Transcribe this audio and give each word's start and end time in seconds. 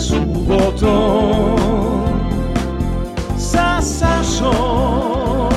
subotom 0.00 1.60
sa 3.38 3.80
Sašom 3.82 5.50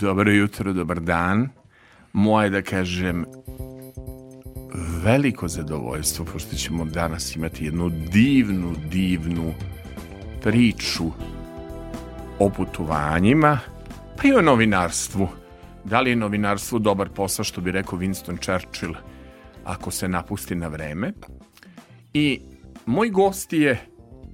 Dobro 0.00 0.30
jutro, 0.30 0.72
dobar 0.72 1.00
dan. 1.00 1.48
Moje 2.12 2.50
da 2.50 2.62
kažem 2.62 3.24
veliko 5.04 5.48
zadovoljstvo 5.48 6.24
pošto 6.24 6.56
ćemo 6.56 6.84
danas 6.84 7.36
imati 7.36 7.64
jednu 7.64 7.90
divnu, 8.12 8.74
divnu 8.90 9.54
priču 10.42 11.04
o 12.38 12.50
putovanjima, 12.50 13.58
pa 14.16 14.28
i 14.28 14.32
o 14.32 14.42
novinarstvu. 14.42 15.28
Da 15.84 16.00
li 16.00 16.10
je 16.10 16.16
novinarstvo 16.16 16.78
dobar 16.78 17.08
posao, 17.08 17.44
što 17.44 17.60
bi 17.60 17.72
rekao 17.72 17.98
Winston 17.98 18.40
Churchill, 18.40 18.94
ako 19.64 19.90
se 19.90 20.08
napusti 20.08 20.54
na 20.54 20.68
vreme. 20.68 21.12
I 22.14 22.40
moj 22.86 23.10
gost 23.10 23.52
je 23.52 23.86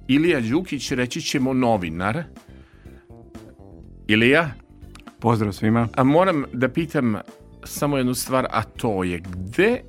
Ilija 0.07 0.41
Đukić, 0.41 0.91
reći 0.91 1.21
ćemo 1.21 1.53
novinar. 1.53 2.23
Ilija, 4.07 4.51
Pozdrav 5.19 5.51
svima. 5.51 5.87
a 5.95 6.03
moram 6.03 6.43
da 6.53 6.69
pitam 6.69 7.15
samo 7.63 7.97
jednu 7.97 8.13
stvar, 8.13 8.47
a 8.51 8.63
to 8.63 9.03
je 9.03 9.19
gde 9.19 9.81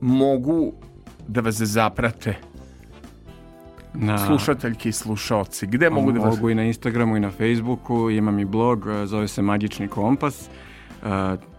mogu 0.00 0.72
da 1.28 1.40
vas 1.40 1.54
zaprate 1.54 2.34
Na, 3.94 4.26
slušateljke 4.26 4.88
i 4.88 4.92
slušalci? 4.92 5.66
Gde 5.66 5.90
mogu 5.90 6.12
da 6.12 6.20
vas... 6.20 6.34
Mogu 6.34 6.50
i 6.50 6.54
na 6.54 6.62
Instagramu 6.64 7.16
i 7.16 7.20
na 7.20 7.30
Facebooku, 7.30 8.10
imam 8.10 8.38
i 8.38 8.44
blog, 8.44 8.86
zove 9.04 9.28
se 9.28 9.42
Magični 9.42 9.88
kompas, 9.88 10.46
e, 10.46 10.48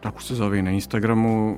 tako 0.01 0.21
se 0.21 0.35
zove 0.35 0.59
i 0.59 0.61
na 0.61 0.71
Instagramu, 0.71 1.57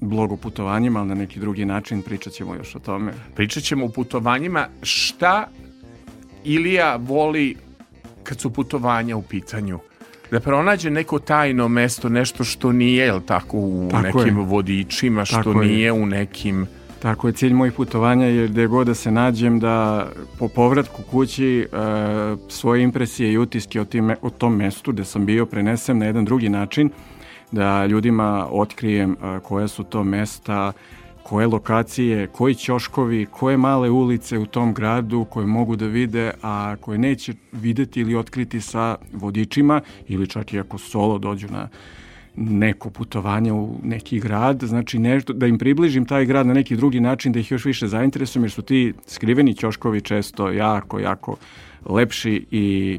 blog 0.00 0.32
o 0.32 0.36
putovanjima, 0.36 1.00
ali 1.00 1.08
na 1.08 1.14
neki 1.14 1.40
drugi 1.40 1.64
način 1.64 2.02
pričat 2.02 2.32
ćemo 2.32 2.54
još 2.54 2.74
o 2.74 2.78
tome. 2.78 3.12
Pričat 3.34 3.62
ćemo 3.62 3.86
o 3.86 3.88
putovanjima. 3.88 4.66
Šta 4.82 5.48
Ilija 6.44 6.96
voli 6.96 7.56
kad 8.22 8.40
su 8.40 8.50
putovanja 8.50 9.16
u 9.16 9.22
pitanju? 9.22 9.78
Da 10.30 10.40
pronađe 10.40 10.90
neko 10.90 11.18
tajno 11.18 11.68
mesto, 11.68 12.08
nešto 12.08 12.44
što 12.44 12.72
nije, 12.72 13.04
jel 13.04 13.20
tako, 13.26 13.58
u 13.58 13.88
Tako 13.90 14.02
nekim 14.02 14.38
je. 14.38 14.44
vodičima, 14.44 15.24
što 15.24 15.36
Tako 15.36 15.62
je. 15.62 15.68
nije 15.68 15.92
u 15.92 16.06
nekim... 16.06 16.66
Tako 16.98 17.26
je, 17.26 17.32
cilj 17.32 17.52
mojih 17.52 17.72
putovanja 17.72 18.26
je 18.26 18.48
gde 18.48 18.66
god 18.66 18.86
da 18.86 18.94
se 18.94 19.10
nađem 19.10 19.60
da 19.60 20.08
po 20.38 20.48
povratku 20.48 21.02
kući 21.02 21.58
e, 21.60 21.66
svoje 22.48 22.82
impresije 22.82 23.32
i 23.32 23.38
utiske 23.38 23.80
o, 23.80 23.84
tim, 23.84 24.14
o 24.22 24.30
tom 24.30 24.56
mestu 24.56 24.92
gde 24.92 25.04
sam 25.04 25.26
bio 25.26 25.46
prenesem 25.46 25.98
na 25.98 26.06
jedan 26.06 26.24
drugi 26.24 26.48
način, 26.48 26.90
da 27.52 27.86
ljudima 27.86 28.48
otkrijem 28.50 29.16
koja 29.42 29.68
su 29.68 29.84
to 29.84 30.04
mesta, 30.04 30.72
koje 31.28 31.46
lokacije, 31.46 32.26
koji 32.26 32.54
ćoškovi, 32.54 33.26
koje 33.26 33.56
male 33.56 33.90
ulice 33.90 34.38
u 34.38 34.46
tom 34.46 34.74
gradu 34.74 35.24
koje 35.30 35.46
mogu 35.46 35.76
da 35.76 35.86
vide, 35.86 36.30
a 36.42 36.76
koje 36.80 36.98
neće 36.98 37.34
videti 37.52 38.00
ili 38.00 38.14
otkriti 38.14 38.60
sa 38.60 38.96
vodičima 39.12 39.80
ili 40.08 40.26
čak 40.26 40.52
i 40.52 40.60
ako 40.60 40.78
solo 40.78 41.18
dođu 41.18 41.48
na 41.50 41.68
neko 42.36 42.90
putovanje 42.90 43.52
u 43.52 43.74
neki 43.82 44.20
grad, 44.20 44.62
znači 44.62 44.98
nešto, 44.98 45.32
da 45.32 45.46
im 45.46 45.58
približim 45.58 46.04
taj 46.04 46.26
grad 46.26 46.46
na 46.46 46.54
neki 46.54 46.76
drugi 46.76 47.00
način, 47.00 47.32
da 47.32 47.38
ih 47.40 47.50
još 47.50 47.64
više 47.64 47.86
zainteresujem, 47.86 48.44
jer 48.44 48.50
su 48.50 48.62
ti 48.62 48.92
skriveni 49.06 49.54
ćoškovi 49.54 50.00
često 50.00 50.50
jako, 50.50 50.98
jako 50.98 51.36
lepši 51.86 52.46
i 52.50 52.98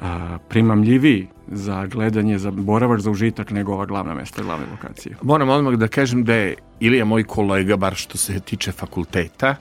a, 0.00 0.38
primamljiviji 0.48 1.28
za 1.50 1.86
gledanje, 1.86 2.38
za 2.38 2.50
boravak, 2.50 3.00
za 3.00 3.10
užitak 3.10 3.50
nego 3.50 3.72
ova 3.72 3.86
glavna 3.86 4.14
mesta, 4.14 4.42
glavne 4.42 4.66
lokacije. 4.70 5.16
Moram 5.22 5.48
odmah 5.48 5.74
da 5.74 5.88
kažem 5.88 6.24
da 6.24 6.34
je 6.34 6.54
Ilija 6.80 7.04
moj 7.04 7.24
kolega, 7.24 7.76
bar 7.76 7.94
što 7.94 8.18
se 8.18 8.40
tiče 8.40 8.72
fakulteta. 8.72 9.56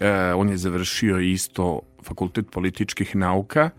E, 0.00 0.34
on 0.34 0.48
je 0.48 0.56
završio 0.56 1.18
isto 1.18 1.80
fakultet 2.02 2.50
političkih 2.50 3.16
nauka, 3.16 3.70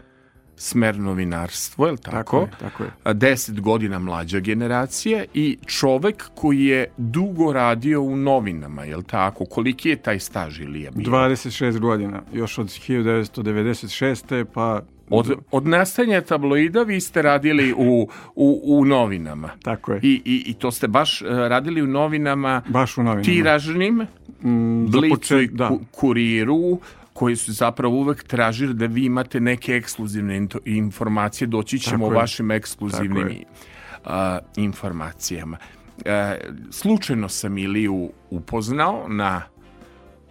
smer 0.55 0.99
novinarstvo, 0.99 1.85
je 1.85 1.91
li 1.91 1.97
tako? 1.97 2.15
Tako 2.15 2.37
je, 2.39 2.49
tako 2.59 2.83
je. 2.83 3.13
Deset 3.13 3.61
godina 3.61 3.99
mlađa 3.99 4.39
generacija 4.39 5.23
i 5.33 5.57
čovek 5.65 6.29
koji 6.35 6.65
je 6.65 6.87
dugo 6.97 7.53
radio 7.53 8.01
u 8.01 8.15
novinama, 8.15 8.83
je 8.83 8.97
li 8.97 9.03
tako? 9.03 9.45
Koliki 9.45 9.89
je 9.89 9.95
taj 9.95 10.19
staž 10.19 10.59
Ilija 10.59 10.91
bio? 10.91 11.11
26 11.11 11.79
godina, 11.79 12.21
još 12.33 12.57
od 12.57 12.67
1996. 12.67 14.45
pa... 14.53 14.81
Od, 15.09 15.31
od 15.51 15.67
nastajanja 15.67 16.21
tabloida 16.21 16.83
vi 16.83 17.01
ste 17.01 17.21
radili 17.21 17.73
u, 17.73 18.07
u, 18.35 18.61
u 18.65 18.85
novinama. 18.85 19.49
Tako 19.63 19.93
je. 19.93 19.99
I, 20.03 20.21
i, 20.25 20.43
I 20.45 20.53
to 20.53 20.71
ste 20.71 20.87
baš 20.87 21.21
e, 21.21 21.25
radili 21.27 21.81
u 21.81 21.87
novinama 21.87 22.61
Baš 22.67 22.97
u 22.97 23.03
novinama. 23.03 23.23
tiražnim, 23.23 24.07
Mm, 24.39 24.85
Blicu 24.87 25.39
i 25.39 25.47
da. 25.47 25.67
ku- 25.67 25.79
kuriru, 25.91 26.79
koji 27.13 27.35
su 27.35 27.53
zapravo 27.53 27.95
uvek 27.95 28.23
tražili 28.23 28.73
da 28.73 28.85
vi 28.85 29.05
imate 29.05 29.39
neke 29.39 29.71
ekskluzivne 29.73 30.41
informacije, 30.65 31.47
doći 31.47 31.79
ćemo 31.79 32.05
Tako 32.05 32.15
o 32.15 32.19
vašim 32.19 32.51
ekskluzivnim 32.51 33.29
a, 34.05 34.39
informacijama. 34.57 35.57
E, 36.05 36.37
slučajno 36.71 37.29
sam 37.29 37.57
Iliju 37.57 38.09
upoznao 38.29 39.05
na 39.07 39.41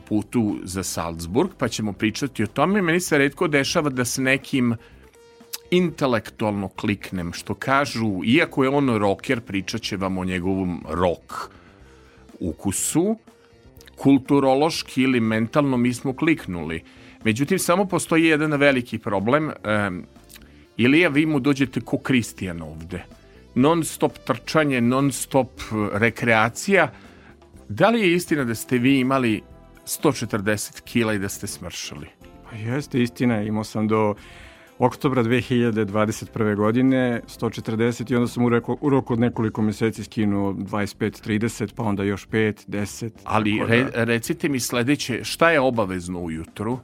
putu 0.09 0.59
za 0.63 0.83
Salzburg, 0.83 1.51
pa 1.59 1.69
ćemo 1.69 1.93
pričati 1.93 2.43
o 2.43 2.47
tome. 2.47 2.83
Meni 2.83 3.01
se 3.01 3.19
redko 3.19 3.49
dešava 3.49 3.91
da 3.91 4.05
s 4.05 4.19
nekim 4.19 4.75
intelektualno 5.71 6.69
kliknem, 6.69 7.33
što 7.33 7.55
kažu, 7.55 8.21
iako 8.25 8.65
je 8.65 8.71
on 8.71 8.99
rocker, 8.99 9.41
pričat 9.41 9.83
će 9.83 9.97
vam 9.97 10.19
o 10.19 10.25
njegovom 10.25 10.85
rock 10.89 11.33
ukusu, 12.41 13.17
kulturološki 13.97 15.03
ili 15.03 15.21
mentalno 15.21 15.77
mi 15.77 15.95
smo 15.95 16.13
kliknuli. 16.13 16.83
Međutim, 17.25 17.59
samo 17.59 17.85
postoji 17.85 18.25
jedan 18.25 18.53
veliki 18.53 18.99
problem. 18.99 19.51
Um, 19.89 20.05
Ilija, 20.77 21.09
vi 21.09 21.27
mu 21.27 21.41
dođete 21.41 21.81
ko 21.81 21.99
Kristijan 21.99 22.63
ovde. 22.63 23.05
Non 23.55 23.85
stop 23.85 24.19
trčanje, 24.19 24.81
non 24.81 25.13
stop 25.13 25.51
uh, 25.61 25.89
rekreacija. 25.93 26.93
Da 27.69 27.89
li 27.89 28.01
je 28.01 28.15
istina 28.15 28.45
da 28.45 28.55
ste 28.55 28.79
vi 28.79 28.99
imali 29.01 29.43
140 29.87 30.81
kila 30.85 31.15
i 31.15 31.19
da 31.19 31.29
ste 31.29 31.47
smršali? 31.47 32.07
Pa 32.51 32.57
jeste, 32.57 33.03
istina, 33.03 33.43
imao 33.43 33.65
sam 33.65 33.89
do 33.89 34.15
oktobra 34.79 35.23
2021. 35.23 36.57
godine 36.57 37.21
140 37.27 38.13
i 38.13 38.17
onda 38.17 38.29
sam 38.29 38.45
u, 38.45 38.49
reko, 38.49 38.77
u 38.81 38.91
roku 38.91 39.13
od 39.13 39.21
nekoliko 39.21 39.63
meseci 39.63 40.05
skinuo 40.05 40.53
25-30, 40.53 41.75
pa 41.75 41.83
onda 41.83 42.03
još 42.03 42.29
5, 42.29 42.69
10. 42.69 43.11
Ali 43.25 43.59
tako 43.59 43.71
re, 43.71 43.85
da- 43.85 44.05
recite 44.05 44.49
mi 44.49 44.61
sledeće, 44.61 45.25
šta 45.25 45.51
je 45.51 45.61
obavezno 45.61 46.21
ujutru? 46.21 46.79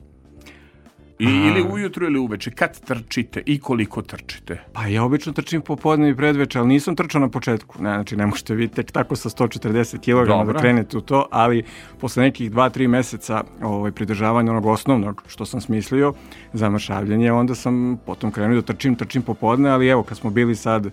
I, 1.18 1.24
ili 1.24 1.62
ujutru 1.72 2.06
ili 2.06 2.18
uveče, 2.18 2.50
kad 2.50 2.80
trčite 2.80 3.42
i 3.46 3.58
koliko 3.58 4.02
trčite? 4.02 4.62
Pa 4.72 4.86
ja 4.86 5.04
obično 5.04 5.32
trčim 5.32 5.60
popodne 5.60 6.10
i 6.10 6.16
predveče, 6.16 6.58
ali 6.58 6.68
nisam 6.68 6.96
trčao 6.96 7.20
na 7.20 7.28
početku. 7.28 7.82
Ne, 7.82 7.94
znači, 7.94 8.16
ne 8.16 8.26
možete 8.26 8.54
vi 8.54 8.68
tek 8.68 8.90
tako 8.90 9.16
sa 9.16 9.28
140 9.28 9.98
kg 9.98 10.52
da 10.52 10.58
krenete 10.58 10.98
u 10.98 11.00
to, 11.00 11.26
ali 11.30 11.62
posle 12.00 12.22
nekih 12.22 12.52
2-3 12.52 12.88
meseca 12.88 13.42
ovaj, 13.62 13.92
pridržavanja 13.92 14.50
onog 14.50 14.66
osnovnog 14.66 15.22
što 15.26 15.46
sam 15.46 15.60
smislio 15.60 16.12
za 16.52 16.70
mršavljanje, 16.70 17.32
onda 17.32 17.54
sam 17.54 17.98
potom 18.06 18.30
krenuo 18.30 18.60
da 18.60 18.62
trčim, 18.62 18.94
trčim 18.94 19.22
popodne, 19.22 19.70
ali 19.70 19.88
evo, 19.88 20.02
kad 20.02 20.18
smo 20.18 20.30
bili 20.30 20.56
sad 20.56 20.90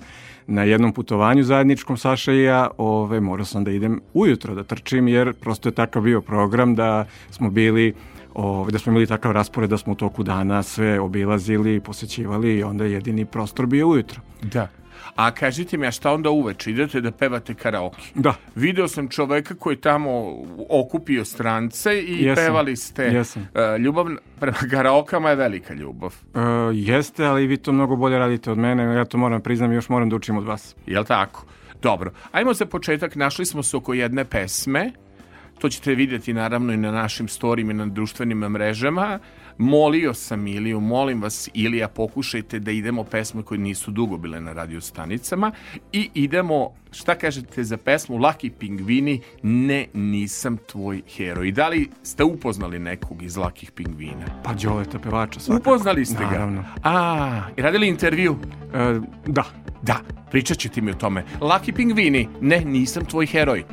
na 0.48 0.64
jednom 0.64 0.94
putovanju 0.94 1.44
zajedničkom 1.44 1.98
Saša 1.98 2.34
i 2.34 2.44
ja, 2.44 2.68
ove, 2.78 3.20
morao 3.20 3.46
sam 3.46 3.64
da 3.64 3.72
idem 3.72 4.02
ujutro 4.14 4.56
da 4.56 4.64
trčim, 4.64 5.08
jer 5.08 5.34
prosto 5.34 5.70
je 5.70 5.74
takav 5.74 6.02
bio 6.02 6.22
program 6.22 6.76
da 6.76 7.06
smo 7.32 7.50
bili 7.50 7.94
Ove, 8.34 8.72
da 8.72 8.80
smo 8.80 8.92
imali 8.92 9.08
takav 9.08 9.32
raspored 9.32 9.70
da 9.70 9.78
smo 9.78 9.94
u 9.94 9.96
toku 9.96 10.24
dana 10.24 10.64
sve 10.64 11.00
obilazili, 11.00 11.80
posećivali 11.80 12.58
i 12.58 12.64
onda 12.64 12.84
je 12.86 12.92
jedini 12.92 13.26
prostor 13.26 13.66
bio 13.66 13.88
ujutro. 13.88 14.22
Da. 14.42 14.68
A 15.16 15.32
kažite 15.32 15.78
mi, 15.78 15.88
a 15.88 15.92
šta 15.92 16.12
onda 16.14 16.30
uveče? 16.30 16.72
Idete 16.72 17.02
da 17.02 17.12
pevate 17.12 17.54
karaoke? 17.54 18.02
Da, 18.16 18.34
Video 18.56 18.88
sam 18.88 19.08
čoveka 19.08 19.56
koji 19.56 19.76
je 19.76 19.82
tamo 19.82 20.38
okupio 20.70 21.26
strance 21.26 22.02
i 22.02 22.24
Jesam. 22.24 22.46
pevali 22.46 22.76
ste. 22.76 23.04
Jesam. 23.04 23.48
E, 23.56 23.78
ljubav 23.78 24.06
prema 24.40 24.58
karaokama 24.72 25.30
je 25.30 25.36
velika 25.36 25.74
ljubav. 25.74 26.16
e, 26.36 26.40
jeste, 26.74 27.26
ali 27.26 27.48
vi 27.48 27.58
to 27.58 27.72
mnogo 27.72 27.96
bolje 27.96 28.18
radite 28.20 28.52
od 28.52 28.58
mene, 28.58 28.84
ja 28.96 29.06
to 29.06 29.18
moram 29.18 29.42
priznam, 29.42 29.74
još 29.74 29.90
moram 29.90 30.10
da 30.10 30.16
učim 30.16 30.38
od 30.38 30.46
vas. 30.46 30.76
Jel 30.86 31.04
tako? 31.04 31.46
Dobro. 31.82 32.12
Ajmo 32.32 32.54
za 32.54 32.66
početak, 32.66 33.16
našli 33.16 33.46
smo 33.46 33.64
se 33.64 33.78
oko 33.78 33.94
jedne 33.94 34.26
pesme. 34.26 34.92
To 35.60 35.70
ćete 35.70 35.96
vidjeti 35.96 36.34
naravno 36.34 36.74
i 36.74 36.78
na 36.78 36.92
našim 36.92 37.28
storijima 37.28 37.72
i 37.72 37.76
na 37.76 37.86
društvenim 37.86 38.38
mrežama. 38.38 39.20
Molio 39.58 40.14
sam 40.14 40.48
Iliju, 40.48 40.80
molim 40.80 41.22
vas 41.22 41.50
Ilija, 41.54 41.88
pokušajte 41.88 42.60
da 42.60 42.72
idemo 42.72 43.04
pesme 43.04 43.44
koje 43.44 43.58
nisu 43.58 43.92
dugo 43.92 44.18
bile 44.18 44.40
na 44.42 44.54
radio 44.54 44.82
stanicama 44.82 45.52
i 45.92 46.10
idemo, 46.14 46.72
šta 46.92 47.16
kažete 47.16 47.64
za 47.64 47.78
pesmu 47.78 48.18
Laki 48.18 48.50
Pingvini, 48.50 49.22
ne, 49.44 49.88
nisam 49.94 50.58
tvoj 50.72 51.02
heroj. 51.16 51.52
Da 51.52 51.68
li 51.68 51.90
ste 52.04 52.24
upoznali 52.24 52.80
nekog 52.80 53.24
iz 53.24 53.38
Lakih 53.38 53.72
Pingvina? 53.72 54.26
Pa 54.44 54.54
Đoleta 54.54 55.00
pevača 55.00 55.40
svakako. 55.40 55.70
Upoznali 55.70 56.06
ste 56.06 56.24
ga? 56.24 56.32
Naravno. 56.32 56.64
A, 56.84 57.42
i 57.58 57.62
radili 57.62 57.88
intervju? 57.88 58.36
E, 58.74 59.00
da, 59.26 59.44
Da, 59.82 60.02
pričat 60.32 60.58
ćete 60.58 60.82
mi 60.82 60.92
o 60.92 60.94
tome. 60.94 61.24
Laki 61.42 61.72
Pingvini, 61.72 62.28
ne, 62.42 62.60
nisam 62.66 63.06
tvoj 63.06 63.26
heroj. 63.26 63.64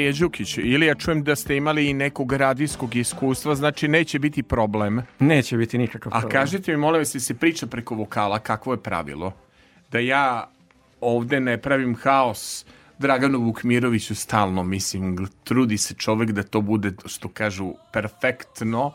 Ilija 0.00 0.12
Đukić, 0.20 0.58
ili 0.58 0.86
ja 0.86 0.94
čujem 0.94 1.24
da 1.24 1.36
ste 1.36 1.56
imali 1.56 1.90
i 1.90 1.94
nekog 1.94 2.32
radijskog 2.32 2.96
iskustva, 2.96 3.54
znači 3.54 3.88
neće 3.88 4.18
biti 4.18 4.42
problem. 4.42 5.02
Neće 5.18 5.56
biti 5.56 5.78
nikakav 5.78 6.12
A 6.14 6.20
problem. 6.20 6.40
kažite 6.40 6.72
mi, 6.72 6.76
molim 6.76 7.00
vas, 7.00 7.16
se 7.18 7.34
priča 7.34 7.66
preko 7.66 7.94
vokala, 7.94 8.38
kakvo 8.38 8.72
je 8.72 8.82
pravilo? 8.82 9.32
Da 9.90 9.98
ja 9.98 10.50
ovde 11.00 11.40
ne 11.40 11.58
pravim 11.58 11.96
haos 12.02 12.64
Draganu 12.98 13.38
Vukmiroviću 13.38 14.14
stalno, 14.14 14.62
mislim, 14.62 15.28
trudi 15.44 15.78
se 15.78 15.94
čovek 15.94 16.30
da 16.30 16.42
to 16.42 16.60
bude, 16.60 16.92
što 17.06 17.28
kažu, 17.28 17.72
perfektno. 17.92 18.92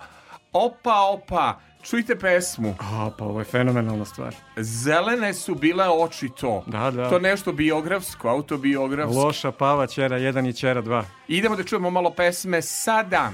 Opa, 0.54 1.02
opa, 1.14 1.60
čujte 1.86 2.16
pesmu. 2.20 2.76
A, 2.80 3.10
pa 3.18 3.26
ovo 3.26 3.40
je 3.40 3.46
fenomenalna 3.46 4.06
stvar. 4.06 4.36
Zelene 4.58 5.34
su 5.34 5.56
bile 5.56 5.90
oči 5.90 6.30
to. 6.30 6.64
Da, 6.68 6.92
da. 6.92 7.10
To 7.10 7.20
nešto 7.20 7.52
biografsko, 7.52 8.30
autobiografsko. 8.30 9.20
Loša 9.20 9.52
pava, 9.52 9.88
ćera 9.88 10.18
1 10.18 10.50
i 10.50 10.54
ćera 10.54 10.82
2. 10.82 11.04
Idemo 11.28 11.56
da 11.56 11.64
čujemo 11.64 11.90
malo 11.90 12.10
pesme 12.12 12.62
sada. 12.62 13.32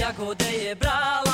Jagode 0.00 0.44
je 0.44 0.74
brala 0.74 1.31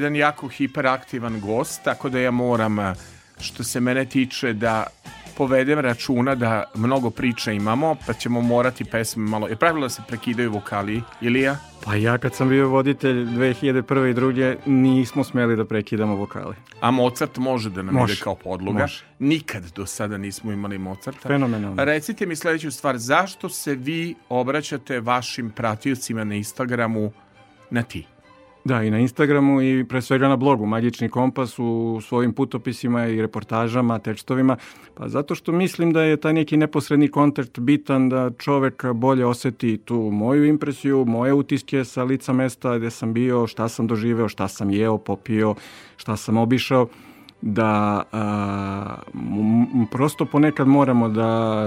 jedan 0.00 0.16
jako 0.16 0.48
hiperaktivan 0.48 1.40
gost, 1.40 1.84
tako 1.84 2.08
da 2.08 2.18
ja 2.18 2.30
moram, 2.30 2.78
što 3.40 3.64
se 3.64 3.80
mene 3.80 4.04
tiče, 4.04 4.52
da 4.52 4.86
povedem 5.36 5.78
računa 5.78 6.34
da 6.34 6.64
mnogo 6.74 7.10
priča 7.10 7.52
imamo, 7.52 7.96
pa 8.06 8.12
ćemo 8.12 8.40
morati 8.40 8.84
pesme 8.84 9.22
malo... 9.28 9.48
Je 9.48 9.56
pravilo 9.56 9.86
da 9.86 9.88
se 9.88 10.02
prekidaju 10.08 10.52
vokali, 10.52 11.02
Ilija? 11.20 11.56
Pa 11.84 11.94
ja 11.94 12.18
kad 12.18 12.34
sam 12.34 12.48
bio 12.48 12.68
voditelj 12.68 13.16
2001. 13.26 14.10
i 14.10 14.14
druge 14.14 14.56
nismo 14.66 15.24
smeli 15.24 15.56
da 15.56 15.64
prekidamo 15.64 16.14
vokale. 16.14 16.56
A 16.80 16.90
Mozart 16.90 17.36
može 17.36 17.70
da 17.70 17.82
nam 17.82 17.94
Može, 17.94 18.12
ide 18.12 18.22
kao 18.22 18.34
podloga. 18.34 18.78
može. 18.82 19.04
Nikad 19.18 19.62
do 19.76 19.86
sada 19.86 20.18
nismo 20.18 20.52
imali 20.52 20.78
Mozarta. 20.78 21.28
Fenomenalno. 21.28 21.84
Recite 21.84 22.26
mi 22.26 22.36
sledeću 22.36 22.70
stvar, 22.70 22.98
zašto 22.98 23.48
se 23.48 23.74
vi 23.74 24.14
obraćate 24.28 25.00
vašim 25.00 25.50
pratiocima 25.50 26.24
na 26.24 26.34
Instagramu 26.34 27.12
na 27.70 27.82
ti? 27.82 28.06
Da, 28.64 28.82
i 28.82 28.90
na 28.90 28.98
Instagramu 28.98 29.62
i 29.62 29.84
pre 29.88 30.02
svega 30.02 30.28
na 30.28 30.36
blogu 30.36 30.66
Magični 30.66 31.08
kompas 31.08 31.58
u 31.58 32.00
svojim 32.02 32.32
putopisima 32.32 33.06
i 33.06 33.22
reportažama, 33.22 33.98
tekstovima, 33.98 34.56
pa 34.94 35.08
zato 35.08 35.34
što 35.34 35.52
mislim 35.52 35.92
da 35.92 36.02
je 36.02 36.16
taj 36.16 36.32
neki 36.32 36.56
neposredni 36.56 37.08
kontakt 37.08 37.58
bitan 37.58 38.08
da 38.08 38.30
čovek 38.38 38.84
bolje 38.92 39.26
oseti 39.26 39.76
tu 39.78 39.96
moju 40.12 40.44
impresiju, 40.44 41.04
moje 41.04 41.32
utiske 41.32 41.84
sa 41.84 42.04
lica 42.04 42.32
mesta 42.32 42.78
gde 42.78 42.90
sam 42.90 43.12
bio, 43.12 43.46
šta 43.46 43.68
sam 43.68 43.86
doživeo, 43.86 44.28
šta 44.28 44.48
sam 44.48 44.70
jeo, 44.70 44.98
popio, 44.98 45.54
šta 45.96 46.16
sam 46.16 46.36
obišao 46.36 46.88
da 47.42 48.02
a, 48.12 48.94
m- 49.14 49.86
prosto 49.90 50.24
ponekad 50.24 50.68
moramo 50.68 51.08
da 51.08 51.64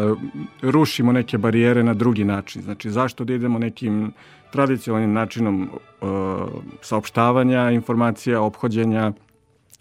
rušimo 0.62 1.12
neke 1.12 1.38
barijere 1.38 1.84
na 1.84 1.94
drugi 1.94 2.24
način. 2.24 2.62
Znači, 2.62 2.92
zašto 2.92 3.24
da 3.24 3.34
idemo 3.34 3.60
nekim 3.60 4.12
tradicionalnim 4.54 5.14
načinom 5.14 5.64
e, 5.64 6.06
saopštavanja 6.82 7.72
informacija, 7.72 8.42
ophođenja, 8.42 9.12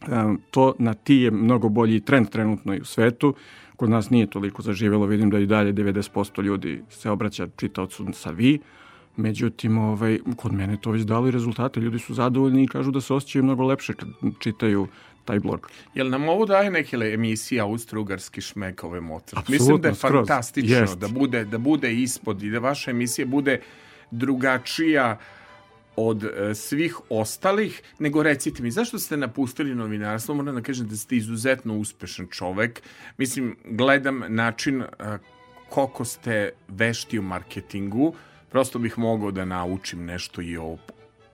E, 0.09 0.37
to 0.51 0.75
na 0.79 0.95
ti 0.95 1.15
je 1.15 1.31
mnogo 1.31 1.69
bolji 1.69 2.01
trend 2.01 2.29
trenutno 2.31 2.75
i 2.75 2.81
u 2.81 2.85
svetu. 2.85 3.35
Kod 3.77 3.91
nas 3.91 4.11
nije 4.11 4.27
toliko 4.27 4.63
zaživelo, 4.63 5.07
vidim 5.07 5.31
da 5.31 5.39
i 5.39 5.47
dalje 5.47 5.73
90% 5.73 6.43
ljudi 6.43 6.83
se 6.91 7.11
obraća 7.11 7.49
čitaocu 7.57 8.07
sa 8.13 8.31
vi. 8.31 8.59
Međutim, 9.17 9.79
ovaj, 9.79 10.19
kod 10.37 10.53
mene 10.53 10.77
to 10.81 10.91
već 10.91 11.03
dalo 11.03 11.29
i 11.29 11.31
rezultate. 11.31 11.81
Ljudi 11.81 11.99
su 11.99 12.15
zadovoljni 12.15 12.65
i 12.65 12.69
kažu 12.69 12.91
da 12.91 13.01
se 13.01 13.15
osjećaju 13.15 13.45
mnogo 13.45 13.65
lepše 13.65 13.95
kad 13.95 14.09
čitaju 14.39 14.87
taj 15.25 15.41
blog. 15.41 15.71
Jel 15.95 16.09
nam 16.11 16.29
ovo 16.29 16.47
daje 16.47 16.71
neke 16.71 16.97
emisije 16.97 17.63
austro-ugarski 17.63 18.41
šmek 18.41 18.85
ove 18.85 19.01
Mozart? 19.01 19.33
Apsolutno, 19.37 19.53
Mislim 19.53 19.81
da 19.81 19.89
je 19.89 19.95
skroz. 19.95 20.13
fantastično 20.13 20.77
Jest. 20.77 20.99
da 20.99 21.09
bude, 21.09 21.45
da 21.45 21.59
bude 21.59 21.95
ispod 21.95 22.43
i 22.43 22.51
da 22.51 22.59
vaša 22.59 22.91
emisija 22.91 23.27
bude 23.27 23.61
drugačija 24.13 25.19
od 25.97 26.25
e, 26.25 26.55
svih 26.55 26.97
ostalih, 27.09 27.83
nego 27.99 28.23
recite 28.23 28.63
mi, 28.63 28.71
zašto 28.71 28.99
ste 28.99 29.17
napustili 29.17 29.75
novinarstvo? 29.75 30.35
Moram 30.35 30.55
da 30.55 30.63
kažem 30.63 30.89
da 30.89 30.97
ste 30.97 31.17
izuzetno 31.17 31.77
uspešan 31.77 32.27
čovek. 32.31 32.83
Mislim, 33.19 33.57
gledam 33.65 34.23
način 34.29 34.83
e, 34.83 34.87
koliko 35.69 36.05
ste 36.05 36.51
vešti 36.69 37.19
u 37.19 37.23
marketingu, 37.23 38.15
prosto 38.51 38.79
bih 38.79 38.99
mogao 38.99 39.31
da 39.31 39.45
naučim 39.45 40.05
nešto 40.05 40.43
i 40.43 40.57
o 40.57 40.77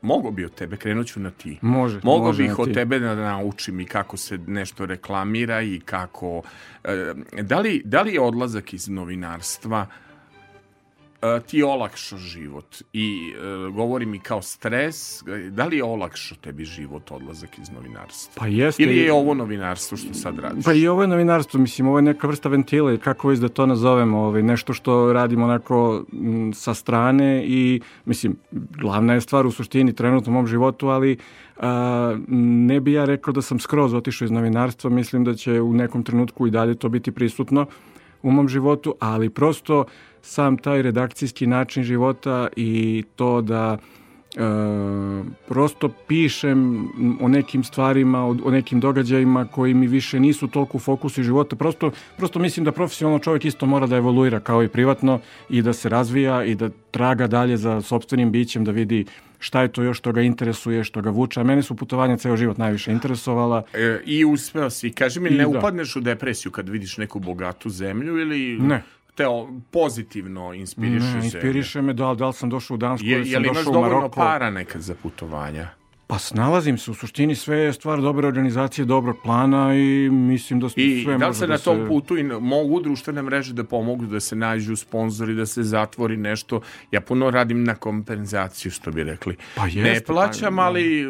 Mogu 0.03 0.31
bi 0.31 0.45
od 0.45 0.55
tebe, 0.55 0.77
krenut 0.77 1.07
ću 1.07 1.21
na 1.21 1.31
ti. 1.31 1.59
Može, 1.63 2.01
Mogu 2.03 2.25
može 2.25 2.43
bih 2.43 2.59
od 2.59 2.69
ti. 2.69 2.75
tebe 2.75 2.99
da 2.99 3.15
naučim 3.15 3.81
i 3.81 3.85
kako 3.85 4.17
se 4.17 4.39
nešto 4.47 4.87
reklamira 4.87 5.63
i 5.63 5.81
kako... 5.85 6.43
e, 6.85 7.15
da, 7.43 7.61
li, 7.61 7.83
da 7.85 8.03
li 8.03 8.15
je 8.15 8.21
odlazak 8.21 8.73
iz 8.73 8.89
novinarstva 8.89 9.87
e, 9.91 10.08
ti 11.47 11.63
olakšao 11.63 12.19
život 12.19 12.83
i 12.93 13.33
e, 13.37 13.71
govori 13.71 14.07
mi 14.07 14.19
kao 14.19 14.43
stres, 14.43 15.23
da 15.51 15.65
li 15.65 15.77
je 15.77 15.85
olakšao 15.85 16.39
tebi 16.41 16.65
život 16.65 17.11
odlazak 17.11 17.59
iz 17.59 17.71
novinarstva? 17.71 18.41
Pa 18.41 18.47
jeste. 18.47 18.83
Ili 18.83 18.97
je 18.97 19.13
ovo 19.13 19.35
novinarstvo 19.35 19.99
što 19.99 20.15
sad 20.15 20.39
radiš? 20.39 20.65
Pa 20.65 20.73
i 20.73 20.89
ovo 20.89 21.03
je 21.03 21.09
novinarstvo, 21.09 21.61
mislim, 21.61 21.89
ovo 21.89 21.99
je 21.99 22.03
neka 22.03 22.27
vrsta 22.27 22.49
ventila 22.49 22.97
kako 22.97 23.29
već 23.29 23.39
da 23.39 23.49
to 23.49 23.67
nazovemo, 23.67 24.19
ovaj, 24.19 24.43
nešto 24.43 24.75
što 24.75 25.13
radimo 25.13 25.45
onako 25.45 26.05
m, 26.13 26.53
sa 26.55 26.75
strane 26.75 27.45
i, 27.47 27.81
mislim, 28.05 28.37
glavna 28.53 29.15
je 29.15 29.21
stvar 29.21 29.47
u 29.47 29.51
suštini 29.51 29.95
trenutno 29.95 30.33
u 30.33 30.35
mom 30.35 30.47
životu, 30.47 30.89
ali 30.89 31.17
a, 31.57 32.17
ne 32.69 32.81
bi 32.81 32.93
ja 32.93 33.05
rekao 33.05 33.33
da 33.33 33.43
sam 33.43 33.59
skroz 33.59 33.95
otišao 33.95 34.25
iz 34.25 34.31
novinarstva, 34.31 34.91
mislim 34.91 35.25
da 35.25 35.35
će 35.35 35.61
u 35.61 35.73
nekom 35.73 36.03
trenutku 36.03 36.47
i 36.47 36.51
dalje 36.51 36.75
to 36.75 36.89
biti 36.89 37.13
prisutno 37.13 37.67
u 38.23 38.31
mom 38.31 38.49
životu, 38.49 38.95
ali 39.01 39.31
prosto 39.31 39.85
sam 40.23 40.57
taj 40.57 40.83
redakcijski 40.83 41.47
način 41.47 41.83
života 41.83 42.49
i 42.57 43.05
to 43.17 43.41
da 43.43 43.79
e, 44.37 44.41
prosto 45.49 45.89
pišem 46.09 46.89
o 47.21 47.29
nekim 47.29 47.65
stvarima, 47.65 48.27
o, 48.27 48.37
o 48.45 48.51
nekim 48.51 48.81
događajima 48.81 49.45
koji 49.45 49.75
mi 49.75 49.87
više 49.87 50.21
nisu 50.21 50.49
toliko 50.49 50.77
u 50.77 50.81
fokusu 50.81 51.23
života. 51.23 51.57
Prosto, 51.57 51.91
prosto 52.17 52.39
mislim 52.39 52.65
da 52.65 52.73
profesionalno 52.73 53.19
čovjek 53.19 53.45
isto 53.45 53.67
mora 53.67 53.87
da 53.87 53.97
evoluira 53.97 54.41
kao 54.41 54.63
i 54.63 54.69
privatno 54.69 55.21
i 55.49 55.63
da 55.63 55.73
se 55.73 55.89
razvija 55.89 56.45
i 56.45 56.55
da 56.55 56.69
traga 56.91 57.27
dalje 57.27 57.57
za 57.57 57.81
sobstvenim 57.81 58.33
bićem, 58.33 58.65
da 58.65 58.71
vidi 58.71 59.05
šta 59.39 59.63
je 59.63 59.73
to 59.73 59.83
još 59.83 59.99
što 59.99 60.13
ga 60.13 60.23
interesuje, 60.23 60.85
što 60.85 61.01
ga 61.01 61.11
vuče. 61.11 61.41
A 61.41 61.45
mene 61.45 61.63
su 61.63 61.77
putovanja 61.77 62.17
ceo 62.17 62.37
život 62.37 62.59
najviše 62.59 62.93
interesovala. 62.93 63.63
E, 63.75 64.01
I 64.05 64.25
uspeo 64.25 64.71
si. 64.71 64.91
Kaži 64.91 65.21
mi, 65.21 65.29
I 65.29 65.37
ne 65.37 65.45
da. 65.45 65.59
upadneš 65.59 65.97
u 65.97 66.01
depresiju 66.01 66.53
kad 66.53 66.69
vidiš 66.69 66.99
neku 66.99 67.19
bogatu 67.19 67.71
zemlju 67.71 68.19
ili 68.19 68.59
Ne. 68.59 68.83
Te 69.19 69.27
o- 69.29 69.49
pozitivno 69.71 70.53
inspiriše 70.55 70.95
Ne, 70.97 71.11
zemlja? 71.13 71.25
inspiriše 71.25 71.83
me 71.83 71.93
da, 71.93 72.15
da 72.15 72.27
li 72.27 72.33
sam 72.33 72.51
došao 72.51 72.75
u 72.75 72.79
Dansku, 72.79 73.07
Je, 73.07 73.19
je 73.19 73.25
sam 73.27 73.43
li 73.43 73.47
imaš 73.47 73.57
došao 73.57 73.71
u 73.71 73.75
dovoljno 73.75 73.95
Maroko. 73.95 74.15
para 74.17 74.51
nekad 74.51 74.81
za 74.83 74.95
putovanja? 74.95 75.69
Pa 76.11 76.19
snalazim 76.19 76.79
se, 76.79 76.91
u 76.91 76.95
suštini 76.95 77.35
sve 77.35 77.59
je 77.59 77.73
stvar 77.73 78.00
dobre 78.00 78.27
organizacije, 78.27 78.85
dobrog 78.85 79.17
plana 79.23 79.75
i 79.75 80.11
mislim 80.11 80.61
da 80.61 80.67
I 80.77 81.03
sve 81.05 81.19
da 81.19 81.29
li 81.29 81.35
se 81.35 81.47
da 81.47 81.53
na 81.53 81.59
se... 81.59 81.65
tom 81.65 81.85
putu 81.88 82.19
i 82.19 82.23
mogu 82.23 82.81
društvene 82.81 83.23
mreže 83.23 83.53
da 83.55 83.65
pomogu 83.65 84.07
da 84.07 84.21
se 84.21 84.37
nađu 84.37 84.77
sponzori, 84.77 85.35
da 85.35 85.47
se 85.47 85.62
zatvori 85.62 86.17
nešto. 86.17 86.61
Ja 86.91 87.00
puno 87.00 87.31
radim 87.31 87.65
na 87.65 87.75
kompenzaciju, 87.75 88.71
što 88.73 88.91
bi 88.91 89.05
rekli. 89.05 89.37
Pa 89.57 89.65
jeste, 89.67 89.81
ne 89.81 90.00
plaćam, 90.00 90.57
pa, 90.57 90.62
ali, 90.62 91.07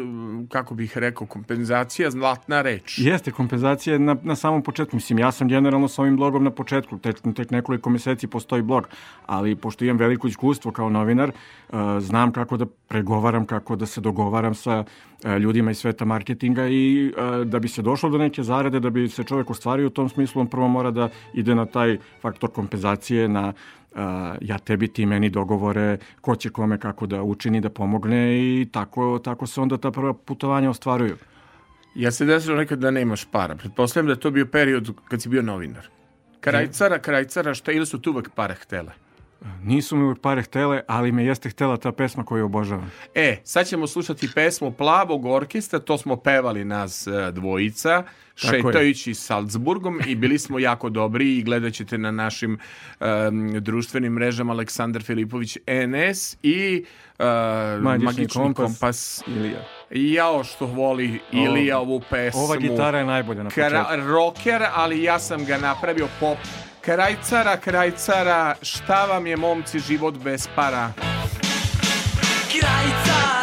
kako 0.49 0.75
bih 0.75 0.97
rekao, 0.97 1.27
kompenzacija, 1.27 2.11
zlatna 2.11 2.61
reč. 2.61 2.99
Jeste, 2.99 3.31
kompenzacija 3.31 3.93
je 3.93 3.99
na, 3.99 4.15
na 4.23 4.35
samom 4.35 4.63
početku. 4.63 4.95
Mislim, 4.95 5.19
ja 5.19 5.31
sam 5.31 5.47
generalno 5.47 5.87
sa 5.87 6.01
ovim 6.01 6.15
blogom 6.15 6.43
na 6.43 6.51
početku, 6.51 6.97
tek, 6.97 7.17
tek 7.35 7.51
nekoliko 7.51 7.89
meseci 7.89 8.27
postoji 8.27 8.61
blog, 8.61 8.87
ali 9.25 9.55
pošto 9.55 9.85
imam 9.85 9.97
veliko 9.97 10.27
iskustvo 10.27 10.71
kao 10.71 10.89
novinar, 10.89 11.31
uh, 11.69 11.79
znam 11.99 12.31
kako 12.31 12.57
da 12.57 12.65
pregovaram, 12.65 13.45
kako 13.45 13.75
da 13.75 13.85
se 13.85 14.01
dogovaram 14.01 14.55
sa 14.55 14.88
ljudima 15.39 15.71
iz 15.71 15.77
sveta 15.77 16.05
marketinga 16.05 16.67
i 16.67 17.13
uh, 17.17 17.47
da 17.47 17.59
bi 17.59 17.67
se 17.67 17.81
došlo 17.81 18.09
do 18.09 18.17
neke 18.17 18.43
zarade, 18.43 18.79
da 18.79 18.89
bi 18.89 19.09
se 19.09 19.23
čovjek 19.23 19.49
ostvario 19.49 19.87
u 19.87 19.89
tom 19.89 20.09
smislu, 20.09 20.41
on 20.41 20.47
prvo 20.47 20.67
mora 20.67 20.91
da 20.91 21.09
ide 21.33 21.55
na 21.55 21.65
taj 21.65 21.97
faktor 22.21 22.51
kompenzacije, 22.51 23.27
na 23.27 23.53
Uh, 23.91 24.01
ja 24.41 24.57
tebi, 24.57 24.87
ti 24.87 25.05
meni 25.05 25.29
dogovore 25.29 25.97
ko 26.21 26.35
će 26.35 26.49
kome 26.49 26.77
kako 26.77 27.05
da 27.05 27.23
učini, 27.23 27.61
da 27.61 27.69
pomogne 27.69 28.37
i 28.39 28.67
tako, 28.71 29.19
tako 29.23 29.47
se 29.47 29.61
onda 29.61 29.77
ta 29.77 29.91
prva 29.91 30.13
putovanja 30.13 30.69
ostvaruju. 30.69 31.15
Ja 31.95 32.11
se 32.11 32.25
desilo 32.25 32.57
nekad 32.57 32.79
da 32.79 32.91
nemaš 32.91 33.25
para. 33.25 33.55
Pretpostavljam 33.55 34.07
da 34.07 34.13
je 34.13 34.19
to 34.19 34.31
bio 34.31 34.45
period 34.45 34.91
kad 35.07 35.21
si 35.21 35.29
bio 35.29 35.41
novinar. 35.41 35.87
Krajcara, 36.39 36.99
krajcara, 36.99 37.53
šta 37.53 37.71
ili 37.71 37.85
su 37.85 37.99
tu 37.99 38.11
uvek 38.11 38.29
pare 38.29 38.55
htele? 38.61 38.91
Nisu 39.63 39.95
mi 39.95 40.15
pare 40.15 40.41
htele, 40.41 40.81
ali 40.87 41.11
me 41.11 41.25
jeste 41.25 41.49
htela 41.49 41.77
ta 41.77 41.91
pesma 41.91 42.25
koju 42.25 42.45
obožavam. 42.45 42.91
E, 43.15 43.37
sad 43.43 43.67
ćemo 43.67 43.87
slušati 43.87 44.29
pesmu 44.35 44.71
Plavog 44.71 45.25
orkestra, 45.25 45.79
to 45.79 45.97
smo 45.97 46.15
pevali 46.15 46.65
nas 46.65 47.07
e, 47.07 47.31
dvojica, 47.31 48.03
Tako 48.41 48.55
je. 48.55 48.61
šetajući 48.61 49.13
Salzburgom 49.13 50.01
i 50.07 50.15
bili 50.15 50.39
smo 50.39 50.59
jako 50.59 50.89
dobri 50.89 51.37
i 51.37 51.43
gledat 51.43 51.73
ćete 51.73 51.97
na 51.97 52.11
našim 52.11 52.59
um, 52.99 53.53
društvenim 53.59 54.13
mrežama 54.13 54.53
Aleksandar 54.53 55.03
Filipović 55.03 55.57
NS 55.87 56.37
i 56.43 56.85
uh, 57.19 57.25
Magični 57.81 58.05
Magični 58.05 58.41
kompas. 58.41 58.65
kompas. 58.65 59.23
Ilija. 59.27 59.65
Jao 59.89 60.43
što 60.43 60.65
voli 60.65 61.19
Ilija 61.31 61.79
ovu 61.79 62.01
pesmu. 62.09 62.41
Ova 62.41 62.55
gitara 62.55 62.99
je 62.99 63.05
najbolja 63.05 63.43
na 63.43 63.49
početku. 63.49 64.07
Rocker, 64.07 64.63
ali 64.73 65.03
ja 65.03 65.19
sam 65.19 65.45
ga 65.45 65.57
napravio 65.57 66.07
pop. 66.19 66.37
Krajcara, 66.81 67.57
krajcara, 67.57 68.55
šta 68.61 69.05
vam 69.05 69.27
je 69.27 69.37
momci 69.37 69.79
život 69.79 70.17
bez 70.17 70.47
para? 70.55 70.91
Kraj 72.51 72.87
cara, 73.05 73.38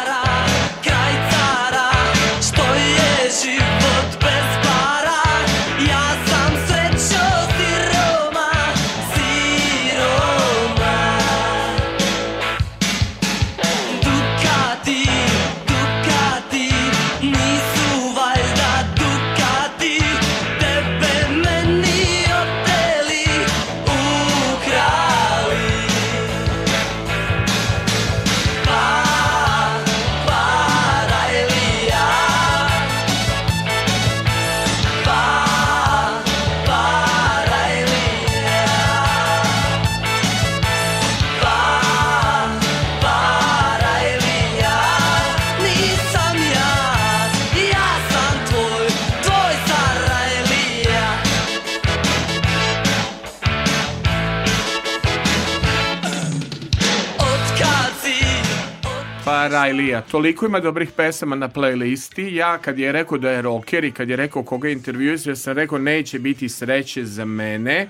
Para 59.57 59.69
Ilija, 59.69 60.01
toliko 60.01 60.45
ima 60.45 60.59
dobrih 60.59 60.91
pesama 60.91 61.35
na 61.35 61.49
playlisti. 61.49 62.33
Ja 62.33 62.57
kad 62.57 62.79
je 62.79 62.91
rekao 62.91 63.17
da 63.17 63.31
je 63.31 63.41
rocker 63.41 63.83
i 63.83 63.91
kad 63.91 64.09
je 64.09 64.15
rekao 64.15 64.43
koga 64.43 64.69
intervjuuje, 64.69 65.17
ja 65.25 65.35
sam 65.35 65.53
rekao 65.53 65.77
neće 65.77 66.19
biti 66.19 66.49
sreće 66.49 67.05
za 67.05 67.25
mene. 67.25 67.89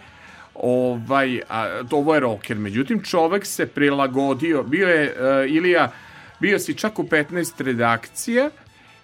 Ovaj, 0.56 1.42
a, 1.50 1.82
ovo 1.92 2.14
je 2.14 2.20
rocker. 2.20 2.58
Međutim, 2.58 3.04
čovek 3.04 3.46
se 3.46 3.66
prilagodio. 3.68 4.64
Bio 4.64 4.88
je, 4.88 5.16
uh, 5.46 5.56
Ilija, 5.56 5.92
bio 6.40 6.60
si 6.60 6.74
čak 6.74 7.00
u 7.00 7.04
15 7.04 7.64
redakcija 7.64 8.50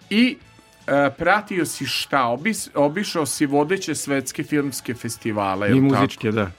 i 0.10 0.38
uh, 0.38 0.94
pratio 1.18 1.66
si 1.66 1.86
šta? 1.86 2.26
Obis, 2.26 2.70
obišao 2.76 3.26
si 3.26 3.46
vodeće 3.46 3.96
svetske 3.96 4.44
filmske 4.44 4.94
festivale. 4.94 5.68
I 5.68 5.72
jel 5.72 5.90
tako? 5.90 6.02
muzičke, 6.02 6.32
da. 6.32 6.52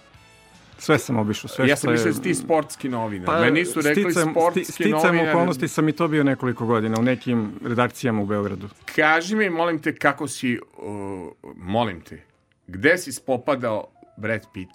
Sve 0.84 0.98
sam 0.98 1.16
obišao. 1.18 1.48
Sve 1.48 1.68
Ja 1.68 1.76
sam 1.76 1.88
je- 1.88 1.92
mislio 1.92 2.10
da 2.10 2.16
si 2.16 2.22
ti 2.22 2.34
sportski 2.34 2.88
novinar. 2.88 3.26
Pa, 3.26 3.40
Meni 3.40 3.64
su 3.64 3.80
rekli 3.80 4.02
sticam- 4.04 4.30
sportski 4.30 4.60
sti- 4.62 4.72
Sticam 4.72 5.00
novinar. 5.06 5.28
okolnosti 5.28 5.68
sam 5.68 5.88
i 5.88 5.92
to 5.92 6.08
bio 6.08 6.24
nekoliko 6.24 6.66
godina 6.66 6.96
u 6.98 7.04
nekim 7.04 7.52
redakcijama 7.62 8.22
u 8.22 8.26
Beogradu. 8.26 8.68
Kaži 8.86 9.36
mi, 9.36 9.50
molim 9.50 9.78
te, 9.78 9.94
kako 9.94 10.28
si, 10.28 10.58
uh, 10.78 11.32
molim 11.56 12.00
te, 12.00 12.22
gde 12.66 12.98
si 12.98 13.12
spopadao 13.12 13.86
Brad 14.16 14.46
Pitt? 14.52 14.70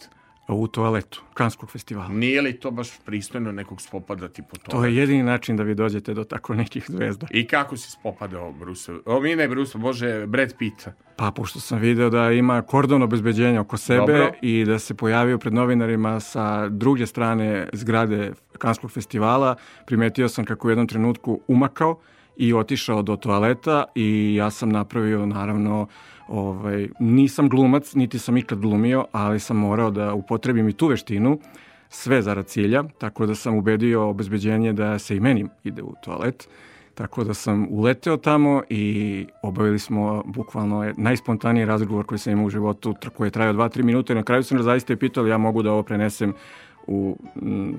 U 0.54 0.68
toaletu 0.68 1.24
Kanskog 1.34 1.72
festivala. 1.72 2.08
Nije 2.08 2.42
li 2.42 2.54
to 2.60 2.72
baš 2.72 2.90
pristojno 3.06 3.52
nekog 3.52 3.82
spopadati 3.82 4.42
po 4.42 4.58
tome? 4.58 4.72
To 4.72 4.86
je 4.86 4.96
jedini 4.96 5.24
način 5.24 5.58
da 5.58 5.64
vi 5.64 5.76
dođete 5.76 6.14
do 6.14 6.24
tako 6.24 6.54
nekih 6.54 6.86
zvezda. 6.88 7.28
I 7.32 7.48
kako 7.48 7.78
si 7.78 7.92
spopadao 7.92 8.52
Bruce? 8.52 8.92
O, 9.06 9.20
mi 9.20 9.36
ne 9.36 9.48
Bruce, 9.48 9.78
bože, 9.78 10.26
Brad 10.28 10.54
Pitta. 10.58 10.94
Pa 11.16 11.32
pošto 11.32 11.60
sam 11.60 11.80
video 11.80 12.10
da 12.10 12.32
ima 12.32 12.62
kordon 12.62 13.04
obezbeđenja 13.04 13.62
oko 13.62 13.78
sebe 13.78 14.00
Dobro. 14.00 14.32
i 14.42 14.66
da 14.66 14.80
se 14.80 14.94
pojavio 14.94 15.38
pred 15.38 15.54
novinarima 15.54 16.20
sa 16.20 16.70
druge 16.70 17.06
strane 17.06 17.70
zgrade 17.74 18.32
Kanskog 18.58 18.92
festivala, 18.92 19.56
primetio 19.86 20.30
sam 20.30 20.46
kako 20.46 20.68
u 20.68 20.72
jednom 20.72 20.88
trenutku 20.88 21.42
umakao 21.48 22.00
i 22.40 22.54
otišao 22.54 23.02
do 23.02 23.16
toaleta 23.16 23.84
i 23.96 24.36
ja 24.36 24.52
sam 24.52 24.70
napravio 24.70 25.26
naravno 25.26 25.88
ovaj, 26.28 26.88
nisam 27.00 27.50
glumac, 27.50 27.94
niti 27.94 28.20
sam 28.20 28.38
ikad 28.38 28.60
glumio, 28.60 29.06
ali 29.12 29.40
sam 29.40 29.58
morao 29.58 29.92
da 29.92 30.14
upotrebim 30.14 30.70
i 30.70 30.74
tu 30.74 30.88
veštinu 30.88 31.40
sve 31.90 32.22
zarad 32.22 32.46
cilja, 32.46 32.84
tako 32.98 33.26
da 33.26 33.36
sam 33.36 33.56
ubedio 33.56 34.10
obezbeđenje 34.10 34.74
da 34.74 35.00
se 35.00 35.18
i 35.18 35.20
meni 35.20 35.48
ide 35.64 35.84
u 35.84 35.94
toalet. 36.04 36.50
Tako 36.96 37.24
da 37.24 37.34
sam 37.34 37.68
uleteo 37.70 38.18
tamo 38.18 38.64
i 38.70 39.26
obavili 39.44 39.80
smo 39.80 40.24
bukvalno 40.26 40.94
najspontaniji 40.98 41.66
razgovor 41.66 42.06
koji 42.06 42.20
sam 42.20 42.34
imao 42.34 42.46
u 42.46 42.50
životu, 42.50 42.96
koji 43.18 43.28
je 43.28 43.32
trajao 43.32 43.54
2-3 43.54 43.84
minute. 43.84 44.16
Na 44.16 44.24
kraju 44.24 44.44
sam 44.44 44.64
zaista 44.64 44.94
i 44.94 44.96
pitao 44.96 45.28
ja 45.28 45.38
mogu 45.38 45.64
da 45.64 45.72
ovo 45.72 45.84
prenesem 45.84 46.34
u 46.88 47.18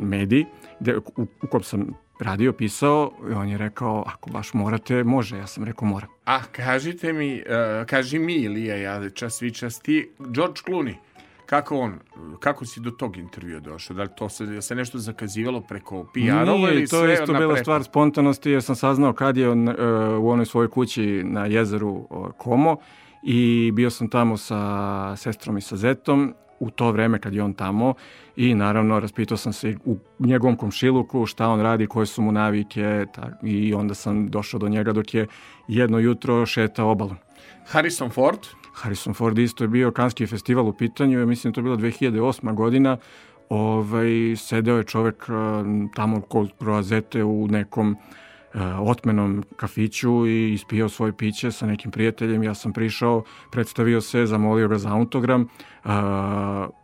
mediji 0.00 0.47
gde, 0.81 0.97
u, 0.97 1.02
u 1.43 1.47
kom 1.47 1.62
sam 1.62 1.87
radio, 2.21 2.53
pisao 2.53 3.12
i 3.31 3.33
on 3.33 3.49
je 3.49 3.59
rekao 3.59 4.05
ako 4.07 4.31
baš 4.31 4.55
morate, 4.55 5.05
može. 5.05 5.39
Ja 5.39 5.47
sam 5.47 5.65
rekao 5.65 5.89
moram. 5.89 6.09
A 6.25 6.43
kažite 6.43 7.12
mi, 7.12 7.35
uh, 7.35 7.87
kaži 7.87 8.19
mi 8.19 8.35
Ilija, 8.35 8.77
ja 8.77 9.11
čas 9.11 9.35
svi 9.35 9.55
čas 9.55 9.81
ti, 9.81 10.11
George 10.19 10.61
Clooney, 10.67 10.95
kako 11.50 11.79
on, 11.79 11.99
kako 12.41 12.65
si 12.65 12.81
do 12.81 12.91
tog 12.91 13.17
intervjua 13.17 13.61
došao? 13.61 13.97
Da 13.97 14.03
li 14.03 14.09
to 14.17 14.29
se, 14.29 14.62
se 14.62 14.75
nešto 14.75 14.99
zakazivalo 14.99 15.61
preko 15.61 16.05
PR-ova 16.15 16.57
Nije, 16.57 16.75
ili 16.75 16.87
to 16.87 17.05
je 17.05 17.15
isto 17.15 17.33
bila 17.33 17.57
stvar 17.57 17.85
spontanosti 17.85 18.50
jer 18.50 18.62
sam 18.62 18.77
saznao 18.77 19.12
kad 19.12 19.37
je 19.37 19.50
on, 19.50 19.69
e, 19.69 19.75
u 20.19 20.31
onoj 20.31 20.47
svojoj 20.47 20.71
kući 20.71 21.23
na 21.25 21.47
jezeru 21.47 22.09
e, 22.11 22.15
Komo 22.39 22.77
i 23.23 23.71
bio 23.75 23.91
sam 23.91 24.11
tamo 24.11 24.37
sa 24.37 25.17
sestrom 25.17 25.59
i 25.59 25.61
sa 25.61 25.77
zetom 25.77 26.35
u 26.61 26.71
to 26.71 26.93
vreme 26.93 27.19
kad 27.19 27.35
je 27.35 27.43
on 27.43 27.55
tamo 27.55 27.95
i 28.37 28.55
naravno 28.55 29.00
raspitao 29.00 29.37
sam 29.37 29.52
se 29.52 29.76
u 29.85 29.97
njegovom 30.19 30.57
komšiluku 30.57 31.26
šta 31.26 31.49
on 31.49 31.61
radi, 31.61 31.87
koje 31.87 32.07
su 32.07 32.23
mu 32.23 32.33
navike 32.33 33.07
ta, 33.14 33.31
i 33.43 33.75
onda 33.75 33.95
sam 33.95 34.29
došao 34.29 34.61
do 34.61 34.69
njega 34.69 34.93
dok 34.93 35.14
je 35.14 35.26
jedno 35.69 35.99
jutro 35.99 36.47
šetao 36.47 36.90
obalom. 36.90 37.17
Harrison 37.67 38.11
Ford, 38.11 38.38
Harrison 38.75 39.14
Ford 39.14 39.38
isto 39.38 39.64
je 39.64 39.69
bio 39.69 39.90
Kanski 39.90 40.26
festival 40.26 40.69
u 40.69 40.73
pitanju, 40.73 41.26
mislim 41.26 41.52
da 41.52 41.55
to 41.55 41.61
je 41.61 41.62
bila 41.62 41.76
2008. 41.76 42.55
godina. 42.55 42.97
Ovaj, 43.49 44.37
sedeo 44.37 44.76
je 44.76 44.85
čovek 44.85 45.26
eh, 45.29 45.33
tamo 45.95 46.21
kod 46.21 46.50
Roazete 46.61 47.25
u 47.25 47.49
nekom 47.49 47.97
otmenom 48.78 49.45
kafiću 49.57 50.26
i 50.26 50.52
ispijao 50.52 50.88
svoje 50.88 51.12
piće 51.12 51.52
sa 51.52 51.66
nekim 51.66 51.90
prijateljem. 51.90 52.42
Ja 52.42 52.54
sam 52.54 52.73
prišao, 52.73 53.25
predstavio 53.50 54.00
se, 54.00 54.26
zamolio 54.26 54.69
ga 54.69 54.78
za 54.78 54.92
autogram. 54.92 55.49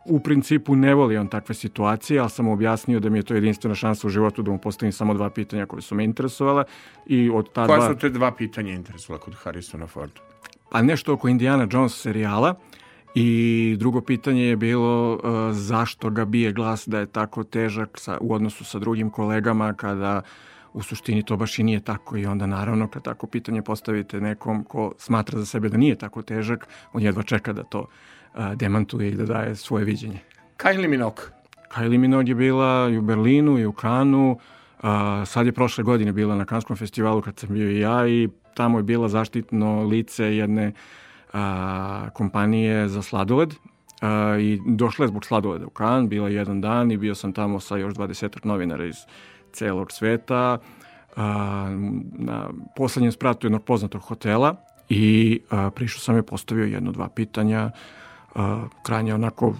u 0.05 0.19
principu 0.19 0.75
ne 0.75 0.95
voli 0.95 1.17
on 1.17 1.27
takve 1.27 1.55
situacije, 1.55 2.19
ali 2.19 2.29
sam 2.29 2.45
mu 2.45 2.53
objasnio 2.53 2.99
da 2.99 3.09
mi 3.09 3.19
je 3.19 3.23
to 3.23 3.33
jedinstvena 3.33 3.75
šansa 3.75 4.07
u 4.07 4.09
životu 4.09 4.43
da 4.43 4.51
mu 4.51 4.57
postavim 4.57 4.91
samo 4.91 5.13
dva 5.13 5.29
pitanja 5.29 5.65
koje 5.65 5.81
su 5.81 5.95
me 5.95 6.03
interesovala. 6.03 6.63
I 7.05 7.29
od 7.29 7.53
ta 7.53 7.65
Koja 7.65 7.77
dva... 7.77 7.87
su 7.87 7.99
te 7.99 8.09
dva 8.09 8.31
pitanja 8.31 8.73
interesovala 8.73 9.23
kod 9.23 9.35
Harrisona 9.35 9.87
Forda? 9.87 10.21
Pa 10.71 10.81
nešto 10.81 11.13
oko 11.13 11.27
Indiana 11.27 11.67
Jones 11.71 12.01
serijala. 12.01 12.55
I 13.15 13.75
drugo 13.79 14.01
pitanje 14.01 14.43
je 14.43 14.55
bilo 14.55 15.13
uh, 15.13 15.19
zašto 15.51 16.09
ga 16.09 16.25
bije 16.25 16.51
glas 16.51 16.87
da 16.87 16.99
je 16.99 17.05
tako 17.05 17.43
težak 17.43 17.97
sa, 17.99 18.17
u 18.21 18.33
odnosu 18.33 18.65
sa 18.65 18.79
drugim 18.79 19.09
kolegama 19.09 19.73
kada 19.73 20.21
u 20.73 20.83
suštini 20.83 21.23
to 21.23 21.37
baš 21.37 21.59
i 21.59 21.63
nije 21.63 21.79
tako 21.79 22.17
i 22.17 22.25
onda 22.25 22.45
naravno 22.45 22.87
kad 22.87 23.03
tako 23.03 23.27
pitanje 23.27 23.61
postavite 23.61 24.21
nekom 24.21 24.63
ko 24.63 24.93
smatra 24.97 25.39
za 25.39 25.45
sebe 25.45 25.69
da 25.69 25.77
nije 25.77 25.95
tako 25.95 26.21
težak, 26.21 26.67
on 26.93 27.01
jedva 27.01 27.23
čeka 27.23 27.53
da 27.53 27.63
to 27.63 27.79
uh, 27.79 28.53
demantuje 28.53 29.09
i 29.09 29.15
da 29.15 29.25
daje 29.25 29.55
svoje 29.55 29.85
viđenje. 29.85 30.19
Kylie 30.57 30.87
Minogue. 30.87 31.23
Kylie 31.75 31.97
Minogue 31.97 32.31
je 32.31 32.35
bila 32.35 32.89
i 32.89 32.97
u 32.97 33.01
Berlinu 33.01 33.59
i 33.59 33.65
u 33.65 33.71
Kanu, 33.71 34.31
uh, 34.31 34.83
sad 35.25 35.45
je 35.45 35.51
prošle 35.51 35.83
godine 35.83 36.11
bila 36.11 36.35
na 36.35 36.45
Kanskom 36.45 36.75
festivalu 36.77 37.21
kad 37.21 37.39
sam 37.39 37.49
bio 37.49 37.71
i 37.71 37.79
ja 37.79 38.07
i 38.07 38.29
tamo 38.57 38.79
je 38.79 38.83
bila 38.83 39.09
zaštitno 39.09 39.83
lice 39.83 40.25
jedne 40.25 40.71
a, 41.33 42.09
kompanije 42.13 42.87
za 42.89 43.01
sladoled 43.01 43.53
a, 44.01 44.37
i 44.39 44.59
došla 44.65 45.05
je 45.05 45.09
zbog 45.09 45.25
sladoleda 45.25 45.65
u 45.65 45.69
Kan, 45.69 46.09
bila 46.09 46.29
jedan 46.29 46.61
dan 46.61 46.91
i 46.91 46.97
bio 46.97 47.15
sam 47.15 47.33
tamo 47.33 47.59
sa 47.59 47.77
još 47.77 47.93
20 47.93 48.45
novinara 48.45 48.85
iz 48.85 48.95
celog 49.53 49.91
sveta 49.91 50.57
a, 51.15 51.67
na 52.11 52.49
poslednjem 52.75 53.11
spratu 53.11 53.47
jednog 53.47 53.63
poznatog 53.63 54.01
hotela 54.01 54.55
i 54.89 55.39
a, 55.49 55.69
prišao 55.69 55.99
sam 55.99 56.15
je 56.15 56.23
postavio 56.23 56.65
jedno, 56.65 56.91
dva 56.91 57.09
pitanja 57.09 57.71
a, 58.35 58.65
krajnje 58.83 59.13
onako 59.13 59.55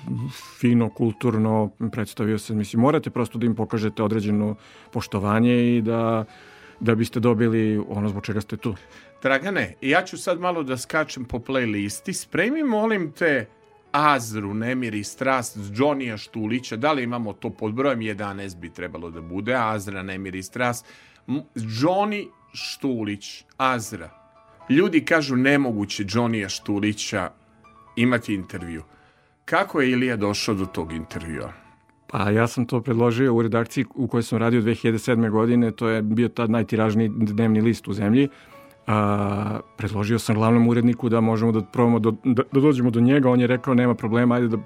fino, 0.59 0.89
kulturno 0.89 1.71
predstavio 1.91 2.37
se, 2.37 2.53
mislim, 2.53 2.81
morate 2.81 3.09
prosto 3.09 3.37
da 3.37 3.45
im 3.45 3.55
pokažete 3.55 4.03
određeno 4.03 4.55
poštovanje 4.91 5.77
i 5.77 5.81
da 5.81 6.25
da 6.79 6.95
biste 6.95 7.19
dobili 7.19 7.83
ono 7.89 8.09
zbog 8.09 8.25
čega 8.25 8.41
ste 8.41 8.57
tu. 8.57 8.75
Dragane, 9.21 9.73
ja 9.81 10.03
ću 10.03 10.17
sad 10.17 10.39
malo 10.39 10.63
da 10.63 10.77
skačem 10.77 11.25
po 11.25 11.39
playlisti. 11.39 12.13
Spremi, 12.13 12.63
molim 12.63 13.11
te, 13.11 13.45
Azru, 13.91 14.53
Nemir 14.53 14.95
i 14.95 15.03
Strast, 15.03 15.57
Džonija 15.71 16.17
Štulića. 16.17 16.75
Da 16.75 16.91
li 16.91 17.03
imamo 17.03 17.33
to 17.33 17.49
pod 17.49 17.73
brojem 17.73 17.99
11 17.99 18.57
bi 18.57 18.69
trebalo 18.69 19.09
da 19.11 19.21
bude? 19.21 19.55
Azra, 19.55 20.03
Nemir 20.03 20.35
i 20.35 20.43
Strast. 20.43 20.85
Džoni 21.57 22.27
Štulić, 22.53 23.43
Azra. 23.57 24.09
Ljudi 24.69 25.05
kažu 25.05 25.35
nemoguće 25.35 26.03
Džonija 26.03 26.49
Štulića 26.49 27.31
imati 27.95 28.33
intervju. 28.33 28.83
Kako 29.45 29.81
je 29.81 29.91
Ilija 29.91 30.15
došao 30.15 30.55
do 30.55 30.65
tog 30.65 30.93
intervjua? 30.93 31.53
Pa 32.07 32.29
ja 32.29 32.47
sam 32.47 32.65
to 32.65 32.81
predložio 32.81 33.35
u 33.35 33.41
redakciji 33.41 33.85
u 33.95 34.07
kojoj 34.07 34.23
sam 34.23 34.37
radio 34.37 34.61
2007. 34.61 35.29
godine, 35.29 35.71
to 35.71 35.87
je 35.87 36.01
bio 36.01 36.27
tad 36.27 36.49
najtiražniji 36.49 37.11
dnevni 37.15 37.61
list 37.61 37.87
u 37.87 37.93
zemlji. 37.93 38.29
A, 38.87 39.59
predložio 39.77 40.19
sam 40.19 40.35
glavnom 40.35 40.67
uredniku 40.67 41.09
da 41.09 41.21
možemo 41.21 41.51
da 41.51 41.61
probamo 41.61 41.99
do, 41.99 42.11
da, 42.23 42.43
da 42.51 42.59
dođemo 42.59 42.89
do 42.89 42.99
njega, 42.99 43.29
on 43.29 43.39
je 43.39 43.47
rekao 43.47 43.73
nema 43.73 43.95
problema, 43.95 44.35
ajde 44.35 44.47
da 44.47 44.57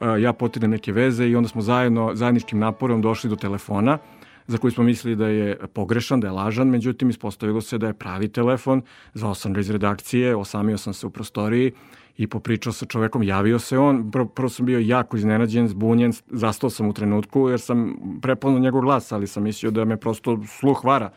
a, 0.00 0.16
ja 0.16 0.32
potirem 0.32 0.70
neke 0.70 0.92
veze. 0.92 1.28
I 1.28 1.36
onda 1.36 1.48
smo 1.48 1.62
zajedno, 1.62 2.10
zajedničkim 2.14 2.58
naporom 2.58 3.02
došli 3.02 3.30
do 3.30 3.36
telefona 3.36 3.98
za 4.46 4.58
koji 4.58 4.70
smo 4.70 4.84
mislili 4.84 5.16
da 5.16 5.28
je 5.28 5.56
pogrešan, 5.74 6.20
da 6.20 6.26
je 6.26 6.32
lažan, 6.32 6.68
međutim 6.68 7.10
ispostavilo 7.10 7.60
se 7.60 7.78
da 7.78 7.86
je 7.86 7.94
pravi 7.94 8.28
telefon, 8.28 8.82
zvao 9.14 9.34
sam 9.34 9.52
ga 9.52 9.60
iz 9.60 9.70
redakcije, 9.70 10.36
osamio 10.36 10.78
sam 10.78 10.94
se 10.94 11.06
u 11.06 11.10
prostoriji 11.10 11.72
i 12.16 12.26
popričao 12.26 12.72
sa 12.72 12.86
čovekom, 12.86 13.22
javio 13.22 13.58
se 13.58 13.78
on, 13.78 14.10
prvo, 14.10 14.26
prvo 14.26 14.48
sam 14.48 14.66
bio 14.66 14.78
jako 14.78 15.16
iznenađen, 15.16 15.68
zbunjen, 15.68 16.12
zastao 16.30 16.70
sam 16.70 16.88
u 16.88 16.92
trenutku 16.92 17.48
jer 17.48 17.60
sam 17.60 17.96
prepoznao 18.22 18.60
njegov 18.60 18.80
glas, 18.80 19.12
ali 19.12 19.26
sam 19.26 19.42
mislio 19.42 19.70
da 19.70 19.84
me 19.84 19.96
prosto 19.96 20.38
sluh 20.46 20.84
vara. 20.84 21.10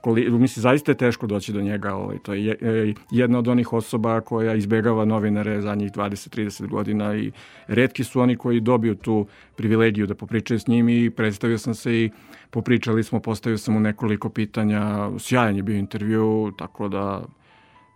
Koli, 0.00 0.30
misli, 0.30 0.60
zaista 0.60 0.92
je 0.92 0.96
teško 0.96 1.26
doći 1.26 1.52
do 1.52 1.60
njega. 1.60 1.94
Ovaj, 1.94 2.18
to 2.18 2.34
je 2.34 2.56
e, 2.60 2.94
jedna 3.10 3.38
od 3.38 3.48
onih 3.48 3.72
osoba 3.72 4.20
koja 4.20 4.54
izbegava 4.54 5.04
novinare 5.04 5.60
zadnjih 5.60 5.92
20-30 5.92 6.66
godina 6.66 7.16
i 7.16 7.32
redki 7.66 8.04
su 8.04 8.20
oni 8.20 8.36
koji 8.36 8.60
dobiju 8.60 8.94
tu 8.94 9.26
privilegiju 9.56 10.06
da 10.06 10.14
popričaju 10.14 10.60
s 10.60 10.66
njim 10.66 10.88
i 10.88 11.10
predstavio 11.10 11.58
sam 11.58 11.74
se 11.74 11.94
i 11.94 12.10
popričali 12.50 13.02
smo, 13.02 13.20
postavio 13.20 13.58
sam 13.58 13.74
mu 13.74 13.80
nekoliko 13.80 14.28
pitanja, 14.28 15.10
sjajan 15.18 15.56
je 15.56 15.62
bio 15.62 15.76
intervju, 15.76 16.52
tako 16.58 16.88
da 16.88 17.24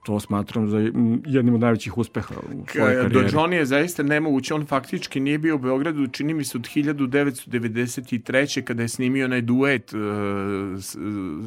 to 0.04 0.20
smatram 0.20 0.68
za 0.68 0.78
jednim 1.26 1.54
od 1.54 1.60
najvećih 1.60 1.98
uspeha 1.98 2.34
u 2.34 2.64
svojoj 2.72 2.94
karijeri. 2.94 3.14
Do 3.14 3.20
Johnny 3.20 3.52
je 3.52 3.66
zaista 3.66 4.02
nemoguće, 4.02 4.54
on 4.54 4.66
faktički 4.66 5.20
nije 5.20 5.38
bio 5.38 5.54
u 5.54 5.58
Beogradu, 5.58 6.06
čini 6.06 6.34
mi 6.34 6.44
se 6.44 6.58
od 6.58 6.68
1993. 6.74 8.62
kada 8.62 8.82
je 8.82 8.88
snimio 8.88 9.24
onaj 9.24 9.40
duet 9.40 9.92
uh, 9.94 10.00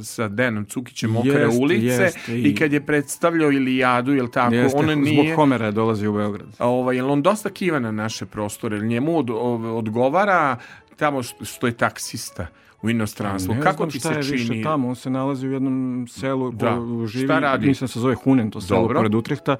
sa 0.04 0.28
Denom 0.28 0.65
Cukićem 0.65 1.12
Mokre 1.12 1.41
jest, 1.41 1.60
ulice 1.60 2.04
jest, 2.04 2.30
i... 2.30 2.41
i 2.41 2.56
kad 2.56 2.74
je 2.74 2.86
predstavljao 2.86 3.52
Ilijadu, 3.52 4.13
jel 4.13 4.28
tako, 4.28 4.56
jeste, 4.56 4.78
on 4.78 5.00
nije... 5.00 5.24
Zbog 5.24 5.36
Homera 5.36 5.65
je 5.65 5.72
dolazi 5.72 6.08
u 6.08 6.13
Beograd. 6.13 6.48
Ovaj, 6.60 6.96
jel 6.96 7.12
on 7.12 7.22
dosta 7.22 7.50
kiva 7.50 7.80
na 7.80 7.91
naše 7.91 8.26
prostore, 8.26 8.80
njemu 8.80 9.17
od, 9.17 9.30
odgovara 9.65 10.58
tamo 10.96 11.24
što 11.24 11.67
je 11.67 11.74
taksista 11.74 12.48
u 12.82 12.90
inostranstvu. 12.90 13.54
Ne 13.54 13.62
Kako 13.62 13.78
znam 13.78 13.90
ti 13.90 14.00
šta 14.00 14.10
se 14.10 14.20
je 14.20 14.24
čini? 14.24 14.38
više 14.50 14.63
tamo, 14.63 14.90
on 14.90 14.96
se 14.96 15.10
nalazi 15.10 15.48
u 15.48 15.52
jednom 15.52 16.06
selu, 16.10 16.52
Da. 16.52 16.78
živi, 17.08 17.26
Šta 17.26 17.40
radi? 17.40 17.68
mislim 17.68 17.88
se 17.88 18.00
zove 18.00 18.16
Hunen, 18.16 18.52
to 18.52 18.62
selo 18.62 18.82
Dobro. 18.82 19.00
pored 19.00 19.16
Utrehta. 19.16 19.56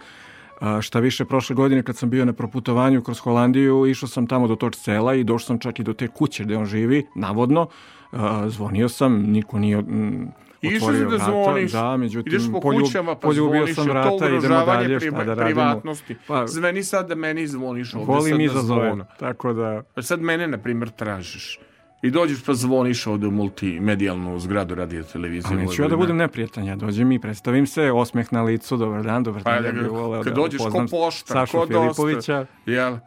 A, 0.60 0.82
šta 0.82 1.00
više, 1.00 1.26
prošle 1.26 1.56
godine 1.56 1.84
kad 1.84 1.98
sam 1.98 2.10
bio 2.10 2.26
na 2.26 2.34
proputovanju 2.34 3.02
kroz 3.02 3.20
Holandiju, 3.20 3.86
išao 3.86 4.10
sam 4.10 4.28
tamo 4.28 4.48
do 4.48 4.56
tog 4.56 4.76
sela 4.76 5.16
i 5.16 5.24
došao 5.24 5.46
sam 5.46 5.60
čak 5.60 5.80
i 5.80 5.84
do 5.84 5.94
te 5.94 6.08
kuće 6.08 6.44
gde 6.44 6.58
on 6.58 6.66
živi, 6.66 7.06
navodno. 7.16 7.68
A, 8.12 8.50
zvonio 8.50 8.90
sam, 8.90 9.14
niko 9.22 9.60
nije 9.60 9.78
mm, 9.78 10.28
Išao 10.62 10.94
si 10.94 11.06
da 11.06 11.18
zvoniš, 11.18 11.72
Da, 11.72 11.98
međutim, 11.98 12.34
ideš 12.34 12.52
po 12.52 12.58
poljub- 12.60 12.82
kućama 12.82 13.16
pa 13.16 13.34
zvoniš, 13.34 13.76
sam 13.76 13.86
to 13.86 13.92
vrata, 13.92 14.16
idemo 14.18 14.38
ugrožavanje 14.38 15.00
šta 15.00 15.24
da 15.26 15.36
privatnosti. 15.36 16.16
Pa- 16.28 16.48
Zveni 16.48 16.84
sad 16.84 17.08
da 17.08 17.16
meni 17.16 17.48
zvoniš 17.48 17.94
ovde 17.94 18.06
Volim 18.08 18.24
sad 18.24 18.38
na 18.38 18.44
izazove, 18.44 18.96
tako 19.20 19.54
da... 19.54 19.84
Pa 19.96 20.02
Sad 20.02 20.22
mene, 20.22 20.48
na 20.48 20.58
primjer, 20.58 20.90
tražiš. 20.90 21.60
I 22.02 22.12
dođeš 22.12 22.44
pa 22.46 22.54
zvoniš 22.54 23.08
ovde 23.08 23.28
u 23.28 23.32
multimedijalnu 23.32 24.40
zgradu 24.40 24.76
radio 24.76 25.04
televizije. 25.04 25.60
A 25.60 25.64
neću 25.64 25.82
ja 25.82 25.88
da 25.88 25.98
budem 25.98 26.18
neprijatan, 26.18 26.66
ja 26.66 26.76
dođem 26.76 27.12
i 27.12 27.20
predstavim 27.20 27.68
se, 27.68 27.92
osmeh 27.92 28.34
na 28.34 28.44
licu, 28.44 28.78
dobar 28.78 29.04
dan, 29.04 29.24
dobar 29.24 29.44
Pa 29.44 29.52
dan, 29.52 29.62
da, 29.62 29.68
ja 29.68 29.74
bih 29.74 29.92
voleo 29.92 30.24
kad 30.24 30.34
da 30.34 30.42
dođeš 30.42 30.62
ko 30.62 30.86
poštar, 30.92 31.38
Sašu 31.38 31.58
ko. 31.58 31.68
Filipovića. 31.68 32.46
Jel? 32.66 32.98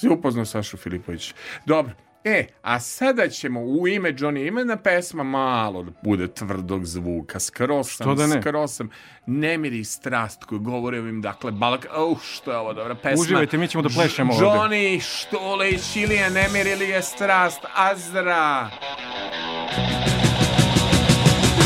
Si 0.00 0.08
upoznao 0.08 0.44
Sašu 0.44 0.76
Filipović. 0.76 1.34
Dobro. 1.66 1.92
E, 2.28 2.46
a 2.62 2.80
sada 2.80 3.28
ćemo 3.28 3.60
u 3.60 3.88
ime 3.88 4.12
Johnny 4.12 4.48
imena 4.48 4.76
pesma 4.76 5.22
malo 5.22 5.82
da 5.82 5.90
bude 6.02 6.28
tvrdog 6.28 6.84
zvuka. 6.84 7.40
Skroz 7.40 7.86
sam, 7.88 8.04
Što 8.04 8.14
da 8.14 8.26
ne? 8.26 8.42
skroz 8.42 8.72
sam. 8.72 8.90
Nemir 9.26 9.72
i 9.72 9.84
strast 9.84 10.44
koji 10.44 10.60
govore 10.60 10.98
ovim, 11.00 11.22
dakle, 11.22 11.52
balak... 11.52 11.86
Uh, 12.10 12.18
što 12.22 12.50
je 12.50 12.56
ovo 12.56 12.72
dobra 12.72 12.94
pesma. 12.94 13.22
Uživajte, 13.22 13.58
mi 13.58 13.68
ćemo 13.68 13.82
da 13.82 13.88
plešemo 13.88 14.32
ovde. 14.32 14.44
Johnny, 14.46 15.00
Štulić, 15.00 15.96
Ilija 15.96 16.28
Nemir 16.28 16.66
ili 16.66 16.88
je 16.88 17.02
strast, 17.02 17.60
Azra. 17.74 18.70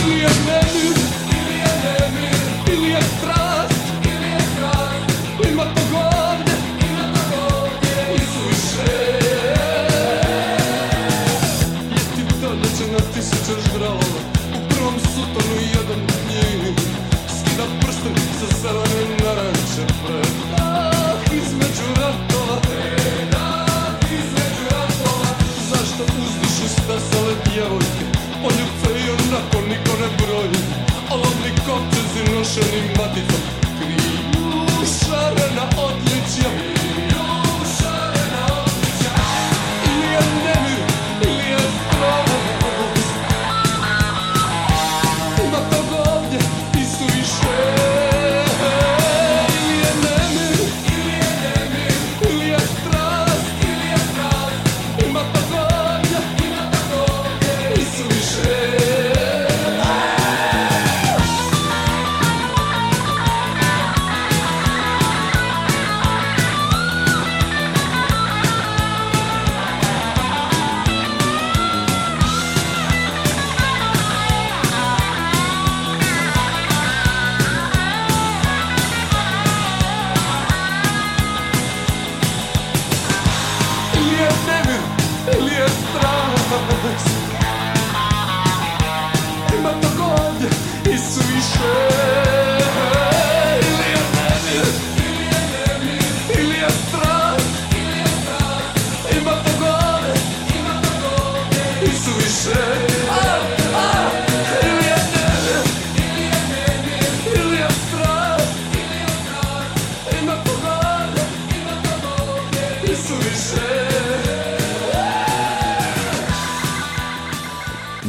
Ili 0.05 0.19
je 0.19 0.29
nemir, 0.47 0.97
ili 1.39 1.59
je 1.59 1.73
nemir, 1.85 2.79
ili 2.79 2.91
je 2.91 3.03
strast, 3.03 3.42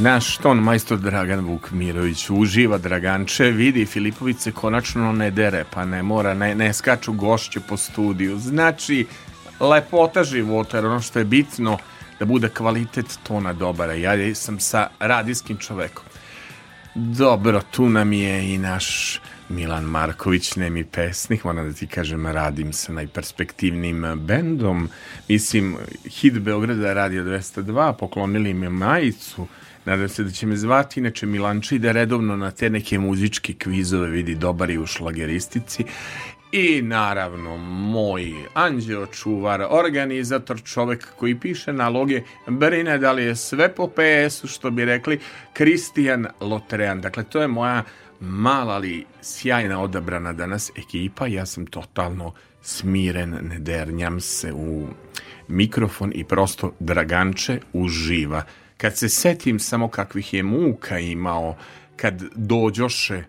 Naš 0.04 0.38
ton 0.38 0.58
majstor 0.58 0.98
Dragan 1.00 1.40
Vukmirović 1.40 2.30
uživa 2.30 2.78
Draganče, 2.78 3.44
vidi 3.44 3.86
Filipović 3.86 4.38
se 4.38 4.52
konačno 4.52 5.12
ne 5.12 5.32
dere, 5.32 5.64
pa 5.74 5.86
ne 5.86 6.04
mora, 6.04 6.34
ne, 6.34 6.56
ne 6.56 6.74
skaču 6.74 7.14
gošće 7.14 7.60
po 7.60 7.78
studiju. 7.78 8.38
Znači, 8.40 9.06
lepota 9.60 10.24
života, 10.24 10.80
ono 10.80 11.02
što 11.02 11.20
je 11.20 11.26
bitno 11.26 11.78
da 12.20 12.26
bude 12.26 12.50
kvalitet 12.50 13.20
tona 13.24 13.54
dobar. 13.54 13.90
Ja 13.90 14.36
sam 14.36 14.60
sa 14.60 14.90
radijskim 15.00 15.58
čovekom. 15.58 16.04
Dobro, 16.96 17.62
tu 17.72 17.90
nam 17.90 18.14
je 18.14 18.54
i 18.54 18.58
naš 18.58 19.20
Milan 19.50 19.84
Marković, 19.84 20.56
nemi 20.56 20.84
pesnik, 20.84 21.44
moram 21.44 21.68
da 21.68 21.74
ti 21.74 21.88
kažem, 21.88 22.28
radim 22.28 22.74
sa 22.74 22.94
najperspektivnim 22.94 24.06
bendom. 24.16 24.90
Mislim, 25.28 25.78
hit 26.06 26.40
Beograda 26.40 26.94
Radio 26.94 27.24
202, 27.24 27.94
poklonili 27.94 28.54
mi 28.54 28.70
majicu, 28.70 29.48
Nadam 29.86 30.10
se 30.10 30.24
da 30.24 30.32
će 30.32 30.48
me 30.48 30.56
zvati, 30.56 31.00
inače 31.00 31.26
Milanči 31.26 31.76
ide 31.76 31.94
redovno 31.94 32.36
na 32.36 32.52
te 32.52 32.70
neke 32.70 33.00
muzičke 33.00 33.54
kvizove, 33.54 34.10
vidi 34.10 34.36
dobar 34.36 34.70
i 34.70 34.78
u 34.78 34.86
šlageristici. 34.86 35.84
I 36.52 36.82
naravno, 36.82 37.58
moj 37.58 38.34
anđeo 38.54 39.06
čuvar, 39.06 39.66
organizator, 39.70 40.62
čovek 40.64 41.08
koji 41.18 41.40
piše 41.40 41.74
naloge, 41.74 42.22
brine 42.48 42.98
da 42.98 43.12
li 43.12 43.24
je 43.24 43.36
sve 43.36 43.76
po 43.76 43.88
PS-u, 43.88 44.48
što 44.48 44.72
bi 44.72 44.86
rekli, 44.86 45.20
Kristijan 45.54 46.28
Lotrean. 46.40 47.02
Dakle, 47.02 47.24
to 47.24 47.42
je 47.42 47.48
moja 47.48 47.84
mala 48.20 48.74
ali 48.74 49.06
sjajna 49.22 49.82
odabrana 49.82 50.34
danas 50.34 50.72
ekipa. 50.76 51.28
Ja 51.28 51.46
sam 51.46 51.66
totalno 51.66 52.34
smiren, 52.62 53.38
ne 53.42 53.60
dernjam 53.60 54.20
se 54.20 54.54
u 54.54 54.88
mikrofon 55.48 56.12
i 56.16 56.24
prosto 56.24 56.74
Draganče 56.80 57.60
uživa 57.74 58.44
kad 58.84 58.98
se 58.98 59.10
setim 59.10 59.60
samo 59.60 59.88
kakvih 59.88 60.34
je 60.34 60.44
muka 60.44 61.00
imao 61.00 61.56
kad 61.96 62.24
dođoše 62.36 63.24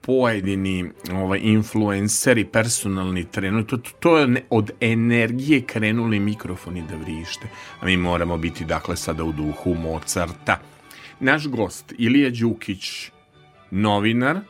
pojedini 0.00 0.90
ovaj, 1.12 1.40
influenceri, 1.42 2.44
personalni 2.44 3.24
trener, 3.30 3.66
to, 3.66 3.76
to 4.00 4.18
je 4.18 4.44
od 4.50 4.70
energije 4.80 5.62
krenuli 5.62 6.20
mikrofoni 6.20 6.84
da 6.88 6.96
vrište. 6.96 7.48
A 7.80 7.86
mi 7.86 7.96
moramo 7.96 8.36
biti, 8.36 8.64
dakle, 8.64 8.96
sada 8.96 9.24
u 9.24 9.32
duhu 9.32 9.74
Mozarta. 9.74 10.60
Naš 11.20 11.46
gost, 11.46 11.94
Ilija 11.98 12.30
Đukić, 12.30 13.10
novinar, 13.70 14.40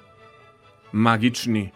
magični 0.92 1.70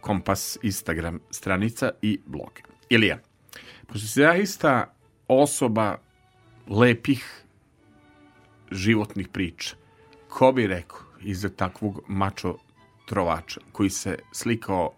kompas 0.00 0.58
Instagram 0.62 1.20
stranica 1.30 1.90
i 2.02 2.18
blog. 2.26 2.60
Ilija, 2.88 3.18
pošto 3.86 4.06
se 4.06 4.20
zaista 4.20 4.94
osoba 5.28 5.98
lepih 6.68 7.39
životnih 8.70 9.28
priča. 9.28 9.76
Ko 10.28 10.52
bi 10.52 10.66
rekao 10.66 10.98
iza 11.22 11.48
takvog 11.48 12.00
mačo 12.08 12.56
trovača 13.06 13.60
koji 13.72 13.90
se 13.90 14.18
slikao 14.32 14.92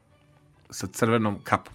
sa 0.71 0.87
crvenom 0.87 1.39
kapom 1.45 1.75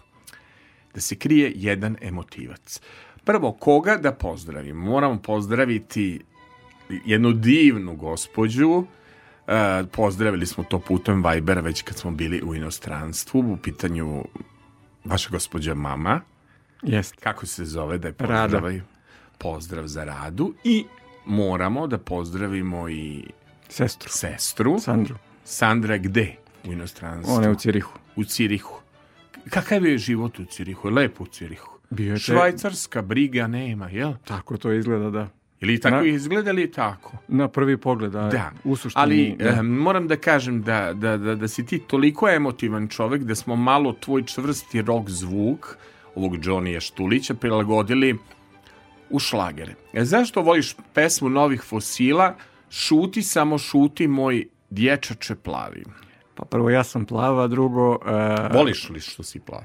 da 0.93 1.01
se 1.01 1.15
krije 1.15 1.51
jedan 1.55 1.95
emotivac. 2.01 2.81
Prvo, 3.23 3.51
koga 3.51 3.97
da 3.97 4.11
pozdravim? 4.11 4.77
Moramo 4.77 5.21
pozdraviti 5.21 6.21
jednu 7.05 7.31
divnu 7.31 7.95
gospođu, 7.95 8.83
e, 9.47 9.83
pozdravili 9.91 10.45
smo 10.45 10.63
to 10.63 10.79
putem 10.79 11.23
Vibera 11.27 11.61
već 11.61 11.81
kad 11.81 11.97
smo 11.97 12.11
bili 12.11 12.41
u 12.41 12.55
inostranstvu, 12.55 13.39
u 13.39 13.57
pitanju 13.57 14.23
vaša 15.05 15.29
gospođa 15.29 15.73
mama. 15.73 16.21
Jest. 16.81 17.15
Kako 17.15 17.45
se 17.45 17.65
zove 17.65 17.97
da 17.97 18.07
je 18.07 18.13
pozdravaju? 18.13 18.83
Pozdrav 19.37 19.87
za 19.87 20.03
radu 20.03 20.53
i 20.63 20.85
moramo 21.27 21.87
da 21.87 21.97
pozdravimo 21.97 22.89
i 22.89 23.23
sestru. 23.69 24.09
Sestru. 24.11 24.79
Sandru. 24.79 25.15
Sandra 25.43 25.97
gde 25.97 26.35
u 26.63 26.71
inostranstvu? 26.71 27.33
Ona 27.33 27.45
je 27.45 27.51
u 27.51 27.55
Cirihu. 27.55 27.99
U 28.15 28.23
Cirihu. 28.23 28.79
Kakav 29.49 29.85
je 29.85 29.97
život 29.97 30.39
u 30.39 30.45
Cirihu? 30.45 30.89
Lepo 30.89 31.23
u 31.23 31.27
Cirihu. 31.27 31.77
Bio 31.89 32.13
je 32.13 32.19
Švajcarska 32.19 33.01
briga 33.01 33.47
nema, 33.47 33.89
jel? 33.89 34.13
Tako 34.25 34.57
to 34.57 34.71
izgleda, 34.71 35.09
da. 35.09 35.29
Ili 35.59 35.79
tako 35.79 35.95
na, 35.95 36.03
izgleda 36.03 36.49
ili 36.49 36.71
tako? 36.71 37.11
Na 37.27 37.47
prvi 37.47 37.77
pogled, 37.77 38.11
da. 38.11 38.27
da. 38.27 38.51
U 38.63 38.75
suštini, 38.75 39.01
Ali 39.01 39.35
da. 39.39 39.49
Eh, 39.49 39.61
moram 39.61 40.07
da 40.07 40.15
kažem 40.15 40.61
da, 40.63 40.93
da, 40.93 41.17
da, 41.17 41.35
da 41.35 41.47
si 41.47 41.65
ti 41.65 41.79
toliko 41.79 42.29
emotivan 42.29 42.87
čovek 42.87 43.23
da 43.23 43.35
smo 43.35 43.55
malo 43.55 43.93
tvoj 43.93 44.23
čvrsti 44.23 44.81
rock 44.81 45.09
zvuk 45.09 45.77
ovog 46.15 46.37
Johnnyja 46.37 46.79
Štulića 46.79 47.33
prilagodili 47.33 48.17
u 49.09 49.19
šlagere. 49.19 49.75
E, 49.93 50.05
zašto 50.05 50.41
voliš 50.41 50.75
pesmu 50.93 51.29
Novih 51.29 51.61
fosila? 51.61 52.35
Šuti, 52.69 53.21
samo 53.23 53.57
šuti, 53.57 54.07
moj 54.07 54.47
dječače 54.69 55.35
plavi. 55.35 55.83
Pa 56.35 56.45
prvo 56.45 56.69
ja 56.69 56.83
sam 56.83 57.05
plava, 57.05 57.47
drugo... 57.47 57.91
Uh, 57.91 58.55
Voliš 58.55 58.89
li 58.89 58.99
što 58.99 59.23
si 59.23 59.39
plav? 59.39 59.61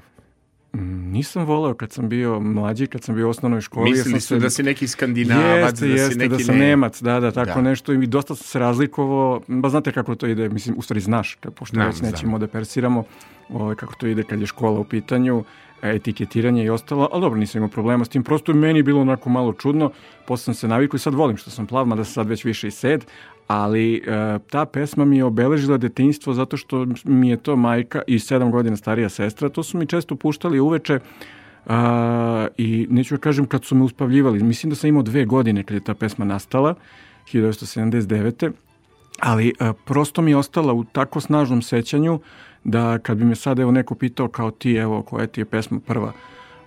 Mm, 0.73 1.11
nisam 1.11 1.45
voleo 1.45 1.73
kad 1.73 1.91
sam 1.91 2.09
bio 2.09 2.39
mlađi, 2.39 2.87
kad 2.87 3.03
sam 3.03 3.15
bio 3.15 3.27
u 3.27 3.29
osnovnoj 3.29 3.61
školi. 3.61 3.91
Mislili 3.91 4.21
su 4.21 4.27
se... 4.27 4.39
da 4.39 4.49
si 4.49 4.63
neki 4.63 4.87
skandinavac, 4.87 5.71
jeste, 5.71 5.87
da 5.87 5.93
jeste, 5.93 6.11
si 6.11 6.19
neki 6.19 6.29
da 6.29 6.39
sam 6.39 6.55
ne... 6.55 6.67
nemac, 6.67 7.01
da, 7.01 7.19
da, 7.19 7.31
tako 7.31 7.61
da. 7.61 7.69
nešto. 7.69 7.93
I 7.93 8.07
dosta 8.07 8.35
sam 8.35 8.45
se 8.45 8.59
razlikovao. 8.59 9.41
Ba 9.47 9.69
znate 9.69 9.91
kako 9.91 10.15
to 10.15 10.27
ide, 10.27 10.49
mislim, 10.49 10.75
u 10.77 10.81
stvari 10.81 11.01
znaš, 11.01 11.37
pošto 11.55 11.79
već 11.79 12.01
nećemo 12.01 12.39
da 12.39 12.47
persiramo, 12.47 13.03
ovaj, 13.49 13.75
kako 13.75 13.95
to 13.95 14.07
ide 14.07 14.23
kad 14.23 14.41
je 14.41 14.47
škola 14.47 14.79
u 14.79 14.83
pitanju 14.83 15.43
etiketiranje 15.83 16.63
i 16.63 16.69
ostalo, 16.69 17.09
ali 17.11 17.21
dobro, 17.21 17.39
nisam 17.39 17.59
imao 17.59 17.69
problema 17.69 18.05
s 18.05 18.09
tim, 18.09 18.23
prosto 18.23 18.51
je 18.51 18.55
meni 18.55 18.83
bilo 18.83 19.01
onako 19.01 19.29
malo 19.29 19.53
čudno, 19.53 19.91
posle 20.25 20.43
sam 20.43 20.53
se 20.53 20.67
navikao 20.67 20.95
i 20.95 20.99
sad 20.99 21.13
volim 21.13 21.37
što 21.37 21.49
sam 21.49 21.67
plav, 21.67 21.85
mada 21.85 22.03
sad 22.03 22.27
već 22.27 22.45
više 22.45 22.67
i 22.67 22.71
sed, 22.71 23.05
ali 23.47 23.95
e, 23.95 24.01
ta 24.49 24.65
pesma 24.65 25.05
mi 25.05 25.17
je 25.17 25.23
obeležila 25.23 25.77
detinjstvo 25.77 26.33
zato 26.33 26.57
što 26.57 26.85
mi 27.03 27.29
je 27.29 27.37
to 27.37 27.55
majka 27.55 28.01
i 28.07 28.19
sedam 28.19 28.51
godina 28.51 28.77
starija 28.77 29.09
sestra, 29.09 29.49
to 29.49 29.63
su 29.63 29.77
mi 29.77 29.87
često 29.87 30.15
puštali 30.15 30.59
uveče 30.59 30.99
a, 31.65 32.47
i 32.57 32.87
neću 32.89 33.15
da 33.15 33.21
kažem 33.21 33.45
kad 33.45 33.65
su 33.65 33.75
me 33.75 33.83
uspavljivali, 33.83 34.43
mislim 34.43 34.69
da 34.69 34.75
sam 34.75 34.87
imao 34.87 35.03
dve 35.03 35.25
godine 35.25 35.63
kad 35.63 35.75
je 35.75 35.83
ta 35.83 35.93
pesma 35.93 36.25
nastala, 36.25 36.75
1979. 37.33 38.51
Ali 39.19 39.53
a, 39.59 39.73
prosto 39.85 40.21
mi 40.21 40.31
je 40.31 40.37
ostala 40.37 40.73
u 40.73 40.83
tako 40.83 41.19
snažnom 41.19 41.61
sećanju 41.61 42.19
da 42.63 42.99
kad 42.99 43.17
bi 43.17 43.25
me 43.25 43.35
sad 43.35 43.59
evo 43.59 43.71
neko 43.71 43.95
pitao 43.95 44.27
kao 44.27 44.51
ti, 44.51 44.75
evo 44.75 45.01
koja 45.01 45.27
ti 45.27 45.41
je 45.41 45.45
pesma 45.45 45.79
prva 45.79 46.13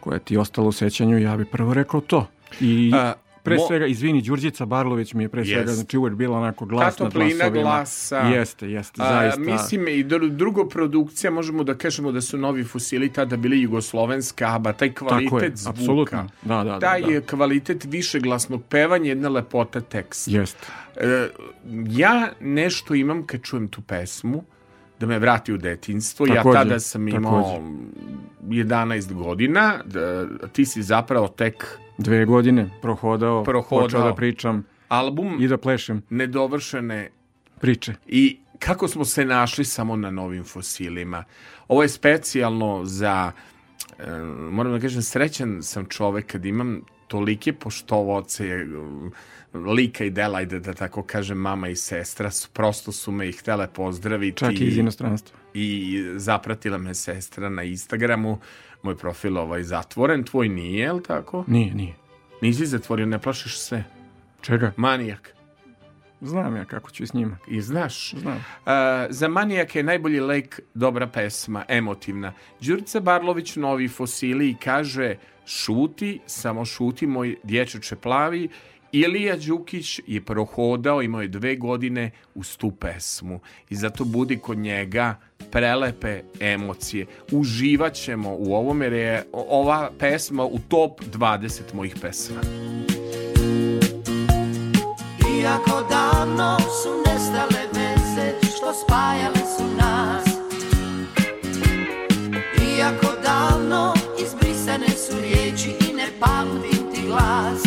koja 0.01 0.19
ti 0.19 0.35
je 0.35 0.41
ostala 0.41 0.69
u 0.69 0.73
sećanju, 0.73 1.19
ja 1.19 1.37
bi 1.37 1.45
prvo 1.45 1.75
rekao 1.75 2.01
to. 2.01 2.27
I 2.61 2.93
A, 2.95 3.13
pre 3.43 3.57
mo... 3.57 3.67
svega, 3.67 3.87
izvini, 3.87 4.23
Đurđica 4.23 4.67
Barlović 4.67 5.15
mi 5.15 5.25
je 5.25 5.29
pre 5.29 5.45
svega, 5.45 5.61
jest. 5.61 5.75
znači 5.75 5.99
uvek 5.99 6.15
bila 6.15 6.39
onako 6.39 6.65
glasna 6.65 7.07
Katoplina 7.07 7.49
glasa. 7.51 8.19
Jeste, 8.19 8.71
jeste, 8.71 9.03
zaista. 9.03 9.41
A, 9.41 9.45
mislim, 9.45 9.89
i 9.89 10.05
drugo 10.31 10.69
produkcija, 10.69 11.31
možemo 11.31 11.65
da 11.65 11.75
kažemo 11.75 12.13
da 12.13 12.21
su 12.21 12.39
novi 12.39 12.65
fosili 12.65 13.13
tada 13.13 13.37
bili 13.37 13.63
jugoslovenska, 13.63 14.55
aba 14.55 14.73
taj 14.73 14.93
kvalitet 14.93 15.43
je, 15.43 15.57
zvuka, 15.57 15.71
apsolutno. 15.71 16.29
Da, 16.43 16.65
da, 16.65 16.79
taj 16.79 17.03
da, 17.03 17.21
da. 17.21 17.21
kvalitet 17.21 17.85
višeglasnog 17.85 18.63
pevanja, 18.69 19.09
jedna 19.09 19.29
lepota 19.29 19.81
teksta. 19.81 20.31
Jeste. 20.31 20.67
E, 20.97 21.29
ja 21.89 22.29
nešto 22.41 22.95
imam 22.95 23.27
kad 23.27 23.43
čujem 23.43 23.69
tu 23.69 23.83
pesmu, 23.83 24.45
da 25.01 25.07
me 25.07 25.19
vrati 25.19 25.53
u 25.53 25.59
detinstvo. 25.59 26.27
Takođe, 26.27 26.59
ja 26.59 26.65
tada 26.65 26.81
sam 26.81 27.09
imao 27.09 27.43
takođe. 27.43 28.65
11 28.65 29.13
godina, 29.13 29.81
da, 29.85 30.27
ti 30.53 30.65
si 30.65 30.83
zapravo 30.83 31.29
tek... 31.29 31.79
Dve 31.99 32.25
godine 32.25 32.71
prohodao, 32.83 33.45
prohodao 33.45 33.85
počeo 33.85 34.03
da 34.03 34.15
pričam 34.15 34.65
album 34.89 35.37
i 35.41 35.49
da 35.49 35.57
plešem. 35.59 36.03
Nedovršene 36.11 37.11
priče. 37.61 37.95
I 38.07 38.39
kako 38.59 38.89
smo 38.89 39.05
se 39.05 39.25
našli 39.25 39.65
samo 39.65 39.97
na 39.97 40.11
novim 40.11 40.45
fosilima. 40.45 41.25
Ovo 41.69 41.83
je 41.83 41.89
specijalno 41.89 42.85
za, 42.85 43.33
e, 43.99 44.11
moram 44.51 44.73
da 44.73 44.81
kažem, 44.81 45.03
srećan 45.03 45.63
sam 45.63 45.87
čovek 45.87 46.27
kad 46.27 46.45
imam 46.45 46.81
tolike 47.09 47.53
poštovoce, 47.53 48.67
lika 49.57 50.05
i 50.05 50.11
dela, 50.11 50.45
da, 50.45 50.59
da 50.59 50.75
tako 50.75 51.03
kažem, 51.03 51.39
mama 51.39 51.69
i 51.69 51.77
sestra, 51.77 52.31
su, 52.31 52.49
prosto 52.53 52.93
su 52.93 53.13
me 53.13 53.29
i 53.29 53.33
htele 53.33 53.69
pozdraviti. 53.73 54.39
Čak 54.39 54.61
i 54.61 54.65
iz 54.65 54.77
inostranstva. 54.77 55.39
I 55.55 56.03
zapratila 56.17 56.79
me 56.79 56.95
sestra 56.95 57.49
na 57.49 57.63
Instagramu, 57.63 58.39
moj 58.83 58.97
profil 58.97 59.39
ovaj 59.39 59.63
zatvoren, 59.63 60.25
tvoj 60.25 60.49
nije, 60.49 60.81
je 60.81 60.93
li 60.93 61.03
tako? 61.03 61.45
Nije, 61.47 61.75
nije. 61.75 61.95
Nisi 62.43 62.67
zatvorio, 62.67 63.07
ne 63.07 63.19
plašiš 63.19 63.59
se? 63.59 63.85
Čega? 64.41 64.73
Manijak. 64.77 65.37
Znam 66.21 66.57
ja 66.57 66.65
kako 66.65 66.91
ću 66.91 67.07
s 67.07 67.13
njima. 67.13 67.39
I 67.49 67.61
znaš? 67.61 68.15
Znam. 68.15 68.37
Uh, 68.37 68.73
za 69.11 69.29
manijaka 69.29 69.79
je 69.79 69.83
najbolji 69.83 70.21
lek 70.21 70.61
dobra 70.75 71.07
pesma, 71.07 71.65
emotivna. 71.69 72.33
Đurica 72.61 73.01
Barlović, 73.01 73.57
Novi 73.57 73.89
fosili, 73.89 74.57
kaže 74.65 75.17
šuti, 75.47 76.21
samo 76.27 76.65
šuti 76.65 77.07
moj 77.07 77.37
dječače 77.43 77.97
plavi 77.97 78.49
Ilija 78.93 79.37
Đukić 79.37 80.01
je 80.07 80.21
prohodao, 80.21 81.03
imao 81.03 81.23
je 81.23 81.29
dve 81.29 81.57
godine 81.57 82.11
uz 82.35 82.57
tu 82.57 82.71
pesmu 82.71 83.41
i 83.71 83.77
zato 83.77 84.05
budi 84.05 84.39
kod 84.39 84.59
njega 84.59 85.15
prelepe 85.51 86.23
emocije. 86.41 87.07
Uživaćemo 87.33 88.37
u 88.39 88.55
ovome 88.55 88.85
jer 88.85 88.93
je 88.93 89.25
ova 89.33 89.91
pesma 89.99 90.45
u 90.45 90.59
top 90.69 91.01
20 91.19 91.61
mojih 91.75 91.95
pesma. 92.03 92.41
Iako 95.41 95.83
da 95.91 96.07
davno 96.17 96.59
su 96.59 97.03
nestale 97.07 97.67
veze 97.73 98.33
što 98.41 98.73
spajale 98.75 99.43
su 99.57 99.65
nas 99.79 100.25
Iako 102.79 103.07
davno 103.23 103.95
izbrisane 104.23 104.89
su 104.89 105.21
riječi 105.21 105.71
i 105.91 105.93
ne 105.93 106.07
pamtim 106.21 106.93
ti 106.95 107.01
glas 107.07 107.66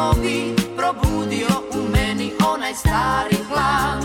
novi 0.00 0.54
probudio 0.76 1.48
u 1.72 1.90
meni 1.92 2.32
onaj 2.54 2.74
stari 2.74 3.36
hlam 3.48 4.00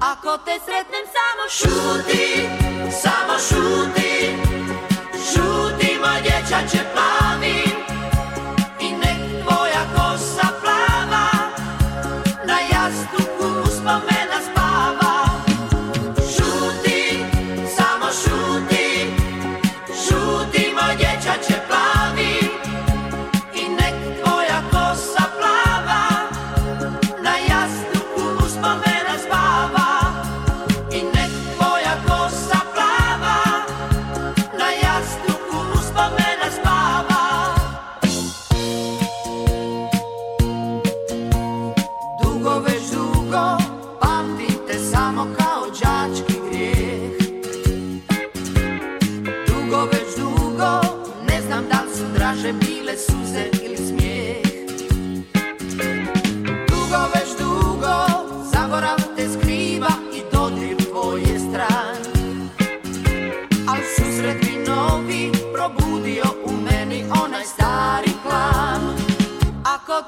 Ako 0.00 0.38
te 0.44 0.54
sretnem 0.64 1.06
samo 1.14 1.44
šuti, 1.58 2.48
samo 3.02 3.38
šuti 3.38 4.02
Šuti 4.08 4.51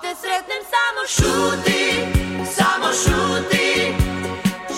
te 0.05 0.15
sretnem 0.21 0.63
samo 0.73 1.03
šuti, 1.17 1.83
samo 2.57 2.89
šuti. 3.03 3.95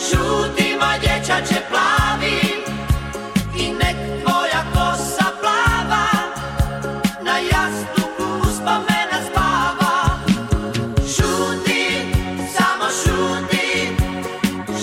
Šuti 0.04 0.76
moj 0.80 0.98
dječače 1.00 1.60
plavi 1.70 2.38
I 3.58 3.72
nek 3.72 3.96
tvoja 4.22 4.62
kosa 4.74 5.28
plava 5.40 6.06
Na 7.22 7.38
jastuku 7.52 8.26
uspomena 8.48 9.18
spava. 9.30 9.94
Šuti, 11.14 11.82
samo 12.56 12.86
šuti 13.02 13.96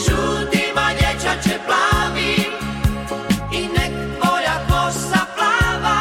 Šuti 0.03 0.63
moj 0.75 0.93
dječače 0.99 1.59
plavi 1.67 2.35
I 3.51 3.67
nek 3.77 3.93
tvoja 4.19 4.57
kosa 4.69 5.25
plava 5.35 5.99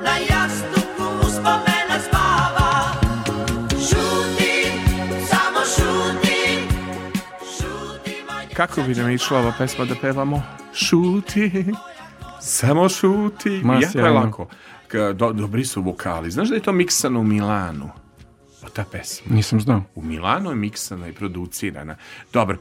Na 0.00 0.14
jastuku 0.30 0.77
Kako 8.58 8.82
bi 8.82 8.94
nam 8.94 9.10
išla 9.10 9.38
ova 9.38 9.52
pesma 9.58 9.84
da 9.84 9.94
pevamo? 9.94 10.42
Šuti, 10.74 11.64
samo 12.58 12.88
šuti. 12.88 13.60
Ma, 13.64 13.74
jako 13.74 13.98
je 13.98 14.10
lako. 14.10 14.48
Do, 15.14 15.32
dobri 15.32 15.64
su 15.64 15.82
vokali. 15.82 16.30
Znaš 16.30 16.48
da 16.48 16.54
je 16.54 16.62
to 16.62 16.72
miksano 16.72 17.20
u 17.20 17.24
Milanu? 17.24 17.90
O 18.62 18.68
ta 18.68 18.84
pesma. 18.92 19.34
Nisam 19.34 19.60
znao. 19.60 19.82
U 19.94 20.02
Milanu 20.02 20.50
je 20.50 20.56
miksana 20.56 21.08
i 21.08 21.12
producirana. 21.12 21.96
Dobro. 22.32 22.58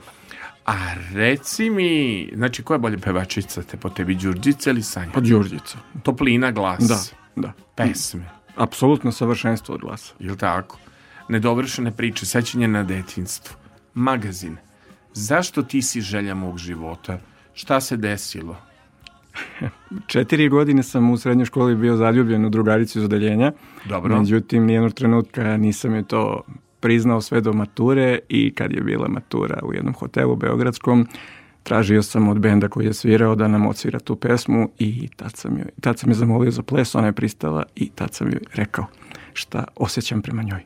A 0.65 0.75
reci 1.13 1.69
mi, 1.69 2.29
znači 2.35 2.63
koja 2.63 2.75
je 2.75 2.79
bolja 2.79 2.97
pevačica 2.97 3.63
te 3.63 3.77
po 3.77 3.89
tebi, 3.89 4.15
Đurđica 4.15 4.69
ili 4.69 4.83
Sanja? 4.83 5.11
Od 5.15 5.23
Đurđica. 5.23 5.77
Toplina 6.03 6.51
glas. 6.51 6.83
Da, 6.87 6.99
da. 7.35 7.53
Pesme. 7.75 8.29
Apsolutno 8.55 9.11
savršenstvo 9.11 9.75
od 9.75 9.81
glasa. 9.81 10.13
Jel 10.19 10.35
tako? 10.35 10.77
Nedovršene 11.29 11.91
priče, 11.91 12.25
sećanje 12.25 12.67
na 12.67 12.83
detinstvo. 12.83 13.55
Magazin. 13.93 14.57
Zašto 15.19 15.63
ti 15.63 15.81
si 15.81 16.01
želja 16.01 16.35
mog 16.35 16.57
života? 16.57 17.19
Šta 17.53 17.81
se 17.81 17.97
desilo? 17.97 18.55
Četiri 20.07 20.49
godine 20.49 20.83
sam 20.83 21.09
u 21.09 21.17
srednjoj 21.17 21.45
školi 21.45 21.75
bio 21.75 21.95
zaljubljen 21.95 22.45
u 22.45 22.49
drugaricu 22.49 22.99
iz 22.99 23.05
odeljenja. 23.05 23.51
Dobro. 23.89 24.19
Međutim, 24.19 24.65
nijednog 24.65 24.93
trenutka 24.93 25.57
nisam 25.57 25.95
je 25.95 26.03
to 26.03 26.41
priznao 26.79 27.21
sve 27.21 27.41
do 27.41 27.53
mature 27.53 28.19
i 28.29 28.53
kad 28.53 28.71
je 28.71 28.81
bila 28.81 29.07
matura 29.07 29.59
u 29.63 29.73
jednom 29.73 29.93
hotelu 29.93 30.35
beogradskom, 30.35 31.07
tražio 31.63 32.03
sam 32.03 32.27
od 32.27 32.39
benda 32.39 32.67
koji 32.67 32.85
je 32.85 32.93
svirao 32.93 33.35
da 33.35 33.47
nam 33.47 33.67
odsvira 33.67 33.99
tu 33.99 34.15
pesmu 34.15 34.69
i 34.79 35.09
tad 35.15 35.35
sam, 35.35 35.57
joj, 35.57 35.69
tad 35.81 35.99
sam 35.99 36.09
je 36.09 36.15
zamolio 36.15 36.51
za 36.51 36.63
ples, 36.63 36.95
ona 36.95 37.07
je 37.07 37.13
pristala 37.13 37.63
i 37.75 37.89
tad 37.89 38.13
sam 38.13 38.27
joj 38.27 38.41
rekao 38.53 38.85
šta 39.33 39.63
osjećam 39.75 40.21
prema 40.21 40.43
njoj. 40.43 40.63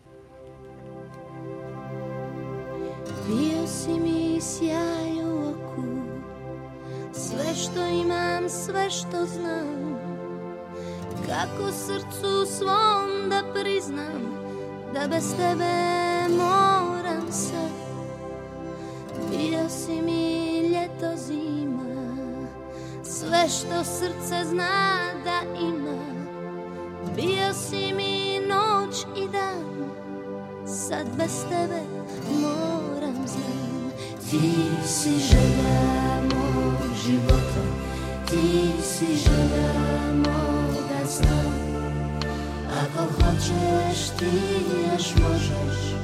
Bio 3.27 3.67
si 3.67 4.00
mi 4.41 4.45
sjaj 4.45 5.23
oku. 5.23 5.83
Sve 7.13 7.55
što 7.55 7.85
imam, 7.85 8.49
sve 8.49 8.89
što 8.89 9.25
znam 9.25 9.99
Kako 11.25 11.71
srcu 11.71 12.45
svom 12.57 13.29
da 13.29 13.43
priznam 13.53 14.21
Da 14.93 15.07
bez 15.07 15.35
tebe 15.37 15.73
moram 16.37 17.31
se 17.31 17.69
Bio 19.29 19.69
si 19.69 20.01
mi 20.01 20.59
ljeto 20.59 21.17
zima 21.17 22.15
Sve 23.03 23.49
što 23.49 23.83
srce 23.83 24.45
zna 24.45 24.97
da 25.23 25.59
ima. 25.59 26.03
Bio 27.15 27.53
si 27.53 27.93
mi 27.93 28.39
noć 28.47 29.05
i 29.17 29.27
dan 29.27 29.91
Sad 30.65 31.07
bez 31.17 31.43
tebe 31.49 31.81
moram 32.41 33.27
znam 33.27 33.70
Ti 34.31 34.37
si 34.87 35.09
želja 35.19 36.21
mog 36.21 36.95
života 37.05 37.63
Ti 38.29 38.71
si 38.83 39.05
želja 39.05 39.73
moga 40.15 41.07
sna. 41.07 41.41
Ako 42.81 43.03
hoćeš 43.13 44.09
ti 44.19 44.31
još 44.91 45.15
možeš 45.15 45.95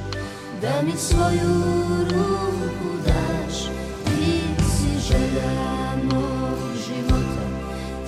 Da 0.62 0.82
mi 0.82 0.92
svoju 0.96 1.62
ruku 2.00 2.90
daš. 3.06 3.56
Ti 4.04 4.42
si 4.64 5.08
želja 5.08 5.96
mog 6.04 6.58
života 6.86 7.44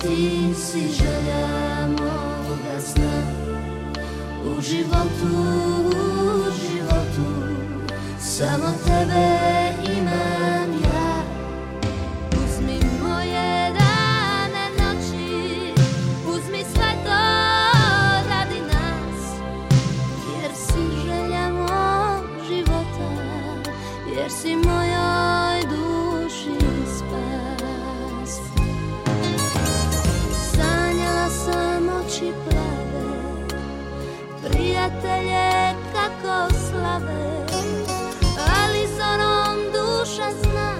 Ti 0.01 0.53
si 0.55 0.79
želja 0.79 1.87
moga 1.87 2.81
sna. 2.93 3.21
U 4.45 4.61
životu, 4.61 5.37
u 5.85 6.51
životu 6.61 7.31
Samo 8.19 8.71
tebe 8.85 9.60
Prijatelje 35.01 35.75
kako 35.93 36.53
slave 36.53 37.45
Ali 38.63 38.87
zonom 38.97 39.57
duša 39.73 40.29
zna 40.43 40.73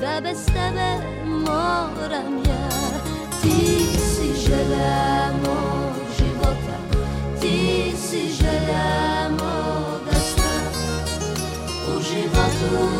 Da 0.00 0.20
bez 0.20 0.46
tebe 0.46 0.90
moram 1.26 2.38
ja. 2.46 2.68
Ti 3.42 3.86
si 3.98 4.48
želja 4.48 5.32
mog 5.42 5.94
života 6.18 6.78
Ti 7.40 7.92
si 7.96 8.28
želja 8.32 9.28
moga 9.30 10.18
sna. 10.34 10.52
U 11.96 12.00
životu, 12.00 12.97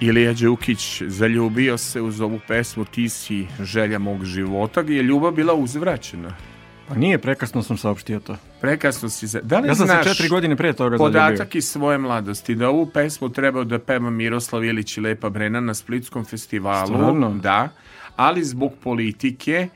Ilija 0.00 0.32
Đukić 0.32 1.02
zaljubio 1.06 1.78
se 1.78 2.02
uz 2.02 2.20
ovu 2.20 2.40
pesmu 2.48 2.84
Ti 2.84 3.08
si 3.08 3.46
želja 3.60 3.98
mog 3.98 4.24
života 4.24 4.82
gdje 4.82 4.96
je 4.96 5.02
ljubav 5.02 5.32
bila 5.32 5.54
uzvraćena. 5.54 6.47
Pa 6.88 6.94
nije, 6.94 7.18
prekasno 7.18 7.62
sam 7.62 7.76
saopštio 7.76 8.20
to. 8.20 8.36
Prekasno 8.60 9.08
si 9.08 9.26
za... 9.26 9.40
Da 9.42 9.58
li 9.58 9.68
Ja 9.68 9.74
sam 9.74 9.86
se 9.86 9.92
znaš 9.92 10.06
četiri 10.06 10.28
godine 10.28 10.56
pre 10.56 10.72
toga 10.72 10.96
podatak 10.96 11.54
iz 11.54 11.68
svoje 11.68 11.98
mladosti 11.98 12.54
da 12.54 12.68
ovu 12.68 12.86
pesmu 12.86 13.28
trebao 13.28 13.64
da 13.64 13.78
peva 13.78 14.10
Miroslav 14.10 14.64
Ilić 14.64 14.96
i 14.96 15.00
Lepa 15.00 15.28
Brena 15.28 15.60
na 15.60 15.74
Splitskom 15.74 16.24
festivalu? 16.24 16.86
Stvarno? 16.86 17.34
Da, 17.42 17.68
ali 18.16 18.44
zbog 18.44 18.72
politike 18.82 19.68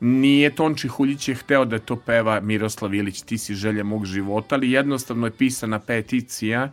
nije 0.00 0.54
Tonči 0.54 0.88
Huljić 0.88 1.28
je 1.28 1.34
hteo 1.34 1.64
da 1.64 1.78
to 1.78 1.96
peva 1.96 2.40
Miroslav 2.40 2.94
Ilić, 2.94 3.22
ti 3.22 3.38
si 3.38 3.54
želja 3.54 3.84
mog 3.84 4.06
života, 4.06 4.54
ali 4.54 4.70
jednostavno 4.70 5.26
je 5.26 5.30
pisana 5.30 5.78
peticija 5.78 6.70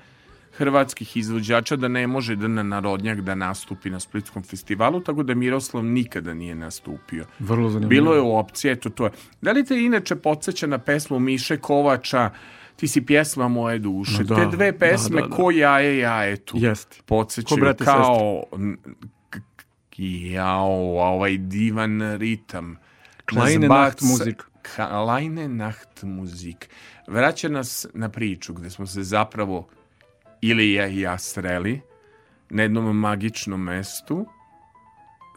hrvatskih 0.57 1.17
izvođača 1.17 1.75
da 1.75 1.87
ne 1.87 2.07
može 2.07 2.35
da 2.35 2.47
na 2.47 2.63
narodnjak 2.63 3.21
da 3.21 3.35
nastupi 3.35 3.89
na 3.89 3.99
Splitskom 3.99 4.43
festivalu, 4.43 4.99
tako 4.99 5.23
da 5.23 5.35
Miroslav 5.35 5.83
nikada 5.83 6.33
nije 6.33 6.55
nastupio. 6.55 7.25
Vrlo 7.39 7.69
zanimljivo. 7.69 7.89
Bilo 7.89 8.15
je 8.15 8.21
u 8.21 8.37
opcije, 8.37 8.71
eto 8.71 8.89
to 8.89 9.05
je. 9.05 9.11
Da 9.41 9.51
li 9.51 9.65
te 9.65 9.77
inače 9.77 10.15
podsjeća 10.15 10.67
na 10.67 10.77
pesmu 10.77 11.19
Miše 11.19 11.57
Kovača 11.57 12.29
Ti 12.75 12.87
si 12.87 13.05
pjesma 13.05 13.47
moje 13.47 13.79
duše. 13.79 14.17
Ma 14.17 14.23
da, 14.23 14.35
Te 14.35 14.55
dve 14.55 14.71
da, 14.71 14.77
pesme 14.77 15.21
da, 15.21 15.27
da. 15.27 15.35
ko 15.35 15.51
jaje 15.51 15.97
jajetu. 15.97 16.57
Jeste. 16.57 16.97
Podsjećaju 17.05 17.59
Ko 17.59 17.61
brate 17.61 17.83
i 17.83 17.85
kao 17.85 18.43
jao, 19.97 20.99
ovaj 20.99 21.37
divan 21.37 22.17
ritam. 22.17 22.77
Kleine 23.29 23.67
Nacht 23.67 24.01
Musik. 24.01 24.43
Kleine 24.75 25.47
Nacht 25.47 26.03
Musik. 26.03 26.69
Vraća 27.07 27.49
nas 27.49 27.85
na 27.93 28.09
priču 28.09 28.53
gde 28.53 28.69
smo 28.69 28.85
se 28.87 29.03
zapravo 29.03 29.67
ili 30.41 30.73
ja 30.73 30.87
i 30.87 30.99
ja 30.99 31.17
sreli 31.17 31.81
na 32.49 32.61
jednom 32.61 32.97
magičnom 32.97 33.63
mestu 33.63 34.25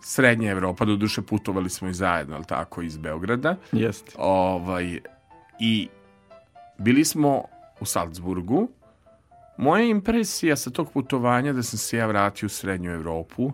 Srednja 0.06 0.50
Evropa, 0.50 0.84
do 0.84 0.96
duše 0.96 1.22
putovali 1.22 1.70
smo 1.70 1.88
i 1.88 1.94
zajedno, 1.94 2.36
ali 2.36 2.44
tako, 2.44 2.82
iz 2.82 2.96
Beograda. 2.96 3.56
Jeste. 3.72 4.12
Ovaj, 4.18 5.00
I 5.60 5.88
bili 6.78 7.04
smo 7.04 7.42
u 7.80 7.84
Salzburgu. 7.84 8.68
Moja 9.58 9.84
impresija 9.84 10.56
sa 10.56 10.70
tog 10.70 10.92
putovanja 10.92 11.52
da 11.52 11.62
sam 11.62 11.78
se 11.78 11.96
ja 11.96 12.06
vratio 12.06 12.46
u 12.46 12.48
Srednju 12.48 12.90
Evropu, 12.90 13.52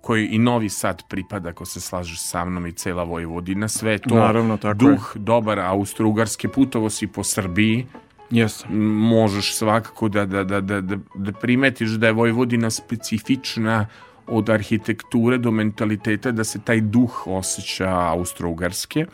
koji 0.00 0.26
i 0.26 0.38
Novi 0.38 0.68
Sad 0.68 1.02
pripada, 1.08 1.48
ako 1.48 1.64
se 1.64 1.80
slažeš 1.80 2.20
sa 2.20 2.44
mnom, 2.44 2.66
i 2.66 2.72
cela 2.72 3.02
Vojvodina, 3.02 3.68
sve 3.68 3.92
je 3.92 3.98
to 3.98 4.14
Naravno, 4.14 4.56
tako 4.56 4.78
duh 4.78 5.12
dobar 5.16 5.58
austro-ugarski, 5.58 6.48
putovo 6.48 6.90
si 6.90 7.06
po 7.06 7.24
Srbiji, 7.24 7.86
M, 8.34 8.48
možeš 8.88 9.54
svakako 9.54 10.08
da, 10.08 10.26
da, 10.26 10.44
da, 10.44 10.60
da, 10.60 10.80
da, 10.80 10.96
da 11.16 11.32
primetiš 11.32 11.90
da 11.90 12.06
je 12.06 12.12
Vojvodina 12.12 12.70
specifična 12.70 13.86
od 14.26 14.50
arhitekture 14.50 15.38
do 15.38 15.50
mentaliteta, 15.50 16.30
da 16.30 16.44
se 16.44 16.58
taj 16.60 16.80
duh 16.80 17.26
osjeća 17.26 17.88
austro-ugarske. 17.90 19.06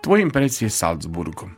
Tvoje 0.00 0.22
impresije 0.22 0.70
Salzburgom? 0.70 1.50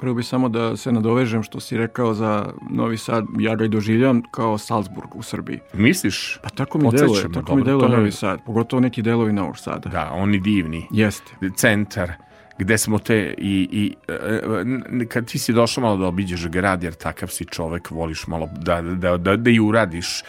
Prvo 0.00 0.14
bi 0.14 0.22
samo 0.22 0.48
da 0.48 0.76
se 0.76 0.92
nadovežem 0.92 1.42
što 1.42 1.60
si 1.60 1.76
rekao 1.76 2.14
za 2.14 2.46
Novi 2.70 2.96
Sad, 2.96 3.24
ja 3.38 3.54
ga 3.56 3.64
i 3.64 3.68
doživljam 3.68 4.22
kao 4.30 4.58
Salzburg 4.58 5.14
u 5.14 5.22
Srbiji. 5.22 5.58
Misliš? 5.74 6.38
Pa 6.42 6.48
tako 6.48 6.78
mi 6.78 6.90
deluje, 6.90 7.22
tako 7.24 7.56
mi 7.56 7.62
dobro, 7.62 7.64
deluje 7.64 7.80
to 7.80 7.86
je- 7.86 7.98
Novi 7.98 8.12
Sad, 8.12 8.40
pogotovo 8.46 8.80
neki 8.80 9.02
delovi 9.02 9.32
Novog 9.32 9.58
Sada. 9.58 9.88
Da, 9.90 10.10
oni 10.12 10.38
divni. 10.38 10.86
Jeste. 10.90 11.32
Centar, 11.56 12.12
gde 12.58 12.78
smo 12.78 12.98
te 12.98 13.34
i, 13.38 13.68
i 13.72 13.94
e, 14.08 14.40
n- 14.64 15.06
kad 15.08 15.26
ti 15.26 15.38
si 15.38 15.52
došao 15.52 15.82
malo 15.82 15.96
da 15.96 16.06
obiđeš 16.06 16.46
grad, 16.48 16.82
jer 16.82 16.94
takav 16.94 17.28
si 17.28 17.44
čovek, 17.44 17.90
voliš 17.90 18.26
malo 18.26 18.48
da, 18.58 18.82
da, 18.82 19.16
da, 19.16 19.36
da 19.36 19.50
i 19.50 19.60
uradiš 19.60 20.22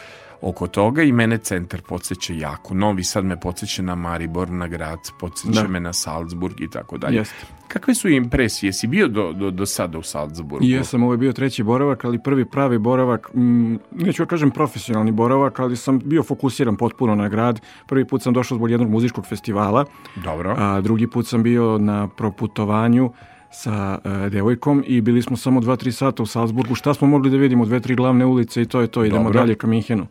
oko 0.46 0.68
toga 0.68 1.04
i 1.04 1.12
mene 1.12 1.38
centar 1.38 1.82
podsjeća 1.82 2.34
jako. 2.34 2.74
Novi 2.74 3.04
Sad 3.04 3.26
me 3.26 3.40
podsjeća 3.40 3.82
na 3.82 3.96
Maribor, 3.96 4.50
na 4.50 4.68
grad, 4.68 5.00
podsjeća 5.20 5.62
Da. 5.62 5.68
me 5.68 5.80
na 5.80 5.94
Salzburg 5.94 6.62
i 6.62 6.70
tako 6.70 6.98
dalje. 6.98 7.24
Kakve 7.68 7.96
su 7.96 8.10
impresije? 8.10 8.74
Si 8.74 8.88
bio 8.88 9.08
do, 9.08 9.34
do, 9.34 9.52
do 9.52 9.66
sada 9.66 9.98
u 9.98 10.04
Salzburgu? 10.04 10.66
Jesam, 10.66 11.04
ovo 11.04 11.14
je 11.14 11.18
bio 11.18 11.34
treći 11.34 11.64
boravak, 11.64 12.06
ali 12.06 12.24
prvi 12.24 12.46
pravi 12.46 12.78
boravak, 12.78 13.34
mm, 13.34 13.76
neću 13.92 14.24
da 14.24 14.28
kažem 14.28 14.52
profesionalni 14.52 15.12
boravak, 15.12 15.60
ali 15.60 15.76
sam 15.76 16.00
bio 16.00 16.24
fokusiran 16.24 16.76
potpuno 16.76 17.16
na 17.16 17.30
grad. 17.30 17.62
Prvi 17.88 18.06
put 18.06 18.22
sam 18.22 18.34
došao 18.34 18.56
zbog 18.56 18.72
jednog 18.72 18.90
muzičkog 18.90 19.26
festivala, 19.28 19.86
Dobro. 20.16 20.56
a 20.58 20.82
drugi 20.82 21.08
put 21.08 21.28
sam 21.28 21.44
bio 21.44 21.78
na 21.78 22.08
proputovanju 22.08 23.12
sa 23.52 24.00
e, 24.04 24.30
devojkom 24.30 24.84
i 24.88 25.02
bili 25.02 25.22
smo 25.22 25.38
samo 25.38 25.62
2-3 25.62 25.92
sata 25.92 26.24
u 26.24 26.26
Salzburgu. 26.26 26.76
Šta 26.76 26.94
smo 26.94 27.08
mogli 27.08 27.30
da 27.30 27.38
vidimo? 27.38 27.66
Dve, 27.66 27.80
tri 27.80 27.96
glavne 27.96 28.26
ulice 28.26 28.62
i 28.62 28.66
to 28.66 28.82
je 28.82 28.88
to. 28.88 29.06
Idemo 29.06 29.24
Dobro. 29.24 29.40
dalje 29.40 29.56
ka 29.56 29.68
Minhenu. 29.68 30.08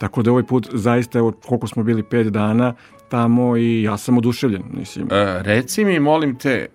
Tako 0.00 0.22
da 0.22 0.30
ovaj 0.30 0.42
put 0.42 0.68
zaista, 0.72 1.18
evo 1.18 1.32
koliko 1.32 1.66
smo 1.66 1.82
bili, 1.82 2.02
pet 2.02 2.26
dana 2.26 2.74
tamo 3.08 3.56
i 3.56 3.82
ja 3.82 3.96
sam 3.96 4.18
oduševljen. 4.18 4.62
Mislim, 4.72 5.08
E, 5.10 5.42
reci 5.42 5.84
mi, 5.84 6.00
molim 6.00 6.38
te, 6.38 6.66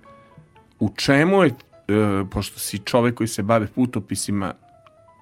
u 0.79 0.89
čemu 0.95 1.43
je, 1.43 1.49
e, 1.49 1.53
pošto 2.31 2.59
si 2.59 2.79
čovek 2.79 3.15
koji 3.15 3.27
se 3.27 3.43
bave 3.43 3.67
putopisima 3.67 4.53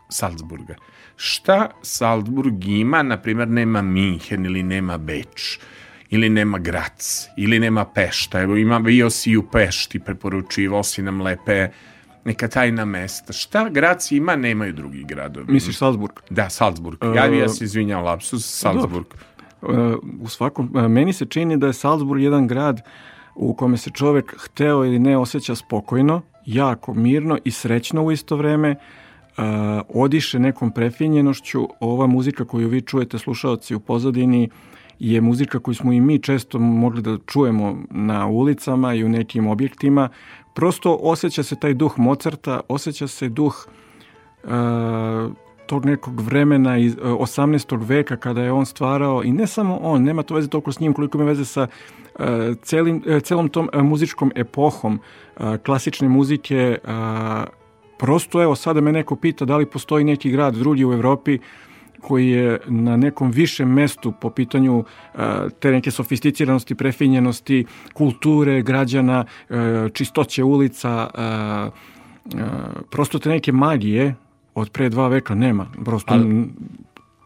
Salzburga, 0.10 0.76
šta 1.16 1.70
Salzburg 1.82 2.66
ima, 2.66 3.04
na 3.04 3.18
primjer, 3.18 3.48
nema 3.48 3.82
Minhen 3.82 4.46
ili 4.46 4.64
nema 4.64 4.98
Beč, 4.98 5.60
ili 6.10 6.30
nema 6.30 6.60
Grac, 6.60 7.28
ili 7.38 7.60
nema 7.60 7.86
Pešta, 7.86 8.42
evo 8.42 8.58
ima 8.58 8.80
bio 8.80 9.10
si 9.10 9.38
u 9.38 9.44
Pešti, 9.44 10.00
preporučivao 10.00 10.84
si 10.84 11.02
nam 11.02 11.22
lepe 11.22 11.70
neka 12.26 12.48
tajna 12.48 12.86
mesta. 12.86 13.34
Šta 13.34 13.70
Grac 13.70 14.12
ima, 14.12 14.36
nemaju 14.36 14.74
drugi 14.74 15.04
gradovi. 15.04 15.54
misliš 15.54 15.78
Salzburg? 15.78 16.14
Da, 16.30 16.50
Salzburg. 16.50 16.98
Ja, 17.16 17.26
ja 17.26 17.50
se 17.50 17.64
izvinjam, 17.64 18.04
lapsus, 18.04 18.60
Salzburg. 18.60 19.06
E, 19.62 19.96
u 20.22 20.28
svakom, 20.28 20.78
e, 20.78 20.88
meni 20.88 21.14
se 21.14 21.26
čini 21.26 21.58
da 21.58 21.68
je 21.68 21.74
Salzburg 21.74 22.22
jedan 22.22 22.48
grad 22.48 22.82
u 23.36 23.54
kome 23.54 23.78
se 23.78 23.90
čovek 23.90 24.36
hteo 24.38 24.86
ili 24.86 25.00
ne 25.00 25.18
osjeća 25.18 25.56
spokojno, 25.56 26.22
jako 26.46 26.94
mirno 26.94 27.38
i 27.44 27.52
srećno 27.52 28.04
u 28.04 28.12
isto 28.12 28.36
vreme, 28.36 28.70
e, 28.70 28.76
odiše 29.90 30.40
nekom 30.40 30.72
prefinjenošću. 30.72 31.68
Ova 31.80 32.08
muzika 32.08 32.46
koju 32.46 32.68
vi 32.70 32.82
čujete, 32.82 33.20
slušaoci 33.20 33.76
u 33.76 33.80
pozadini, 33.80 34.50
je 35.00 35.22
muzika 35.22 35.60
koju 35.60 35.76
smo 35.76 35.94
i 35.94 36.02
mi 36.02 36.20
često 36.20 36.60
mogli 36.60 37.02
da 37.02 37.18
čujemo 37.28 37.78
na 37.92 38.28
ulicama 38.28 38.94
i 38.94 39.04
u 39.04 39.10
nekim 39.10 39.48
objektima. 39.48 40.10
Prosto 40.54 40.98
osjeća 41.02 41.44
se 41.44 41.56
taj 41.56 41.74
duh 41.74 41.94
Mozarta, 42.00 42.62
osjeća 42.68 43.08
se 43.08 43.30
duh 43.30 43.68
e, 44.44 44.48
tog 45.66 45.86
nekog 45.86 46.22
vremena 46.22 46.78
iz 46.78 46.94
e, 46.94 47.00
18. 47.02 47.88
veka 47.88 48.18
kada 48.18 48.42
je 48.42 48.52
on 48.52 48.66
stvarao 48.66 49.24
i 49.24 49.32
ne 49.32 49.48
samo 49.48 49.80
on, 49.82 50.04
nema 50.04 50.24
to 50.24 50.36
veze 50.36 50.48
toliko 50.48 50.72
s 50.72 50.80
njim 50.80 50.94
koliko 50.94 51.18
ima 51.18 51.28
veze 51.28 51.46
sa 51.46 51.68
e, 52.20 52.54
celim, 52.62 53.04
e, 53.08 53.20
celom 53.20 53.50
tom 53.50 53.70
e, 53.74 53.82
muzičkom 53.82 54.32
epohom 54.36 55.00
e, 55.38 55.58
klasične 55.58 56.10
muzike 56.10 56.56
e, 56.56 56.78
prosto 57.98 58.44
evo 58.44 58.56
sada 58.56 58.82
me 58.82 58.92
neko 58.92 59.16
pita 59.16 59.46
da 59.46 59.58
li 59.58 59.66
postoji 59.66 60.04
neki 60.06 60.32
grad 60.32 60.56
drugi 60.56 60.86
u 60.86 60.94
Evropi 60.94 61.40
koji 62.04 62.30
je 62.30 62.60
na 62.68 62.98
nekom 62.98 63.32
višem 63.32 63.70
mestu 63.74 64.12
po 64.22 64.30
pitanju 64.30 64.84
e, 65.14 65.18
te 65.60 65.72
neke 65.72 65.92
sofisticiranosti, 65.92 66.76
prefinjenosti, 66.76 67.66
kulture 67.94 68.62
građana, 68.62 69.26
e, 69.50 69.56
čistoće 69.94 70.44
ulica, 70.44 71.10
e, 71.16 72.40
prosto 72.92 73.20
te 73.20 73.30
neke 73.30 73.52
magije 73.52 74.16
od 74.56 74.70
pre 74.72 74.90
dva 74.90 75.08
veka 75.08 75.36
nema. 75.36 75.68
Prosto 75.86 76.14
Ali- 76.14 76.50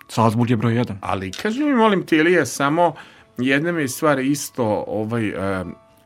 Salzburg 0.07 0.49
je 0.49 0.57
broj 0.57 0.75
jedan. 0.75 0.97
Ali 1.01 1.31
kaži 1.31 1.63
mi, 1.63 1.73
molim 1.73 2.05
ti, 2.05 2.15
Ilija, 2.15 2.45
samo 2.45 2.93
jedna 3.37 3.71
mi 3.71 3.81
je 3.81 3.87
stvar 3.87 4.19
isto 4.19 4.83
ovaj, 4.87 5.33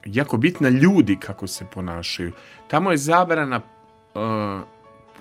jako 0.06 0.38
bitna 0.38 0.70
ljudi 0.70 1.16
kako 1.16 1.48
se 1.48 1.66
ponašaju. 1.74 2.32
Tamo 2.68 2.92
je 2.92 2.98
zabrana 2.98 3.56
e, 3.56 4.20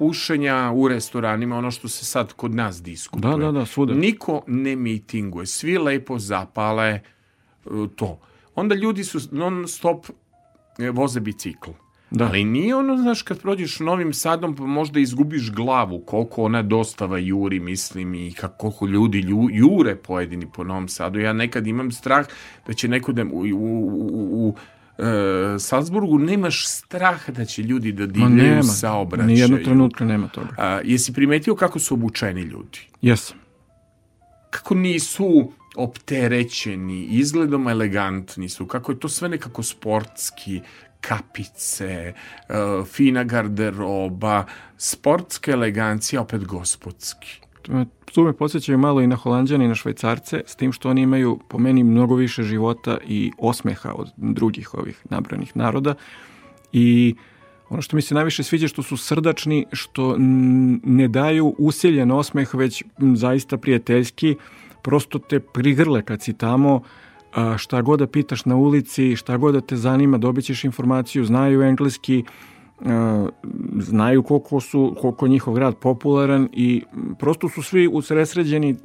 pušenja 0.00 0.72
u 0.74 0.88
restoranima, 0.88 1.56
ono 1.58 1.70
što 1.70 1.88
se 1.88 2.04
sad 2.04 2.32
kod 2.32 2.54
nas 2.54 2.82
diskutuje. 2.82 3.36
Da, 3.36 3.36
da, 3.36 3.52
da, 3.52 3.66
svuda. 3.66 3.94
Niko 3.94 4.42
ne 4.46 4.76
mitinguje, 4.76 5.46
svi 5.46 5.78
lepo 5.78 6.18
zapale 6.18 6.86
e, 6.86 7.00
to. 7.96 8.18
Onda 8.54 8.74
ljudi 8.74 9.04
su 9.04 9.20
non 9.30 9.68
stop 9.68 10.06
e, 10.78 10.90
voze 10.90 11.20
bicikl. 11.20 11.70
Da. 12.10 12.26
Ali 12.26 12.44
nije 12.44 12.76
ono, 12.76 12.96
znaš, 12.96 13.22
kad 13.22 13.40
prođeš 13.40 13.80
Novim 13.80 14.12
Sadom, 14.12 14.56
pa 14.56 14.62
možda 14.62 15.00
izgubiš 15.00 15.52
glavu, 15.52 16.00
koliko 16.06 16.42
ona 16.44 16.62
dostava 16.62 17.18
juri, 17.18 17.60
mislim, 17.60 18.14
i 18.14 18.32
kako 18.32 18.86
ljudi 18.86 19.18
lju, 19.18 19.48
jure 19.50 19.96
pojedini 19.96 20.46
po 20.54 20.64
Novom 20.64 20.88
Sadu. 20.88 21.20
Ja 21.20 21.32
nekad 21.32 21.66
imam 21.66 21.92
strah 21.92 22.26
da 22.66 22.72
će 22.72 22.88
neko 22.88 23.12
da... 23.12 23.22
U, 23.22 23.44
u, 23.54 23.54
u, 23.54 24.48
u 24.48 24.54
Salzburgu 25.58 26.18
nemaš 26.18 26.66
strah 26.66 27.30
da 27.30 27.44
će 27.44 27.62
ljudi 27.62 27.92
da 27.92 28.06
divljaju 28.06 28.50
nema, 28.50 28.62
saobraćaju. 28.62 29.26
nijednog 29.34 29.60
trenutka 29.60 30.04
nema 30.04 30.28
toga. 30.28 30.48
A, 30.58 30.80
jesi 30.84 31.12
primetio 31.12 31.54
kako 31.54 31.78
su 31.78 31.94
obučeni 31.94 32.42
ljudi? 32.42 32.78
Jesam. 33.02 33.36
kako 34.50 34.74
nisu 34.74 35.52
opterećeni, 35.76 37.04
izgledom 37.04 37.68
elegantni 37.68 38.48
su, 38.48 38.66
kako 38.66 38.92
je 38.92 39.00
to 39.00 39.08
sve 39.08 39.28
nekako 39.28 39.62
sportski, 39.62 40.60
kapice, 41.00 41.86
e, 41.86 42.14
fina 42.92 43.24
garderoba, 43.24 44.44
sportska 44.76 45.52
elegancija, 45.52 46.20
opet 46.22 46.44
gospodski. 46.44 47.40
Tu 48.14 48.22
me 48.22 48.32
podsjećaju 48.32 48.78
malo 48.78 49.00
i 49.00 49.06
na 49.06 49.16
Holandjane 49.16 49.64
i 49.64 49.68
na 49.68 49.74
Švajcarce, 49.74 50.42
s 50.46 50.56
tim 50.56 50.72
što 50.72 50.90
oni 50.90 51.02
imaju 51.02 51.38
po 51.48 51.58
meni 51.58 51.84
mnogo 51.84 52.14
više 52.14 52.42
života 52.42 52.98
i 53.06 53.30
osmeha 53.38 53.92
od 53.92 54.08
drugih 54.16 54.74
ovih 54.74 55.02
nabranih 55.10 55.56
naroda. 55.56 55.94
I 56.72 57.14
ono 57.68 57.82
što 57.82 57.96
mi 57.96 58.02
se 58.02 58.14
najviše 58.14 58.42
sviđa 58.42 58.68
što 58.68 58.82
su 58.82 58.96
srdačni, 58.96 59.66
što 59.72 60.16
ne 60.84 61.08
daju 61.08 61.54
usiljen 61.58 62.10
osmeh, 62.10 62.54
već 62.54 62.84
zaista 63.14 63.56
prijateljski, 63.56 64.36
prosto 64.82 65.18
te 65.18 65.40
prigrle 65.40 66.02
kad 66.02 66.22
si 66.22 66.32
tamo, 66.32 66.82
šta 67.56 67.82
god 67.82 67.98
da 67.98 68.06
pitaš 68.06 68.44
na 68.44 68.56
ulici, 68.56 69.16
šta 69.16 69.36
god 69.36 69.54
da 69.54 69.60
te 69.60 69.76
zanima, 69.76 70.18
dobit 70.18 70.44
ćeš 70.44 70.64
informaciju, 70.64 71.24
znaju 71.24 71.62
engleski, 71.62 72.24
znaju 73.78 74.22
koliko 74.22 74.60
su 74.60 74.96
koliko 75.00 75.26
je 75.26 75.30
njihov 75.30 75.54
grad 75.54 75.76
popularan 75.76 76.48
i 76.52 76.82
prosto 77.18 77.48
su 77.48 77.62
svi 77.62 77.88
usresređeni 77.88 78.76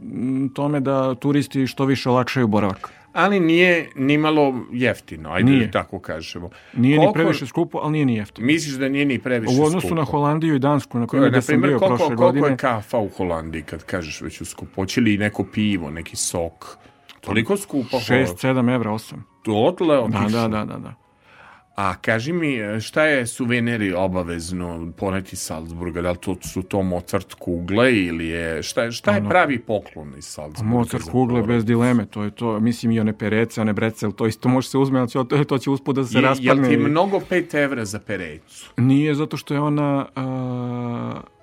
tome 0.53 0.79
da 0.79 1.15
turisti 1.15 1.67
što 1.67 1.85
više 1.85 2.09
olakšaju 2.09 2.47
boravak. 2.47 2.89
Ali 3.13 3.39
nije 3.39 3.89
ni 3.95 4.17
malo 4.17 4.53
jeftino, 4.71 5.29
ajde 5.31 5.51
Nije. 5.51 5.65
da 5.65 5.71
tako 5.73 5.99
kažemo. 5.99 6.49
Nije 6.73 6.91
ni 6.91 6.97
Koliko- 6.97 7.13
previše 7.13 7.45
skupo, 7.45 7.77
ali 7.77 7.91
nije 7.91 8.05
ni 8.05 8.15
jeftino. 8.15 8.45
Misliš 8.45 8.75
da 8.75 8.89
nije 8.89 9.05
ni 9.05 9.19
previše 9.19 9.53
U 9.53 9.65
odnosu 9.65 9.79
skupo? 9.79 9.95
na 9.95 10.03
Holandiju 10.03 10.55
i 10.55 10.59
Dansku, 10.59 10.99
na 10.99 11.07
kojima 11.07 11.29
da 11.29 11.41
sam 11.41 11.61
bio 11.61 11.69
koliko, 11.69 11.87
prošle 11.87 12.05
koliko 12.07 12.23
godine, 12.23 12.47
je 12.47 12.57
kafa 12.57 12.97
u 12.97 13.09
Holandiji 13.09 13.61
kad 13.61 13.83
kažeš 13.83 14.21
već 14.21 14.41
u 14.41 14.45
skupo? 14.45 14.71
Hoće 14.75 15.01
li 15.01 15.17
neko 15.17 15.43
pivo, 15.45 15.89
neki 15.91 16.15
sok? 16.15 16.77
Toliko 17.21 17.57
skupo? 17.57 17.97
6-7 17.99 18.35
evra, 18.69 18.91
8. 18.91 19.13
Dotle 19.45 19.87
Da, 19.87 20.01
otišlo. 20.01 20.29
da, 20.31 20.47
da, 20.47 20.65
da, 20.65 20.77
da. 20.77 20.93
A 21.75 21.95
kaži 21.95 22.33
mi, 22.33 22.51
šta 22.81 23.03
je 23.03 23.27
suveniri 23.27 23.93
obavezno 23.93 24.91
poneti 24.93 25.35
Salzburga? 25.35 26.01
Da 26.01 26.11
li 26.11 26.17
to 26.17 26.35
su 26.43 26.63
to 26.63 26.81
Mozart 26.83 27.33
kugle 27.33 27.95
ili 27.95 28.27
je... 28.27 28.63
Šta 28.63 28.83
je, 28.83 28.91
šta 28.91 29.11
je 29.11 29.17
Ono- 29.17 29.29
pravi 29.29 29.59
poklon 29.59 30.13
iz 30.17 30.25
Salzburga? 30.25 30.69
Mozart 30.69 31.03
za 31.03 31.11
kugle 31.11 31.43
bez 31.43 31.65
dileme, 31.65 32.05
to 32.05 32.23
je 32.23 32.31
to, 32.31 32.59
mislim 32.59 32.91
i 32.91 32.99
one 32.99 33.13
perece, 33.13 33.61
one 33.61 33.73
brecel, 33.73 34.11
to 34.11 34.27
isto 34.27 34.49
može 34.49 34.69
se 34.69 34.77
uzme, 34.77 34.99
ali 34.99 35.09
će- 35.09 35.19
to, 35.29 35.43
to 35.43 35.57
će 35.57 35.69
usput 35.69 35.95
da 35.95 36.03
se 36.03 36.17
Je, 36.17 36.21
raspadne. 36.21 36.69
ti 36.69 36.77
mnogo 36.77 37.19
5 37.21 37.55
evra 37.55 37.85
za 37.85 37.99
perecu? 37.99 38.71
Nije 38.77 39.15
zato 39.15 39.37
što 39.37 39.53
je 39.53 39.59
ona 39.59 40.05
a, 40.15 41.21
e, 41.21 41.34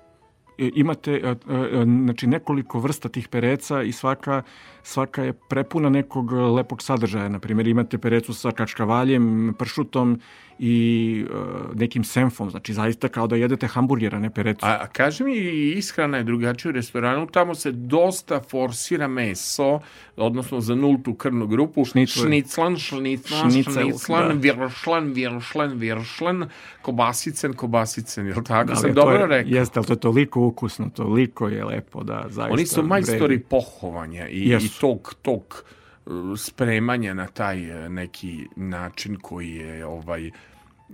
imate 0.57 1.21
a, 1.23 1.29
a, 1.29 1.83
znači 2.03 2.27
nekoliko 2.27 2.79
vrsta 2.79 3.09
tih 3.09 3.27
pereca 3.27 3.83
i 3.83 3.91
svaka 3.91 4.43
svaka 4.83 5.23
je 5.23 5.33
prepuna 5.33 5.89
nekog 5.89 6.31
lepog 6.31 6.81
sadržaja. 6.81 7.29
Na 7.29 7.39
primjer, 7.39 7.67
imate 7.67 7.97
perecu 7.97 8.33
sa 8.33 8.51
kačkavaljem, 8.51 9.55
pršutom 9.59 10.19
i 10.65 11.25
a, 11.33 11.43
nekim 11.75 12.03
senfom. 12.03 12.49
Znači, 12.49 12.73
zaista 12.73 13.07
kao 13.07 13.27
da 13.27 13.35
jedete 13.35 13.67
hamburgera, 13.67 14.19
ne 14.19 14.29
perecu. 14.29 14.65
A, 14.65 14.77
a 14.81 14.87
kaži 14.87 15.23
mi, 15.23 15.35
ishrana 15.77 16.17
je 16.17 16.23
drugačija 16.23 16.69
u 16.69 16.73
restoranu, 16.73 17.27
tamo 17.27 17.55
se 17.55 17.71
dosta 17.71 18.39
forsira 18.39 19.07
meso, 19.07 19.79
odnosno 20.15 20.61
za 20.61 20.75
nultu 20.75 21.13
krvnu 21.13 21.47
grupu, 21.47 21.85
šniclan, 21.85 22.27
šniclan, 22.27 22.77
Šnicel, 22.77 23.73
šniclan, 23.73 24.27
da. 24.27 24.33
viršlan, 24.33 25.11
viršlan, 25.13 25.77
viršlan, 25.77 26.49
kobasicen, 26.81 27.53
kobasicen, 27.53 28.27
jel 28.27 28.43
tako 28.43 28.71
Ali 28.71 28.79
sam 28.81 28.89
to 28.89 29.01
dobro 29.01 29.17
je, 29.17 29.27
rekao? 29.27 29.57
Jeste, 29.57 29.79
ali 29.79 29.87
to 29.87 29.93
je 29.93 29.99
toliko 29.99 30.41
ukusno, 30.41 30.89
toliko 30.95 31.47
je 31.47 31.65
lepo 31.65 32.03
da 32.03 32.25
zaista... 32.29 32.53
Oni 32.53 32.65
su 32.65 32.83
majstori 32.83 33.35
vredi. 33.35 33.43
pohovanja 33.43 34.27
i, 34.27 34.49
Jesu. 34.49 34.65
i 34.65 34.69
tog, 34.81 35.15
tog 35.21 35.63
uh, 36.05 36.13
spremanja 36.37 37.13
na 37.13 37.27
taj 37.27 37.85
uh, 37.85 37.91
neki 37.91 38.47
način 38.55 39.15
koji 39.21 39.51
je 39.51 39.85
ovaj 39.85 40.31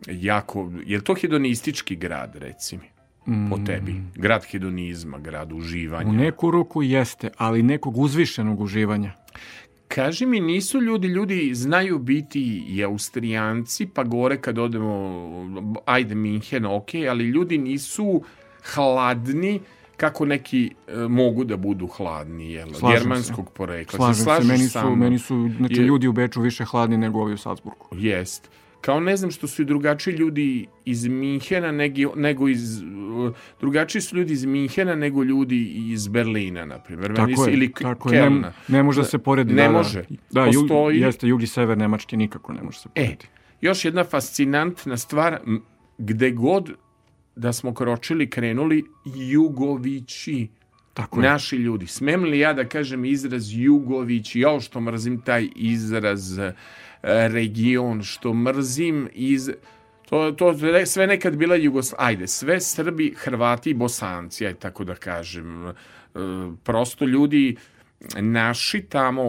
jako, 0.07 0.71
je 0.85 0.97
li 0.97 1.03
to 1.03 1.15
hedonistički 1.15 1.95
grad 1.95 2.35
recimo 2.35 2.81
po 3.49 3.57
tebi? 3.65 3.95
Grad 4.15 4.45
hedonizma, 4.45 5.19
grad 5.19 5.53
uživanja. 5.53 6.09
U 6.09 6.13
neku 6.13 6.51
ruku 6.51 6.83
jeste, 6.83 7.29
ali 7.37 7.63
nekog 7.63 7.97
uzvišenog 7.97 8.61
uživanja. 8.61 9.11
Kaži 9.87 10.25
mi, 10.25 10.39
nisu 10.39 10.81
ljudi, 10.81 11.07
ljudi 11.07 11.51
znaju 11.53 11.99
biti 11.99 12.63
i 12.67 12.83
Austrijanci, 12.83 13.85
pa 13.85 14.03
gore 14.03 14.37
kad 14.41 14.57
odemo, 14.57 15.81
ajde 15.85 16.15
Minhen, 16.15 16.65
ok, 16.65 16.89
ali 17.09 17.23
ljudi 17.25 17.57
nisu 17.57 18.23
hladni 18.73 19.59
kako 19.97 20.25
neki 20.25 20.71
e, 20.87 20.95
mogu 21.07 21.43
da 21.43 21.57
budu 21.57 21.87
hladni, 21.87 22.51
jel? 22.51 22.73
Slažem 22.73 22.97
se. 22.97 23.03
Germanskog 23.03 23.51
porekla. 23.53 24.13
Slažem 24.13 24.45
se, 24.45 24.47
meni 24.47 24.69
su, 24.69 24.95
meni 24.95 25.19
su 25.19 25.49
znači, 25.57 25.73
Je- 25.73 25.85
ljudi 25.85 26.07
u 26.07 26.11
Beču 26.13 26.41
više 26.41 26.65
hladni 26.65 26.97
nego 26.97 27.19
ovi 27.19 27.33
u 27.33 27.37
Salzburgu. 27.37 27.87
Jest. 27.91 28.49
Kao 28.81 28.99
ne 28.99 29.17
znam 29.17 29.31
što 29.31 29.47
su 29.47 29.61
i 29.61 29.65
drugačiji 29.65 30.13
ljudi 30.13 30.67
iz 30.85 31.07
Minhena 31.07 31.71
nego, 31.71 32.15
nego 32.15 32.47
iz... 32.47 32.81
Drugačiji 33.59 34.01
su 34.01 34.17
ljudi 34.17 34.33
iz 34.33 34.45
Minhena 34.45 34.95
nego 34.95 35.23
ljudi 35.23 35.63
iz 35.87 36.07
Berlina, 36.07 36.65
na 36.65 36.79
primjer. 36.79 37.11
Meni 37.11 37.33
Tako 37.33 37.45
je, 37.47 37.53
ili 37.53 37.71
tako 37.73 38.13
je. 38.13 38.29
Ne, 38.29 38.41
ne 38.67 38.83
može 38.83 39.01
da 39.01 39.07
se 39.07 39.17
poredi. 39.17 39.53
Ne 39.53 39.61
da, 39.61 39.67
da. 39.67 39.73
može. 39.73 40.03
Da, 40.31 40.45
jug, 40.45 40.53
Postoji- 40.63 40.99
jeste 40.99 41.27
jug 41.27 41.43
i 41.43 41.47
sever 41.47 41.77
Nemačke 41.77 42.17
nikako 42.17 42.53
ne 42.53 42.63
može 42.63 42.79
se 42.79 42.89
E, 42.89 43.03
poredi. 43.03 43.25
još 43.61 43.85
jedna 43.85 44.03
fascinantna 44.03 44.97
stvar, 44.97 45.39
gde 45.97 46.31
god 46.31 46.71
da 47.35 47.53
smo 47.53 47.73
kročili, 47.73 48.29
krenuli, 48.29 48.83
Jugovići, 49.49 50.47
Tako 50.93 51.19
je. 51.21 51.23
naši 51.23 51.55
ljudi. 51.55 51.87
Smem 51.87 52.23
li 52.23 52.39
ja 52.39 52.53
da 52.53 52.65
kažem 52.65 53.05
izraz 53.05 53.53
Jugovići, 53.53 54.39
ja 54.39 54.59
što 54.59 54.81
mrzim 54.81 55.21
taj 55.21 55.47
izraz 55.55 56.39
e, 56.39 56.53
region, 57.03 58.03
što 58.03 58.33
mrzim 58.33 59.09
iz... 59.13 59.49
To, 60.09 60.31
to 60.31 60.55
sve 60.85 61.07
nekad 61.07 61.35
bila 61.35 61.55
Jugoslavija. 61.55 62.07
Ajde, 62.07 62.27
sve 62.27 62.59
Srbi, 62.61 63.13
Hrvati 63.17 63.69
i 63.69 63.73
Bosanci, 63.73 64.47
aj 64.47 64.53
tako 64.53 64.83
da 64.83 64.95
kažem. 64.95 65.67
E, 65.67 65.73
prosto 66.63 67.05
ljudi 67.05 67.55
naši 68.21 68.81
tamo, 68.81 69.23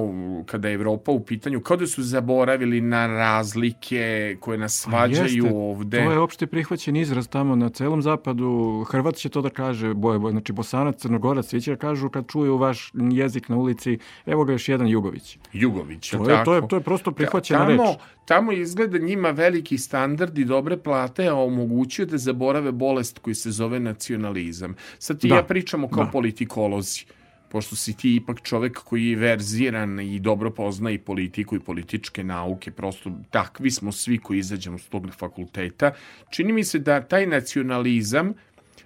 kada 0.46 0.68
je 0.68 0.74
Evropa 0.74 1.12
u 1.12 1.24
pitanju, 1.24 1.60
kao 1.60 1.76
da 1.76 1.86
su 1.86 2.02
zaboravili 2.02 2.80
na 2.80 3.06
razlike 3.06 4.36
koje 4.40 4.58
nas 4.58 4.74
svađaju 4.80 5.44
Jeste, 5.44 5.50
ovde. 5.54 6.04
To 6.04 6.12
je 6.12 6.18
opšte 6.18 6.46
prihvaćen 6.46 6.96
izraz 6.96 7.28
tamo 7.28 7.56
na 7.56 7.68
celom 7.68 8.02
zapadu. 8.02 8.84
Hrvat 8.90 9.14
će 9.14 9.28
to 9.28 9.42
da 9.42 9.50
kaže, 9.50 9.94
boje, 9.94 10.18
boje, 10.18 10.32
znači 10.32 10.52
Bosanac, 10.52 11.00
Crnogorac, 11.00 11.46
svi 11.46 11.60
će 11.60 11.70
da 11.70 11.76
kažu 11.76 12.08
kad 12.08 12.26
čuju 12.28 12.56
vaš 12.56 12.92
jezik 12.94 13.48
na 13.48 13.56
ulici, 13.56 13.98
evo 14.26 14.44
ga 14.44 14.52
još 14.52 14.68
jedan 14.68 14.88
Jugović. 14.88 15.38
Jugović, 15.52 16.10
To 16.10 16.16
je 16.16 16.20
je, 16.38 16.44
to 16.44 16.54
je, 16.54 16.60
tako? 16.60 16.66
to 16.66 16.76
je 16.76 16.80
prosto 16.82 17.12
prihvaćena 17.12 17.66
tamo, 17.66 17.82
reč. 17.82 17.96
Tamo 18.24 18.52
izgleda 18.52 18.98
njima 18.98 19.30
veliki 19.30 19.78
standard 19.78 20.38
i 20.38 20.44
dobre 20.44 20.76
plate, 20.76 21.26
a 21.28 21.34
omogućuje 21.34 22.06
da 22.06 22.18
zaborave 22.18 22.72
bolest 22.72 23.18
koji 23.18 23.34
se 23.34 23.50
zove 23.50 23.80
nacionalizam. 23.80 24.74
Sad 24.98 25.20
ti 25.20 25.28
Da, 25.28 25.34
ja 25.36 25.42
pričamo 25.42 25.88
kao 25.88 26.04
da. 26.04 26.10
politikolozi, 26.10 27.04
pošto 27.50 27.76
si 27.76 27.96
ti 27.96 28.14
ipak 28.16 28.42
čovek 28.42 28.78
koji 28.78 29.06
je 29.06 29.16
verziran 29.16 30.00
i 30.00 30.20
dobro 30.20 30.50
pozna 30.50 30.90
i 30.90 30.98
politiku 30.98 31.56
i 31.56 31.60
političke 31.60 32.24
nauke, 32.24 32.70
prosto 32.70 33.10
takvi 33.30 33.70
smo 33.70 33.92
svi 33.92 34.18
koji 34.18 34.38
izađemo 34.38 34.78
s 34.78 34.88
tog 34.88 35.10
fakulteta. 35.18 35.92
Čini 36.30 36.52
mi 36.52 36.64
se 36.64 36.78
da 36.78 37.00
taj 37.00 37.26
nacionalizam, 37.26 38.32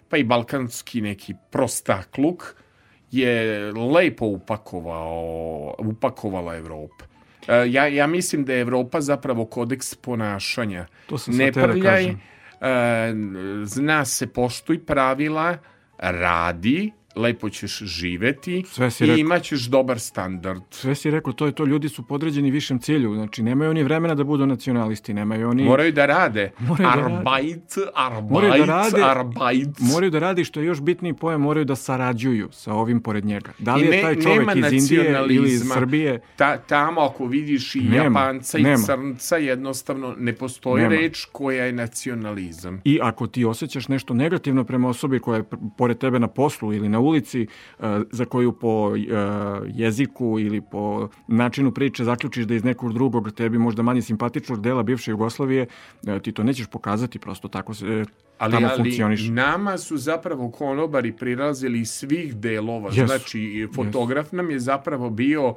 pa 0.09 0.17
i 0.17 0.25
balkanski 0.25 1.01
neki 1.01 1.35
prostakluk, 1.51 2.55
je 3.11 3.73
lepo 3.73 4.27
upakovao, 4.27 5.75
upakovala 5.79 6.57
Evropa. 6.57 7.05
E, 7.49 7.71
Ja, 7.71 7.87
ja 7.87 8.07
mislim 8.07 8.45
da 8.45 8.53
je 8.53 8.61
Evropa 8.61 9.01
zapravo 9.01 9.45
kodeks 9.45 9.95
ponašanja. 9.95 10.87
To 11.07 11.19
sam 11.19 11.37
ne 11.37 11.51
da 11.51 11.63
prljaj, 11.63 12.05
kažem. 12.05 12.21
e, 12.61 13.65
zna 13.65 14.05
se 14.05 14.27
poštuj 14.27 14.85
pravila, 14.87 15.59
radi, 15.99 16.93
lepo 17.17 17.51
ćeš 17.51 17.79
živeti 17.79 18.65
Sve 18.67 18.91
si 18.91 19.05
i 19.05 19.07
rekao. 19.07 19.19
imaćeš 19.19 19.61
dobar 19.63 19.99
standard. 20.01 20.63
Sve 20.71 20.95
si 20.95 21.11
rekao, 21.11 21.33
to 21.33 21.47
je 21.47 21.53
to, 21.53 21.65
ljudi 21.65 21.89
su 21.89 22.03
podređeni 22.03 22.51
višem 22.51 22.79
cilju, 22.79 23.15
znači 23.15 23.43
nemaju 23.43 23.71
oni 23.71 23.83
vremena 23.83 24.15
da 24.15 24.25
budu 24.25 24.47
nacionalisti, 24.47 25.15
nemaju 25.15 25.49
oni... 25.49 25.65
Moraju 25.65 25.93
da 25.93 26.07
rade. 26.07 26.51
Moraju 26.59 26.89
da 26.89 26.95
rade. 26.95 27.15
arbeit, 27.15 27.63
arbeit, 27.97 28.31
Moraju 28.31 28.53
da 28.57 28.65
rade. 28.67 29.03
arbeit. 29.03 29.69
Moraju 29.83 30.11
da 30.11 30.19
radi 30.19 30.45
što 30.45 30.61
je 30.61 30.67
još 30.67 30.81
bitniji 30.81 31.13
pojam, 31.15 31.41
moraju 31.41 31.65
da 31.65 31.77
sarađuju 31.77 32.49
sa 32.53 32.73
ovim 32.75 33.01
pored 33.01 33.25
njega. 33.25 33.51
Da 33.59 33.75
li 33.75 33.83
I 33.83 33.85
je 33.85 33.91
ne- 33.91 34.03
taj 34.03 34.15
čovek 34.17 34.49
iz 34.57 34.73
Indije 34.73 35.11
ili 35.21 35.45
iz. 35.45 35.63
Srbije? 35.65 36.21
Ta, 36.37 36.57
tamo 36.59 37.01
ako 37.01 37.27
vidiš 37.27 37.75
i 37.75 37.81
Nema, 37.81 37.97
Japanca 37.97 38.59
i 38.59 38.63
nema. 38.63 38.77
Crnca, 38.79 39.37
jednostavno 39.37 40.15
ne 40.19 40.33
postoji 40.33 40.83
Nema. 40.83 40.95
reč 40.95 41.25
koja 41.25 41.65
je 41.65 41.73
nacionalizam. 41.73 42.81
I 42.85 42.99
ako 43.03 43.27
ti 43.27 43.45
osjećaš 43.45 43.89
nešto 43.89 44.15
negativno 44.15 44.65
prema 44.65 44.89
osobi 44.89 45.19
koja 45.19 45.37
je 45.37 45.45
pored 45.79 45.99
tebe 45.99 46.19
na 46.19 46.29
poslu 46.29 46.73
ili 46.73 46.89
na 46.89 47.01
ulici, 47.05 47.43
e, 47.43 47.47
za 48.11 48.25
koju 48.25 48.53
po 48.53 48.97
e, 48.97 49.01
jeziku 49.67 50.39
ili 50.39 50.61
po 50.71 51.09
načinu 51.29 51.73
priče 51.73 52.05
zaključiš 52.05 52.45
da 52.45 52.55
iz 52.55 52.65
nekog 52.65 52.93
drugog 52.93 53.33
tebi 53.33 53.59
možda 53.59 53.83
manje 53.83 54.03
simpatičnog 54.03 54.61
dela 54.61 54.83
bivše 54.83 55.11
Jugoslavije, 55.11 55.67
e, 56.07 56.21
ti 56.21 56.33
to 56.33 56.43
nećeš 56.43 56.67
pokazati, 56.67 57.19
prosto 57.19 57.49
tako 57.49 57.75
se 57.75 58.05
Ali, 58.39 58.53
tamo 58.53 58.67
ali 58.67 58.77
funkcioniš. 58.77 59.29
nama 59.29 59.79
su 59.79 59.97
zapravo 59.97 60.51
konobari 60.51 61.13
prilazili 61.13 61.81
iz 61.81 61.91
svih 61.91 62.37
delova. 62.37 62.91
Jesu, 62.93 63.07
Znači, 63.07 63.69
fotograf 63.75 64.33
nam 64.33 64.51
je 64.51 64.59
zapravo 64.59 65.11
bio, 65.11 65.55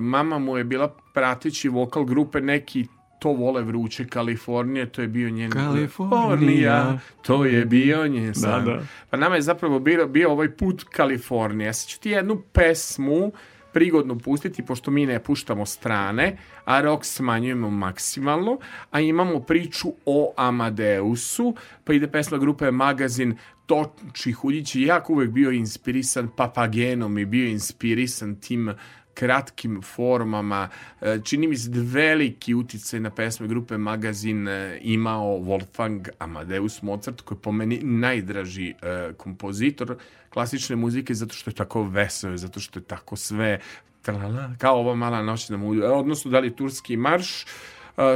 mama 0.00 0.38
mu 0.38 0.56
je 0.58 0.64
bila 0.64 0.94
prateći 1.14 1.68
vokal 1.68 2.04
grupe 2.04 2.40
neki 2.40 2.86
to 3.18 3.32
vole 3.32 3.62
vruće 3.62 4.06
Kalifornije, 4.06 4.86
to 4.86 5.02
je 5.02 5.08
bio 5.08 5.30
njen... 5.30 5.50
Kalifornija. 5.50 6.98
to 7.22 7.44
je 7.44 7.64
bio 7.64 8.06
njen 8.06 8.34
san. 8.34 8.64
da. 8.64 8.80
Pa 9.10 9.16
nama 9.16 9.34
je 9.34 9.42
zapravo 9.42 9.78
bio, 9.78 10.06
bio 10.06 10.30
ovaj 10.30 10.50
put 10.50 10.84
Kalifornija. 10.84 11.72
Sad 11.72 11.88
ću 11.88 12.00
ti 12.00 12.10
jednu 12.10 12.42
pesmu 12.52 13.32
prigodno 13.72 14.18
pustiti, 14.18 14.66
pošto 14.66 14.90
mi 14.90 15.06
ne 15.06 15.18
puštamo 15.22 15.66
strane, 15.66 16.36
a 16.64 16.80
rock 16.80 17.04
smanjujemo 17.04 17.70
maksimalno, 17.70 18.58
a 18.90 19.00
imamo 19.00 19.40
priču 19.40 19.88
o 20.06 20.34
Amadeusu, 20.36 21.54
pa 21.84 21.92
ide 21.92 22.08
pesma 22.08 22.38
grupe 22.38 22.70
Magazin 22.70 23.36
Toči 23.66 24.32
Huljić 24.32 24.74
je 24.74 24.82
jako 24.82 25.12
uvek 25.12 25.30
bio 25.30 25.50
inspirisan 25.50 26.28
Papagenom 26.36 27.18
i 27.18 27.24
bio 27.24 27.48
inspirisan 27.48 28.40
tim 28.40 28.74
kratkim 29.18 29.82
formama. 29.82 30.68
E, 31.00 31.18
Čini 31.24 31.48
mi 31.48 31.56
se 31.56 31.70
da 31.70 31.80
veliki 31.82 32.54
uticaj 32.54 33.00
na 33.00 33.10
pesme 33.10 33.48
grupe 33.48 33.78
Magazin 33.78 34.48
e, 34.48 34.78
imao 34.82 35.38
Wolfgang 35.38 36.08
Amadeus 36.18 36.82
Mozart, 36.82 37.20
koji 37.20 37.36
je 37.36 37.42
po 37.42 37.52
meni 37.52 37.80
najdraži 37.82 38.70
e, 38.70 39.12
kompozitor 39.16 39.96
klasične 40.30 40.76
muzike 40.76 41.14
zato 41.14 41.34
što 41.34 41.50
je 41.50 41.54
tako 41.54 41.82
veseo, 41.82 42.36
zato 42.36 42.60
što 42.60 42.78
je 42.78 42.84
tako 42.84 43.16
sve 43.16 43.60
tralala, 44.02 44.50
kao 44.58 44.80
ova 44.80 44.94
mala 44.94 45.22
noćna 45.22 45.56
muzika, 45.56 45.92
odnosno 45.92 46.30
da 46.30 46.38
li 46.38 46.56
turski 46.56 46.96
marš, 46.96 47.44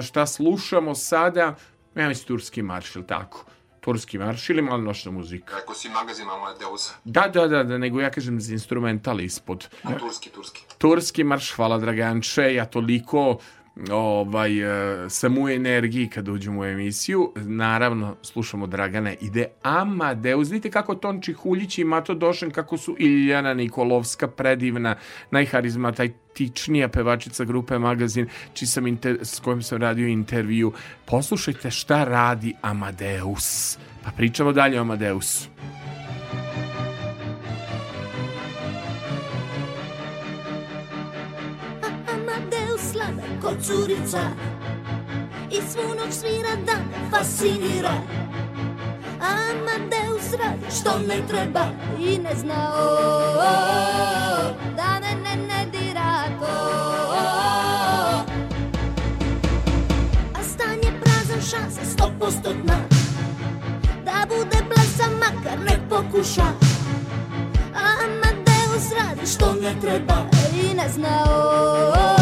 šta 0.02 0.26
slušamo 0.26 0.94
sada, 0.94 1.54
ja 1.94 2.08
mislim 2.08 2.26
turski 2.26 2.62
marš, 2.62 2.96
ili 2.96 3.06
tako? 3.06 3.44
Turski 3.82 4.18
marš 4.18 4.50
ili 4.50 4.62
mala 4.62 4.82
noćna 4.82 5.10
muzika? 5.10 5.56
Rekao 5.56 5.74
si 5.74 5.88
magazin 5.88 6.26
Amadeusa. 6.30 6.94
Da, 7.04 7.28
da, 7.28 7.48
da, 7.48 7.62
da, 7.62 7.78
nego 7.78 8.00
ja 8.00 8.10
kažem 8.10 8.40
za 8.40 8.52
instrumental 8.52 9.20
ispod. 9.20 9.68
A 9.82 9.98
turski, 9.98 10.30
turski. 10.30 10.62
Turski 10.78 11.24
marš, 11.24 11.50
hvala 11.56 11.78
Draganče, 11.78 12.54
ja 12.54 12.66
toliko 12.66 13.38
ovaj, 13.90 14.60
e, 15.04 15.10
sam 15.10 15.38
u 15.38 15.48
energiji 15.48 16.08
kad 16.08 16.28
uđem 16.28 16.58
u 16.58 16.64
emisiju. 16.64 17.32
Naravno, 17.36 18.16
slušamo 18.22 18.66
Dragana, 18.66 19.14
ide 19.20 19.46
Amadeus. 19.62 20.50
Vidite 20.50 20.70
kako 20.70 20.94
Tonči 20.94 21.32
Huljić 21.32 21.78
i 21.78 21.84
Mato 21.84 22.14
Došen, 22.14 22.50
kako 22.50 22.76
su 22.76 22.96
Iljana 22.98 23.54
Nikolovska, 23.54 24.28
predivna, 24.28 24.96
najharizmatičnija 25.30 26.88
pevačica 26.88 27.44
grupe 27.44 27.78
Magazin, 27.78 28.28
čiji 28.54 28.68
sam 28.68 28.86
inter, 28.86 29.18
s 29.22 29.40
kojim 29.40 29.62
sam 29.62 29.78
radio 29.78 30.06
intervju. 30.06 30.72
Poslušajte 31.04 31.70
šta 31.70 32.04
radi 32.04 32.54
Amadeus. 32.62 33.78
Pa 34.04 34.10
pričamo 34.10 34.52
dalje 34.52 34.78
o 34.78 34.80
Amadeusu. 34.80 35.48
Ko 43.42 43.50
curica. 43.62 44.20
I 45.50 45.56
svu 45.70 45.94
noć 45.98 46.14
svira 46.14 46.54
da 46.66 46.72
fascinira. 47.10 47.94
Amadeus 49.20 50.32
radi 50.32 50.76
što 50.80 50.98
ne 51.08 51.26
treba 51.28 51.66
I 52.00 52.18
ne 52.18 52.34
zna. 52.34 52.72
O, 52.74 52.82
o, 52.82 52.88
o, 52.88 53.52
Da 54.76 55.00
mene 55.00 55.36
ne 55.48 55.66
dira 55.72 56.24
to 56.40 56.46
A 60.34 60.42
stan 60.42 60.78
je 60.82 61.00
prazan 61.00 61.40
šansa 61.50 61.80
stopostotna 61.84 62.76
Da 64.04 64.26
bude 64.28 64.56
blesan 64.68 65.12
makar 65.12 65.58
nek 65.64 65.80
pokuša. 65.90 66.46
Amadeus 67.74 68.92
radi 68.98 69.26
što 69.26 69.54
ne 69.62 69.80
treba 69.80 70.14
i 70.62 70.74
ne 70.74 70.88
zna. 70.88 71.24
O, 71.28 72.18
o, 72.18 72.21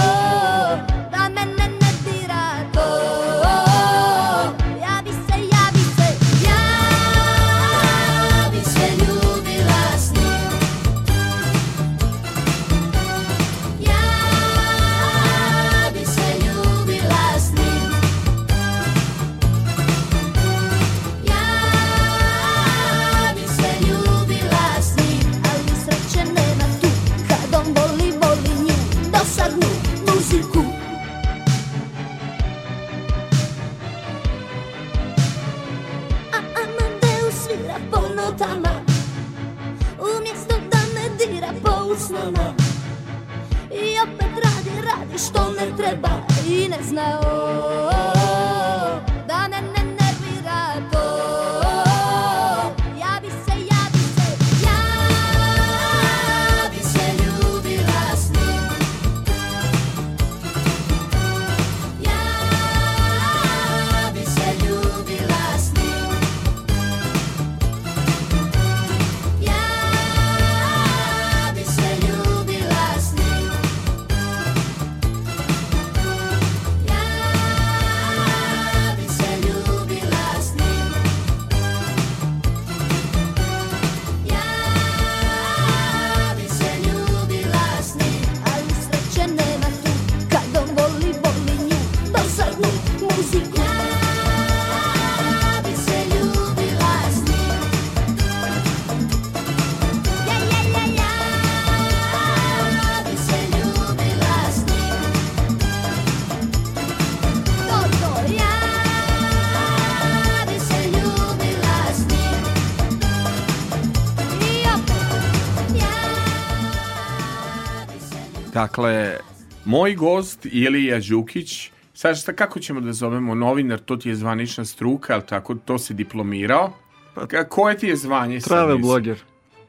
Dakle, 118.60 119.16
moj 119.64 119.94
gost 119.94 120.46
Ilija 120.46 120.98
Đukić, 121.00 121.70
sad 121.94 122.18
šta, 122.18 122.32
kako 122.32 122.60
ćemo 122.60 122.80
da 122.80 122.92
zovemo 122.92 123.34
novinar, 123.34 123.78
to 123.78 123.96
ti 123.96 124.08
je 124.08 124.14
zvanična 124.14 124.64
struka, 124.64 125.14
ali 125.14 125.22
tako, 125.24 125.54
to 125.54 125.78
si 125.78 125.94
diplomirao? 125.94 126.72
Ka- 127.16 127.44
koje 127.44 127.78
ti 127.78 127.86
je 127.86 127.96
zvanje? 127.96 128.40
sad, 128.40 128.48
Travel 128.48 128.68
mislim? 128.68 128.82
blogger. 128.82 129.18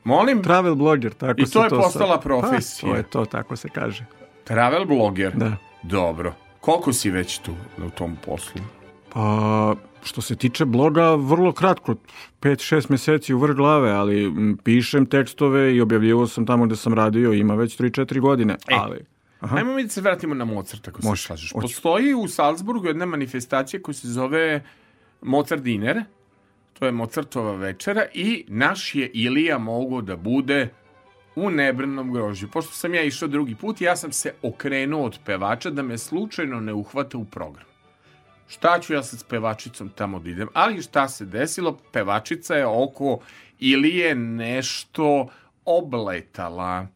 Molim? 0.04 0.44
Travel 0.44 0.76
blogger, 0.76 1.14
tako 1.14 1.42
I 1.42 1.46
se 1.46 1.54
to 1.54 1.64
je 1.64 1.70
sad- 1.70 1.80
postala 1.80 2.16
Pa, 2.16 2.22
profesija. 2.22 2.92
to 2.92 2.98
je 2.98 3.04
to, 3.04 3.26
tako 3.26 3.56
se 3.56 3.70
kaže. 3.70 4.06
Travel 4.44 4.86
bloger? 4.86 5.32
Da. 5.36 5.52
Dobro. 5.84 6.34
Koliko 6.62 6.94
si 6.94 7.10
već 7.10 7.38
tu 7.38 7.52
u 7.80 7.90
tom 7.90 8.18
poslu? 8.26 8.62
Pa, 9.10 9.76
što 10.04 10.22
se 10.22 10.36
tiče 10.36 10.66
bloga, 10.66 11.16
vrlo 11.16 11.52
kratko, 11.52 11.96
5-6 12.42 12.92
meseci 12.92 13.34
u 13.34 13.40
vrh 13.40 13.56
glave, 13.56 13.92
ali 13.92 14.34
pišem 14.64 15.06
tekstove 15.06 15.76
i 15.76 15.82
objavljivao 15.82 16.28
sam 16.28 16.46
tamo 16.46 16.66
gde 16.66 16.76
sam 16.76 16.94
radio, 16.94 17.34
ima 17.34 17.56
već 17.56 17.78
3-4 17.78 18.20
godine, 18.20 18.54
E, 18.68 18.76
ali... 18.80 19.00
Aha. 19.40 19.58
Ajmo 19.58 19.76
mi 19.76 19.84
da 19.84 19.90
se 19.90 20.02
vratimo 20.02 20.36
na 20.36 20.46
Mozart, 20.46 20.88
ako 20.88 21.02
se 21.02 21.08
Može, 21.08 21.24
slažeš. 21.24 21.52
hoću. 21.52 21.62
Postoji 21.62 22.14
u 22.14 22.28
Salzburgu 22.28 22.88
jedna 22.88 23.06
manifestacija 23.06 23.82
koja 23.82 23.94
se 23.94 24.08
zove 24.08 24.64
Mozart 25.22 25.62
Diner, 25.62 26.04
to 26.80 26.86
je 26.86 26.92
Mozartova 26.92 27.56
večera 27.56 28.06
i 28.14 28.46
naš 28.48 28.96
je 28.96 29.12
Ilija 29.14 29.58
mogao 29.58 30.02
da 30.02 30.16
bude 30.16 30.70
u 31.36 31.50
nebrnom 31.50 32.14
grožju. 32.14 32.50
Pošto 32.50 32.74
sam 32.74 32.94
ja 32.94 33.04
išao 33.04 33.28
drugi 33.28 33.56
put, 33.56 33.82
ja 33.82 33.96
sam 33.96 34.12
se 34.12 34.34
okrenuo 34.42 35.06
od 35.06 35.20
pevača 35.26 35.70
da 35.70 35.82
me 35.82 35.98
slučajno 35.98 36.60
ne 36.60 36.74
uhvate 36.74 37.18
u 37.18 37.26
program. 37.26 37.66
Šta 38.52 38.80
ću 38.80 38.94
ja 38.94 39.04
sad 39.04 39.20
s 39.20 39.24
pevačicom 39.24 39.90
tamo 39.90 40.20
da 40.20 40.30
idem? 40.30 40.48
Ali 40.54 40.82
šta 40.82 41.08
se 41.08 41.26
desilo? 41.26 41.78
Pevačica 41.92 42.56
je 42.56 42.66
oko 42.66 43.20
Ilije 43.60 44.16
nešto 44.16 45.28
obletala. 45.66 46.88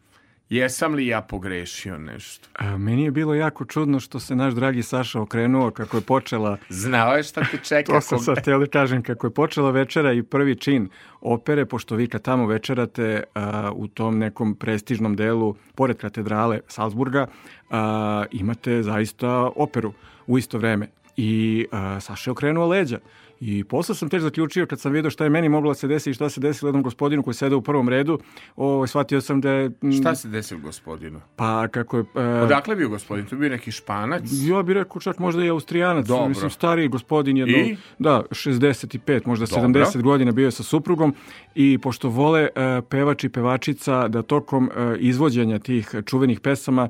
Jesam 0.50 0.94
li 0.94 1.08
ja 1.08 1.22
pogrešio 1.22 1.98
nešto? 1.98 2.50
A, 2.54 2.78
meni 2.78 3.04
je 3.04 3.12
bilo 3.12 3.34
jako 3.34 3.66
čudno 3.66 4.00
što 4.00 4.20
se 4.20 4.36
naš 4.36 4.54
dragi 4.54 4.84
Saša 4.84 5.22
okrenuo 5.22 5.72
kako 5.72 5.98
je 5.98 6.02
počela 6.02 6.58
Znao 6.70 7.16
je 7.16 7.24
šta 7.24 7.42
te 7.52 7.58
čeka. 7.58 7.92
To 7.92 8.02
sam 8.02 8.20
sad 8.20 8.40
htio 8.40 8.60
da 8.60 8.68
kažem, 8.68 9.04
kako 9.04 9.28
je 9.28 9.34
počela 9.34 9.72
večera 9.72 10.14
i 10.14 10.24
prvi 10.24 10.56
čin 10.56 10.90
opere, 11.22 11.66
pošto 11.66 11.96
vi 11.96 12.08
kad 12.08 12.22
tamo 12.22 12.48
večerate 12.48 13.24
a, 13.34 13.72
u 13.76 13.88
tom 13.88 14.18
nekom 14.18 14.56
prestižnom 14.56 15.16
delu, 15.16 15.56
pored 15.76 15.98
katedrale 15.98 16.60
Salzburga, 16.68 17.28
a, 17.70 18.26
imate 18.32 18.84
zaista 18.84 19.50
operu 19.56 19.94
u 20.28 20.38
isto 20.38 20.58
vreme. 20.58 20.88
I 21.18 21.66
a, 21.72 22.00
Saša 22.00 22.30
je 22.30 22.32
okrenuo 22.32 22.68
leđa. 22.68 23.00
I 23.40 23.64
posle 23.64 23.96
sam 23.96 24.10
teć 24.10 24.22
zaključio 24.22 24.66
kad 24.66 24.80
sam 24.80 24.92
vidio 24.92 25.12
šta 25.12 25.24
je 25.24 25.30
meni 25.30 25.50
moglo 25.50 25.70
da 25.72 25.76
se 25.76 25.88
desi 25.88 26.10
i 26.10 26.14
šta 26.14 26.30
se 26.30 26.40
desilo 26.40 26.70
jednom 26.70 26.84
gospodinu 26.84 27.24
koji 27.24 27.34
sede 27.34 27.56
u 27.56 27.62
prvom 27.62 27.90
redu, 27.90 28.20
o, 28.56 28.88
shvatio 28.88 29.22
sam 29.22 29.42
da 29.42 29.52
je... 29.52 29.72
m, 29.82 29.92
Šta 29.92 30.16
se 30.16 30.28
desilo 30.28 30.60
gospodinu? 30.60 31.22
Pa 31.36 31.68
kako 31.68 31.98
je... 31.98 32.04
a, 32.16 32.42
Odakle 32.44 32.72
je 32.72 32.76
bio 32.76 32.90
gospodin? 32.90 33.26
To 33.26 33.36
je 33.36 33.40
bio 33.40 33.50
neki 33.50 33.72
španac? 33.72 34.22
ja 34.32 34.64
bih 34.64 34.74
rekao 34.74 35.02
čak 35.02 35.20
možda 35.20 35.46
i 35.46 35.50
austrijanac, 35.50 36.08
Dobro. 36.08 36.28
mislim 36.28 36.50
stariji 36.50 36.88
gospodin 36.88 37.38
jedno, 37.38 37.58
I? 37.58 37.78
da, 38.00 38.24
65, 38.30 39.28
možda 39.28 39.46
Dobro. 39.46 39.86
70 39.86 40.02
godina 40.02 40.32
bio 40.32 40.46
je 40.46 40.52
sa 40.52 40.64
suprugom 40.64 41.16
i 41.56 41.78
pošto 41.78 42.10
vole 42.10 42.42
e, 42.42 42.82
pevač 42.90 43.24
i 43.24 43.30
pevačica 43.30 44.08
da 44.08 44.22
tokom 44.22 44.70
e, 44.76 44.98
izvođenja 45.00 45.60
tih 45.60 45.96
čuvenih 46.06 46.40
pesama 46.40 46.90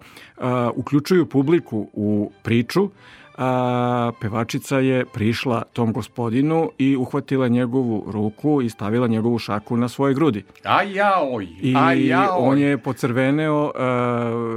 uključuju 0.75 1.25
publiku 1.25 1.89
u 1.93 2.31
priču, 2.43 2.89
a, 3.37 4.11
pevačica 4.21 4.79
je 4.79 5.05
prišla 5.05 5.63
tom 5.73 5.93
gospodinu 5.93 6.69
i 6.77 6.95
uhvatila 6.95 7.47
njegovu 7.47 8.03
ruku 8.07 8.61
i 8.61 8.69
stavila 8.69 9.07
njegovu 9.07 9.39
šaku 9.39 9.77
na 9.77 9.87
svoje 9.89 10.13
grudi. 10.13 10.43
A 10.63 10.81
jaoj, 10.83 11.47
I 11.61 11.75
a 11.77 11.93
jaoj. 11.93 12.37
on 12.39 12.57
je 12.57 12.77
pocrveneo, 12.77 13.63
uh, 13.65 13.71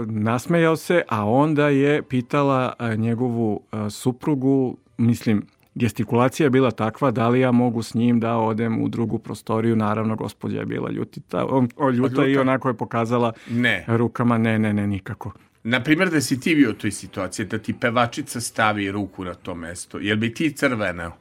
nasmejao 0.07 0.77
se, 0.77 1.03
a 1.09 1.25
onda 1.25 1.69
je 1.69 2.03
pitala 2.03 2.73
uh, 2.81 2.99
njegovu 2.99 3.61
uh, 3.73 3.79
suprugu, 3.91 4.77
mislim, 4.99 5.43
gestikulacija 5.75 6.47
je 6.47 6.51
bila 6.51 6.71
takva 6.71 7.11
da 7.11 7.29
li 7.29 7.41
ja 7.41 7.53
mogu 7.53 7.83
s 7.83 7.95
njim 7.95 8.21
da 8.21 8.37
odem 8.37 8.83
u 8.83 8.89
drugu 8.89 9.19
prostoriju. 9.19 9.77
Naravno, 9.77 10.17
gospođa 10.17 10.59
je 10.59 10.67
bila 10.67 10.91
ljutita, 10.91 11.47
on, 11.47 11.69
o, 11.77 11.91
ljuta 11.91 12.25
i 12.25 12.29
Ljuta. 12.29 12.41
onako 12.41 12.69
je 12.69 12.75
pokazala 12.75 13.33
Ne. 13.51 13.85
rukama, 13.89 14.39
ne, 14.39 14.59
ne, 14.59 14.73
ne, 14.73 14.87
nikako. 14.87 15.33
Na 15.71 15.83
primjer 15.83 16.11
da 16.11 16.21
si 16.21 16.41
ti 16.41 16.55
bio 16.55 16.71
u 16.71 16.73
toj 16.73 16.91
situaciji, 16.91 17.47
da 17.47 17.59
ti 17.59 17.75
pevačica 17.81 18.41
stavi 18.41 18.91
ruku 18.91 19.25
na 19.25 19.35
to 19.35 19.55
mesto, 19.55 19.99
jel 19.99 20.17
bi 20.17 20.35
ti 20.35 20.55
crveneo? 20.57 21.13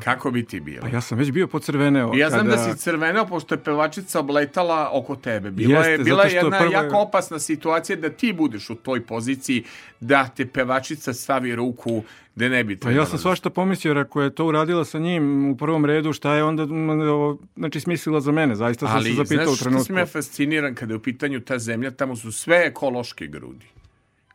Kako 0.00 0.30
bi 0.30 0.44
ti 0.44 0.60
bilo? 0.60 0.80
Pa 0.80 0.88
ja 0.88 1.00
sam 1.00 1.18
već 1.18 1.30
bio 1.30 1.46
pocrveneo. 1.46 2.12
Ja 2.14 2.30
znam 2.30 2.46
kada- 2.46 2.56
da 2.58 2.64
si 2.64 2.78
crveneo 2.78 3.26
pošto 3.26 3.54
je 3.54 3.58
pevačica 3.58 4.20
obletala 4.20 4.90
oko 4.92 5.16
tebe. 5.16 5.50
Bila 5.50 5.78
je 5.78 5.90
Jeste, 5.90 6.04
bila 6.04 6.16
zato 6.16 6.26
je 6.26 6.30
što 6.30 6.38
jedna 6.38 6.58
prvo 6.58 6.70
je- 6.70 6.74
jako 6.74 6.96
opasna 6.98 7.38
situacija 7.38 7.96
da 7.96 8.10
ti 8.10 8.32
budeš 8.32 8.70
u 8.70 8.74
toj 8.74 9.00
poziciji 9.02 9.64
da 10.00 10.28
te 10.28 10.46
pevačica 10.46 11.12
stavi 11.12 11.54
ruku 11.54 12.02
da 12.34 12.48
ne 12.48 12.64
bi 12.64 12.76
Pa 12.76 12.90
ja 12.90 13.06
sam 13.06 13.18
svašta 13.18 13.50
pomislio, 13.50 13.90
jer 13.90 13.98
ako 13.98 14.22
je 14.22 14.30
to 14.30 14.46
uradila 14.46 14.84
sa 14.84 14.98
njim 14.98 15.46
u 15.46 15.56
prvom 15.56 15.84
redu, 15.84 16.12
šta 16.12 16.34
je 16.34 16.44
onda 16.44 16.66
mm, 16.66 17.38
znači, 17.56 17.80
smislila 17.80 18.20
za 18.20 18.32
mene? 18.32 18.56
Zaista 18.56 18.86
sam 18.86 18.96
Ali, 18.96 19.04
se 19.06 19.16
zapitao 19.16 19.36
znaš 19.36 19.48
u 19.48 19.56
što 19.56 19.64
trenutku. 19.64 19.86
sam 19.86 19.98
ja 19.98 20.06
fasciniran 20.06 20.74
kada 20.74 20.92
je 20.92 20.96
u 20.96 21.02
pitanju 21.02 21.40
ta 21.40 21.58
zemlja, 21.58 21.90
tamo 21.90 22.16
su 22.16 22.32
sve 22.32 22.56
ekološke 22.58 23.26
grudi. 23.26 23.66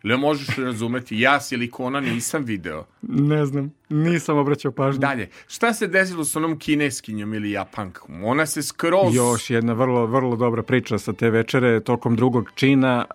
Ili 0.03 0.17
možeš 0.17 0.57
razumeti, 0.57 1.19
ja 1.19 1.39
silikona 1.39 1.99
nisam 1.99 2.43
video. 2.43 2.85
Ne 3.01 3.45
znam, 3.45 3.71
nisam 3.89 4.37
obraćao 4.37 4.71
pažnju. 4.71 4.99
Dalje, 4.99 5.29
šta 5.47 5.73
se 5.73 5.87
desilo 5.87 6.25
s 6.25 6.35
onom 6.35 6.59
kineskinjom 6.59 7.33
ili 7.33 7.51
japankom? 7.51 8.23
Ona 8.23 8.45
se 8.45 8.63
skroz... 8.63 9.15
Još 9.15 9.49
jedna 9.49 9.73
vrlo, 9.73 10.05
vrlo 10.05 10.35
dobra 10.35 10.63
priča 10.63 10.97
sa 10.97 11.13
te 11.13 11.29
večere. 11.29 11.79
Tokom 11.79 12.15
drugog 12.15 12.51
čina 12.55 13.05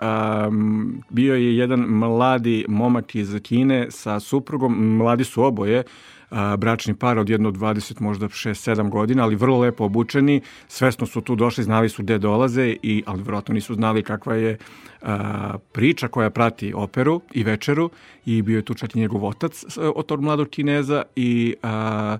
um, 0.49 1.03
bio 1.11 1.35
je 1.35 1.57
jedan 1.57 1.81
mladi 1.81 2.65
momak 2.69 3.15
iz 3.15 3.41
Kine 3.43 3.87
sa 3.91 4.21
suprugom. 4.21 4.97
Mladi 4.97 5.25
su 5.25 5.43
oboje, 5.43 5.83
a, 6.31 6.57
bračni 6.57 6.95
par 6.95 7.19
od 7.19 7.31
jedno 7.31 7.51
20, 7.51 8.01
možda 8.01 8.29
6-7 8.29 8.91
godina, 8.91 9.23
ali 9.23 9.37
vrlo 9.37 9.59
lepo 9.59 9.85
obučeni. 9.85 10.41
Svesno 10.69 11.07
su 11.07 11.21
tu 11.21 11.37
došli, 11.37 11.65
znali 11.65 11.89
su 11.89 12.03
gde 12.03 12.19
dolaze, 12.19 12.77
i, 12.83 13.03
ali 13.07 13.23
vjerojatno 13.23 13.55
nisu 13.55 13.75
znali 13.75 14.03
kakva 14.03 14.35
je 14.35 14.59
a, 15.03 15.59
priča 15.73 16.09
koja 16.09 16.31
prati 16.31 16.73
operu 16.75 17.21
i 17.33 17.45
večeru. 17.45 17.91
I 18.27 18.43
bio 18.43 18.57
je 18.57 18.65
tu 18.65 18.75
čak 18.75 18.97
i 18.97 18.99
njegov 18.99 19.25
otac 19.25 19.65
od 19.95 20.07
tog 20.07 20.21
mladog 20.21 20.49
Kineza 20.49 21.03
i... 21.17 21.55
a, 21.63 22.19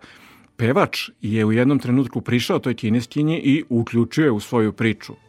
pevač 0.57 1.11
je 1.21 1.45
u 1.45 1.53
jednom 1.53 1.79
trenutku 1.79 2.21
prišao 2.21 2.59
toj 2.59 2.75
kineskinji 2.75 3.41
i 3.45 3.65
uključio 3.69 4.25
je 4.25 4.31
u 4.31 4.41
svoju 4.41 4.73
priču 4.73 5.26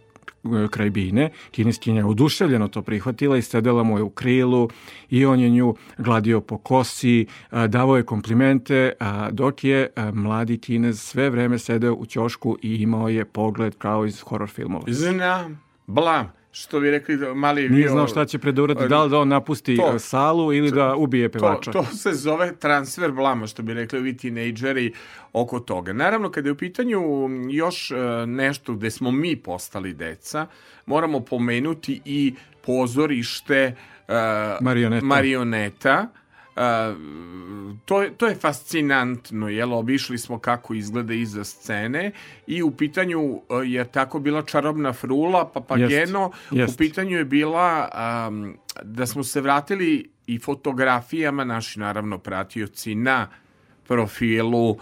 kraj 0.72 0.90
bine. 0.90 1.30
Kineskinja 1.52 2.02
je 2.02 2.06
oduševljeno 2.06 2.68
to 2.68 2.82
prihvatila 2.82 3.38
i 3.38 3.42
sedela 3.42 3.84
mu 3.84 3.98
je 3.98 4.04
u 4.04 4.10
krilu 4.10 4.70
i 5.10 5.26
on 5.26 5.40
je 5.40 5.50
nju 5.50 5.76
gladio 5.98 6.42
po 6.42 6.58
kosi, 6.58 7.26
a, 7.50 7.68
davao 7.68 7.98
je 7.98 8.04
komplimente, 8.04 8.92
a, 9.00 9.32
dok 9.32 9.64
je 9.64 9.90
mladi 10.14 10.58
kinez 10.58 11.02
sve 11.02 11.30
vreme 11.30 11.60
sedeo 11.60 11.94
u 11.94 12.06
ćošku 12.06 12.58
i 12.62 12.76
imao 12.76 13.10
je 13.10 13.26
pogled 13.26 13.76
kao 13.78 14.06
iz 14.06 14.22
horror 14.22 14.50
filmova. 14.50 14.84
Znam, 14.88 15.62
blam, 15.88 16.37
što 16.58 16.80
bi 16.80 16.92
rekli 16.92 17.18
da 17.18 17.34
mali 17.34 17.62
Nije 17.62 17.70
bio- 17.70 17.90
znao 17.90 18.08
šta 18.08 18.26
će 18.26 18.38
predurati, 18.40 18.88
da 18.88 19.04
li 19.04 19.10
da 19.10 19.20
on 19.20 19.28
napusti 19.28 19.76
To- 19.78 20.00
salu 20.00 20.54
ili 20.54 20.72
da 20.72 20.96
ubije 20.96 21.30
pevača. 21.30 21.72
To, 21.72 21.82
to 21.82 21.96
se 21.96 22.14
zove 22.14 22.56
transfer 22.56 23.12
blama, 23.12 23.48
što 23.48 23.64
bi 23.64 23.74
rekli 23.74 24.00
ovi 24.00 24.18
tinejdžeri 24.18 24.94
oko 25.34 25.60
toga. 25.60 25.94
Naravno, 25.94 26.32
kada 26.32 26.48
je 26.48 26.54
u 26.54 26.58
pitanju 26.58 27.00
još 27.50 27.92
e, 27.92 27.96
nešto 28.28 28.74
gde 28.74 28.92
smo 28.92 29.12
mi 29.12 29.36
postali 29.36 29.94
deca, 29.94 30.48
moramo 30.86 31.20
pomenuti 31.20 32.02
i 32.06 32.34
pozorište 32.66 33.76
e, 34.08 34.14
Marioneta. 34.62 35.06
marioneta. 35.06 36.08
To, 37.86 38.06
to 38.18 38.28
je 38.28 38.36
fascinantno, 38.36 39.50
jel, 39.50 39.74
obišli 39.74 40.18
smo 40.18 40.40
kako 40.40 40.74
izgleda 40.74 41.14
iza 41.14 41.44
scene 41.44 42.12
i 42.48 42.64
u 42.64 42.72
pitanju 42.72 43.20
e, 43.22 43.66
je 43.66 43.86
tako 43.86 44.20
bila 44.20 44.42
čarobna 44.42 44.94
frula, 44.94 45.46
papageno, 45.54 46.32
Jest. 46.52 46.74
u 46.74 46.78
pitanju 46.78 47.18
je 47.18 47.26
bila 47.26 47.90
um, 48.28 48.58
da 48.84 49.06
smo 49.06 49.24
se 49.24 49.42
vratili 49.42 50.10
i 50.28 50.40
fotografijama, 50.40 51.44
naši 51.44 51.80
naravno 51.80 52.18
pratioci 52.18 52.96
na 52.96 53.28
profilu 53.88 54.78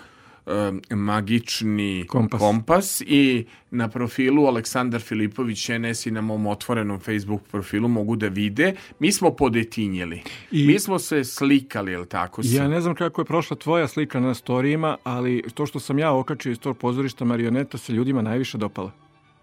magični 0.92 2.06
Kompas. 2.08 2.40
kompas 2.40 3.02
i 3.02 3.46
na 3.72 3.88
profilu 3.88 4.46
Aleksandar 4.46 5.02
Filipović 5.02 5.70
NS 5.72 6.06
i 6.06 6.12
na 6.12 6.22
mom 6.22 6.48
otvorenom 6.48 7.00
Facebook 7.00 7.42
profilu 7.44 7.88
mogu 7.88 8.16
da 8.16 8.28
vide. 8.28 8.74
Mi 9.00 9.12
smo 9.12 9.32
podetinjeli. 9.32 10.22
I- 10.52 10.68
Mi 10.68 10.80
smo 10.80 11.00
se 11.00 11.24
slikali, 11.24 11.92
jel 11.92 12.06
tako? 12.06 12.44
se? 12.44 12.56
Ja 12.56 12.68
ne 12.68 12.82
znam 12.82 12.96
kako 12.96 13.22
je 13.22 13.26
prošla 13.26 13.58
tvoja 13.58 13.88
slika 13.88 14.20
na 14.20 14.34
storijima, 14.34 14.98
ali 15.04 15.44
to 15.54 15.66
što 15.66 15.80
sam 15.80 16.00
ja 16.00 16.12
okačio 16.12 16.52
iz 16.52 16.60
tog 16.60 16.78
pozorišta 16.78 17.26
marioneta 17.26 17.78
se 17.78 17.94
ljudima 17.94 18.22
najviše 18.22 18.58
dopala. 18.58 18.92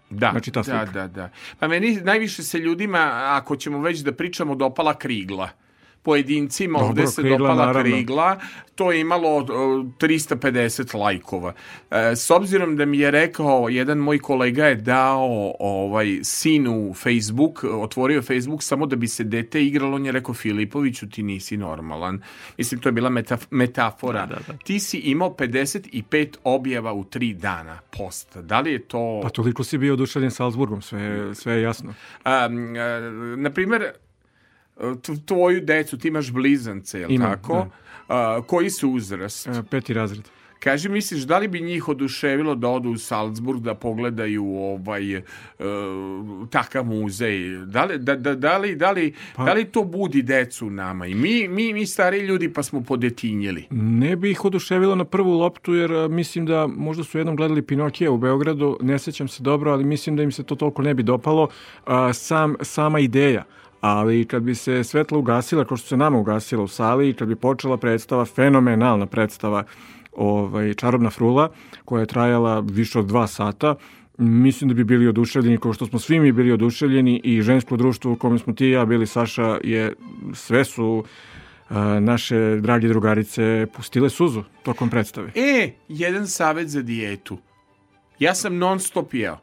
Da, 0.09 0.29
Znači 0.31 0.51
ta 0.51 0.59
da, 0.59 0.63
slika. 0.63 0.85
da, 0.87 1.07
da. 1.07 1.29
Pa 1.59 1.67
meni 1.67 1.95
najviše 1.95 2.43
se 2.43 2.57
ljudima, 2.57 2.99
ako 3.23 3.55
ćemo 3.55 3.81
već 3.81 3.99
da 3.99 4.11
pričamo, 4.11 4.55
dopala 4.55 4.93
krigla. 4.93 5.49
Pojedincima 6.03 6.79
Dobro, 6.79 6.89
ovde 6.89 7.07
se 7.07 7.21
Krigla, 7.21 7.37
dopala 7.37 7.65
naravno. 7.65 7.95
krigla, 7.95 8.39
to 8.75 8.91
je 8.91 8.99
imalo 9.01 9.29
o, 9.29 9.43
350 9.99 10.97
lajkova. 10.97 11.53
E, 11.91 12.15
s 12.15 12.29
obzirom 12.29 12.75
da 12.77 12.85
mi 12.85 12.99
je 12.99 13.11
rekao, 13.11 13.69
jedan 13.69 13.97
moj 13.97 14.19
kolega 14.19 14.65
je 14.65 14.75
dao 14.75 15.53
ovaj 15.59 16.19
sinu 16.23 16.93
Facebook, 16.93 17.63
otvorio 17.63 18.21
Facebook 18.21 18.63
samo 18.63 18.85
da 18.85 18.95
bi 18.95 19.07
se 19.07 19.23
dete 19.23 19.63
igralo, 19.65 19.95
on 19.95 20.05
je 20.05 20.11
rekao 20.11 20.33
Filipoviću 20.33 21.09
ti 21.09 21.23
nisi 21.23 21.57
normalan. 21.57 22.21
Mislim, 22.57 22.81
to 22.81 22.89
je 22.89 22.93
bila 22.93 23.09
metaf 23.09 23.45
metafora. 23.51 24.25
Da, 24.25 24.35
da, 24.35 24.41
da. 24.47 24.57
Ti 24.63 24.79
si 24.79 24.97
imao 24.97 25.29
55 25.29 26.35
objava 26.43 26.93
u 26.93 27.03
tri 27.03 27.33
dana 27.33 27.79
posta. 27.97 28.41
Da 28.41 28.59
li 28.59 28.71
je 28.71 28.79
to... 28.79 29.19
Pa 29.23 29.29
toliko 29.29 29.63
si 29.63 29.77
bio 29.77 29.93
oduševljen 29.93 30.31
Salzburgom, 30.31 30.81
sve, 30.81 31.35
sve 31.35 31.53
je 31.53 31.61
jasno. 31.61 31.93
Um, 32.25 32.73
na 33.41 33.49
primjer, 33.49 33.81
t- 33.81 34.12
tvoju 35.25 35.61
decu, 35.61 35.97
ti 35.97 36.07
imaš 36.07 36.31
blizance, 36.31 36.99
jel 36.99 37.11
Imam, 37.11 37.31
tako? 37.31 37.67
A, 38.07 38.41
koji 38.47 38.69
su 38.69 38.89
uzrast? 38.89 39.47
E, 39.47 39.63
peti 39.69 39.93
razred. 39.93 40.23
Kaži, 40.59 40.89
misliš, 40.89 41.21
da 41.21 41.37
li 41.37 41.47
bi 41.47 41.61
njih 41.61 41.87
oduševilo 41.87 42.55
da 42.55 42.67
odu 42.67 42.89
u 42.89 42.97
Salzburg 42.97 43.61
da 43.61 43.75
pogledaju 43.75 44.45
ovaj, 44.45 45.15
e, 45.15 45.23
takav 46.49 46.85
muzej? 46.85 47.57
Da 47.65 47.83
li, 47.85 47.97
da, 47.97 48.15
da, 48.15 48.35
da, 48.35 48.57
li, 48.57 48.75
da, 48.75 48.91
li, 48.91 49.13
Pa- 49.35 49.45
da 49.45 49.53
li 49.53 49.65
to 49.65 49.83
budi 49.83 50.21
decu 50.21 50.69
nama? 50.69 51.07
I 51.07 51.15
mi, 51.15 51.47
mi, 51.47 51.73
mi 51.73 51.85
stari 51.85 52.19
ljudi 52.19 52.53
pa 52.53 52.63
smo 52.63 52.81
podetinjeli. 52.83 53.65
Ne 53.71 54.15
bi 54.15 54.31
ih 54.31 54.45
oduševilo 54.45 54.95
na 54.95 55.05
prvu 55.05 55.31
loptu, 55.31 55.73
jer 55.73 55.93
a, 55.93 56.07
mislim 56.07 56.45
da 56.45 56.67
možda 56.67 57.03
su 57.03 57.17
jednom 57.17 57.35
gledali 57.35 57.61
Pinokija 57.61 58.11
u 58.11 58.17
Beogradu, 58.17 58.77
ne 58.81 58.99
sećam 58.99 59.27
se 59.27 59.43
dobro, 59.43 59.71
ali 59.71 59.83
mislim 59.83 60.15
da 60.15 60.23
im 60.23 60.31
se 60.31 60.43
to 60.43 60.55
toliko 60.55 60.81
ne 60.81 60.93
bi 60.93 61.03
dopalo. 61.03 61.47
A, 61.85 62.13
sam, 62.13 62.55
sama 62.61 62.99
ideja 62.99 63.43
ali 63.83 64.25
kad 64.25 64.43
bi 64.43 64.55
se 64.55 64.83
svetla 64.83 65.17
ugasila, 65.17 65.65
kao 65.65 65.77
što 65.77 65.87
se 65.87 65.97
nama 65.97 66.17
ugasila 66.17 66.63
u 66.63 66.67
sali, 66.67 67.09
i 67.09 67.13
kad 67.13 67.27
bi 67.27 67.35
počela 67.35 67.77
predstava, 67.77 68.25
fenomenalna 68.25 69.05
predstava, 69.05 69.63
ovaj, 70.11 70.73
Čarobna 70.73 71.09
frula, 71.09 71.49
koja 71.85 71.99
je 71.99 72.05
trajala 72.05 72.59
više 72.59 72.99
od 72.99 73.05
dva 73.05 73.27
sata, 73.27 73.75
Mislim 74.17 74.67
da 74.67 74.73
bi 74.73 74.83
bili 74.83 75.07
oduševljeni 75.07 75.57
kao 75.57 75.73
što 75.73 75.85
smo 75.85 75.99
svi 75.99 76.19
mi 76.19 76.31
bili 76.31 76.51
oduševljeni 76.51 77.21
i 77.23 77.41
žensko 77.41 77.77
društvo 77.77 78.11
u 78.11 78.15
kome 78.15 78.39
smo 78.39 78.53
ti 78.53 78.65
i 78.65 78.71
ja 78.71 78.85
bili 78.85 79.07
Saša 79.07 79.57
je 79.63 79.93
sve 80.33 80.65
su 80.65 81.03
a, 81.69 81.99
naše 81.99 82.55
drage 82.55 82.87
drugarice 82.87 83.67
pustile 83.75 84.09
suzu 84.09 84.43
tokom 84.63 84.89
predstave. 84.89 85.31
E, 85.35 85.71
jedan 85.87 86.27
savjet 86.27 86.69
za 86.69 86.81
dijetu. 86.81 87.37
Ja 88.19 88.35
sam 88.35 88.57
non 88.57 88.79
stop 88.79 89.13
jeo. 89.13 89.37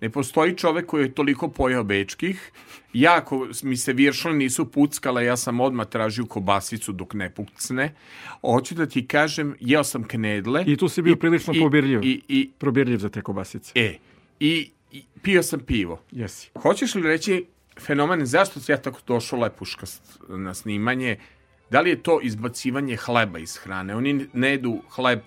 Ne 0.00 0.10
postoji 0.10 0.54
čovek 0.54 0.86
koji 0.86 1.02
je 1.02 1.14
toliko 1.14 1.48
pojeo 1.48 1.84
bečkih. 1.84 2.52
Ja, 2.92 3.16
ako 3.16 3.48
mi 3.62 3.76
se 3.76 3.92
viršle 3.92 4.32
nisu 4.32 4.64
puckale, 4.66 5.24
ja 5.24 5.36
sam 5.36 5.60
odmah 5.60 5.86
tražio 5.86 6.26
kobasicu 6.26 6.92
dok 6.92 7.14
ne 7.14 7.30
pucne. 7.30 7.94
Hoću 8.40 8.74
da 8.74 8.86
ti 8.86 9.06
kažem, 9.06 9.56
jeo 9.60 9.84
sam 9.84 10.04
knedle. 10.04 10.64
I 10.66 10.76
tu 10.76 10.88
si 10.88 11.02
bio 11.02 11.16
prilično 11.16 11.54
i- 11.54 11.60
pobirljiv. 11.60 12.04
I, 12.04 12.20
i, 12.28 12.50
Probirljiv 12.58 12.98
za 12.98 13.08
te 13.08 13.22
kobasice. 13.22 13.72
e, 13.74 13.94
i, 14.40 14.70
i 14.92 15.02
pio 15.22 15.42
sam 15.42 15.60
pivo. 15.60 16.00
Jesi. 16.10 16.50
Hoćeš 16.54 16.94
li 16.94 17.02
reći 17.02 17.44
fenomen 17.80 18.26
zašto 18.26 18.60
si 18.60 18.72
ja 18.72 18.78
tako 18.78 19.00
došao 19.06 19.38
lepuškast 19.40 20.02
na 20.28 20.54
snimanje? 20.54 21.16
Da 21.70 21.80
li 21.80 21.90
je 21.90 22.02
to 22.02 22.20
izbacivanje 22.22 22.96
hleba 22.96 23.38
iz 23.38 23.56
hrane? 23.56 23.96
Oni 23.96 24.26
ne 24.32 24.50
jedu 24.50 24.82
hleb 24.90 25.20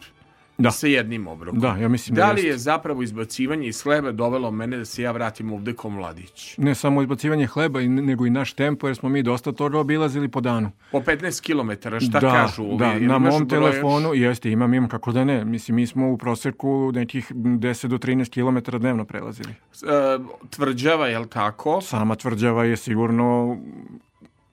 Da. 0.60 0.72
sa 0.72 0.88
jednim 0.88 1.28
obrokom. 1.28 1.60
Da, 1.60 1.78
ja 1.78 1.88
mislim 1.88 2.16
da 2.16 2.22
Da 2.22 2.32
li 2.32 2.44
je 2.44 2.58
zapravo 2.58 3.04
izbacivanje 3.04 3.68
iz 3.68 3.82
hleba 3.82 4.12
dovelo 4.12 4.52
mene 4.52 4.78
da 4.78 4.86
se 4.86 5.02
ja 5.02 5.12
vratim 5.12 5.54
ovde 5.54 5.74
ko 5.74 5.90
mladić? 5.90 6.58
Ne 6.58 6.76
samo 6.76 7.02
izbacivanje 7.02 7.48
hleba, 7.48 7.82
nego 7.82 8.26
i 8.26 8.30
naš 8.30 8.54
tempo, 8.54 8.88
jer 8.88 8.96
smo 8.96 9.10
mi 9.10 9.24
dosta 9.24 9.52
toga 9.52 9.80
obilazili 9.80 10.28
po 10.28 10.42
danu. 10.42 10.72
Po 10.92 11.00
15 11.00 11.42
km, 11.42 11.96
šta 12.06 12.20
da, 12.20 12.32
kažu? 12.32 12.64
ovi? 12.64 12.78
Da, 12.78 13.00
na 13.00 13.18
mom 13.18 13.50
telefonu, 13.50 14.14
jeste, 14.14 14.52
imam, 14.52 14.74
imam, 14.74 14.90
kako 14.90 15.12
da 15.12 15.24
ne. 15.24 15.46
Mislim, 15.46 15.76
mi 15.76 15.88
smo 15.88 16.12
u 16.12 16.18
proseku 16.18 16.92
nekih 16.92 17.32
10 17.32 17.88
do 17.88 17.98
13 17.98 18.30
km 18.30 18.78
dnevno 18.78 19.06
prelazili. 19.06 19.50
još? 19.50 19.84
E, 19.84 20.20
tvrđava, 20.50 21.08
jel 21.08 21.26
tako? 21.26 21.82
Sama 21.82 22.16
tvrđava 22.16 22.66
je 22.66 22.78
sigurno 22.78 23.58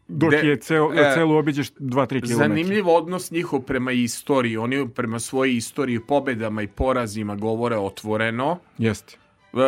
dok 0.09 0.31
De- 0.31 0.37
je 0.39 0.57
ceo, 0.59 0.93
e, 0.93 1.13
celu 1.15 1.35
obiđeš 1.35 1.73
2-3 1.73 2.21
km. 2.21 2.27
Zanimljiv 2.29 2.89
odnos 2.89 3.31
njihov 3.31 3.61
prema 3.61 3.93
istoriji. 3.93 4.57
Oni 4.57 4.89
prema 4.89 5.19
svojoj 5.19 5.57
istoriji, 5.57 6.01
pobedama 6.01 6.63
i 6.63 6.67
porazima 6.69 7.37
govore 7.37 7.77
otvoreno. 7.77 8.59
Jeste. 8.79 9.17
E, 9.53 9.59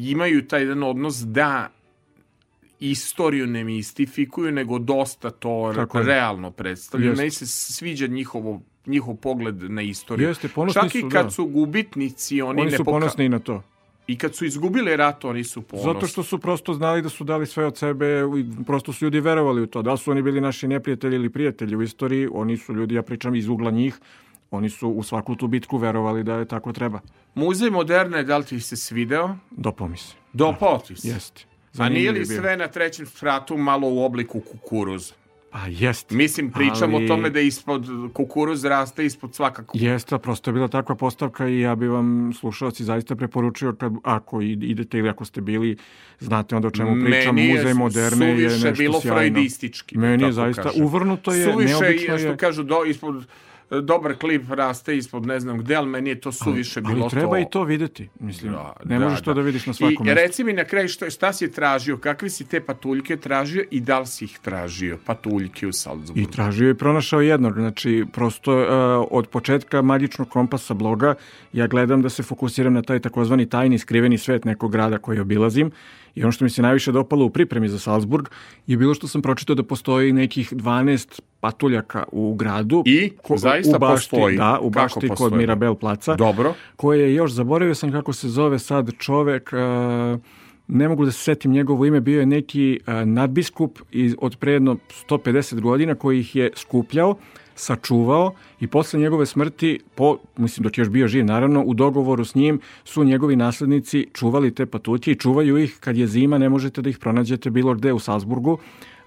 imaju 0.00 0.46
taj 0.46 0.60
jedan 0.60 0.82
odnos 0.82 1.16
da 1.18 1.68
istoriju 2.80 3.46
ne 3.46 3.64
mistifikuju, 3.64 4.52
nego 4.52 4.78
dosta 4.78 5.30
to 5.30 5.72
Tako 5.74 5.98
je. 5.98 6.04
realno 6.04 6.50
predstavljaju. 6.50 7.16
Meni 7.16 7.30
se 7.30 7.46
sviđa 7.46 8.06
njihovo, 8.06 8.60
njihov 8.86 9.16
pogled 9.16 9.62
na 9.62 9.82
istoriju. 9.82 10.28
Jeste, 10.28 10.48
ponosni 10.48 10.82
Čak 10.82 10.94
i 10.94 11.02
kad 11.02 11.24
da. 11.24 11.30
su 11.30 11.46
gubitnici, 11.46 12.42
oni, 12.42 12.60
Oni 12.60 12.70
ne 12.70 12.76
su 12.76 12.84
poka- 12.84 12.90
ponosni 12.90 13.24
i 13.24 13.28
na 13.28 13.38
to. 13.38 13.62
I 14.12 14.16
kad 14.16 14.34
su 14.34 14.44
izgubili 14.44 14.96
rat, 14.96 15.24
oni 15.24 15.44
su 15.44 15.62
ponosni. 15.62 15.92
Zato 15.92 16.06
što 16.06 16.22
su 16.22 16.38
prosto 16.38 16.74
znali 16.74 17.02
da 17.02 17.08
su 17.08 17.24
dali 17.24 17.46
sve 17.46 17.66
od 17.66 17.78
sebe 17.78 18.22
prosto 18.66 18.92
su 18.92 19.04
ljudi 19.04 19.20
verovali 19.20 19.62
u 19.62 19.66
to. 19.66 19.82
Da 19.82 19.96
su 19.96 20.10
oni 20.10 20.22
bili 20.22 20.40
naši 20.40 20.68
neprijatelji 20.68 21.16
ili 21.16 21.30
prijatelji 21.30 21.76
u 21.76 21.82
istoriji, 21.82 22.28
oni 22.32 22.56
su 22.56 22.74
ljudi, 22.74 22.94
ja 22.94 23.02
pričam 23.02 23.34
iz 23.34 23.48
ugla 23.48 23.70
njih, 23.70 23.98
oni 24.50 24.70
su 24.70 24.88
u 24.88 25.02
svaku 25.02 25.36
tu 25.36 25.46
bitku 25.46 25.78
verovali 25.78 26.24
da 26.24 26.34
je 26.34 26.44
tako 26.44 26.72
treba. 26.72 27.00
Muzej 27.34 27.70
moderne, 27.70 28.22
da 28.22 28.38
li 28.38 28.44
ti 28.44 28.60
se 28.60 28.76
svideo? 28.76 29.36
Dopao 29.50 29.88
mi 29.88 29.96
se. 29.96 30.14
Dopao 30.32 30.78
ti 30.78 30.96
se. 30.96 31.08
Jeste. 31.08 31.44
A 31.78 31.88
nije 31.88 32.12
li 32.12 32.26
sve 32.26 32.56
na 32.56 32.68
trećem 32.68 33.06
spratu 33.06 33.56
malo 33.56 33.88
u 33.88 34.04
obliku 34.04 34.40
kukuruza? 34.40 35.14
Pa 35.52 35.58
jeste. 35.68 36.14
Mislim, 36.14 36.50
pričam 36.50 36.94
Ali- 36.94 37.04
o 37.04 37.08
tome 37.08 37.30
da 37.30 37.40
ispod 37.40 37.84
kukuruz 38.12 38.64
raste 38.64 39.04
ispod 39.04 39.34
svakako. 39.34 39.72
Jeste, 39.74 40.18
prosto 40.18 40.50
je 40.50 40.54
bila 40.54 40.68
takva 40.68 40.94
postavka 40.94 41.48
i 41.48 41.60
ja 41.60 41.74
bi 41.74 41.88
vam 41.88 42.32
slušalci 42.32 42.84
zaista 42.84 43.16
preporučio 43.16 43.72
kad, 43.72 43.92
ako 44.04 44.40
idete 44.42 44.98
ili 44.98 45.08
ako 45.08 45.24
ste 45.24 45.40
bili, 45.40 45.76
znate 46.20 46.56
onda 46.56 46.68
o 46.68 46.72
čemu 46.72 47.04
pričam, 47.04 47.34
Meni 47.34 47.48
je 47.48 47.56
muzej 47.56 47.74
moderne 47.74 48.06
je 48.28 48.50
suviše 48.50 48.64
nešto 48.64 48.78
bilo 48.78 49.00
sjajno. 49.00 49.18
freudistički. 49.20 49.94
da 49.94 50.00
Meni 50.00 50.24
je 50.24 50.32
zaista 50.32 50.62
kažem. 50.62 50.84
uvrnuto 50.84 51.32
je, 51.32 51.44
suviše, 51.44 51.74
neobično 51.74 52.18
što 52.18 52.26
je. 52.26 52.36
kažu, 52.36 52.62
do, 52.62 52.84
ispod, 52.84 53.24
dobar 53.80 54.14
klip 54.14 54.42
raste 54.50 54.96
ispod 54.96 55.26
ne 55.26 55.40
znam 55.40 55.58
gde, 55.58 55.74
ali 55.74 55.88
meni 55.88 56.10
je 56.10 56.20
to 56.20 56.32
suviše 56.32 56.80
ali 56.84 56.94
bilo 56.94 57.08
treba 57.08 57.30
to. 57.30 57.38
i 57.38 57.44
to 57.50 57.64
videti. 57.64 58.08
Mislim, 58.20 58.52
Da, 58.52 58.74
ne 58.84 58.98
da, 58.98 59.04
možeš 59.04 59.20
to 59.20 59.30
da. 59.30 59.34
da 59.34 59.46
vidiš 59.46 59.66
na 59.66 59.72
svakom 59.72 60.06
I 60.06 60.10
mestu. 60.10 60.14
reci 60.14 60.44
mi 60.44 60.52
na 60.52 60.64
kraju 60.64 60.88
šta, 60.88 61.10
šta 61.10 61.32
si 61.32 61.52
tražio, 61.52 61.96
kakve 61.96 62.30
si 62.30 62.44
te 62.48 62.60
patuljke 62.60 63.16
tražio 63.16 63.64
i 63.70 63.80
da 63.80 63.98
li 63.98 64.06
si 64.06 64.24
ih 64.24 64.38
tražio, 64.42 64.98
patuljke 65.06 65.66
u 65.66 65.72
Salzburgu? 65.72 66.20
I 66.20 66.30
tražio 66.30 66.70
i 66.70 66.74
pronašao 66.74 67.20
jednog. 67.20 67.54
Znači, 67.54 68.04
prosto 68.12 68.58
uh, 68.58 68.66
od 69.10 69.28
početka 69.28 69.82
magičnog 69.82 70.28
kompasa 70.28 70.74
bloga 70.74 71.14
ja 71.52 71.66
gledam 71.66 72.02
da 72.02 72.08
se 72.08 72.22
fokusiram 72.22 72.72
na 72.72 72.82
taj 72.82 73.00
takozvani 73.00 73.48
tajni 73.48 73.78
skriveni 73.78 74.18
svet 74.18 74.44
nekog 74.44 74.72
grada 74.72 74.98
koji 74.98 75.20
obilazim. 75.20 75.70
I 76.14 76.22
ono 76.22 76.32
što 76.32 76.44
mi 76.44 76.50
se 76.50 76.62
najviše 76.62 76.92
dopalo 76.92 77.24
u 77.24 77.30
pripremi 77.30 77.68
za 77.68 77.78
Salzburg 77.78 78.28
je 78.66 78.76
bilo 78.76 78.94
što 78.94 79.08
sam 79.08 79.22
pročitao 79.22 79.54
da 79.54 79.62
postoji 79.62 80.12
nekih 80.12 80.52
12 80.52 81.20
patuljaka 81.40 82.04
u 82.12 82.34
gradu. 82.34 82.82
I? 82.86 83.10
Zaista 83.64 83.76
u 83.76 83.80
bašti, 83.80 84.10
postoji? 84.10 84.36
Da, 84.36 84.58
u 84.60 84.70
Kako 84.70 84.82
bašti 84.82 85.00
kod 85.00 85.08
postoji? 85.08 85.38
Mirabel 85.38 85.74
placa. 85.74 86.14
Dobro. 86.14 86.54
koje 86.76 87.00
je 87.00 87.14
još, 87.14 87.32
zaboravio 87.32 87.74
sam 87.74 87.92
kako 87.92 88.12
se 88.12 88.28
zove 88.28 88.58
sad 88.58 88.90
čovek, 88.98 89.50
uh, 89.52 90.20
ne 90.68 90.88
mogu 90.88 91.04
da 91.04 91.10
se 91.12 91.18
setim 91.18 91.52
njegovo 91.52 91.84
ime, 91.86 92.00
bio 92.00 92.20
je 92.20 92.26
neki 92.26 92.80
uh, 92.86 92.94
nadbiskup 93.08 93.78
iz, 93.90 94.14
od 94.20 94.36
pre 94.36 94.52
jedno 94.52 94.76
150 95.08 95.60
godina 95.60 95.94
koji 95.94 96.20
ih 96.20 96.36
je 96.36 96.50
skupljao, 96.56 97.16
sačuvao 97.54 98.34
i 98.60 98.66
posle 98.66 99.00
njegove 99.00 99.26
smrti, 99.26 99.80
po, 99.94 100.18
mislim 100.36 100.64
dok 100.64 100.78
je 100.78 100.82
još 100.82 100.88
bio 100.88 101.08
živ 101.08 101.24
naravno, 101.24 101.62
u 101.62 101.74
dogovoru 101.74 102.24
s 102.24 102.34
njim 102.34 102.60
su 102.84 103.04
njegovi 103.04 103.36
naslednici 103.36 104.06
čuvali 104.12 104.54
te 104.54 104.66
patuljke 104.66 105.12
i 105.12 105.16
čuvaju 105.16 105.58
ih 105.58 105.76
kad 105.80 105.96
je 105.96 106.06
zima, 106.06 106.38
ne 106.38 106.48
možete 106.48 106.82
da 106.82 106.90
ih 106.90 106.98
pronađete 106.98 107.50
bilo 107.50 107.74
gde 107.74 107.92
u 107.92 107.98
Salzburgu. 107.98 108.58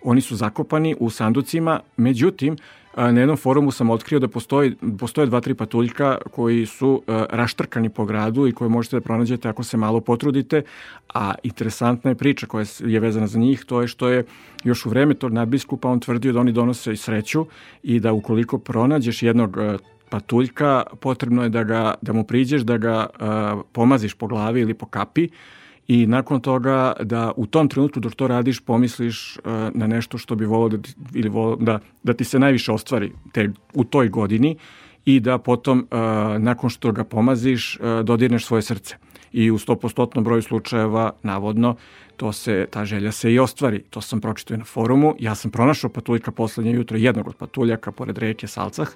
Oni 0.03 0.21
su 0.21 0.35
zakopani 0.35 0.95
u 0.99 1.09
sanducima, 1.09 1.79
međutim, 1.97 2.57
na 2.97 3.19
jednom 3.19 3.37
forumu 3.37 3.71
sam 3.71 3.89
otkrio 3.89 4.19
da 4.19 4.27
postoji, 4.27 4.75
postoje 4.99 5.27
dva, 5.27 5.41
tri 5.41 5.53
patuljka 5.53 6.17
koji 6.31 6.65
su 6.65 7.01
a, 7.07 7.25
raštrkani 7.29 7.89
po 7.89 8.05
gradu 8.05 8.47
i 8.47 8.51
koje 8.51 8.69
možete 8.69 8.95
da 8.95 9.01
pronađete 9.01 9.49
ako 9.49 9.63
se 9.63 9.77
malo 9.77 10.01
potrudite, 10.01 10.61
a 11.13 11.33
interesantna 11.43 12.11
je 12.11 12.15
priča 12.15 12.47
koja 12.47 12.65
je 12.79 12.99
vezana 12.99 13.27
za 13.27 13.39
njih, 13.39 13.65
to 13.65 13.81
je 13.81 13.87
što 13.87 14.09
je 14.09 14.25
još 14.63 14.85
u 14.85 14.89
vreme 14.89 15.13
tog 15.13 15.33
nadbiskupa 15.33 15.89
on 15.89 15.99
tvrdio 15.99 16.33
da 16.33 16.39
oni 16.39 16.51
donose 16.51 16.93
i 16.93 16.97
sreću 16.97 17.45
i 17.83 17.99
da 17.99 18.13
ukoliko 18.13 18.57
pronađeš 18.57 19.23
jednog 19.23 19.57
a, 19.57 19.77
patuljka, 20.09 20.83
potrebno 20.99 21.43
je 21.43 21.49
da, 21.49 21.63
ga, 21.63 21.93
da 22.01 22.13
mu 22.13 22.23
priđeš, 22.23 22.61
da 22.61 22.77
ga 22.77 23.05
a, 23.19 23.61
pomaziš 23.71 24.13
po 24.13 24.27
glavi 24.27 24.61
ili 24.61 24.73
po 24.73 24.85
kapi 24.85 25.29
i 25.87 26.07
nakon 26.07 26.41
toga 26.41 26.93
da 27.03 27.31
u 27.35 27.45
tom 27.45 27.67
trenutku 27.69 27.99
dok 27.99 28.15
to 28.15 28.27
radiš 28.27 28.59
pomisliš 28.59 29.37
uh, 29.37 29.43
na 29.73 29.87
nešto 29.87 30.17
što 30.17 30.35
bi 30.35 30.45
volao 30.45 30.69
da, 30.69 30.77
ti- 30.77 30.93
ili 31.13 31.29
volao 31.29 31.55
da, 31.55 31.79
da 32.03 32.13
ti 32.13 32.23
se 32.23 32.39
najviše 32.39 32.71
ostvari 32.71 33.11
te, 33.31 33.49
u 33.73 33.83
toj 33.83 34.09
godini 34.09 34.57
i 35.05 35.19
da 35.19 35.37
potom 35.37 35.79
uh, 35.79 35.97
nakon 36.41 36.69
što 36.69 36.91
ga 36.91 37.03
pomaziš 37.03 37.79
uh, 37.79 38.05
dodirneš 38.05 38.45
svoje 38.45 38.61
srce. 38.61 38.95
I 39.31 39.51
u 39.51 39.57
100% 39.57 40.23
broju 40.23 40.41
slučajeva 40.41 41.11
navodno 41.23 41.75
to 42.17 42.31
se, 42.31 42.67
ta 42.71 42.85
želja 42.85 43.11
se 43.11 43.33
i 43.33 43.39
ostvari. 43.39 43.79
To 43.89 44.01
sam 44.01 44.21
pročitao 44.21 44.57
na 44.57 44.63
forumu. 44.63 45.15
Ja 45.19 45.35
sam 45.35 45.51
pronašao 45.51 45.89
patuljka 45.89 46.31
poslednje 46.31 46.71
jutro, 46.71 46.97
jednog 46.97 47.27
od 47.27 47.35
patuljaka 47.35 47.91
pored 47.91 48.17
reke 48.17 48.47
Salcah 48.47 48.87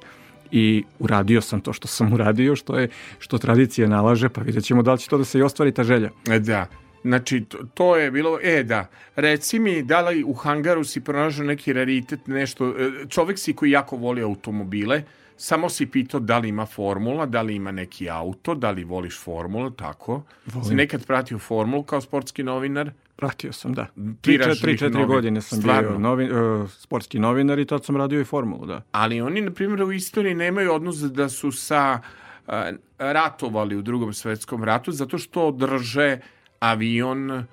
i 0.51 0.83
uradio 0.99 1.41
sam 1.41 1.61
to 1.61 1.73
što 1.73 1.87
sam 1.87 2.13
uradio, 2.13 2.55
što 2.55 2.79
je 2.79 2.89
što 3.19 3.37
tradicija 3.37 3.87
nalaže, 3.87 4.29
pa 4.29 4.41
vidjet 4.41 4.63
ćemo 4.63 4.81
da 4.81 4.93
li 4.93 4.99
će 4.99 5.09
to 5.09 5.17
da 5.17 5.25
se 5.25 5.39
i 5.39 5.41
ostvari 5.41 5.71
ta 5.71 5.83
želja. 5.83 6.09
E, 6.29 6.39
Da. 6.39 6.65
Znači, 7.03 7.45
to, 7.45 7.57
to 7.73 7.97
je 7.97 8.11
bilo, 8.11 8.39
e 8.43 8.63
da, 8.63 8.87
reci 9.15 9.59
mi 9.59 9.83
da 9.83 10.01
li 10.01 10.23
u 10.23 10.33
hangaru 10.33 10.83
si 10.83 11.01
pronašao 11.01 11.45
neki 11.45 11.73
raritet, 11.73 12.27
nešto, 12.27 12.67
e, 12.67 12.91
čovek 13.09 13.39
si 13.39 13.53
koji 13.53 13.71
jako 13.71 13.95
voli 13.95 14.21
automobile, 14.21 15.03
samo 15.37 15.69
si 15.69 15.85
pitao 15.85 16.19
da 16.19 16.37
li 16.37 16.49
ima 16.49 16.65
formula, 16.65 17.25
da 17.25 17.41
li 17.41 17.55
ima 17.55 17.71
neki 17.71 18.09
auto, 18.09 18.55
da 18.55 18.71
li 18.71 18.83
voliš 18.83 19.19
formulu, 19.19 19.69
tako. 19.69 20.23
Si 20.67 20.75
nekad 20.75 21.05
pratio 21.05 21.39
formulu 21.39 21.83
kao 21.83 22.01
sportski 22.01 22.43
novinar? 22.43 22.91
Pratio 23.19 23.53
sam, 23.53 23.73
da. 23.73 23.87
Tiraž 24.21 24.57
3-4 24.57 24.89
novin- 24.89 25.07
godine 25.07 25.41
sam 25.41 25.59
Stvarno? 25.59 25.89
bio 25.89 25.99
novi, 25.99 26.25
uh, 26.25 26.69
sportski 26.71 27.19
novinar 27.19 27.59
i 27.59 27.65
tad 27.65 27.85
sam 27.85 27.97
radio 27.97 28.21
i 28.21 28.25
formulu, 28.25 28.65
da. 28.65 28.81
Ali 28.91 29.21
oni, 29.21 29.41
na 29.41 29.51
primjer, 29.51 29.83
u 29.83 29.91
istoriji 29.91 30.35
nemaju 30.35 30.73
odnos 30.73 30.97
da 30.97 31.29
su 31.29 31.51
sa 31.51 31.99
a, 32.47 32.71
ratovali 32.99 33.75
u 33.75 33.81
drugom 33.81 34.13
svetskom 34.13 34.63
ratu 34.63 34.91
zato 34.91 35.17
što 35.17 35.51
drže 35.51 36.17
avion, 36.59 37.43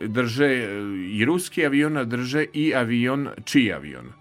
drže 0.00 0.46
e, 0.46 0.68
i 1.10 1.24
ruski 1.24 1.66
avion, 1.66 1.96
a 1.96 2.04
drže 2.04 2.44
i 2.52 2.74
avion, 2.74 3.28
čiji 3.44 3.72
avion? 3.72 4.12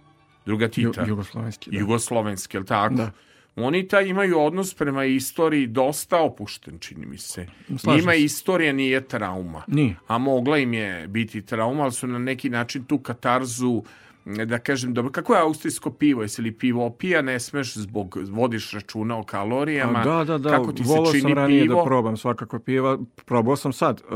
Druga 0.45 0.65
Ju, 0.65 0.69
Tita. 0.69 1.05
jugoslovenski, 1.05 1.71
da. 1.71 1.77
Jugoslovenski, 1.77 2.57
jel 2.57 2.63
tako? 2.63 2.95
Da. 2.95 3.11
Oni 3.55 3.87
taj 3.87 4.07
imaju 4.07 4.39
odnos 4.39 4.73
prema 4.73 5.05
istoriji 5.05 5.67
dosta 5.67 6.21
opušten, 6.21 6.79
čini 6.79 7.05
mi 7.05 7.17
se. 7.17 7.47
Slažem 7.77 7.99
Njima 8.01 8.11
se. 8.11 8.23
istorija 8.23 8.73
nije 8.73 9.07
trauma. 9.07 9.63
Nije. 9.67 9.95
A 10.07 10.17
mogla 10.17 10.57
im 10.57 10.73
je 10.73 11.07
biti 11.07 11.41
trauma, 11.41 11.83
ali 11.83 11.91
su 11.91 12.07
na 12.07 12.19
neki 12.19 12.49
način 12.49 12.83
tu 12.83 12.97
katarzu 12.97 13.81
da 14.25 14.59
kažem, 14.59 14.93
dobro, 14.93 15.11
kako 15.11 15.33
je 15.35 15.41
austrijsko 15.41 15.91
pivo? 15.91 16.21
Jesi 16.21 16.41
li 16.41 16.51
pivo 16.51 16.85
opija, 16.85 17.21
ne 17.21 17.39
smeš 17.39 17.73
zbog, 17.73 18.17
vodiš 18.29 18.71
računa 18.71 19.17
o 19.17 19.23
kalorijama? 19.23 19.99
A, 19.99 20.03
da, 20.03 20.23
da, 20.23 20.37
da. 20.37 20.49
Kako 20.49 20.71
ti 20.71 20.83
se 20.83 20.89
Volao 20.89 21.11
čini 21.11 21.21
sam 21.21 21.33
ranije 21.33 21.61
pivo? 21.61 21.75
da 21.75 21.85
probam 21.85 22.17
svakako 22.17 22.59
piva. 22.59 22.97
Probao 23.25 23.55
sam 23.55 23.73
sad 23.73 24.01
uh, 24.09 24.15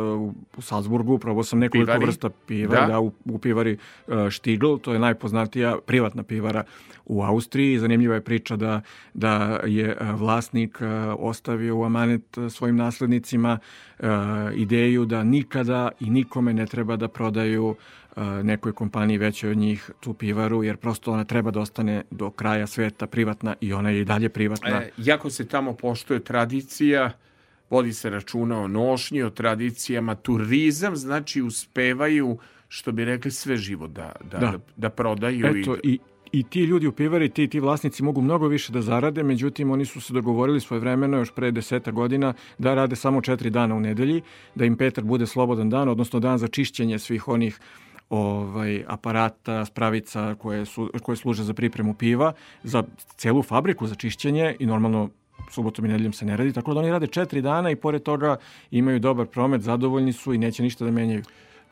u- 0.57 0.61
Salzburgu, 0.61 1.17
probao 1.17 1.43
sam 1.43 1.59
nekoliko 1.59 1.85
Pivari? 1.85 2.05
vrsta 2.05 2.29
piva. 2.29 2.75
Da. 2.75 2.85
Da, 2.85 2.99
u, 2.99 3.11
u 3.25 3.37
pivari 3.39 3.77
uh, 4.07 4.29
Štigl, 4.29 4.75
to 4.75 4.93
je 4.93 4.99
najpoznatija 4.99 5.77
privatna 5.85 6.23
pivara 6.23 6.63
u 7.05 7.23
Austriji. 7.23 7.79
Zanimljiva 7.79 8.15
je 8.15 8.21
priča 8.21 8.55
da, 8.55 8.81
da 9.13 9.59
je 9.65 9.97
uh, 10.01 10.19
vlasnik 10.19 10.77
uh, 10.81 10.87
ostavio 11.19 11.77
u 11.77 11.83
amanet 11.83 12.37
svojim 12.49 12.75
naslednicima 12.75 13.57
ideju 14.55 15.05
da 15.05 15.23
nikada 15.23 15.89
i 15.99 16.09
nikome 16.09 16.53
ne 16.53 16.65
treba 16.65 16.95
da 16.95 17.07
prodaju 17.07 17.65
uh, 17.67 17.75
nekoj 18.43 18.73
kompaniji 18.73 19.17
većoj 19.17 19.51
od 19.51 19.57
njih 19.57 19.91
tu 19.99 20.13
pivaru, 20.13 20.63
jer 20.63 20.77
prosto 20.77 21.11
ona 21.11 21.23
treba 21.23 21.51
da 21.51 21.59
ostane 21.59 22.03
do 22.11 22.31
kraja 22.31 22.67
sveta 22.67 23.07
privatna 23.07 23.55
i 23.61 23.73
ona 23.73 23.89
je 23.89 24.01
i 24.01 24.05
dalje 24.05 24.29
privatna. 24.29 24.69
E, 24.69 24.91
jako 24.97 25.29
se 25.29 25.47
tamo 25.47 25.73
poštuje 25.73 26.19
tradicija, 26.19 27.11
vodi 27.69 27.93
se 27.93 28.09
računa 28.09 28.59
o 28.59 28.67
nošnji, 28.67 29.23
o 29.23 29.29
tradicijama, 29.29 30.15
turizam, 30.15 30.95
znači 30.95 31.41
uspevaju, 31.41 32.37
što 32.67 32.91
bi 32.91 33.05
rekli, 33.05 33.31
sve 33.31 33.57
živo 33.57 33.87
da, 33.87 34.11
da, 34.31 34.37
da. 34.37 34.51
Da. 34.51 34.59
da 34.77 34.89
prodaju. 34.89 35.45
Eto, 35.45 35.75
i, 35.83 35.89
i, 35.93 35.99
i 36.31 36.43
ti 36.43 36.61
ljudi 36.63 36.87
u 36.87 36.91
pivari, 36.91 37.29
ti, 37.29 37.47
ti 37.47 37.59
vlasnici 37.59 38.03
mogu 38.03 38.21
mnogo 38.21 38.47
više 38.47 38.73
da 38.73 38.81
zarade, 38.81 39.23
međutim 39.23 39.71
oni 39.71 39.85
su 39.85 40.01
se 40.01 40.13
dogovorili 40.13 40.61
svoje 40.61 40.79
vremeno 40.79 41.17
još 41.17 41.31
pre 41.31 41.51
deseta 41.51 41.91
godina 41.91 42.33
da 42.57 42.73
rade 42.73 42.95
samo 42.95 43.21
četiri 43.21 43.49
dana 43.49 43.75
u 43.75 43.79
nedelji, 43.79 44.21
da 44.55 44.65
im 44.65 44.77
petak 44.77 45.05
bude 45.05 45.25
slobodan 45.25 45.69
dan, 45.69 45.89
odnosno 45.89 46.19
dan 46.19 46.37
za 46.37 46.47
čišćenje 46.47 46.99
svih 46.99 47.27
onih 47.27 47.59
ovaj 48.09 48.83
aparata, 48.87 49.65
spravica 49.65 50.35
koje, 50.35 50.65
su, 50.65 50.91
koje 51.01 51.15
služe 51.15 51.43
za 51.43 51.53
pripremu 51.53 51.93
piva, 51.93 52.33
za 52.63 52.83
celu 53.15 53.43
fabriku 53.43 53.87
za 53.87 53.95
čišćenje 53.95 54.55
i 54.59 54.65
normalno 54.65 55.09
subotom 55.51 55.85
i 55.85 55.87
nedeljom 55.87 56.13
se 56.13 56.25
ne 56.25 56.37
radi, 56.37 56.53
tako 56.53 56.73
da 56.73 56.79
oni 56.79 56.91
rade 56.91 57.07
četiri 57.07 57.41
dana 57.41 57.71
i 57.71 57.75
pored 57.75 58.03
toga 58.03 58.37
imaju 58.71 58.99
dobar 58.99 59.25
promet, 59.25 59.61
zadovoljni 59.61 60.13
su 60.13 60.33
i 60.33 60.37
neće 60.37 60.63
ništa 60.63 60.85
da 60.85 60.91
menjaju. 60.91 61.23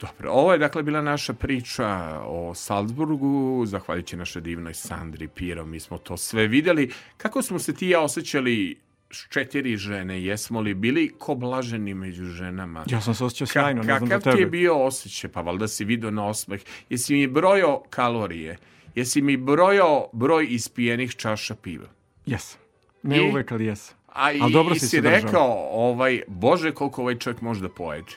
Dobro, 0.02 0.32
ovo 0.32 0.52
je 0.52 0.58
dakle 0.58 0.84
bila 0.84 1.02
naša 1.02 1.34
priča 1.34 2.20
o 2.26 2.54
Salzburgu, 2.56 3.64
zahvaljujući 3.66 4.18
našoj 4.18 4.42
divnoj 4.42 4.74
Sandri 4.74 5.28
Piro, 5.28 5.66
mi 5.66 5.80
smo 5.80 5.98
to 5.98 6.18
sve 6.18 6.48
videli. 6.48 6.92
Kako 7.18 7.42
smo 7.42 7.60
se 7.60 7.74
ti 7.74 7.90
ja 7.90 8.02
osjećali 8.02 8.78
četiri 9.10 9.78
žene, 9.78 10.24
jesmo 10.24 10.62
li 10.62 10.74
bili 10.74 11.14
ko 11.20 11.36
blaženi 11.36 11.94
među 11.94 12.26
ženama? 12.26 12.86
Ja 12.90 13.02
sam 13.02 13.14
se 13.14 13.26
osjećao 13.26 13.48
Ka- 13.48 13.52
sjajno, 13.52 13.84
ne 13.84 13.98
znam 13.98 14.10
kakav 14.10 14.34
ti 14.34 14.40
je 14.42 14.46
bio 14.46 14.86
osjećaj? 14.86 15.30
Pa 15.32 15.42
valjda 15.42 15.68
si 15.68 15.86
vidio 15.86 16.12
na 16.12 16.26
osmeh. 16.28 16.62
Jesi 16.90 17.14
mi 17.14 17.28
brojao 17.28 17.84
kalorije? 17.90 18.58
Jesi 18.96 19.22
mi 19.22 19.38
brojao 19.38 20.10
broj 20.14 20.48
ispijenih 20.50 21.16
čaša 21.16 21.56
piva? 21.56 21.88
Jesam. 22.26 22.60
Ne 23.04 23.18
I? 23.18 23.32
uvek, 23.32 23.52
ali 23.52 23.66
jesam. 23.66 23.98
A 24.08 24.32
i, 24.32 24.40
Ali 24.42 24.54
dobro 24.54 24.76
i 24.76 24.80
si 24.80 24.88
si 24.88 25.02
rekao, 25.02 25.68
ovaj, 25.72 26.22
bože 26.28 26.72
koliko 26.72 27.02
ovaj 27.02 27.18
čovjek 27.18 27.42
može 27.42 27.62
da 27.62 27.70
pojede. 27.70 28.12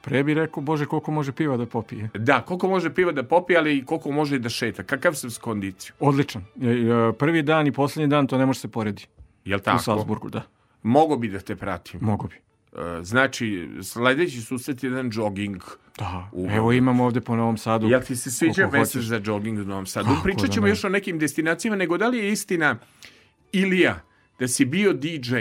Pre 0.00 0.24
bi 0.24 0.34
rekao, 0.34 0.62
bože, 0.62 0.86
koliko 0.86 1.10
može 1.10 1.32
piva 1.32 1.56
da 1.56 1.66
popije. 1.66 2.08
Da, 2.14 2.40
koliko 2.40 2.68
može 2.68 2.94
piva 2.94 3.12
da 3.12 3.22
popije, 3.22 3.58
ali 3.58 3.76
i 3.78 3.84
koliko 3.84 4.10
može 4.10 4.36
i 4.36 4.38
da 4.38 4.48
šeta. 4.48 4.82
Kakav 4.82 5.14
sam 5.14 5.30
s 5.30 5.38
kondiciju? 5.38 5.94
Odličan. 6.00 6.44
Prvi 7.18 7.42
dan 7.42 7.66
i 7.66 7.72
posljednji 7.72 8.06
dan 8.08 8.26
to 8.26 8.38
ne 8.38 8.46
može 8.46 8.60
se 8.60 8.68
poredi. 8.68 9.06
Jel 9.44 9.58
U 9.58 9.62
tako? 9.62 9.82
Salzburgu, 9.82 10.30
da. 10.30 10.42
Mogu 10.82 11.16
bi 11.16 11.28
da 11.28 11.38
te 11.40 11.56
pratim. 11.56 12.00
Mogu 12.02 12.28
bi. 12.28 12.34
E, 12.34 13.02
Znači, 13.02 13.70
sledeći 13.82 14.40
susret 14.40 14.82
je 14.82 14.90
jedan 14.90 15.10
jogging. 15.12 15.62
Da. 15.98 16.30
U- 16.32 16.48
Evo 16.50 16.72
imamo 16.72 17.04
ovde 17.04 17.20
po 17.20 17.36
Novom 17.36 17.56
Sadu. 17.56 17.88
Jel 17.88 18.00
ti 18.02 18.16
se 18.16 18.30
sviđa 18.30 18.68
hoćeš. 18.68 19.02
za 19.02 19.20
jogging 19.24 19.58
u 19.58 19.64
Novom 19.64 19.86
Sadu? 19.86 20.08
Pričat 20.22 20.42
da 20.42 20.48
ćemo 20.48 20.66
ne? 20.66 20.70
još 20.70 20.84
o 20.84 20.88
nekim 20.88 21.18
destinacijama, 21.18 21.76
nego 21.76 21.98
da 21.98 22.08
li 22.08 22.18
je 22.18 22.32
istina, 22.32 22.76
Ilija, 23.52 24.00
da 24.38 24.48
si 24.48 24.64
bio 24.64 24.92
DJ? 24.92 25.36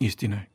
Istina 0.00 0.36
je. 0.36 0.46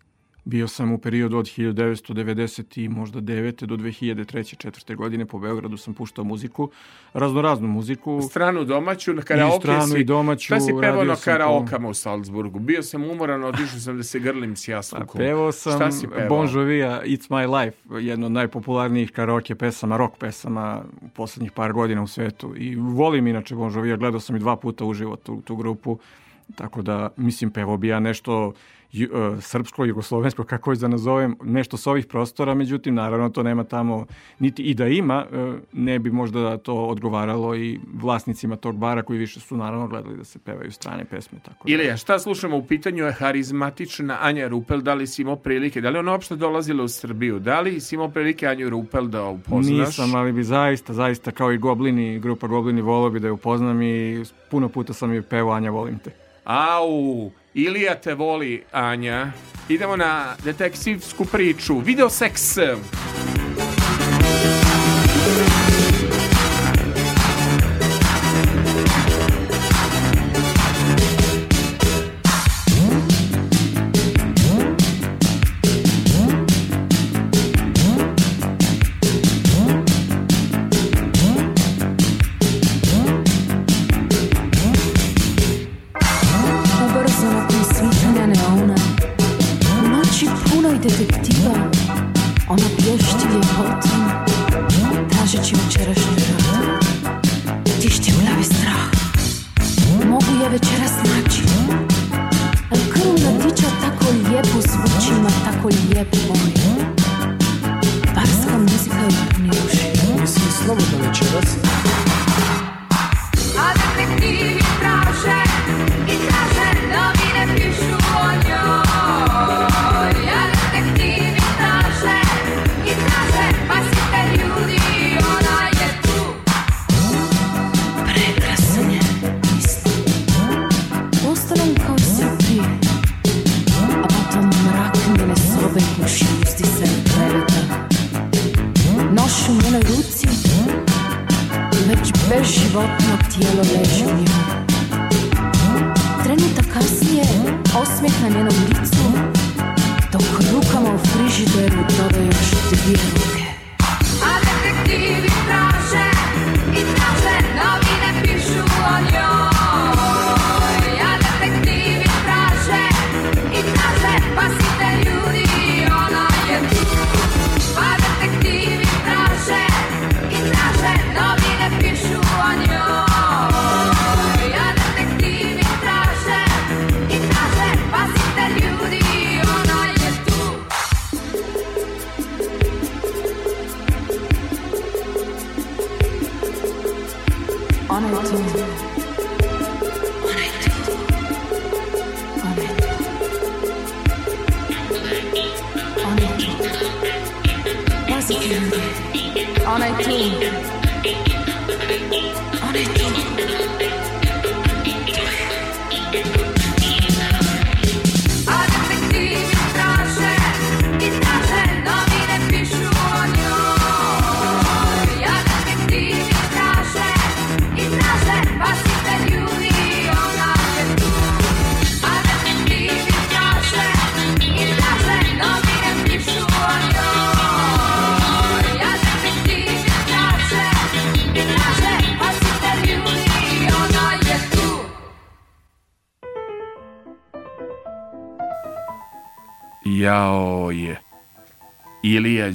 Bio 0.46 0.68
sam 0.68 0.92
u 0.92 0.98
periodu 0.98 1.38
od 1.38 1.46
1990 1.46 2.82
i 2.82 2.90
možda 2.90 3.22
9. 3.22 3.66
do 3.66 3.78
2003. 3.78 4.58
četvrte 4.58 4.96
godine 4.96 5.26
po 5.26 5.40
Beogradu 5.40 5.78
sam 5.78 5.94
puštao 5.94 6.26
muziku, 6.26 6.70
raznoraznu 7.14 7.68
muziku. 7.68 8.22
Stranu 8.22 8.64
domaću, 8.66 9.14
na 9.14 9.22
karaoke 9.22 9.62
stranu 9.62 9.88
si... 9.88 10.00
i 10.00 10.04
domaću, 10.04 10.46
Šta 10.46 10.60
si 10.60 10.72
pevao 10.82 11.04
na 11.04 11.16
karaokama 11.16 11.90
u 11.90 11.94
Salzburgu? 11.94 12.60
Bio 12.60 12.84
sam 12.84 13.04
umoran, 13.04 13.44
otišao 13.44 13.80
sam 13.80 13.98
da 13.98 14.04
se 14.04 14.20
grlim 14.20 14.56
s 14.56 14.68
jaslukom. 14.68 15.18
Pevao 15.18 15.52
sam 15.52 15.74
Šta 15.76 15.92
si 15.92 16.08
pevao? 16.08 16.30
Bon 16.30 16.50
Jovija 16.54 17.02
It's 17.06 17.30
My 17.30 17.64
Life, 17.64 17.78
jedno 18.00 18.26
od 18.26 18.32
najpopularnijih 18.32 19.12
karaoke 19.12 19.56
pesama, 19.56 19.98
rock 19.98 20.18
pesama 20.18 20.84
u 21.02 21.08
poslednjih 21.10 21.52
par 21.52 21.74
godina 21.74 22.04
u 22.04 22.08
svetu. 22.08 22.54
I 22.58 22.76
volim 22.76 23.28
inače 23.28 23.56
Bon 23.56 23.74
Jovija, 23.74 23.96
gledao 23.96 24.20
sam 24.20 24.36
i 24.36 24.40
dva 24.40 24.56
puta 24.56 24.86
uživo 24.86 25.16
tu, 25.16 25.42
tu 25.42 25.56
grupu. 25.56 26.00
Tako 26.56 26.82
da, 26.82 27.10
mislim, 27.18 27.52
pevao 27.52 27.78
bi 27.78 27.88
ja 27.88 28.00
nešto 28.00 28.54
srpsko, 29.42 29.86
jugoslovensko, 29.86 30.44
kako 30.44 30.70
već 30.70 30.80
da 30.80 30.88
nazovem, 30.88 31.36
nešto 31.44 31.78
s 31.78 31.88
ovih 31.88 32.06
prostora, 32.06 32.54
međutim, 32.54 32.96
naravno, 32.96 33.30
to 33.30 33.44
nema 33.44 33.64
tamo, 33.64 34.06
niti 34.40 34.64
i 34.64 34.74
da 34.74 34.88
ima, 34.88 35.26
e, 35.32 35.54
ne 35.74 36.00
bi 36.00 36.12
možda 36.12 36.58
to 36.58 36.76
odgovaralo 36.76 37.56
i 37.56 37.80
vlasnicima 37.94 38.56
tog 38.56 38.78
bara 38.78 39.04
koji 39.04 39.20
više 39.20 39.40
su 39.40 39.58
naravno 39.58 39.88
gledali 39.88 40.18
da 40.18 40.24
se 40.24 40.40
pevaju 40.40 40.72
strane 40.72 41.06
pesme. 41.06 41.40
Tako 41.46 41.68
da. 41.68 41.74
Ilija, 41.74 41.98
šta 41.98 42.20
slušamo 42.20 42.58
u 42.58 42.66
pitanju 42.66 43.06
je 43.06 43.12
harizmatična 43.12 44.18
Anja 44.22 44.48
Rupel, 44.48 44.82
da 44.82 44.94
li 44.94 45.08
si 45.08 45.22
imao 45.22 45.36
prilike, 45.36 45.82
da 45.82 45.90
li 45.90 46.00
ona 46.00 46.12
uopšte 46.12 46.36
dolazila 46.36 46.84
u 46.84 46.88
Srbiju, 46.88 47.40
da 47.40 47.62
li 47.62 47.80
si 47.80 47.96
imao 47.96 48.10
prilike 48.10 48.48
Anju 48.48 48.70
Rupel 48.70 49.08
da 49.08 49.26
upoznaš? 49.26 49.88
Nisam, 49.88 50.16
ali 50.16 50.32
bi 50.32 50.44
zaista, 50.44 50.94
zaista 50.94 51.32
kao 51.32 51.52
i 51.52 51.58
Goblini, 51.58 52.20
grupa 52.20 52.48
Goblini 52.48 52.82
volao 52.82 53.10
bi 53.10 53.20
da 53.20 53.28
je 53.28 53.32
upoznam 53.32 53.82
i 53.82 54.24
puno 54.52 54.70
puta 54.70 54.94
sam 54.94 55.14
je 55.14 55.22
pevao 55.22 55.54
Anja 55.54 55.72
volim 55.72 56.00
te. 56.00 56.12
Au, 56.46 57.32
Ilija 57.54 57.96
te 57.96 58.14
voli, 58.14 58.64
Anja. 58.72 59.32
Idemo 59.70 59.96
na 59.96 60.36
detektivsku 60.44 61.26
priču. 61.26 61.80
Video 61.80 62.10
seks. 62.10 62.58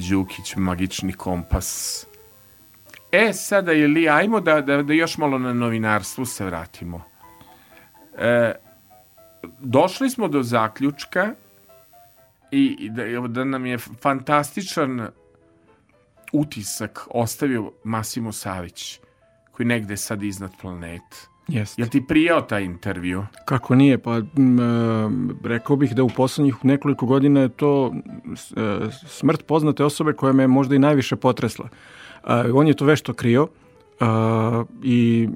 Đukić, 0.09 0.55
magični 0.55 1.13
kompas. 1.13 2.05
E, 3.11 3.33
sada 3.33 3.73
Ilija, 3.73 4.15
ajmo 4.15 4.39
da, 4.39 4.61
da, 4.61 4.83
da 4.83 4.93
još 4.93 5.17
malo 5.17 5.39
na 5.39 5.53
novinarstvu 5.53 6.25
se 6.25 6.45
vratimo. 6.45 7.01
E, 8.17 8.53
došli 9.59 10.09
smo 10.09 10.27
do 10.27 10.43
zaključka 10.43 11.33
i, 12.51 12.77
i 12.79 12.89
da, 12.89 13.27
da 13.27 13.43
nam 13.43 13.65
je 13.65 13.77
fantastičan 13.77 15.07
utisak 16.33 17.07
ostavio 17.09 17.71
Masimo 17.83 18.31
Savić, 18.31 18.99
koji 19.51 19.67
negde 19.67 19.97
sad 19.97 20.23
iznad 20.23 20.51
planete. 20.61 21.34
Jeste. 21.47 21.81
Jel 21.81 21.89
ti 21.89 22.07
prijao 22.07 22.41
taj 22.41 22.63
intervju? 22.63 23.25
Kako 23.45 23.75
nije? 23.75 23.97
Pa 23.97 24.15
m, 24.37 24.59
e, 24.59 25.09
rekao 25.43 25.75
bih 25.75 25.95
da 25.95 26.03
u 26.03 26.09
poslednjih 26.09 26.55
nekoliko 26.63 27.05
godina 27.05 27.41
je 27.41 27.49
to 27.49 27.93
e, 28.57 28.89
smrt 29.07 29.45
poznate 29.45 29.83
osobe 29.83 30.13
koja 30.13 30.33
me 30.33 30.47
možda 30.47 30.75
i 30.75 30.79
najviše 30.79 31.15
potresla. 31.15 31.69
A, 32.23 32.43
on 32.53 32.67
je 32.67 32.73
to 32.73 32.85
vešto 32.85 33.13
krio 33.13 33.47
i 34.83 35.29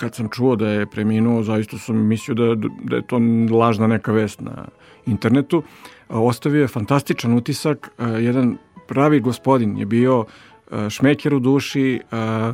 kad 0.00 0.14
sam 0.14 0.28
čuo 0.28 0.56
da 0.56 0.68
je 0.68 0.86
preminuo, 0.86 1.42
zaista 1.42 1.78
sam 1.78 1.96
mislio 1.96 2.34
da, 2.34 2.68
da 2.82 2.96
je 2.96 3.02
to 3.06 3.20
lažna 3.56 3.86
neka 3.86 4.12
vest 4.12 4.40
na 4.40 4.64
internetu. 5.06 5.62
Ostavio 6.08 6.60
je 6.60 6.68
fantastičan 6.68 7.34
utisak, 7.34 7.90
jedan 8.20 8.56
pravi 8.88 9.20
gospodin 9.20 9.78
je 9.78 9.86
bio 9.86 10.24
šmeker 10.88 11.34
u 11.34 11.38
duši, 11.38 12.00
a, 12.10 12.52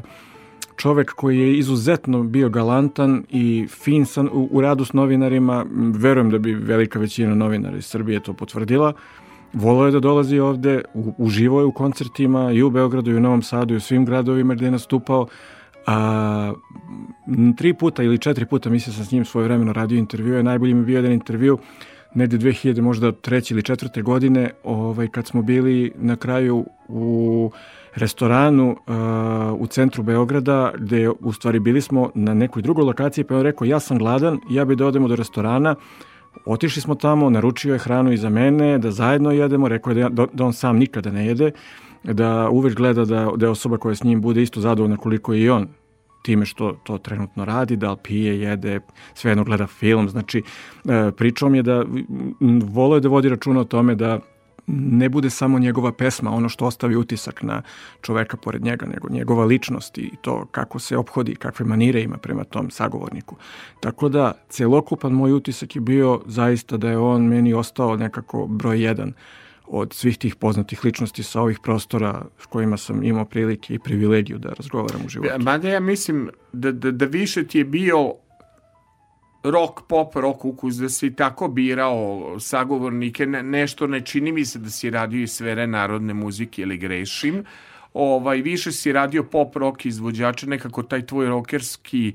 čovek 0.76 1.12
koji 1.12 1.38
je 1.38 1.58
izuzetno 1.58 2.22
bio 2.22 2.48
galantan 2.48 3.24
i 3.30 3.66
fin 3.70 4.06
san, 4.06 4.28
u, 4.32 4.48
u 4.50 4.60
radu 4.60 4.84
s 4.84 4.92
novinarima. 4.92 5.64
Verujem 5.94 6.30
da 6.30 6.38
bi 6.38 6.54
velika 6.54 6.98
većina 6.98 7.34
novinara 7.34 7.76
iz 7.76 7.86
Srbije 7.86 8.20
to 8.20 8.32
potvrdila. 8.32 8.92
Volao 9.52 9.86
je 9.86 9.92
da 9.92 10.00
dolazi 10.00 10.38
ovde, 10.38 10.82
u, 10.94 11.12
uživo 11.18 11.60
je 11.60 11.66
u 11.66 11.72
koncertima 11.72 12.52
i 12.52 12.62
u 12.62 12.70
Beogradu 12.70 13.10
i 13.10 13.16
u 13.16 13.20
Novom 13.20 13.42
Sadu 13.42 13.74
i 13.74 13.76
u 13.76 13.80
svim 13.80 14.04
gradovima 14.04 14.54
gde 14.54 14.64
je 14.64 14.70
nastupao. 14.70 15.26
A, 15.86 16.52
tri 17.56 17.74
puta 17.74 18.02
ili 18.02 18.18
četiri 18.18 18.46
puta 18.46 18.70
mislim 18.70 18.94
sam 18.94 19.04
s 19.04 19.12
njim 19.12 19.24
svoje 19.24 19.44
vremeno 19.44 19.72
radio 19.72 19.98
intervjue. 19.98 20.42
Najbolji 20.42 20.74
mi 20.74 20.80
je 20.80 20.86
bio 20.86 20.96
jedan 20.96 21.12
intervju 21.12 21.58
negde 22.14 22.38
2000 22.38 22.80
možda 22.80 23.12
treće 23.12 23.54
ili 23.54 23.62
četvrte 23.62 24.02
godine 24.02 24.50
ovaj, 24.64 25.08
kad 25.08 25.26
smo 25.26 25.42
bili 25.42 25.92
na 25.96 26.16
kraju 26.16 26.66
u 26.88 27.50
restoranu 27.96 28.70
uh, 28.70 29.60
u 29.60 29.66
centru 29.66 30.02
Beograda 30.02 30.72
gde 30.78 31.10
u 31.10 31.32
stvari 31.32 31.58
bili 31.58 31.80
smo 31.80 32.10
na 32.14 32.34
nekoj 32.34 32.62
drugoj 32.62 32.84
lokaciji 32.84 33.24
pa 33.24 33.34
je 33.34 33.38
on 33.38 33.44
rekao 33.44 33.64
ja 33.64 33.80
sam 33.80 33.98
gladan, 33.98 34.38
ja 34.50 34.64
bi 34.64 34.76
da 34.76 34.86
odemo 34.86 35.08
do 35.08 35.16
restorana. 35.16 35.74
Otišli 36.44 36.82
smo 36.82 36.94
tamo, 36.94 37.30
naručio 37.30 37.72
je 37.72 37.78
hranu 37.78 38.12
i 38.12 38.16
za 38.16 38.28
mene, 38.28 38.78
da 38.78 38.90
zajedno 38.90 39.30
jedemo, 39.30 39.68
rekao 39.68 39.90
je 39.90 40.02
da, 40.02 40.08
da, 40.08 40.26
da 40.32 40.44
on 40.44 40.52
sam 40.52 40.76
nikada 40.76 41.10
ne 41.10 41.26
jede, 41.26 41.50
da 42.04 42.48
uvek 42.50 42.74
gleda 42.74 43.04
da, 43.04 43.30
da 43.36 43.46
je 43.46 43.50
osoba 43.50 43.78
koja 43.78 43.94
s 43.94 44.04
njim 44.04 44.20
bude 44.20 44.42
isto 44.42 44.60
zadovoljna 44.60 44.96
koliko 44.96 45.32
je 45.32 45.40
i 45.40 45.50
on 45.50 45.68
time 46.26 46.46
što 46.46 46.72
to 46.84 46.98
trenutno 46.98 47.44
radi, 47.44 47.76
da 47.76 47.90
li 47.90 47.96
pije, 48.02 48.40
jede, 48.40 48.80
svejedno 49.14 49.44
gleda 49.44 49.66
film, 49.66 50.08
znači 50.08 50.42
e, 50.42 51.10
pričao 51.16 51.48
mi 51.48 51.58
je 51.58 51.62
da 51.62 51.84
m, 52.40 52.60
voleo 52.64 52.96
je 52.96 53.00
da 53.00 53.08
vodi 53.08 53.28
računa 53.28 53.60
o 53.60 53.64
tome 53.64 53.94
da 53.94 54.18
ne 54.66 55.08
bude 55.08 55.30
samo 55.30 55.58
njegova 55.58 55.92
pesma, 55.92 56.30
ono 56.30 56.48
što 56.48 56.66
ostavi 56.66 56.96
utisak 56.96 57.42
na 57.42 57.62
čoveka 58.02 58.36
pored 58.36 58.64
njega, 58.64 58.86
nego 58.86 59.08
njegova 59.08 59.44
ličnost 59.44 59.98
i 59.98 60.10
to 60.20 60.46
kako 60.50 60.78
se 60.78 60.96
obhodi, 60.96 61.34
kakve 61.34 61.66
manire 61.66 62.02
ima 62.02 62.16
prema 62.16 62.44
tom 62.44 62.70
sagovorniku. 62.70 63.36
Tako 63.80 64.08
da, 64.08 64.32
celokupan 64.48 65.12
moj 65.12 65.32
utisak 65.32 65.76
je 65.76 65.80
bio 65.80 66.20
zaista 66.26 66.76
da 66.76 66.90
je 66.90 66.98
on 66.98 67.22
meni 67.22 67.54
ostao 67.54 67.96
nekako 67.96 68.46
broj 68.46 68.82
jedan 68.82 69.12
od 69.66 69.92
svih 69.92 70.18
tih 70.18 70.36
poznatih 70.36 70.84
ličnosti 70.84 71.22
sa 71.22 71.40
ovih 71.40 71.58
prostora 71.62 72.24
s 72.38 72.46
kojima 72.46 72.76
sam 72.76 73.02
imao 73.02 73.24
prilike 73.24 73.74
i 73.74 73.78
privilegiju 73.78 74.38
da 74.38 74.48
razgovaram 74.48 75.00
u 75.06 75.08
životu. 75.08 75.34
Mada 75.38 75.68
ja 75.68 75.80
mislim 75.80 76.30
da, 76.52 76.72
da, 76.72 76.90
da 76.90 77.04
više 77.04 77.46
ti 77.46 77.58
je 77.58 77.64
bio 77.64 78.14
rock, 79.50 79.80
pop, 79.88 80.14
rock 80.16 80.44
ukus, 80.44 80.74
da 80.74 80.88
si 80.88 81.14
tako 81.16 81.48
birao 81.48 82.36
sagovornike, 82.40 83.26
ne, 83.26 83.42
nešto 83.42 83.86
ne 83.86 84.00
čini 84.00 84.32
mi 84.32 84.44
se 84.44 84.58
da 84.58 84.70
si 84.70 84.90
radio 84.90 85.22
iz 85.22 85.32
sfere 85.32 85.66
narodne 85.66 86.14
muzike 86.14 86.62
ili 86.62 86.78
grešim, 86.78 87.44
ovaj, 87.94 88.40
više 88.42 88.72
si 88.72 88.92
radio 88.92 89.24
pop 89.24 89.56
rock 89.56 89.86
izvođača, 89.86 90.46
nekako 90.46 90.82
taj 90.82 91.06
tvoj 91.06 91.26
rokerski 91.26 92.14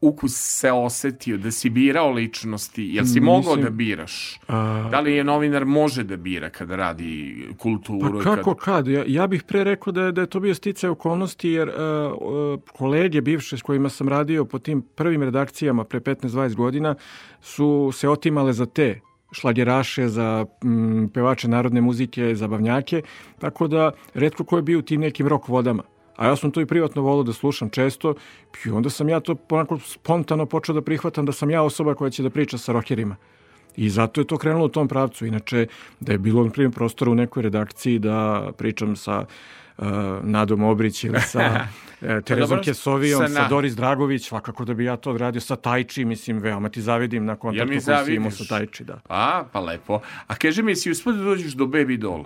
ukus 0.00 0.32
se 0.34 0.72
osetio, 0.72 1.38
da 1.38 1.50
si 1.50 1.70
birao 1.70 2.10
ličnosti, 2.10 2.84
jel 2.94 3.04
si 3.04 3.20
mogao 3.20 3.54
Mislim, 3.54 3.64
da 3.64 3.70
biraš? 3.70 4.40
A, 4.48 4.88
Da 4.90 5.00
li 5.00 5.12
je 5.12 5.24
novinar 5.24 5.64
može 5.64 6.04
da 6.04 6.16
bira 6.16 6.50
kada 6.50 6.76
radi 6.76 7.36
kulturu? 7.58 8.18
Pa 8.18 8.34
kako 8.34 8.54
kad... 8.54 8.64
kad? 8.64 8.88
Ja, 8.88 9.04
ja 9.06 9.26
bih 9.26 9.42
pre 9.42 9.64
rekao 9.64 9.92
da 9.92 10.02
je, 10.02 10.12
da 10.12 10.20
je 10.20 10.26
to 10.26 10.40
bio 10.40 10.54
sticaj 10.54 10.90
okolnosti 10.90 11.48
jer 11.48 11.68
uh, 11.68 11.74
uh, 11.74 12.60
kolege 12.72 13.20
bivše 13.20 13.56
s 13.56 13.62
kojima 13.62 13.88
sam 13.88 14.08
radio 14.08 14.44
po 14.44 14.58
tim 14.58 14.82
prvim 14.82 15.22
redakcijama 15.22 15.84
pre 15.84 16.00
15-20 16.00 16.54
godina 16.54 16.94
su 17.40 17.90
se 17.94 18.08
otimale 18.08 18.52
za 18.52 18.66
te 18.66 19.00
šlageraše, 19.32 20.08
za 20.08 20.46
mm, 20.64 21.06
pevače 21.14 21.48
narodne 21.48 21.80
muzike, 21.80 22.34
zabavnjake, 22.34 23.02
tako 23.38 23.68
da 23.68 23.90
redko 24.14 24.44
ko 24.44 24.56
je 24.56 24.62
bio 24.62 24.78
u 24.78 24.82
tim 24.82 25.00
nekim 25.00 25.26
rok 25.26 25.48
vodama. 25.48 25.82
A 26.18 26.26
ja 26.26 26.36
sam 26.36 26.50
to 26.50 26.60
i 26.60 26.66
privatno 26.66 27.02
volao 27.02 27.22
da 27.22 27.32
slušam 27.32 27.70
često 27.70 28.14
i 28.64 28.70
onda 28.70 28.90
sam 28.90 29.08
ja 29.08 29.20
to 29.20 29.36
onako 29.50 29.78
spontano 29.78 30.46
počeo 30.46 30.74
da 30.74 30.82
prihvatam 30.82 31.26
da 31.26 31.32
sam 31.32 31.50
ja 31.50 31.62
osoba 31.62 31.94
koja 31.94 32.10
će 32.10 32.22
da 32.22 32.30
priča 32.30 32.58
sa 32.58 32.72
rokerima. 32.72 33.16
I 33.76 33.90
zato 33.90 34.20
je 34.20 34.26
to 34.26 34.38
krenulo 34.38 34.64
u 34.64 34.68
tom 34.68 34.88
pravcu. 34.88 35.26
Inače, 35.26 35.66
da 36.00 36.12
je 36.12 36.18
bilo, 36.18 36.44
na 36.44 36.50
primjer, 36.50 36.74
prostora 36.74 37.10
u 37.10 37.14
nekoj 37.14 37.42
redakciji 37.42 37.98
da 37.98 38.50
pričam 38.58 38.96
sa 38.96 39.24
uh, 39.78 39.86
Nadom 40.22 40.62
Obrić 40.64 41.04
ili 41.04 41.20
sa 41.20 41.66
uh, 42.00 42.08
Terezom 42.24 42.62
Kesovijom, 42.62 43.22
sa 43.22 43.28
sa, 43.28 43.42
na- 43.42 43.48
Doris 43.48 43.76
Dragović, 43.76 44.28
svakako 44.28 44.64
da 44.64 44.74
bi 44.74 44.84
ja 44.84 44.96
to 44.96 45.18
radio 45.18 45.40
sa 45.40 45.56
Tajči, 45.56 46.04
mislim, 46.04 46.38
veoma 46.38 46.68
ti 46.68 46.82
zavidim 46.82 47.24
na 47.24 47.36
kontaktu 47.36 47.68
mi 47.74 47.80
koji 47.80 48.04
si 48.06 48.14
imao 48.14 48.30
sa 48.30 48.44
Tajči, 48.44 48.84
da. 48.84 49.00
A, 49.08 49.44
pa 49.52 49.60
lepo. 49.60 50.00
A 50.26 50.34
kaže 50.34 50.62
mi, 50.62 50.76
si 50.76 50.90
uspio 50.90 51.12
da 51.12 51.22
dođeš 51.22 51.52
do 51.52 51.64
Baby 51.64 51.96
Doll? 51.96 52.24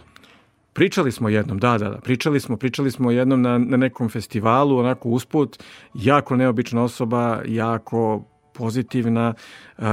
Pričali 0.73 1.12
smo 1.12 1.29
jednom, 1.29 1.59
da, 1.59 1.79
da, 1.79 1.89
da, 1.89 2.01
pričali 2.01 2.41
smo, 2.41 2.57
pričali 2.57 2.91
smo 2.91 3.11
jednom 3.11 3.43
na, 3.43 3.59
na 3.59 3.77
nekom 3.77 4.09
festivalu, 4.09 4.79
onako 4.79 5.09
usput, 5.09 5.62
jako 5.95 6.37
neobična 6.37 6.83
osoba, 6.83 7.43
jako 7.47 8.25
pozitivna, 8.55 9.35
uh, 9.79 9.85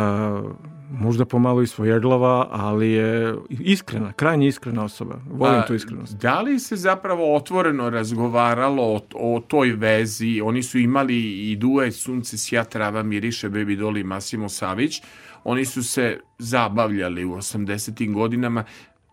možda 0.91 1.25
pomalo 1.25 1.61
i 1.61 1.67
svojeglava, 1.67 2.47
ali 2.51 2.91
je 2.91 3.35
iskrena, 3.49 4.13
krajnje 4.13 4.47
iskrena 4.47 4.83
osoba. 4.83 5.19
Volim 5.29 5.59
A, 5.59 5.65
tu 5.65 5.75
iskrenost. 5.75 6.17
Da 6.17 6.41
li 6.41 6.59
se 6.59 6.75
zapravo 6.75 7.35
otvoreno 7.35 7.89
razgovaralo 7.89 8.83
o, 8.83 9.01
o 9.15 9.39
toj 9.47 9.71
vezi? 9.71 10.41
Oni 10.43 10.63
su 10.63 10.79
imali 10.79 11.51
i 11.51 11.55
duet 11.55 11.95
Sunce 11.95 12.37
sja 12.37 12.63
trava 12.63 13.03
miriše 13.03 13.49
Baby 13.49 13.77
Doll 13.77 13.97
i 13.97 14.03
Masimo 14.03 14.49
Savić. 14.49 15.01
Oni 15.43 15.65
su 15.65 15.83
se 15.83 16.19
zabavljali 16.37 17.25
u 17.25 17.31
80. 17.31 18.13
godinama. 18.13 18.63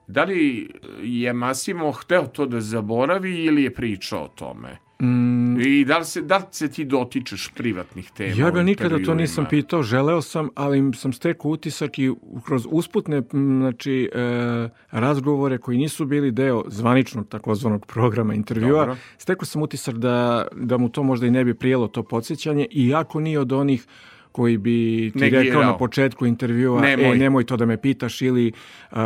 Da 0.07 0.24
li 0.24 0.70
je 1.02 1.32
Massimo 1.32 1.92
hteo 1.92 2.26
to 2.26 2.46
da 2.46 2.61
zaboravi 2.61 3.44
ili 3.44 3.62
je 3.62 3.74
pričao 3.74 4.24
o 4.24 4.28
tome? 4.28 4.78
Mm, 5.02 5.61
I 5.61 5.84
da 5.84 5.98
li 5.98 6.04
se, 6.04 6.22
da 6.22 6.36
li 6.36 6.42
se 6.50 6.68
ti 6.68 6.84
dotičeš 6.84 7.50
privatnih 7.54 8.11
tema? 8.16 8.34
Ja 8.36 8.50
ga 8.50 8.62
nikada 8.62 8.98
to 9.04 9.14
nisam 9.14 9.46
pitao, 9.50 9.82
želeo 9.82 10.22
sam, 10.22 10.48
ali 10.54 10.92
sam 10.94 11.12
stekao 11.12 11.50
utisak 11.50 11.98
i 11.98 12.12
kroz 12.44 12.66
usputne 12.70 13.22
znači, 13.32 14.11
e, 14.14 14.68
razgovore 14.90 15.59
koji 15.59 15.78
nisu 15.78 16.04
bili 16.04 16.30
deo 16.30 16.64
zvaničnog 16.68 17.28
takozvanog 17.28 17.86
programa 17.86 18.34
intervjua, 18.34 18.80
Dobro. 18.80 18.96
stekao 19.18 19.46
sam 19.46 19.62
utisak 19.62 19.94
da, 19.94 20.46
da 20.52 20.76
mu 20.76 20.88
to 20.88 21.02
možda 21.02 21.26
i 21.26 21.30
ne 21.30 21.44
bi 21.44 21.54
prijelo 21.54 21.88
to 21.88 22.02
podsjećanje, 22.02 22.66
iako 22.70 23.20
nije 23.20 23.40
od 23.40 23.52
onih 23.52 23.86
koji 24.37 24.59
bi 24.59 25.11
ti 25.12 25.18
Negirao. 25.18 25.43
rekao 25.43 25.62
na 25.62 25.76
početku 25.78 26.26
intervjua, 26.26 26.80
Nemoj. 26.80 27.14
e, 27.14 27.18
nemoj 27.18 27.45
to 27.45 27.57
da 27.57 27.66
me 27.66 27.80
pitaš 27.80 28.22
ili 28.22 28.53
uh, 28.91 28.99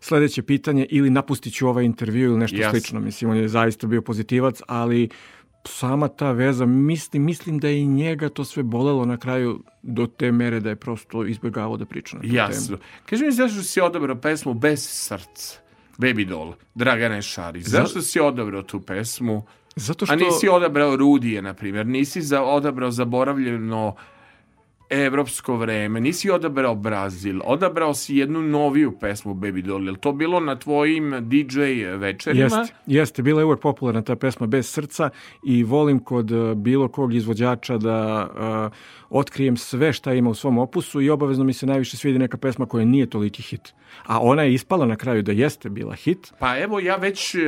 sledeće 0.00 0.42
pitanje 0.42 0.86
ili 0.90 1.10
napustit 1.10 1.54
ću 1.54 1.68
ovaj 1.68 1.84
intervju 1.84 2.30
ili 2.30 2.38
nešto 2.38 2.56
Jasno. 2.56 2.70
slično. 2.70 3.00
Mislim, 3.00 3.30
on 3.30 3.36
je 3.36 3.48
zaista 3.48 3.86
bio 3.86 4.02
pozitivac, 4.02 4.60
ali 4.66 5.08
sama 5.64 6.08
ta 6.08 6.32
veza, 6.32 6.66
mislim, 6.66 7.24
mislim 7.24 7.58
da 7.58 7.68
je 7.68 7.80
i 7.80 7.86
njega 7.86 8.28
to 8.28 8.44
sve 8.44 8.62
bolelo 8.62 9.04
na 9.04 9.16
kraju 9.16 9.62
do 9.82 10.06
te 10.06 10.32
mere 10.32 10.60
da 10.60 10.70
je 10.70 10.76
prosto 10.76 11.26
izbjegavao 11.26 11.76
da 11.76 11.84
priča 11.84 12.16
na 12.16 12.22
tu 12.22 12.28
Jasno. 12.34 12.78
Kaži 13.06 13.24
mi 13.24 13.32
zašto 13.32 13.62
si 13.62 13.80
odabrao 13.80 14.16
pesmu 14.16 14.54
Bez 14.54 14.88
srca? 14.88 15.58
Baby 15.98 16.26
Doll, 16.28 16.54
Dragane 16.74 17.22
Šarić. 17.22 17.66
Zašto 17.66 18.02
si 18.02 18.20
odabrao 18.20 18.62
tu 18.62 18.80
pesmu? 18.80 19.42
Zato 19.76 20.06
što... 20.06 20.12
A 20.12 20.16
nisi 20.16 20.48
odabrao 20.48 20.96
Rudije, 20.96 21.42
na 21.42 21.54
primjer. 21.54 21.86
Nisi 21.86 22.22
za, 22.22 22.42
odabrao 22.42 22.90
zaboravljeno 22.90 23.94
evropsko 24.92 25.56
vreme. 25.56 26.00
Nisi 26.00 26.30
odabrao 26.30 26.74
Brazil. 26.74 27.40
Odabrao 27.44 27.94
si 27.94 28.16
jednu 28.16 28.42
noviju 28.42 28.92
pesmu 29.00 29.34
Baby 29.34 29.62
Doll. 29.62 29.88
Je 29.88 29.96
to 29.96 30.12
bilo 30.12 30.40
na 30.40 30.58
tvojim 30.58 31.14
DJ 31.20 31.60
večerima? 31.96 32.42
Jeste, 32.42 32.74
jeste, 32.86 33.22
bila 33.22 33.40
je 33.40 33.44
uvek 33.44 33.60
popularna 33.60 34.02
ta 34.02 34.16
pesma 34.16 34.46
bez 34.46 34.68
srca 34.68 35.10
i 35.42 35.64
volim 35.64 35.98
kod 35.98 36.30
uh, 36.30 36.54
bilo 36.54 36.88
kog 36.88 37.14
izvođača 37.14 37.78
da 37.78 38.28
uh, 38.70 38.72
otkrijem 39.18 39.56
sve 39.56 39.92
šta 39.92 40.12
ima 40.14 40.30
u 40.30 40.34
svom 40.34 40.58
opusu 40.58 41.00
i 41.00 41.10
obavezno 41.10 41.44
mi 41.44 41.52
se 41.52 41.66
najviše 41.66 41.96
svidi 41.96 42.18
neka 42.18 42.36
pesma 42.36 42.66
koja 42.66 42.84
nije 42.84 43.10
toliki 43.10 43.42
hit. 43.42 43.74
A 44.06 44.20
ona 44.20 44.42
je 44.42 44.54
ispala 44.54 44.86
na 44.86 44.96
kraju 44.96 45.22
da 45.22 45.32
jeste 45.32 45.68
bila 45.68 45.94
hit. 45.94 46.32
Pa 46.38 46.58
evo 46.58 46.80
ja 46.80 46.96
već 46.96 47.34
e, 47.34 47.38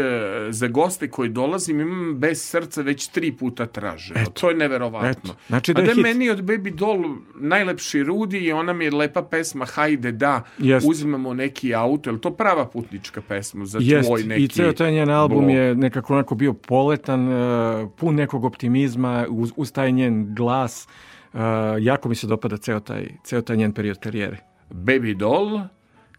za 0.51 0.69
goste 0.69 1.11
koji 1.11 1.29
dolazim 1.29 1.81
imam 1.81 2.15
bez 2.19 2.43
srca 2.43 2.83
već 2.83 3.09
tri 3.09 3.33
puta 3.33 3.67
traže. 3.67 4.15
to 4.41 4.51
je 4.51 4.57
neverovatno. 4.57 5.11
eto. 5.11 5.35
Znači 5.49 5.75
da 5.75 5.81
A 5.81 5.83
je 5.83 5.87
da 5.87 5.91
je 5.91 5.95
hit. 5.95 6.03
meni 6.05 6.31
od 6.31 6.43
Baby 6.43 6.75
Doll 6.75 7.05
najlepši 7.37 8.03
Rudi 8.03 8.39
i 8.39 8.53
ona 8.53 8.73
mi 8.73 8.85
je 8.85 8.91
lepa 8.91 9.23
pesma 9.23 9.65
Hajde 9.65 10.13
da 10.13 10.43
Jest. 10.59 10.87
uzmemo 10.89 11.35
neki 11.35 11.75
auto. 11.75 12.11
Je 12.11 12.21
to 12.21 12.31
prava 12.31 12.67
putnička 12.67 13.23
pesma 13.29 13.67
za 13.67 13.79
Jest, 13.83 14.09
tvoj 14.09 14.23
neki 14.25 14.43
i 14.45 14.49
ceo 14.49 14.73
taj 14.73 14.93
njen 14.93 15.11
album 15.11 15.39
blog? 15.39 15.51
je 15.51 15.75
nekako 15.75 16.13
onako 16.15 16.35
bio 16.35 16.53
poletan, 16.53 17.29
uh, 17.29 17.91
pun 17.97 18.15
nekog 18.15 18.45
optimizma, 18.45 19.27
uz, 19.31 19.53
uz 19.57 19.73
taj 19.73 19.93
njen 19.93 20.35
glas. 20.35 20.89
Uh, 21.33 21.41
jako 21.81 22.09
mi 22.09 22.15
se 22.15 22.27
dopada 22.27 22.57
ceo 22.57 22.81
taj, 22.81 23.09
ceo 23.25 23.43
taj 23.43 23.57
njen 23.57 23.73
period 23.73 23.99
karijere. 23.99 24.39
Baby 24.71 25.17
Doll, 25.17 25.61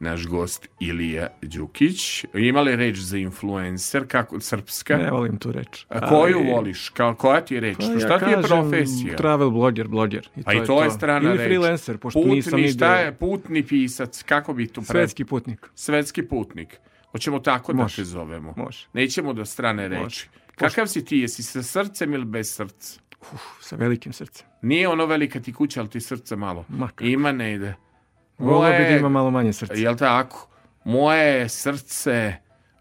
naš 0.05 0.27
gost 0.27 0.67
Ilija 0.79 1.27
Đukić. 1.41 2.25
Ima 2.33 2.61
li 2.61 2.75
reč 2.75 2.97
za 2.97 3.17
influencer, 3.17 4.07
kako 4.07 4.39
srpska? 4.39 4.97
Ne 4.97 5.11
volim 5.11 5.37
tu 5.37 5.51
reč. 5.51 5.85
A 5.89 6.09
koju 6.09 6.37
ali- 6.37 6.51
voliš? 6.51 6.89
Kao, 6.89 7.15
koja 7.15 7.41
ti 7.41 7.53
je 7.55 7.59
reč? 7.61 7.77
Pa 7.77 7.83
šta 7.83 8.13
ja 8.13 8.19
ti 8.19 8.25
je 8.25 8.35
kažem, 8.35 8.47
profesija? 8.47 9.15
Travel 9.15 9.49
blogger, 9.49 9.87
blogger. 9.87 10.29
I 10.35 10.43
Pa 10.43 10.53
i 10.53 10.65
to 10.65 10.83
je 10.83 10.91
strana 10.91 11.29
Ili 11.29 11.37
reč. 11.37 11.45
freelancer, 11.47 11.97
pošto 11.97 12.19
putni, 12.19 12.35
nisam 12.35 12.59
ide... 12.59 12.69
šta 12.69 12.95
je 12.95 13.13
putni 13.15 13.63
pisac? 13.63 14.23
Kako 14.23 14.53
bi 14.53 14.67
tu 14.67 14.81
pre... 14.81 14.85
Svetski 14.85 15.25
putnik. 15.25 15.69
Svetski 15.75 16.23
putnik. 16.23 16.77
Hoćemo 17.11 17.39
tako 17.39 17.73
da 17.73 17.81
Može. 17.81 17.95
te 17.95 18.03
zovemo. 18.03 18.53
Može. 18.57 18.87
Nećemo 18.93 19.33
do 19.33 19.45
strane 19.45 19.87
reči. 19.87 20.03
Može. 20.03 20.25
Kakav 20.55 20.87
si 20.87 21.05
ti? 21.05 21.17
Jesi 21.17 21.43
sa 21.43 21.63
srcem 21.63 22.13
ili 22.13 22.25
bez 22.25 22.55
srca? 22.55 22.99
Uf, 23.33 23.41
sa 23.61 23.75
velikim 23.75 24.13
srcem. 24.13 24.47
Nije 24.61 24.87
ono 24.87 25.05
velika 25.05 25.39
ti 25.39 25.53
kuća, 25.53 25.79
ali 25.79 25.89
ti 25.89 26.01
srce 26.01 26.35
malo. 26.35 26.65
Ma 26.69 26.87
kako. 26.87 27.03
Ima 27.03 27.31
ne 27.31 27.53
ide. 27.53 27.75
Volio 28.37 28.77
bi 28.77 28.83
da 28.83 28.89
ima 28.89 29.09
malo 29.09 29.31
manje 29.31 29.53
srca. 29.53 29.73
Jel 29.73 29.97
tako? 29.97 30.47
Moje 30.83 31.23
je 31.23 31.49
srce 31.49 32.35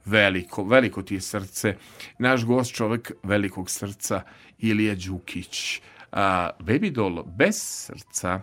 veliko, 0.04 0.64
veliko 0.64 1.02
ti 1.02 1.14
je 1.14 1.20
srce. 1.20 1.76
Naš 2.18 2.44
gost 2.44 2.74
čovek 2.74 3.12
velikog 3.22 3.70
srca, 3.70 4.22
Ilija 4.58 4.94
Đukić. 4.94 5.80
A, 6.12 6.50
baby 6.60 6.92
doll 6.92 7.22
bez 7.22 7.56
srca. 7.58 8.40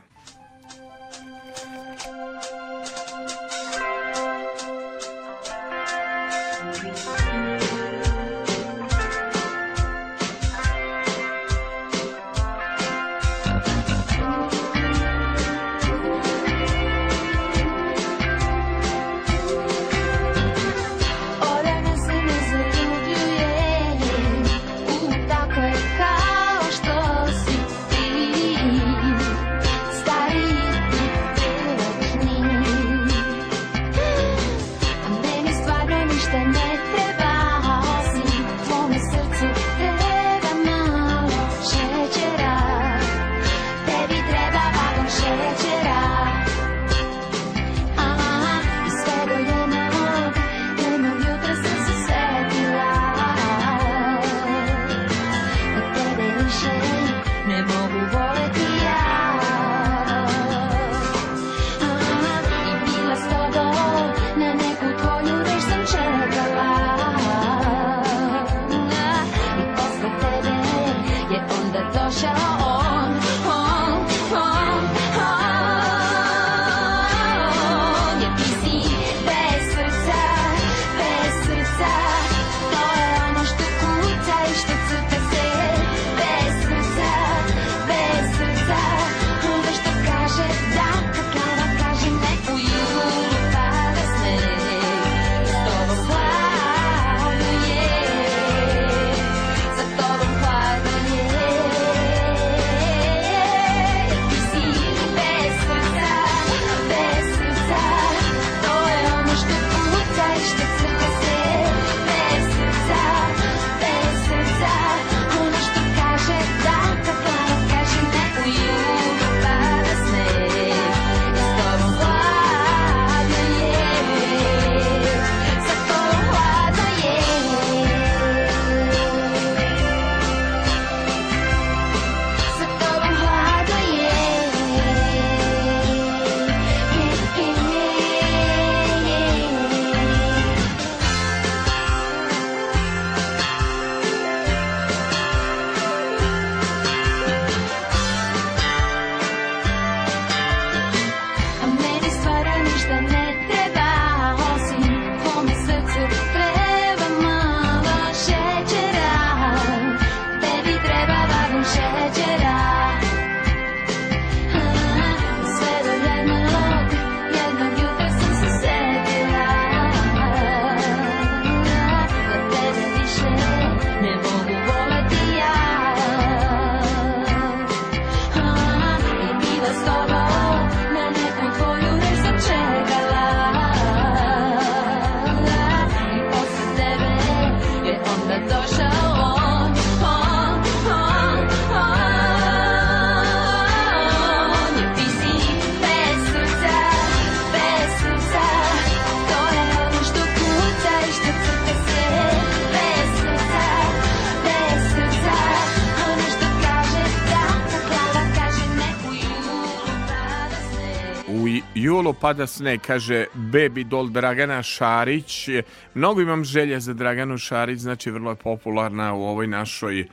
Pada 212.21 212.47
sne, 212.47 212.77
kaže 212.77 213.25
Baby 213.33 213.83
doll 213.83 214.09
Dragana 214.09 214.63
Šarić. 214.63 215.49
Mnogo 215.93 216.21
imam 216.21 216.43
želje 216.43 216.79
za 216.79 216.93
Draganu 216.93 217.37
Šarić, 217.37 217.79
znači 217.79 218.11
vrlo 218.11 218.31
je 218.31 218.35
popularna 218.35 219.13
u 219.13 219.23
ovoj 219.23 219.47
našoj 219.47 220.07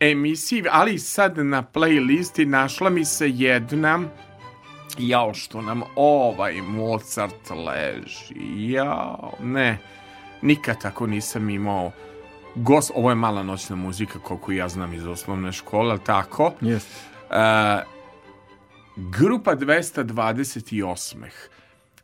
emisiji, 0.00 0.64
ali 0.70 0.98
sad 0.98 1.38
na 1.38 1.62
playlisti 1.74 2.44
našla 2.44 2.90
mi 2.90 3.04
se 3.04 3.30
jedna 3.30 4.00
jao 4.98 5.34
što 5.34 5.62
nam 5.62 5.82
ovaj 5.96 6.62
Mozart 6.62 7.50
leži, 7.50 8.34
jao, 8.72 9.32
ne, 9.42 9.78
nikad 10.42 10.80
tako 10.80 11.06
nisam 11.06 11.50
imao 11.50 11.92
Gos, 12.54 12.90
ovo 12.94 13.10
je 13.10 13.14
mala 13.14 13.42
noćna 13.42 13.76
muzika 13.76 14.18
koliko 14.18 14.52
ja 14.52 14.68
znam 14.68 14.94
iz 14.94 15.06
osnovne 15.06 15.52
škole, 15.52 15.98
tako? 16.04 16.52
Yes. 16.60 16.84
E, 17.30 17.99
grupa 18.96 19.56
228. 19.56 21.16